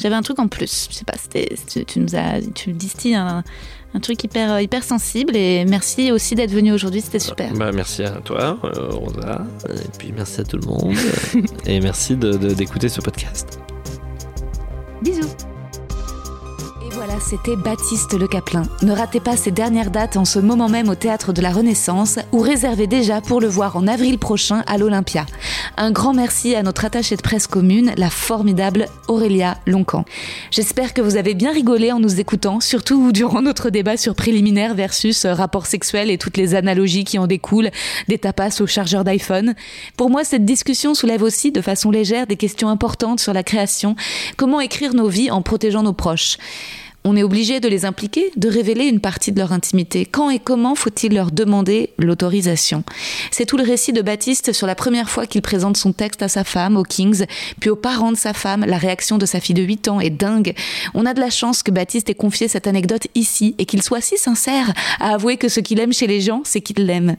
j'avais 0.00 0.14
un 0.14 0.22
truc 0.22 0.38
en 0.38 0.48
plus. 0.48 0.88
Je 0.90 0.94
sais 0.96 1.04
pas, 1.04 1.14
c'était 1.20 1.54
tu, 1.70 1.84
tu 1.84 2.00
nous 2.00 2.14
as 2.14 2.40
tu 2.54 2.72
distilles 2.72 3.14
un 3.14 3.42
un 3.94 4.00
truc 4.00 4.22
hyper 4.22 4.60
hyper 4.60 4.84
sensible 4.84 5.34
et 5.34 5.64
merci 5.64 6.12
aussi 6.12 6.34
d'être 6.34 6.52
venu 6.52 6.72
aujourd'hui. 6.72 7.00
C'était 7.00 7.18
super. 7.18 7.54
Bah, 7.54 7.70
merci 7.72 8.02
à 8.04 8.10
toi, 8.22 8.58
Rosa. 8.62 9.46
Et 9.70 9.88
puis 9.98 10.12
merci 10.14 10.42
à 10.42 10.44
tout 10.44 10.58
le 10.58 10.66
monde. 10.66 10.94
et 11.66 11.80
merci 11.80 12.14
de- 12.14 12.34
de- 12.34 12.52
d'écouter 12.52 12.90
ce 12.90 13.00
podcast. 13.00 13.58
Bisous. 15.00 15.28
Voilà, 16.98 17.20
c'était 17.20 17.54
Baptiste 17.54 18.18
Le 18.18 18.26
Caplin. 18.26 18.64
Ne 18.82 18.92
ratez 18.92 19.20
pas 19.20 19.36
ses 19.36 19.52
dernières 19.52 19.92
dates 19.92 20.16
en 20.16 20.24
ce 20.24 20.40
moment 20.40 20.68
même 20.68 20.88
au 20.88 20.96
Théâtre 20.96 21.32
de 21.32 21.40
la 21.40 21.52
Renaissance 21.52 22.18
ou 22.32 22.40
réservez 22.40 22.88
déjà 22.88 23.20
pour 23.20 23.40
le 23.40 23.46
voir 23.46 23.76
en 23.76 23.86
avril 23.86 24.18
prochain 24.18 24.64
à 24.66 24.78
l'Olympia. 24.78 25.24
Un 25.76 25.92
grand 25.92 26.12
merci 26.12 26.56
à 26.56 26.64
notre 26.64 26.84
attachée 26.84 27.14
de 27.14 27.22
presse 27.22 27.46
commune, 27.46 27.92
la 27.96 28.10
formidable 28.10 28.86
Aurélia 29.06 29.58
Loncan. 29.64 30.04
J'espère 30.50 30.92
que 30.92 31.00
vous 31.00 31.16
avez 31.16 31.34
bien 31.34 31.52
rigolé 31.52 31.92
en 31.92 32.00
nous 32.00 32.18
écoutant, 32.18 32.58
surtout 32.58 33.12
durant 33.12 33.42
notre 33.42 33.70
débat 33.70 33.96
sur 33.96 34.16
préliminaire 34.16 34.74
versus 34.74 35.24
rapport 35.24 35.66
sexuel 35.66 36.10
et 36.10 36.18
toutes 36.18 36.36
les 36.36 36.56
analogies 36.56 37.04
qui 37.04 37.20
en 37.20 37.28
découlent, 37.28 37.70
des 38.08 38.18
tapas 38.18 38.60
au 38.60 38.66
chargeur 38.66 39.04
d'iPhone. 39.04 39.54
Pour 39.96 40.10
moi, 40.10 40.24
cette 40.24 40.44
discussion 40.44 40.94
soulève 40.94 41.22
aussi 41.22 41.52
de 41.52 41.60
façon 41.60 41.92
légère 41.92 42.26
des 42.26 42.36
questions 42.36 42.68
importantes 42.68 43.20
sur 43.20 43.32
la 43.32 43.44
création, 43.44 43.94
comment 44.36 44.58
écrire 44.58 44.94
nos 44.94 45.08
vies 45.08 45.30
en 45.30 45.42
protégeant 45.42 45.84
nos 45.84 45.92
proches? 45.92 46.38
On 47.10 47.16
est 47.16 47.22
obligé 47.22 47.58
de 47.58 47.68
les 47.68 47.86
impliquer, 47.86 48.30
de 48.36 48.50
révéler 48.50 48.84
une 48.84 49.00
partie 49.00 49.32
de 49.32 49.38
leur 49.38 49.52
intimité. 49.52 50.04
Quand 50.04 50.28
et 50.28 50.38
comment 50.38 50.74
faut-il 50.74 51.14
leur 51.14 51.30
demander 51.30 51.88
l'autorisation? 51.96 52.84
C'est 53.30 53.46
tout 53.46 53.56
le 53.56 53.62
récit 53.62 53.94
de 53.94 54.02
Baptiste 54.02 54.52
sur 54.52 54.66
la 54.66 54.74
première 54.74 55.08
fois 55.08 55.26
qu'il 55.26 55.40
présente 55.40 55.78
son 55.78 55.94
texte 55.94 56.20
à 56.20 56.28
sa 56.28 56.44
femme, 56.44 56.76
aux 56.76 56.82
Kings, 56.82 57.24
puis 57.60 57.70
aux 57.70 57.76
parents 57.76 58.12
de 58.12 58.16
sa 58.18 58.34
femme. 58.34 58.62
La 58.66 58.76
réaction 58.76 59.16
de 59.16 59.24
sa 59.24 59.40
fille 59.40 59.54
de 59.54 59.62
8 59.62 59.88
ans 59.88 60.00
est 60.00 60.10
dingue. 60.10 60.52
On 60.92 61.06
a 61.06 61.14
de 61.14 61.20
la 61.20 61.30
chance 61.30 61.62
que 61.62 61.70
Baptiste 61.70 62.10
ait 62.10 62.14
confié 62.14 62.46
cette 62.46 62.66
anecdote 62.66 63.06
ici 63.14 63.54
et 63.56 63.64
qu'il 63.64 63.82
soit 63.82 64.02
si 64.02 64.18
sincère 64.18 64.74
à 65.00 65.14
avouer 65.14 65.38
que 65.38 65.48
ce 65.48 65.60
qu'il 65.60 65.80
aime 65.80 65.94
chez 65.94 66.08
les 66.08 66.20
gens, 66.20 66.42
c'est 66.44 66.60
qu'il 66.60 66.84
l'aime. 66.84 67.16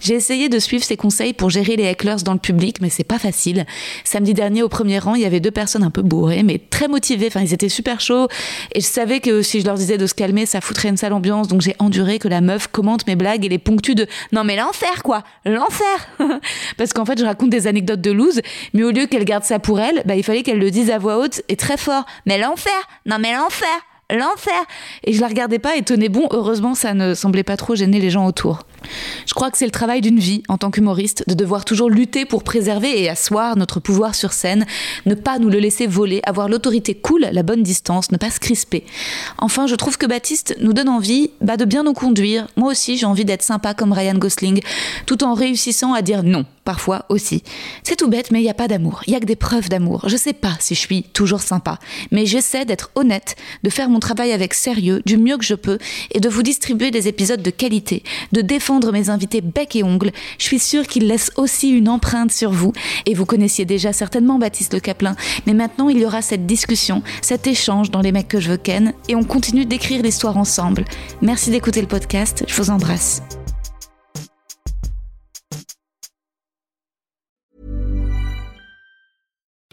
J'ai 0.00 0.14
essayé 0.14 0.48
de 0.48 0.58
suivre 0.58 0.82
ses 0.82 0.96
conseils 0.96 1.32
pour 1.32 1.48
gérer 1.48 1.76
les 1.76 1.84
hecklers 1.84 2.24
dans 2.24 2.32
le 2.32 2.40
public, 2.40 2.78
mais 2.80 2.90
c'est 2.90 3.04
pas 3.04 3.20
facile. 3.20 3.66
Samedi 4.02 4.34
dernier, 4.34 4.64
au 4.64 4.68
premier 4.68 4.98
rang, 4.98 5.14
il 5.14 5.22
y 5.22 5.26
avait 5.26 5.38
deux 5.38 5.52
personnes 5.52 5.84
un 5.84 5.92
peu 5.92 6.02
bourrées, 6.02 6.42
mais 6.42 6.58
très 6.58 6.88
motivées. 6.88 7.28
Enfin, 7.28 7.42
ils 7.42 7.54
étaient 7.54 7.68
super 7.68 8.00
chauds 8.00 8.26
et 8.74 8.80
je 8.80 8.86
savais 8.86 9.20
que 9.20 9.27
si 9.42 9.60
je 9.60 9.66
leur 9.66 9.74
disais 9.74 9.98
de 9.98 10.06
se 10.06 10.14
calmer, 10.14 10.46
ça 10.46 10.60
foutrait 10.60 10.88
une 10.88 10.96
sale 10.96 11.12
ambiance, 11.12 11.48
donc 11.48 11.60
j'ai 11.60 11.74
enduré 11.78 12.18
que 12.18 12.28
la 12.28 12.40
meuf 12.40 12.66
commente 12.68 13.06
mes 13.06 13.16
blagues 13.16 13.44
et 13.44 13.48
les 13.48 13.58
ponctue 13.58 13.94
de 13.94 14.06
non 14.32 14.44
mais 14.44 14.56
l'enfer 14.56 15.02
quoi, 15.02 15.22
l'enfer 15.44 16.08
Parce 16.76 16.92
qu'en 16.92 17.04
fait 17.04 17.18
je 17.18 17.24
raconte 17.24 17.50
des 17.50 17.66
anecdotes 17.66 18.00
de 18.00 18.10
loose, 18.10 18.40
mais 18.74 18.84
au 18.84 18.90
lieu 18.90 19.06
qu'elle 19.06 19.24
garde 19.24 19.44
ça 19.44 19.58
pour 19.58 19.80
elle, 19.80 20.02
bah, 20.04 20.16
il 20.16 20.22
fallait 20.22 20.42
qu'elle 20.42 20.58
le 20.58 20.70
dise 20.70 20.90
à 20.90 20.98
voix 20.98 21.18
haute 21.18 21.42
et 21.48 21.56
très 21.56 21.76
fort. 21.76 22.04
Mais 22.26 22.38
l'enfer 22.38 22.72
Non 23.06 23.18
mais 23.18 23.32
l'enfer 23.32 23.68
l'enfer. 24.10 24.54
Et 25.04 25.12
je 25.12 25.20
la 25.20 25.28
regardais 25.28 25.58
pas 25.58 25.76
et 25.76 25.82
tenais 25.82 26.08
bon. 26.08 26.28
Heureusement, 26.30 26.74
ça 26.74 26.94
ne 26.94 27.14
semblait 27.14 27.42
pas 27.42 27.56
trop 27.56 27.74
gêner 27.74 28.00
les 28.00 28.10
gens 28.10 28.26
autour. 28.26 28.60
Je 29.26 29.34
crois 29.34 29.50
que 29.50 29.58
c'est 29.58 29.64
le 29.64 29.70
travail 29.70 30.00
d'une 30.00 30.18
vie 30.18 30.42
en 30.48 30.58
tant 30.58 30.70
qu'humoriste 30.70 31.24
de 31.26 31.34
devoir 31.34 31.64
toujours 31.64 31.90
lutter 31.90 32.24
pour 32.24 32.42
préserver 32.42 33.02
et 33.02 33.08
asseoir 33.08 33.56
notre 33.56 33.80
pouvoir 33.80 34.14
sur 34.14 34.32
scène, 34.32 34.66
ne 35.06 35.14
pas 35.14 35.38
nous 35.38 35.48
le 35.48 35.58
laisser 35.58 35.86
voler, 35.86 36.20
avoir 36.24 36.48
l'autorité 36.48 36.94
cool, 36.94 37.28
la 37.30 37.42
bonne 37.42 37.62
distance, 37.62 38.10
ne 38.12 38.16
pas 38.16 38.30
se 38.30 38.40
crisper. 38.40 38.84
Enfin, 39.38 39.66
je 39.66 39.74
trouve 39.74 39.98
que 39.98 40.06
Baptiste 40.06 40.56
nous 40.60 40.72
donne 40.72 40.88
envie 40.88 41.30
bah, 41.40 41.56
de 41.56 41.64
bien 41.64 41.82
nous 41.82 41.92
conduire. 41.92 42.46
Moi 42.56 42.70
aussi, 42.70 42.96
j'ai 42.96 43.06
envie 43.06 43.24
d'être 43.24 43.42
sympa 43.42 43.74
comme 43.74 43.92
Ryan 43.92 44.14
Gosling, 44.14 44.60
tout 45.06 45.24
en 45.24 45.34
réussissant 45.34 45.92
à 45.92 46.02
dire 46.02 46.22
non, 46.22 46.44
parfois 46.64 47.04
aussi. 47.08 47.42
C'est 47.82 47.96
tout 47.96 48.08
bête, 48.08 48.30
mais 48.30 48.40
il 48.40 48.44
n'y 48.44 48.50
a 48.50 48.54
pas 48.54 48.68
d'amour. 48.68 49.02
Il 49.06 49.12
y 49.12 49.16
a 49.16 49.20
que 49.20 49.24
des 49.24 49.36
preuves 49.36 49.68
d'amour. 49.68 50.04
Je 50.08 50.16
sais 50.16 50.32
pas 50.32 50.56
si 50.60 50.74
je 50.74 50.80
suis 50.80 51.02
toujours 51.02 51.40
sympa, 51.40 51.78
mais 52.10 52.26
j'essaie 52.26 52.64
d'être 52.64 52.90
honnête, 52.94 53.36
de 53.62 53.70
faire 53.70 53.88
mon 53.88 54.00
travail 54.00 54.32
avec 54.32 54.54
sérieux, 54.54 55.02
du 55.04 55.16
mieux 55.16 55.36
que 55.36 55.44
je 55.44 55.54
peux, 55.54 55.78
et 56.12 56.20
de 56.20 56.28
vous 56.28 56.42
distribuer 56.42 56.90
des 56.90 57.08
épisodes 57.08 57.42
de 57.42 57.50
qualité, 57.50 58.02
de 58.32 58.40
défendre 58.40 58.67
mes 58.68 59.10
invités 59.10 59.40
bec 59.40 59.76
et 59.76 59.82
ongles. 59.82 60.12
Je 60.38 60.44
suis 60.44 60.58
sûre 60.58 60.86
qu'ils 60.86 61.06
laissent 61.06 61.32
aussi 61.36 61.70
une 61.70 61.88
empreinte 61.88 62.32
sur 62.32 62.50
vous. 62.50 62.72
Et 63.06 63.14
vous 63.14 63.24
connaissiez 63.24 63.64
déjà 63.64 63.92
certainement 63.92 64.38
Baptiste 64.38 64.74
Le 64.74 64.80
Caplin. 64.80 65.16
Mais 65.46 65.54
maintenant, 65.54 65.88
il 65.88 65.98
y 65.98 66.04
aura 66.04 66.22
cette 66.22 66.46
discussion, 66.46 67.02
cet 67.22 67.46
échange 67.46 67.90
dans 67.90 68.00
Les 68.00 68.12
mecs 68.12 68.28
que 68.28 68.40
je 68.40 68.50
veux 68.50 68.56
ken. 68.56 68.92
Et 69.08 69.14
on 69.14 69.24
continue 69.24 69.64
d'écrire 69.64 70.02
l'histoire 70.02 70.36
ensemble. 70.36 70.84
Merci 71.22 71.50
d'écouter 71.50 71.80
le 71.80 71.88
podcast. 71.88 72.44
Je 72.46 72.54
vous 72.54 72.70
embrasse. 72.70 73.22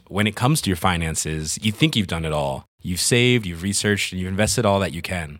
When 0.09 0.27
it 0.27 0.35
comes 0.35 0.61
to 0.61 0.69
your 0.69 0.77
finances, 0.77 1.57
you 1.61 1.73
think 1.73 1.95
you've 1.95 2.07
done 2.07 2.23
it 2.23 2.31
all. 2.31 2.63
You've 2.81 3.01
saved, 3.01 3.45
you've 3.45 3.63
researched, 3.63 4.13
and 4.13 4.21
you've 4.21 4.29
invested 4.29 4.65
all 4.65 4.79
that 4.79 4.93
you 4.93 5.01
can. 5.01 5.39